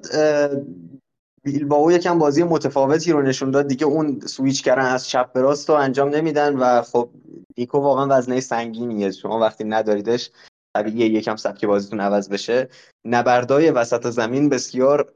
بیلبائو 1.44 1.92
یکم 1.92 2.18
بازی 2.18 2.42
متفاوتی 2.42 3.12
رو 3.12 3.22
نشون 3.22 3.50
داد. 3.50 3.66
دیگه 3.66 3.86
اون 3.86 4.20
سویچ 4.20 4.64
کردن 4.64 4.86
از 4.86 5.08
چپ 5.08 5.32
به 5.32 5.40
راست 5.40 5.68
رو 5.68 5.74
انجام 5.74 6.08
نمیدن 6.08 6.56
و 6.56 6.82
خب 6.82 7.10
نیکو 7.58 7.78
واقعا 7.78 8.18
وزنه 8.18 8.40
سنگینیه. 8.40 9.10
شما 9.10 9.38
وقتی 9.38 9.64
نداریدش 9.64 10.30
طبیعیه 10.76 11.06
یکم 11.06 11.36
سبک 11.36 11.64
بازیتون 11.64 12.00
عوض 12.00 12.28
بشه. 12.28 12.68
نبردای 13.04 13.70
وسط 13.70 14.10
زمین 14.10 14.48
بسیار 14.48 15.12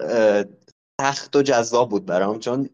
تخت 1.01 1.37
و 1.37 1.43
جذاب 1.43 1.89
بود 1.91 2.07
برام 2.07 2.39
چون 2.39 2.69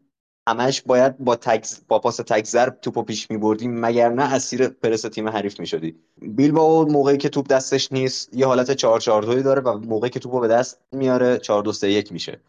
همش 0.48 0.82
باید 0.82 1.18
با 1.18 1.36
تکز 1.36 1.80
با 1.88 1.98
پاس 1.98 2.16
تک 2.16 2.44
ضرب 2.44 2.78
توپو 2.82 3.02
پیش 3.02 3.30
میبردیم 3.30 3.80
مگر 3.80 4.08
نه 4.08 4.34
اسیر 4.34 4.68
پرس 4.68 5.02
تیم 5.02 5.28
حریف 5.28 5.60
می‌شدی. 5.60 5.96
بیلبائو 6.22 6.84
موقعی 6.84 7.16
که 7.16 7.28
توپ 7.28 7.46
دستش 7.46 7.92
نیست 7.92 8.34
یه 8.34 8.46
حالت 8.46 8.70
4 8.70 9.00
4 9.00 9.22
2 9.22 9.42
داره 9.42 9.60
و 9.60 9.78
موقعی 9.78 10.10
که 10.10 10.20
توپو 10.20 10.40
به 10.40 10.48
دست 10.48 10.80
میاره 10.92 11.38
4 11.38 11.62
2 11.62 11.72
3 11.72 11.88
1 11.90 12.12
میشه. 12.12 12.40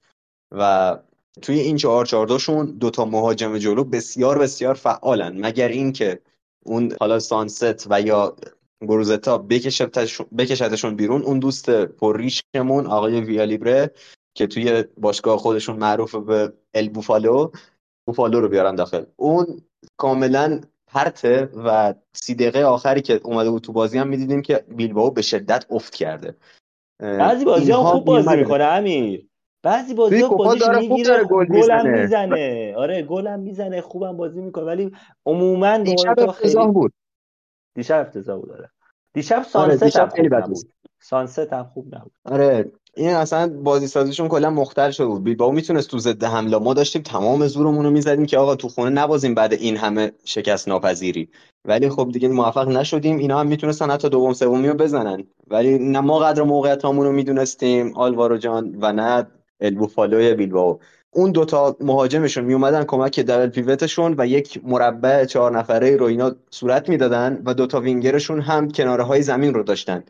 و 0.51 0.97
توی 1.41 1.59
این 1.59 1.77
4 1.77 2.05
4 2.05 2.27
2 2.27 2.39
شون 2.39 2.65
دو 2.65 2.89
تا 2.89 3.05
مهاجم 3.05 3.57
جلو 3.57 3.83
بسیار 3.83 4.37
بسیار 4.37 4.73
فعالن. 4.73 5.45
مگر 5.45 5.67
اینکه 5.67 6.21
اون 6.65 6.95
حالا 6.99 7.19
سانست 7.19 7.87
و 7.89 8.01
یا 8.01 8.35
گروزتا 8.81 9.37
بکشتشون 10.37 10.95
بیرون 10.95 11.21
اون 11.21 11.39
دوست 11.39 11.69
پرریشمون 11.69 12.85
آقای 12.87 13.21
ویالیبره 13.21 13.91
که 14.37 14.47
توی 14.47 14.83
باشگاه 14.97 15.37
خودشون 15.37 15.75
معروف 15.75 16.15
به 16.15 16.53
ال 16.73 16.89
بوفالو 16.89 17.51
بوفالو 18.07 18.41
رو 18.41 18.47
بیارن 18.47 18.75
داخل. 18.75 19.03
اون 19.15 19.61
کاملا 19.97 20.61
پرته 20.87 21.49
و 21.65 21.93
سی 22.13 22.35
دقیقه 22.35 22.63
آخری 22.63 23.01
که 23.01 23.21
اومده 23.23 23.49
بود 23.49 23.61
تو 23.61 23.71
بازی 23.71 23.97
هم 23.97 24.07
می‌دیدیم 24.07 24.41
که 24.41 24.65
بیلباو 24.67 25.11
به 25.11 25.21
شدت 25.21 25.65
افت 25.69 25.95
کرده. 25.95 26.35
بعضی 26.99 27.45
بازی 27.45 27.71
هم 27.71 27.83
خوب 27.83 28.05
بازی 28.05 28.35
می‌کنه 28.35 28.63
امیر. 28.63 29.30
بعضی 29.63 29.93
بازی 29.93 30.21
ها 30.21 30.29
بازیش 30.29 30.63
می‌گیره 30.67 31.23
گل 31.23 31.71
هم 31.71 31.89
می‌زنه. 31.89 32.73
آره 32.77 33.01
گل 33.01 33.27
هم 33.27 33.39
می‌زنه 33.39 33.81
خوبم 33.81 34.17
بازی 34.17 34.41
می‌کنه. 34.41 34.63
ولی 34.63 34.91
عموما 35.25 35.77
دیشب 35.77 36.19
افتضاح 36.19 36.71
بود. 36.71 36.93
دیشب 37.75 37.99
افتضاح 38.07 38.39
بود 38.39 38.51
آره. 38.51 38.69
دیشب 39.13 39.43
سانست 39.43 39.97
آره 39.97 40.09
خیلی 40.09 40.29
بد 40.29 40.45
بود. 40.45 40.69
سانست 41.01 41.53
هم 41.53 41.71
خوب 41.73 41.95
نبود. 41.95 42.11
آره 42.25 42.71
این 42.95 43.09
اصلا 43.09 43.61
بازی 43.63 43.87
سازیشون 43.87 44.27
کلا 44.27 44.49
مختل 44.49 44.91
شده 44.91 45.07
بود. 45.07 45.23
بیلبائو 45.23 45.51
می‌تونست 45.51 45.91
تو 45.91 45.99
ضد 45.99 46.23
حمله. 46.23 46.57
ما 46.57 46.73
داشتیم 46.73 47.01
تمام 47.01 47.47
زورمون 47.47 47.85
رو 47.85 47.91
می‌زدیم 47.91 48.25
که 48.25 48.37
آقا 48.37 48.55
تو 48.55 48.67
خونه 48.67 48.89
نبازیم 48.89 49.35
بعد 49.35 49.53
این 49.53 49.77
همه 49.77 50.11
شکست 50.23 50.67
ناپذیری. 50.67 51.29
ولی 51.65 51.89
خب 51.89 52.09
دیگه 52.13 52.27
موفق 52.27 52.67
نشدیم. 52.67 53.17
اینا 53.17 53.39
هم 53.39 53.47
می‌تونستن 53.47 53.91
حتی 53.91 54.09
دوم 54.09 54.33
سومی 54.33 54.67
رو 54.67 54.73
بزنن. 54.73 55.23
ولی 55.47 55.79
نه 55.79 55.99
ما 55.99 56.19
قدر 56.19 56.43
موقعیتامون 56.43 57.05
رو 57.05 57.11
می‌دونستیم 57.11 57.97
آلوارو 57.97 58.37
جان 58.37 58.75
و 58.81 58.93
نه 58.93 59.27
البوفالوی 59.61 60.33
بیلبائو. 60.33 60.79
اون 61.13 61.31
دوتا 61.31 61.77
مهاجمشون 61.79 62.43
میومدن 62.43 62.83
کمک 62.83 63.19
دبل 63.19 63.47
پیوتشون 63.47 64.15
و 64.17 64.27
یک 64.27 64.61
مربع 64.63 65.25
چهار 65.25 65.57
نفره 65.57 65.95
رو 65.97 66.05
اینا 66.05 66.35
صورت 66.49 66.89
می‌دادن 66.89 67.41
و 67.45 67.53
دوتا 67.53 67.79
وینگرشون 67.79 68.41
هم 68.41 68.71
کناره 68.71 69.03
های 69.03 69.21
زمین 69.21 69.53
رو 69.53 69.63
داشتن. 69.63 70.03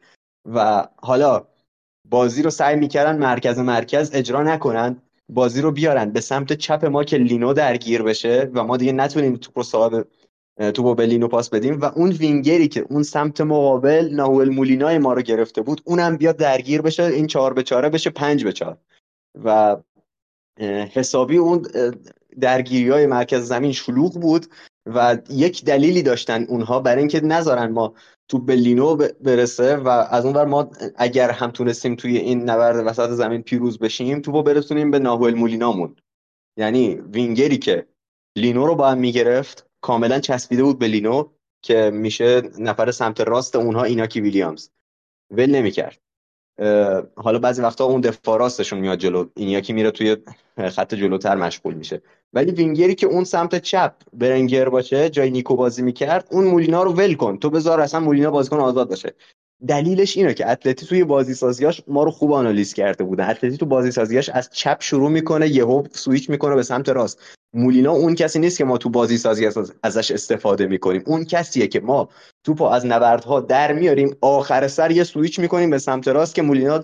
و 0.53 0.87
حالا 0.95 1.43
بازی 2.09 2.41
رو 2.41 2.49
سعی 2.49 2.75
می‌کردن 2.75 3.17
مرکز 3.17 3.59
مرکز 3.59 4.11
اجرا 4.13 4.43
نکنن 4.43 5.01
بازی 5.29 5.61
رو 5.61 5.71
بیارن. 5.71 6.11
به 6.11 6.21
سمت 6.21 6.53
چپ 6.53 6.85
ما 6.85 7.03
که 7.03 7.17
لینو 7.17 7.53
درگیر 7.53 8.01
بشه 8.01 8.51
و 8.53 8.63
ما 8.63 8.77
دیگه 8.77 8.91
نتونیم 8.91 9.35
توپ 9.35 9.57
رو 9.57 9.63
صاحب 9.63 10.07
توپو 10.73 10.95
به 10.95 11.05
لینو 11.05 11.27
پاس 11.27 11.49
بدیم 11.49 11.79
و 11.79 11.85
اون 11.85 12.09
وینگری 12.09 12.67
که 12.67 12.85
اون 12.89 13.03
سمت 13.03 13.41
مقابل 13.41 14.09
ناول 14.13 14.49
مولینای 14.49 14.97
ما 14.97 15.13
رو 15.13 15.21
گرفته 15.21 15.61
بود 15.61 15.81
اونم 15.85 16.17
بیاد 16.17 16.37
درگیر 16.37 16.81
بشه 16.81 17.03
این 17.03 17.27
چهار 17.27 17.53
به 17.53 17.63
چهاره 17.63 17.89
بشه 17.89 18.09
پنج 18.09 18.43
به 18.43 18.53
چهار. 18.53 18.77
و 19.43 19.77
حسابی 20.93 21.37
اون 21.37 21.67
درگیری 22.39 22.89
های 22.89 23.05
مرکز 23.05 23.43
زمین 23.43 23.71
شلوغ 23.71 24.13
بود 24.13 24.45
و 24.85 25.17
یک 25.29 25.65
دلیلی 25.65 26.03
داشتن 26.03 26.43
اونها 26.43 26.79
برای 26.79 26.99
اینکه 26.99 27.21
نذارن 27.21 27.71
ما 27.71 27.93
تو 28.27 28.39
بلینو 28.39 28.95
برسه 28.95 29.75
و 29.75 29.87
از 29.87 30.25
اون 30.25 30.43
ما 30.43 30.71
اگر 30.95 31.31
هم 31.31 31.51
تونستیم 31.51 31.95
توی 31.95 32.17
این 32.17 32.49
نبرد 32.49 32.87
وسط 32.87 33.09
زمین 33.09 33.41
پیروز 33.41 33.79
بشیم 33.79 34.21
تو 34.21 34.43
برسونیم 34.43 34.91
به 34.91 34.99
ناهول 34.99 35.33
مولینامون. 35.33 35.95
یعنی 36.57 36.95
وینگری 36.95 37.57
که 37.57 37.87
لینو 38.37 38.65
رو 38.65 38.75
با 38.75 38.89
هم 38.89 38.97
می‌گرفت 38.97 39.67
کاملا 39.81 40.19
چسبیده 40.19 40.63
بود 40.63 40.79
به 40.79 40.87
لینو 40.87 41.29
که 41.61 41.91
میشه 41.93 42.41
نفر 42.59 42.91
سمت 42.91 43.21
راست 43.21 43.55
اونها 43.55 43.83
ایناکی 43.83 44.21
ویلیامز. 44.21 44.69
ول 45.31 45.51
نمی‌کرد. 45.51 45.97
حالا 47.15 47.39
بعضی 47.39 47.61
وقتا 47.61 47.85
اون 47.85 48.01
دفاع 48.01 48.39
راستشون 48.39 48.79
میاد 48.79 48.97
جلو. 48.97 49.25
این 49.35 49.49
یکی 49.49 49.73
میره 49.73 49.91
توی 49.91 50.17
خط 50.69 50.95
جلوتر 50.95 51.35
مشغول 51.35 51.73
میشه. 51.73 52.01
ولی 52.33 52.51
وینگری 52.51 52.95
که 52.95 53.07
اون 53.07 53.23
سمت 53.23 53.55
چپ 53.55 53.93
برنگر 54.13 54.69
باشه 54.69 55.09
جای 55.09 55.31
نیکو 55.31 55.55
بازی 55.55 55.81
می‌کرد 55.81 56.27
اون 56.31 56.43
مولینا 56.45 56.83
رو 56.83 56.93
ول 56.93 57.13
کن. 57.13 57.37
تو 57.37 57.49
بذار 57.49 57.81
اصلا 57.81 57.99
مولینا 57.99 58.31
بازیکن 58.31 58.57
آزاد 58.57 58.89
باشه. 58.89 59.13
دلیلش 59.67 60.17
اینه 60.17 60.33
که 60.33 60.49
اتلتی 60.49 60.85
توی 60.85 61.03
بازی 61.03 61.33
سازیاش 61.33 61.81
ما 61.87 62.03
رو 62.03 62.11
خوب 62.11 62.33
آنالیز 62.33 62.73
کرده 62.73 63.03
بوده. 63.03 63.29
اتلتی 63.29 63.57
تو 63.57 63.65
بازی 63.65 63.91
سازیاش 63.91 64.29
از 64.29 64.49
چپ 64.49 64.77
شروع 64.79 65.09
می‌کنه 65.09 65.47
یهو 65.47 65.83
سویچ 65.91 66.29
می‌کنه 66.29 66.55
به 66.55 66.63
سمت 66.63 66.89
راست. 66.89 67.19
مولینا 67.53 67.91
اون 67.91 68.15
کسی 68.15 68.39
نیست 68.39 68.57
که 68.57 68.65
ما 68.65 68.77
تو 68.77 68.89
بازی 68.89 69.17
سازی 69.17 69.49
ازش 69.83 70.11
استفاده 70.11 70.65
می‌کنیم. 70.65 71.03
اون 71.05 71.25
کسیه 71.25 71.67
که 71.67 71.79
ما 71.79 72.09
توپو 72.43 72.63
از 72.63 72.85
نبردها 72.85 73.39
در 73.39 73.73
میاریم 73.73 74.15
آخر 74.21 74.67
سر 74.67 74.91
یه 74.91 75.03
سویچ 75.03 75.39
می‌کنیم 75.39 75.69
به 75.69 75.77
سمت 75.77 76.07
راست 76.07 76.35
که 76.35 76.41
مولینا 76.41 76.83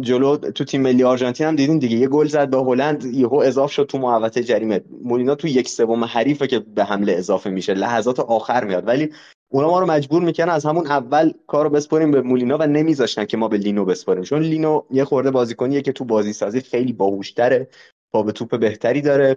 جلو 0.00 0.36
تو 0.36 0.64
تیم 0.64 0.80
ملی 0.80 1.04
آرژانتین 1.04 1.46
هم 1.46 1.56
دیدین 1.56 1.78
دیگه. 1.78 1.96
یه 1.96 2.08
گل 2.08 2.26
زد 2.26 2.50
به 2.50 2.56
هلند 2.56 3.04
یهو 3.04 3.34
اضافه 3.34 3.72
شد 3.72 3.86
تو 3.86 3.98
محوطه 3.98 4.42
جریمه. 4.42 4.80
مولینا 5.02 5.34
تو 5.34 5.48
یک 5.48 5.68
سوم 5.68 6.04
حریفه 6.04 6.46
که 6.46 6.58
به 6.58 6.84
حمله 6.84 7.12
اضافه 7.12 7.50
میشه. 7.50 7.74
لحظات 7.74 8.20
آخر 8.20 8.64
میاد. 8.64 8.86
ولی 8.86 9.12
اونا 9.48 9.68
ما 9.68 9.80
رو 9.80 9.86
مجبور 9.86 10.22
می‌کنن 10.22 10.48
از 10.48 10.64
همون 10.66 10.86
اول 10.86 11.32
کارو 11.46 11.70
بسپاریم 11.70 12.10
به 12.10 12.20
مولینا 12.22 12.58
و 12.60 12.66
نمیذاشتن 12.66 13.24
که 13.24 13.36
ما 13.36 13.48
به 13.48 13.56
لینو 13.56 13.84
بسپاریم 13.84 14.22
چون 14.22 14.42
لینو 14.42 14.82
یه 14.90 15.04
خورده 15.04 15.30
بازیکنیه 15.30 15.82
که 15.82 15.92
تو 15.92 16.04
بازی 16.04 16.32
سازی 16.32 16.60
خیلی 16.60 16.92
باهوشتره 16.92 17.68
با 18.10 18.22
به 18.22 18.32
توپ 18.32 18.58
بهتری 18.58 19.00
داره 19.00 19.36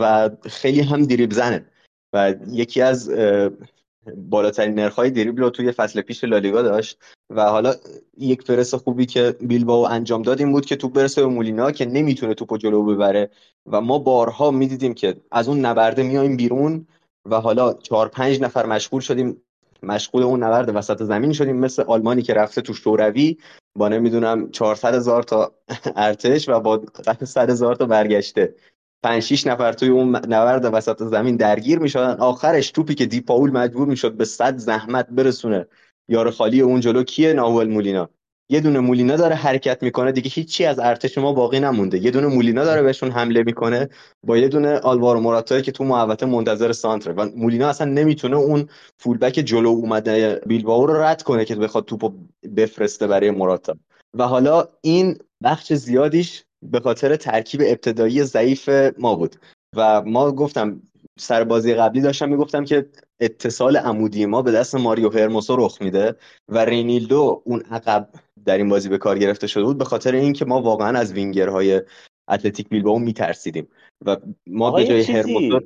و 0.00 0.30
خیلی 0.42 0.80
هم 0.80 1.02
دریبل 1.02 1.34
زنه. 1.34 1.64
و 2.12 2.34
یکی 2.50 2.82
از 2.82 3.10
بالاترین 4.16 4.74
نرخ‌های 4.74 5.10
دریبل 5.10 5.42
رو 5.42 5.50
توی 5.50 5.72
فصل 5.72 6.00
پیش 6.00 6.24
لالیگا 6.24 6.62
داشت 6.62 6.98
و 7.30 7.42
حالا 7.42 7.74
یک 8.18 8.44
پرس 8.44 8.74
خوبی 8.74 9.06
که 9.06 9.36
بیلباو 9.40 9.88
انجام 9.88 10.22
داد 10.22 10.40
این 10.40 10.52
بود 10.52 10.66
که 10.66 10.76
توپ 10.76 10.92
برسه 10.92 11.20
به 11.20 11.26
مولینا 11.26 11.70
که 11.70 11.86
نمی‌تونه 11.86 12.34
توپو 12.34 12.56
جلو 12.56 12.82
ببره. 12.82 13.30
و 13.66 13.80
ما 13.80 13.98
بارها 13.98 14.50
می‌دیدیم 14.50 14.94
که 14.94 15.16
از 15.32 15.48
اون 15.48 15.60
نبرده 15.60 16.02
میایم 16.02 16.36
بیرون. 16.36 16.86
و 17.30 17.40
حالا 17.40 17.72
چهار 17.72 18.08
پنج 18.08 18.40
نفر 18.40 18.66
مشغول 18.66 19.00
شدیم 19.00 19.42
مشغول 19.82 20.22
اون 20.22 20.42
نبرد 20.42 20.76
وسط 20.76 21.02
زمین 21.02 21.32
شدیم. 21.32 21.56
مثل 21.56 21.82
آلمانی 21.82 22.22
که 22.22 22.34
رفته 22.34 22.60
تو 22.60 22.74
شوروی 22.74 23.36
با 23.76 23.88
نمی‌دونم 23.88 24.50
400 24.50 24.94
هزار 24.94 25.22
تا 25.22 25.52
ارتش 25.96 26.48
و 26.48 26.60
با 26.60 26.76
قطع 26.76 27.24
100 27.24 27.50
هزار 27.50 27.74
تا 27.74 27.86
برگشته. 27.86 28.54
5 29.02 29.22
6 29.22 29.46
نفر 29.46 29.72
توی 29.72 29.88
اون 29.88 30.16
نبرد 30.16 30.74
وسط 30.74 31.02
زمین 31.02 31.36
درگیر 31.36 31.78
می‌شدن. 31.78 32.16
آخرش 32.20 32.70
توپی 32.70 32.94
که 32.94 33.06
دیپاول 33.06 33.50
مجبور 33.50 33.88
می‌شد 33.88 34.16
به 34.16 34.24
صد 34.24 34.56
زحمت 34.56 35.08
برسونه. 35.10 35.66
یار 36.08 36.30
خالی 36.30 36.60
اون 36.60 36.80
جلو 36.80 37.02
کیه؟ 37.02 37.32
ناول 37.32 37.68
مولینا. 37.68 38.10
یه 38.50 38.60
دونه 38.60 38.80
مولینا 38.80 39.16
داره 39.16 39.34
حرکت 39.34 39.82
می‌کنه 39.82 40.12
دیگه 40.12 40.30
هیچی 40.30 40.64
از 40.64 40.78
ارتش 40.78 41.18
ما 41.18 41.32
باقی 41.32 41.60
نمونده. 41.60 41.98
یه 41.98 42.10
دونه 42.10 42.26
مولینا 42.26 42.64
داره 42.64 42.82
بهشون 42.82 43.10
حمله 43.10 43.42
می‌کنه 43.42 43.88
با 44.26 44.36
یه 44.36 44.48
دونه 44.48 44.78
آلوارو 44.78 45.20
مراتایی 45.20 45.62
که 45.62 45.72
تو 45.72 45.84
محوطه 45.84 46.26
منتظر 46.26 46.72
سانتره. 46.72 47.12
و 47.12 47.28
مولینا 47.36 47.68
اصلا 47.68 47.90
نمی‌تونه 47.90 48.36
اون 48.36 48.68
فولبک 48.98 49.32
جلو 49.32 49.68
اومده 49.68 50.40
بیلبائو 50.46 50.86
رو 50.86 51.02
رد 51.02 51.22
کنه 51.22 51.44
که 51.44 51.54
بخواد 51.54 51.84
توپو 51.84 52.12
بفرسته 52.56 53.06
برای 53.06 53.30
مراتا 53.30 53.76
و 54.14 54.26
حالا 54.26 54.68
این 54.80 55.18
بخش 55.44 55.72
زیادیش 55.72 56.44
به 56.62 56.80
خاطر 56.80 57.16
ترکیب 57.16 57.60
ابتدایی 57.66 58.22
ضعیف 58.22 58.68
ما 58.98 59.14
بود. 59.14 59.36
و 59.76 60.02
ما 60.02 60.32
گفتم 60.32 60.82
سر 61.18 61.44
بازی 61.44 61.74
قبلی 61.74 62.00
داشتم 62.00 62.28
می‌گفتم 62.28 62.64
که 62.64 62.86
اتصال 63.20 63.76
عمودی 63.76 64.26
ما 64.26 64.42
به 64.42 64.52
دست 64.52 64.74
ماریو 64.74 65.10
هرموسو 65.10 65.56
رخ 65.56 65.82
میده 65.82 66.16
و 66.48 66.64
رینیلدو 66.64 67.42
اون 67.44 67.62
عقب 67.70 68.08
در 68.48 68.56
این 68.56 68.68
بازی 68.68 68.88
به 68.88 68.98
کار 68.98 69.18
گرفته 69.18 69.46
شده 69.46 69.64
بود 69.64 69.78
به 69.78 69.84
خاطر 69.84 70.14
اینکه 70.14 70.44
ما 70.44 70.62
واقعا 70.62 70.98
از 70.98 71.12
وینگرهای 71.12 71.82
اتلتیک 72.28 72.68
بیلبائو 72.68 72.98
میترسیدیم 72.98 73.68
و 74.06 74.16
ما 74.46 74.70
به 74.70 74.84
جای 74.84 75.02
هرموسو 75.02 75.60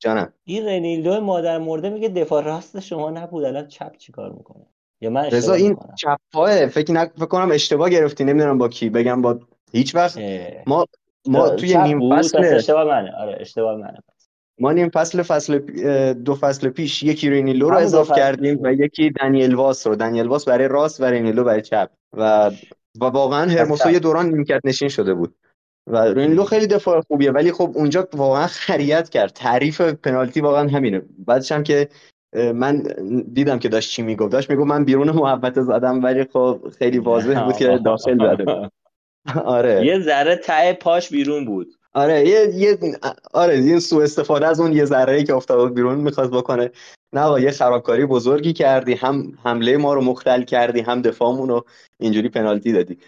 جانم. 0.00 0.32
این 0.44 0.66
رنیلدو 0.66 1.20
مادر 1.20 1.58
مرده 1.58 1.90
میگه 1.90 2.08
دفاع 2.08 2.44
راست 2.44 2.80
شما 2.80 3.10
نبود 3.10 3.44
الان 3.44 3.66
چپ 3.66 3.96
چیکار 3.96 4.32
می‌کنه؟ 4.32 4.66
یا 5.00 5.10
من 5.10 5.24
رضا 5.24 5.54
این 5.54 5.76
چپ 5.98 6.18
پای 6.32 6.66
فکر 6.66 6.92
نک... 6.92 7.12
فکر 7.16 7.26
کنم 7.26 7.50
اشتباه 7.52 7.90
گرفتی 7.90 8.24
نمی‌دونم 8.24 8.58
با 8.58 8.68
کی 8.68 8.90
بگم 8.90 9.22
با 9.22 9.40
هیچ 9.72 9.94
وقت. 9.94 10.18
ما 10.66 10.86
ما 11.26 11.48
توی 11.48 11.76
نیم 11.76 12.18
فصل 12.18 12.44
اشتباه 12.44 12.84
منه. 12.84 13.12
آره 13.16 13.36
اشتباه 13.40 13.76
منه. 13.76 13.98
ما 14.58 14.72
نیم 14.72 14.90
فصل 14.90 15.22
فصل 15.22 15.58
دو 16.12 16.34
فصل 16.34 16.68
پیش 16.68 17.02
یکی 17.02 17.30
رینیلو 17.30 17.70
رو 17.70 17.76
اضاف 17.76 18.12
کردیم 18.16 18.58
و 18.62 18.72
یکی 18.72 19.10
دنیل 19.10 19.54
واس 19.54 19.86
رو. 19.86 19.96
دنیل 19.96 20.26
واس 20.26 20.48
برای 20.48 20.68
راست 20.68 21.00
و 21.00 21.04
رینیلو 21.04 21.44
برای 21.44 21.62
چپ. 21.62 21.90
و 22.16 22.50
و 23.00 23.04
واقعا 23.04 23.50
هرموسو 23.50 23.90
یه 23.90 23.98
دوران 23.98 24.26
نیمکت 24.26 24.60
نشین 24.64 24.88
شده 24.88 25.14
بود. 25.14 25.34
و 25.86 25.96
رینیلو 25.98 26.44
خیلی 26.44 26.66
دفاع 26.66 27.00
خوبیه 27.00 27.30
ولی 27.30 27.52
خب 27.52 27.72
اونجا 27.74 28.08
واقعا 28.12 28.46
خریت 28.46 29.08
کرد. 29.08 29.30
تعریف 29.30 29.80
پنالتی 29.80 30.40
واقعا 30.40 30.68
همینه. 30.68 31.02
بعدش 31.26 31.52
هم 31.52 31.62
که 31.62 31.88
من 32.54 32.82
دیدم 33.32 33.58
که 33.58 33.68
داشت 33.68 33.90
چی 33.90 34.02
می‌گفت. 34.02 34.32
داشت 34.32 34.50
می‌گفت 34.50 34.66
من 34.66 34.84
بیرون 34.84 35.10
محبت 35.10 35.60
زدم 35.60 36.02
ولی 36.02 36.24
خب 36.24 36.72
خیلی 36.78 36.98
واضح 36.98 37.44
بود 37.44 37.56
که 37.56 37.78
داخل 37.84 38.34
زده 38.34 38.70
آره. 39.44 39.86
یه 39.86 40.00
ذره 40.00 40.36
ته 40.36 40.72
پاش 40.72 41.10
بیرون 41.10 41.44
بود. 41.44 41.74
آره 41.94 42.28
یه 42.28 42.54
یه 42.54 42.78
آره 43.32 43.62
یه 43.62 43.78
سوء 43.78 44.02
استفاده 44.02 44.46
از 44.46 44.60
اون 44.60 44.72
یه 44.72 44.84
ذره 44.84 45.24
که 45.24 45.34
افتاد 45.34 45.74
بیرون 45.74 45.94
می‌خواست 45.98 46.30
بکنه. 46.30 46.70
نه 47.12 47.42
یه 47.42 47.50
خرابکاری 47.50 48.06
بزرگی 48.06 48.52
کردی 48.52 48.94
هم 48.94 49.32
حمله 49.44 49.76
ما 49.76 49.94
رو 49.94 50.00
مختل 50.00 50.42
کردی 50.42 50.80
هم 50.80 51.02
دفاعمون 51.02 51.48
رو 51.48 51.64
اینجوری 51.98 52.28
پنالتی 52.28 52.72
دادی. 52.72 52.98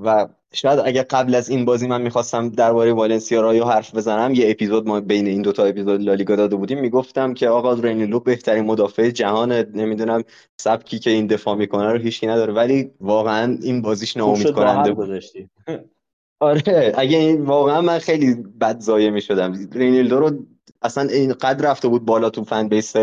و 0.00 0.28
شاید 0.52 0.80
اگه 0.84 1.02
قبل 1.02 1.34
از 1.34 1.48
این 1.48 1.64
بازی 1.64 1.86
من 1.86 2.02
می‌خواستم 2.02 2.48
درباره 2.48 2.92
والنسیا 2.92 3.40
رایو 3.40 3.64
حرف 3.64 3.94
بزنم 3.94 4.34
یه 4.34 4.50
اپیزود 4.50 4.88
ما 4.88 5.00
بین 5.00 5.26
این 5.26 5.42
دوتا 5.42 5.64
اپیزود 5.64 6.02
لالیگا 6.02 6.36
داده 6.36 6.56
بودیم 6.56 6.80
می‌گفتم 6.80 7.34
که 7.34 7.48
آقا 7.48 7.72
رنیلو 7.72 8.20
بهترین 8.20 8.64
مدافع 8.64 9.10
جهان 9.10 9.52
نمی‌دونم 9.52 10.24
سبکی 10.60 10.98
که 10.98 11.10
این 11.10 11.26
دفاع 11.26 11.54
می‌کنه 11.54 11.92
رو 11.92 11.98
هیچی 11.98 12.26
نداره. 12.26 12.52
ولی 12.52 12.90
واقعا 13.00 13.58
این 13.62 13.82
بازیش 13.82 14.16
ناامید 14.16 14.50
کننده 14.50 14.92
بود. 14.92 15.20
آره 16.40 16.92
اگه 16.96 17.18
این 17.18 17.42
واقعا 17.42 17.80
من 17.80 17.98
خیلی 17.98 18.34
بد 18.34 18.80
ضایع 18.80 19.10
می‌شدم. 19.10 19.68
رینیلدو 19.72 20.20
رو 20.20 20.46
اصلا 20.82 21.08
اینقدر 21.08 21.70
رفته 21.70 21.88
بود 21.88 22.04
بالا 22.04 22.30
تو 22.30 22.44
fan 22.44 22.68
base 22.68 22.94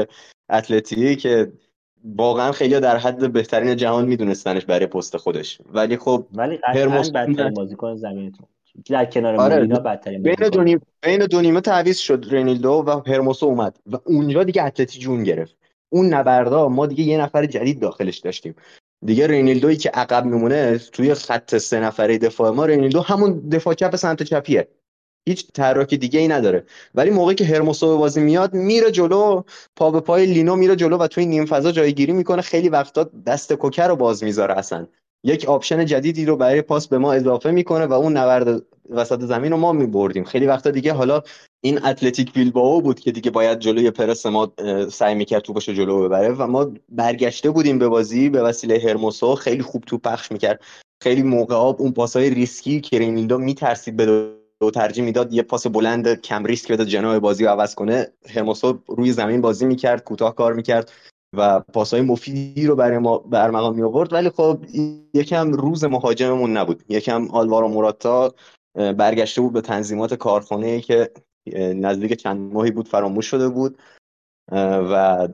اتلتی 0.49 1.15
که 1.15 1.51
واقعا 2.15 2.51
خیلی 2.51 2.79
در 2.79 2.97
حد 2.97 3.33
بهترین 3.33 3.75
جهان 3.75 4.05
میدونستنش 4.05 4.65
برای 4.65 4.85
پست 4.85 5.17
خودش. 5.17 5.61
ولی 5.73 5.97
خب 5.97 6.25
ولی 6.33 6.59
هرموس 6.63 7.09
بدترین 7.09 7.53
بازیکن 7.53 7.95
زمینتون. 7.95 8.47
در 8.89 9.05
کنار 9.05 9.35
آره 9.35 9.65
بدترین 9.65 10.23
بین 10.23 10.49
دو 10.53 10.63
نیم 10.63 10.81
بین 11.01 11.25
دو 11.25 11.41
نیمه 11.41 11.61
تعویض 11.61 11.97
شد 11.97 12.25
رنیلدو 12.31 12.83
و 12.87 13.01
هرموسو 13.09 13.45
اومد. 13.45 13.77
و 13.91 13.97
اونجا 14.05 14.43
دیگه 14.43 14.63
اتلتی 14.63 14.99
جون 14.99 15.23
گرفت. 15.23 15.57
اون 15.89 16.13
نبردا 16.13 16.69
ما 16.69 16.85
دیگه 16.85 17.03
یه 17.03 17.21
نفر 17.21 17.45
جدید 17.45 17.79
داخلش 17.79 18.17
داشتیم. 18.17 18.55
دیگه 19.05 19.27
رینیلدویی 19.27 19.75
که 19.75 19.89
عقب 19.89 20.25
میمونه 20.25 20.77
توی 20.77 21.13
خط 21.13 21.57
سه 21.57 21.79
نفره 21.79 22.17
دفاع 22.17 22.51
ما 22.51 22.65
رینیلدو 22.65 23.01
همون 23.01 23.49
دفاع 23.49 23.73
چپ 23.73 23.95
سمت 23.95 24.23
چپیه. 24.23 24.67
هیچ 25.27 25.47
تحرک 25.53 25.93
دیگه 25.93 26.19
ای 26.19 26.27
نداره. 26.27 26.65
ولی 26.95 27.09
موقعی 27.09 27.35
که 27.35 27.45
هرموسو 27.45 27.87
به 27.87 27.95
بازی 27.95 28.21
میاد 28.21 28.53
میره 28.53 28.91
جلو 28.91 29.43
پا 29.75 29.91
به 29.91 29.99
پای 29.99 30.25
لینو 30.25 30.55
میره 30.55 30.75
جلو 30.75 30.97
و 30.97 31.07
توی 31.07 31.25
نیم 31.25 31.45
فضا 31.45 31.71
جایگیری 31.71 32.13
می‌کنه. 32.13 32.41
خیلی 32.41 32.69
وقتا 32.69 33.03
دست 33.03 33.53
کوکه 33.53 33.87
رو 33.87 33.95
باز 33.95 34.23
می‌ذاره 34.23 34.57
اصلا. 34.57 34.87
یک 35.23 35.45
option 35.45 35.85
جدیدی 35.85 36.25
رو 36.25 36.35
برای 36.35 36.61
پاس 36.61 36.87
به 36.87 36.97
ما 36.97 37.13
اضافه 37.13 37.51
می‌کنه 37.51 37.85
و 37.85 37.93
اون 37.93 38.17
نبرد 38.17 38.61
وسط 38.89 39.21
زمین 39.21 39.51
رو 39.51 39.57
ما 39.57 39.71
میبردیم. 39.71 40.23
خیلی 40.23 40.45
وقتا 40.45 40.71
دیگه 40.71 40.93
حالا 40.93 41.21
این 41.61 41.85
اتلتیک 41.85 42.33
بیلبائو 42.33 42.81
بود 42.81 42.99
که 42.99 43.11
دیگه 43.11 43.31
باید 43.31 43.59
جلوی 43.59 43.91
پرس 43.91 44.25
ما 44.25 44.53
سعی 44.91 45.15
می‌کرد 45.15 45.41
توپش 45.41 45.69
جلو 45.69 46.03
ببره 46.03 46.29
و 46.29 46.47
ما 46.47 46.71
برگشته 46.89 47.49
بودیم 47.49 47.79
به 47.79 47.87
بازی 47.87 48.29
به 48.29 48.41
وسیله 48.41 48.79
هرموسو. 48.79 49.35
خیلی 49.35 49.63
خوب 49.63 49.83
توپ 49.87 49.97
پخش 49.97 50.31
می‌کرد. 50.31 50.61
خیلی 51.03 51.23
موقع 51.23 51.55
اون 51.55 51.91
پاسهای 51.91 52.29
ریسکی 52.29 52.81
که 52.81 52.99
رینیلدو 52.99 53.37
میترسید 53.37 53.97
بده 53.97 54.31
و 54.59 54.71
ترجیح 54.71 55.03
می‌داد 55.03 55.33
یه 55.33 55.41
پاس 55.41 55.67
بلند 55.67 56.21
کم 56.21 56.45
ریسک 56.45 56.71
بده 56.71 56.85
جناح 56.85 57.19
بازی 57.19 57.43
رو 57.43 57.49
عوض 57.49 57.75
کنه. 57.75 58.07
هرموسو 58.29 58.79
روی 58.87 59.11
زمین 59.11 59.41
بازی 59.41 59.65
می‌کرد 59.65 60.03
کوتاه 60.03 60.35
کار 60.35 60.53
می‌کرد. 60.53 60.91
و 61.33 61.59
پاسهای 61.59 62.01
مفیدی 62.01 62.67
رو 62.67 62.75
برای 62.75 62.97
ما 62.97 63.17
به 63.17 63.36
ارمغان 63.36 63.75
می 63.75 63.81
آورد 63.81 64.13
ولی 64.13 64.29
خب 64.29 64.65
یکم 65.13 65.51
روز 65.51 65.83
مهاجممون 65.83 66.57
نبود. 66.57 66.83
یکم 66.89 67.27
آلوارو 67.31 67.67
موراتا 67.67 68.33
برگشته 68.75 69.41
بود 69.41 69.53
به 69.53 69.61
تنظیمات 69.61 70.13
کارخانه 70.13 70.81
که 70.81 71.11
نزدیک 71.55 72.13
چند 72.13 72.53
ماهی 72.53 72.71
بود 72.71 72.87
فراموش 72.87 73.25
شده 73.25 73.49
بود. 73.49 73.77
و 74.91 75.27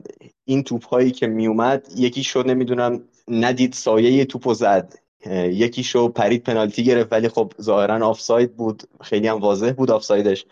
این 0.44 0.62
توپ 0.62 0.86
هایی 0.86 1.10
که 1.10 1.26
می 1.26 1.46
اومد 1.46 1.88
یکی 1.96 2.22
شد 2.22 2.46
نمی‌دونم 2.46 3.02
ندید 3.28 3.72
سایه 3.72 4.24
توپ 4.24 4.52
زد. 4.52 4.94
یکی 5.30 5.82
شو 5.82 6.08
پرید 6.08 6.42
پنالتی 6.42 6.84
گرفت. 6.84 7.12
ولی 7.12 7.28
خب 7.28 7.52
ظاهرا 7.60 8.08
آفساید 8.08 8.56
بود. 8.56 8.82
خیلی 9.00 9.28
هم 9.28 9.40
واضح 9.40 9.72
بود 9.72 9.90
آفسایدش. 9.90 10.46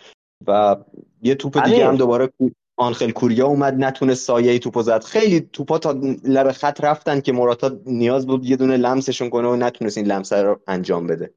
و 0.47 0.77
یه 1.23 1.35
توپ 1.35 1.65
دیگه 1.65 1.87
هم 1.87 1.97
دوباره 1.97 2.33
آنخل 2.77 3.11
کوریا 3.11 3.47
اومد 3.47 3.75
نتونه 3.75 4.15
سایه 4.15 4.59
توپو 4.59 4.83
زد. 4.83 5.05
خیلی 5.05 5.41
توپا 5.41 5.79
تا 5.79 5.95
لب 6.25 6.53
خط 6.53 6.85
رفتن 6.85 7.21
که 7.21 7.33
موراتا 7.33 7.71
نیاز 7.87 8.27
بود 8.27 8.45
یه 8.45 8.57
دونه 8.57 8.77
لمسشون 8.77 9.31
کنه 9.31 9.49
و 9.49 9.57
نتونست 9.57 9.99
این 9.99 10.07
لمس 10.07 10.33
رو 10.33 10.61
انجام 10.67 11.07
بده. 11.07 11.35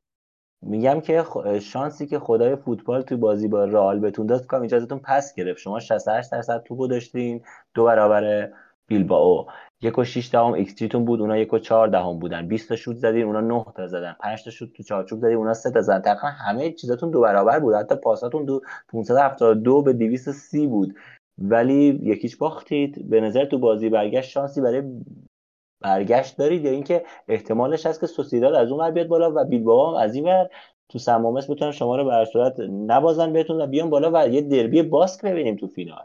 میگم 0.62 1.02
که 1.02 1.24
شانسی 1.62 2.08
که 2.08 2.20
خدای 2.20 2.56
فوتبال 2.56 3.02
تو 3.02 3.18
بازی 3.18 3.48
با 3.48 3.66
رئال 3.66 4.00
بتون 4.00 4.26
داد 4.26 4.46
کاملا 4.46 4.64
ازتون 4.64 5.00
پس 5.00 5.36
گرفت. 5.36 5.60
شما 5.60 5.80
68 5.80 6.32
درصد 6.32 6.64
توپو 6.64 6.88
داشتین 6.88 7.42
دو 7.74 7.84
برابر 7.84 8.50
بیلبائو. 8.88 9.46
یک 9.82 9.98
و 9.98 10.04
6 10.04 10.30
دهم 10.32 10.54
ایکس 10.54 10.74
تون 10.74 11.06
بود 11.06 11.22
اونا 11.22 11.38
یک 11.38 11.54
و 11.54 11.60
4 11.60 11.88
دهم 11.88 12.20
بودن. 12.20 12.48
20 12.48 12.70
تا 12.70 12.76
شوت 12.76 12.98
زدین 12.98 13.24
اونا 13.24 13.42
9 13.42 13.66
تا 13.76 13.88
زدن. 13.88 14.16
5 14.20 14.44
تا 14.44 14.52
شوت 14.52 14.74
تو 14.74 14.84
چارچوب 14.84 15.20
زدین 15.20 15.36
اونا 15.36 15.54
3 15.54 15.72
تا 15.72 15.82
زدن. 15.82 16.02
تقریبا 16.02 16.28
همه 16.28 16.72
چیزاتون 16.72 17.12
دو 17.12 17.22
برابر 17.22 17.60
بود. 17.60 17.76
حتی 17.76 17.96
پاساتون 17.96 18.46
دو 18.46 18.62
572 18.90 19.82
به 19.82 19.94
230 19.94 20.68
بود. 20.68 20.96
ولی 21.38 22.00
یک 22.04 22.17
هیچ 22.17 22.36
باختید. 22.36 23.10
به 23.10 23.22
نظر 23.22 23.46
تو 23.46 23.60
بازی 23.60 23.90
برگشت 23.90 24.30
شانسی 24.30 24.62
برای 24.62 24.84
برگشت 25.82 26.38
دارید 26.38 26.66
یا 26.66 26.72
اینکه 26.72 27.06
احتمالش 27.28 27.86
هست 27.86 28.00
که 28.00 28.08
سوسیداد 28.08 28.54
از 28.54 28.72
اون 28.72 28.92
بیاد 28.92 29.08
بالا 29.08 29.32
و 29.36 29.44
بیلبائو 29.44 29.96
از 29.96 30.16
این 30.16 30.26
ور 30.26 30.50
تو 30.90 31.00
سمامس 31.00 31.50
بتونن 31.50 31.72
شما 31.72 31.96
رو 31.96 32.06
به 32.06 32.26
صورت 32.34 32.60
نبازن 32.60 33.34
بهتون 33.34 33.62
و 33.62 33.68
بیان 33.68 33.90
بالا 33.90 34.12
و 34.14 34.28
یه 34.28 34.42
دربی 34.42 34.82
باسک 34.84 35.22
ببینیم 35.22 35.56
تو 35.56 35.68
فینال. 35.68 36.04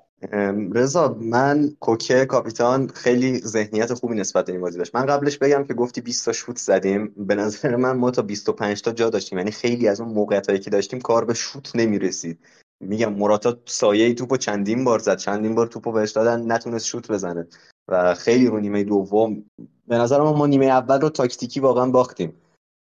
رضا 0.74 1.16
من 1.20 1.70
کوکه 1.80 2.24
کاپیتان 2.24 2.88
خیلی 2.88 3.38
ذهنیت 3.38 3.94
خوبی 3.94 4.14
نسبت 4.14 4.46
به 4.46 4.52
این 4.52 4.60
بازی 4.60 4.78
داشت. 4.78 4.94
من 4.94 5.06
قبلش 5.06 5.38
بگم 5.38 5.64
که 5.64 5.74
گفتی 5.74 6.00
20 6.00 6.24
تا 6.24 6.32
شوت 6.32 6.58
زدیم. 6.58 7.14
به 7.16 7.34
نظر 7.34 7.76
من 7.76 7.96
ما 7.96 8.10
تا 8.10 8.22
25 8.22 8.82
تا 8.82 8.92
جا 8.92 9.10
داشتیم. 9.10 9.38
یعنی 9.38 9.50
خیلی 9.50 9.88
از 9.88 10.00
اون 10.00 10.14
موقعیت 10.14 10.46
هایی 10.46 10.60
که 10.60 10.70
داشتیم 10.70 11.00
کار 11.00 11.24
به 11.24 11.34
شوت 11.34 11.76
نمی‌رسید. 11.76 12.38
میگم 12.80 13.14
مراتا 13.14 13.56
سایه 13.64 14.14
توپو 14.14 14.36
چندین 14.36 14.84
بار 14.84 14.98
زد. 14.98 15.18
چندین 15.18 15.54
بار 15.54 15.66
توپو 15.66 15.92
بهش 15.92 16.10
دادن 16.10 16.52
نتونست 16.52 16.86
شوت 16.86 17.10
بزنه. 17.10 17.46
و 17.88 18.14
خیلی 18.14 18.46
رو 18.46 18.60
نیمه 18.60 18.84
دوم 18.84 19.44
به 19.86 19.98
نظر 19.98 20.20
ما, 20.20 20.32
ما 20.32 20.46
نیمه 20.46 20.66
اول 20.66 21.00
رو 21.00 21.08
تاکتیکی 21.08 21.60
واقعا 21.60 21.90
باختیم. 21.90 22.32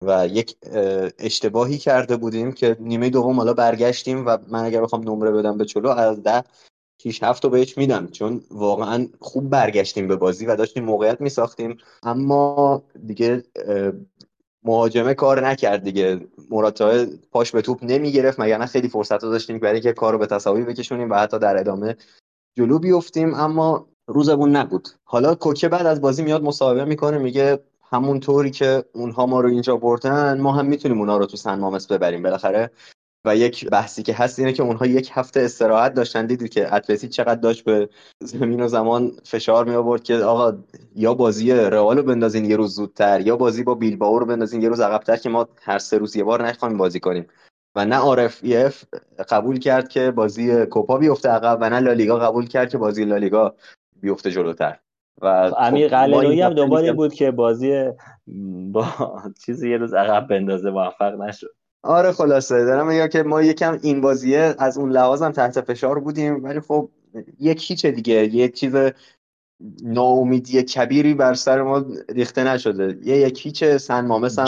و 0.02 0.28
یک 0.28 0.56
اشتباهی 1.19 1.78
کرده 1.78 2.18
بودیم 2.18 2.52
که 2.52 2.78
نیمه 2.80 3.10
دوم 3.10 3.38
حالا 3.38 3.53
برگشتیم 3.53 4.26
و 4.26 4.38
من 4.48 4.64
اگر 4.64 4.82
بخوام 4.82 5.03
نمره 5.03 5.32
بدم 5.32 5.57
به 5.57 5.65
چلو 5.65 5.90
از 5.90 6.24
ده 6.24 6.44
6 7.03 7.24
هفت 7.24 7.44
رو 7.44 7.49
بهش 7.49 7.78
میدم. 7.78 8.07
چون 8.07 8.41
واقعا 8.52 9.07
خوب 9.19 9.49
برگشتیم 9.49 10.07
به 10.07 10.15
بازی 10.15 10.45
و 10.45 10.56
داشتیم 10.56 10.84
موقعیت 10.84 11.22
میساختیم. 11.22 11.78
اما 12.03 12.84
دیگه 13.06 13.44
مهاجمه 14.68 15.14
کار 15.14 15.48
نکرد 15.48 15.84
دیگه. 15.84 16.19
مراتا 16.49 17.06
پاش 17.31 17.52
به 17.52 17.61
توپ 17.61 17.84
نمی‌گرفت 17.84 18.39
مگر 18.39 18.57
نه 18.57 18.65
خیلی 18.65 18.89
فرصت 18.89 19.22
داشتیم 19.22 19.60
برای 19.60 19.81
که 19.81 19.94
کار 19.94 20.18
به 20.18 20.26
تساوی 20.26 20.64
بکشونیم 20.64 21.10
و 21.10 21.15
حتی 21.15 21.39
در 21.39 21.57
ادامه 21.57 21.95
جلو 22.57 22.80
بیفتیم 22.80 23.34
اما 23.34 23.88
روزمون 24.07 24.56
نبود. 24.56 24.88
حالا 25.03 25.35
کوکه 25.35 25.69
بعد 25.69 25.85
از 25.85 26.02
بازی 26.02 26.23
میاد 26.23 26.44
مصاحبه 26.44 26.85
می‌کنه 26.85 27.18
میگه 27.18 27.60
همون 27.91 28.19
طوری 28.19 28.52
که 28.52 28.84
اونها 28.94 29.26
ما 29.26 29.41
رو 29.41 29.49
اینجا 29.49 29.77
بردن 29.77 30.41
ما 30.41 30.52
هم 30.52 30.65
می‌تونیم 30.65 30.99
اونها 30.99 31.18
رو 31.18 31.26
تو 31.26 31.38
سن 31.38 31.60
مامس 31.60 31.88
ببریم 31.91 32.23
بالاخره. 32.23 32.72
و 33.26 33.35
یک 33.35 33.69
بحثی 33.69 34.03
که 34.03 34.14
هست 34.14 34.39
اینه 34.39 34.53
که 34.53 34.64
اونها 34.64 34.85
یک 34.85 35.11
هفته 35.14 35.39
استراحت 35.39 35.94
داشتن. 35.94 36.26
دیدید 36.26 36.49
که 36.49 36.76
اتلتی 36.76 37.07
چقدر 37.07 37.39
داشت 37.39 37.64
به 37.64 37.89
زمین 38.23 38.61
و 38.61 38.68
زمان 38.68 39.11
فشار 39.23 39.65
می 39.65 39.76
آورد 39.76 40.03
که 40.03 40.15
آقا 40.15 40.57
یا 40.95 41.14
بازی 41.14 41.52
رئال 41.52 41.98
رو 41.98 42.03
بندازین 42.03 42.45
یه 42.45 42.56
روز 42.56 42.76
زودتر 42.76 43.22
یا 43.22 43.35
بازی 43.35 43.64
با 43.64 43.76
بیلبائو 43.76 44.19
رو 44.19 44.26
بندازین 44.26 44.61
یه 44.61 44.69
روز 44.69 44.80
عقبتر 44.80 45.15
که 45.15 45.30
ما 45.30 45.48
هر 45.61 45.80
سه 45.80 45.98
روز 45.98 46.15
یه 46.15 46.23
بار 46.23 46.48
نخوایم 46.48 46.77
بازی 46.77 46.99
کنیم. 46.99 47.27
و 47.76 47.85
نه 47.85 47.98
آرف 47.98 48.44
قبول 49.30 49.60
کرد 49.60 49.88
که 49.89 50.11
بازی 50.11 50.65
کوپا 50.65 50.98
بیفته 50.98 51.30
عقب 51.30 51.57
و 51.61 51.69
نه 51.69 51.80
لالیگا 51.80 52.19
قبول 52.19 52.48
کرد 52.48 52.69
که 52.69 52.77
بازی 52.77 53.06
لالیگا 53.06 53.56
بیفته 54.02 54.31
جلوتر. 54.31 54.80
و 55.22 55.49
خب 55.49 55.56
امیر 55.60 55.88
قلعه‌ای 55.88 56.41
هم 56.41 56.53
دنبال 56.53 56.94
بود 56.94 57.14
که 57.14 57.31
بازی 57.31 57.85
با 58.72 58.85
چیزی 59.45 59.72
یه 59.72 59.77
روز 59.77 59.94
عقب 59.94 60.27
بندازه 60.27 60.69
موفق 60.69 61.22
نشد. 61.22 61.56
آره 61.88 62.11
خلاصه 62.11 62.65
دارم 62.65 62.88
میگم 62.88 63.07
که 63.07 63.23
ما 63.23 63.41
یکم 63.41 63.80
این 63.81 64.01
بازیه 64.01 64.55
از 64.59 64.77
اون 64.77 64.91
لحاظم 64.91 65.31
تحت 65.31 65.61
فشار 65.61 65.99
بودیم 65.99 66.43
ولی 66.43 66.59
خب 66.59 66.89
یک 67.39 67.69
هیچ 67.72 67.85
دیگه 67.85 68.14
یک 68.14 68.53
چیز 68.53 68.76
ناامیدی 69.84 70.64
کبیری 70.64 71.14
بر 71.14 71.34
سر 71.34 71.61
ما 71.61 71.85
ریخته 72.09 72.43
نشده. 72.43 72.97
یه 73.03 73.18
یک 73.18 73.45
هیچ 73.45 73.64
سن 73.64 74.05
مامس 74.05 74.39
هم 74.39 74.45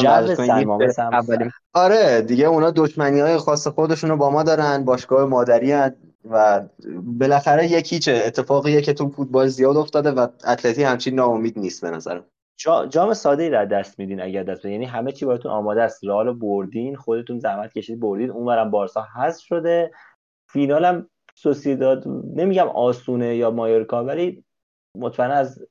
آره 1.74 2.22
دیگه 2.22 2.46
اونا 2.46 2.72
دشمنی 2.72 3.20
های 3.20 3.38
خاص 3.38 3.68
خودشونو 3.68 4.18
با 4.18 4.30
ما 4.30 4.44
دارن 4.44 4.86
باشگاه 4.86 5.26
مادری 5.26 5.72
هن 5.72 5.96
و 6.32 6.62
بالاخره 7.04 7.72
یک 7.72 7.94
هیچ 7.94 8.10
اتفاقیه 8.10 8.82
که 8.82 8.94
تو 8.94 9.10
فوتبال 9.10 9.48
زیاد 9.48 9.78
افتاده 9.78 10.12
و 10.12 10.28
اتلتی 10.48 10.84
همچین 10.84 11.16
ناامید 11.16 11.60
نیست 11.60 11.82
به 11.82 11.90
نظرم. 11.90 12.26
جا، 12.60 12.86
جام 12.86 13.14
ساده 13.14 13.44
ای 13.44 13.50
را 13.50 13.66
دست 13.66 14.00
میدین 14.00 14.22
اگر 14.22 14.44
دست 14.44 14.66
یعنی 14.66 14.86
همه 14.86 15.12
چی 15.12 15.26
براتون 15.26 15.52
آماده 15.52 15.82
است. 15.82 16.04
رئال 16.04 16.34
بردین 16.34 16.96
خودتون 16.96 17.40
زحمت 17.40 17.74
کشید 17.74 18.00
بردین. 18.00 18.32
اونورم 18.32 18.72
بارسا 18.72 19.02
هست 19.02 19.40
شده. 19.40 19.92
فینالم 20.50 21.10
سوسیداد 21.36 22.08
نمیگم 22.36 22.68
آسونه 22.68 23.36
یا 23.36 23.52
مایورکا 23.52 24.04
ولی 24.04 24.44
مطمئن 24.96 25.32
از 25.32 25.66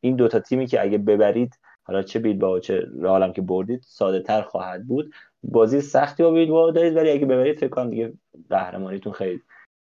این 0.00 0.16
دوتا 0.16 0.40
تیمی 0.40 0.66
که 0.66 0.82
اگه 0.82 0.98
ببرید 0.98 1.58
حالا 1.82 2.02
چه 2.02 2.18
بیلبائو 2.18 2.58
چه 2.58 2.86
رئالم 3.00 3.32
که 3.32 3.42
بردید 3.42 3.82
ساده 3.82 4.20
تر 4.20 4.42
خواهد 4.42 4.86
بود. 4.86 5.14
بازی 5.42 5.80
سختی 5.80 6.22
با 6.22 6.30
بیلبائو 6.30 6.70
دارید 6.70 6.96
ولی 6.96 7.10
اگه 7.10 7.26
ببرید 7.26 7.58
فکر 7.58 7.68
کنم 7.68 7.90
دیگه 7.90 8.12
قهرمانیتون 8.50 9.12
خیلی 9.12 9.42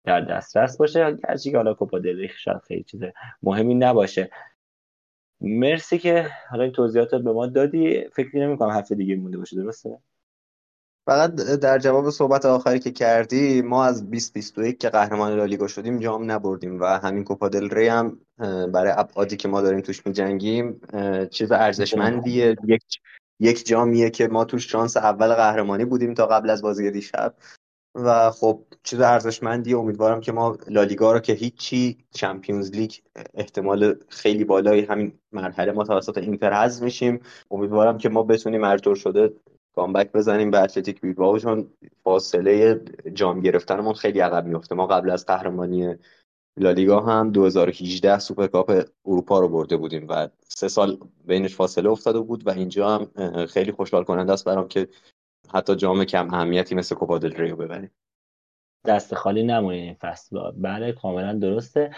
در 0.05 0.21
دسترس 0.21 0.77
باشه. 0.77 1.17
هرچی 1.29 1.51
که 1.51 1.57
حالا 1.57 1.75
کوپا 1.75 1.99
دل 1.99 2.27
شاید 2.27 2.63
خیلی 2.69 2.83
چیز 2.83 3.01
مهمی 3.43 3.75
نباشه. 3.75 4.31
مرسی 5.41 5.99
که 5.99 6.27
حالا 6.51 6.63
این 6.63 6.73
توضیحات 6.73 7.15
به 7.15 7.33
ما 7.33 7.47
دادی. 7.47 8.05
فکر 8.13 8.37
نمی 8.37 8.59
کنم 8.59 8.71
هفته 8.71 8.95
دیگه 8.95 9.17
مونده 9.17 9.39
باشه 9.39 9.57
درسته؟ 9.57 9.99
فقط 11.07 11.35
در 11.35 11.79
جواب 11.79 12.11
صحبت 12.11 12.45
آخری 12.45 12.79
که 12.79 12.91
کردی 12.91 13.63
ما 13.63 13.85
از 13.85 14.11
2021 14.11 14.79
که 14.81 14.89
قهرمان 14.89 15.37
لالیگا 15.37 15.67
شدیم 15.67 15.99
جام 15.99 16.31
نبردیم 16.31 16.81
و 16.81 16.85
همین 16.85 17.25
کوپا 17.25 17.49
دل 17.49 17.71
ری 17.71 17.89
هم 17.89 18.21
برای 18.73 18.93
ابعادی 18.97 19.37
که 19.37 19.49
ما 19.49 19.61
داریم 19.61 19.81
توش 19.81 20.07
میجنگیم 20.07 20.81
چیز 21.31 21.53
ارزشمندیه. 21.53 22.57
یک 22.65 22.83
یک 23.41 23.67
جامیه 23.67 24.11
که 24.11 24.29
ما 24.29 24.45
توش 24.45 24.71
شانس 24.71 24.97
اول 24.97 25.35
قهرمانی 25.35 25.85
بودیم 25.85 26.15
تا 26.15 26.27
قبل 26.27 26.51
از 26.51 26.63
بازی 26.63 26.91
دیشب. 26.91 27.35
و 27.95 28.31
خب 28.31 28.65
چیز 28.83 29.01
ارزشمندی 29.01 29.75
امیدوارم 29.75 30.21
که 30.21 30.33
ما 30.33 30.59
لالیگا 30.69 31.13
رو 31.13 31.19
که 31.19 31.33
هیچی 31.33 31.99
چمپیونز 32.11 32.71
لیگ 32.71 32.93
احتمال 33.35 33.95
خیلی 34.09 34.45
بالایی 34.45 34.85
همین 34.85 35.13
مرحله 35.33 35.73
ما 35.73 35.85
توسط 35.85 36.19
اینتر 36.19 36.53
حذف 36.53 36.83
میشیم. 36.83 37.21
امیدوارم 37.51 37.99
که 37.99 38.09
ما 38.09 38.23
بتونیم 38.23 38.65
هر 38.65 38.79
طور 38.79 38.97
شده 38.97 39.33
کامبک 39.75 40.13
بزنیم 40.13 40.51
به 40.51 40.61
اتلتیک 40.61 41.01
بیلبائو 41.01 41.39
چون 41.39 41.71
فاصله 42.05 42.81
جام 43.15 43.41
گرفتنمون 43.41 43.95
خیلی 43.95 44.21
عقب 44.21 44.47
میفته 44.47 44.75
ما 44.75 44.87
قبل 44.87 45.11
از 45.11 45.27
قهرمانی 45.27 45.95
لالیگا 46.57 47.01
هم 47.01 47.31
2018 47.31 48.19
سوپرکاپ 48.19 48.85
اروپا 49.07 49.41
رو 49.41 49.49
برده 49.49 49.77
بودیم 49.77 50.07
و 50.09 50.29
سه 50.49 50.69
سال 50.69 50.99
بینش 51.25 51.55
فاصله 51.57 51.91
افتاده 51.91 52.21
بود 52.21 52.47
و 52.47 52.51
اینجا 52.51 52.89
هم 52.89 53.47
خیلی 53.47 53.73
خوشحال 53.73 54.05
کننده 54.05 54.33
است 54.33 54.45
برام 54.45 54.69
که 54.69 54.89
حتی 55.55 55.77
جام 55.77 56.05
کم 56.05 56.35
اهمیتی 56.35 56.75
مثل 56.75 56.95
کوپا 56.95 57.19
دل 57.19 57.33
ریو 57.33 57.57
ببریم 57.57 57.91
دست 58.87 59.15
خالی 59.15 59.43
نمونید 59.43 59.85
این 59.85 59.95
فصل. 59.95 60.51
بله 60.57 60.93
کاملا 60.93 61.33
درسته. 61.33 61.91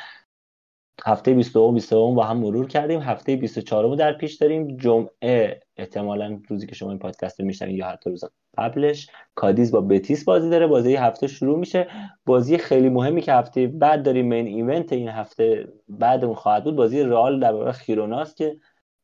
هفته 1.05 1.35
22 1.35 1.73
23 1.73 1.97
با 1.97 2.25
هم 2.25 2.37
مرور 2.37 2.69
کردیم. 2.69 3.01
هفته 3.01 3.37
24 3.37 3.85
رو 3.85 3.97
در 3.97 4.13
پیش 4.13 4.35
داریم. 4.35 4.77
جمعه 4.77 5.61
احتمالا 5.77 6.41
روزی 6.49 6.67
که 6.67 6.75
شما 6.75 6.91
این 6.91 6.99
پادکست 6.99 7.41
رو 7.41 7.47
میشنوید 7.47 7.77
یا 7.77 7.87
حتی 7.87 8.11
روز 8.11 8.25
قبلش 8.59 9.11
کادیز 9.35 9.73
با 9.73 9.81
بتیس 9.81 10.25
بازی 10.25 10.51
داره. 10.51 10.67
بازی 10.67 10.97
هفته 10.97 11.27
شروع 11.27 11.59
میشه. 11.59 11.89
بازی 12.27 12.59
خیلی 12.59 12.89
مهمی 12.89 13.21
که 13.21 13.33
هفته 13.33 13.67
بعد 13.67 14.03
داریم 14.03 14.27
مین 14.27 14.47
ایونت 14.47 14.93
این 14.93 15.09
هفته 15.09 15.69
بعد 15.89 16.25
اون 16.25 16.35
خواهد 16.35 16.65
بود 16.65 16.77
بازی 16.77 17.03
رئال 17.03 17.41
در 17.41 17.53
برابر 17.53 17.73
خیروناست 17.73 18.37
که 18.37 18.57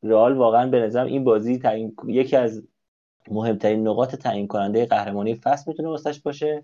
رئال 0.03 0.33
واقعا 0.33 0.69
به 0.69 0.79
نظرم 0.79 1.07
این 1.07 1.23
بازی 1.23 1.57
تعیین 1.57 1.95
یکی 2.07 2.35
از 2.35 2.67
مهمترین 3.31 3.87
نقاط 3.87 4.15
تعیین 4.15 4.47
کننده 4.47 4.85
قهرمانی 4.85 5.35
فصل 5.35 5.63
می‌تونه 5.67 5.89
واسش 5.89 6.19
باشه. 6.19 6.63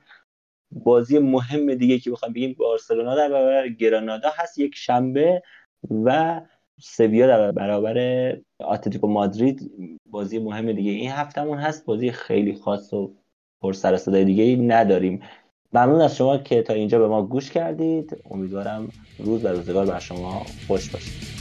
بازی 0.72 1.20
مهم 1.20 1.74
دیگه 1.74 2.00
که 2.00 2.12
بخوام 2.12 2.34
بگیم 2.34 2.56
بارسلونا 2.60 3.16
در 3.16 3.30
برابر 3.30 3.68
گرانادا 3.68 4.30
هست 4.36 4.58
یک 4.58 4.76
شنبه 4.76 5.44
و 6.04 6.42
سویا 6.80 7.28
در 7.28 7.52
برابر 7.52 7.98
اتلتیکو 8.60 9.08
مادرید. 9.08 9.72
بازی 10.10 10.40
مهم 10.40 10.72
دیگه 10.72 10.92
این 10.92 11.12
هفتمون 11.12 11.58
هست. 11.58 11.86
بازی 11.86 12.12
خیلی 12.12 12.56
خاص 12.56 12.94
و 12.94 13.14
پر 13.62 13.74
سر 13.74 13.98
صدای 13.98 14.26
دیگه 14.26 14.44
ای 14.44 14.56
نداریم. 14.56 15.22
ممنون 15.74 16.02
از 16.02 16.16
شما 16.16 16.38
که 16.38 16.62
تا 16.62 16.74
اینجا 16.74 17.00
به 17.00 17.08
ما 17.08 17.22
گوش 17.26 17.52
کردید. 17.52 18.18
امیدوارم 18.32 18.90
روز 19.20 19.46
و 19.46 19.48
روزگار 19.48 19.86
بر 19.86 20.00
شما 20.00 20.46
خوش 20.68 20.92
باشه. 20.92 21.35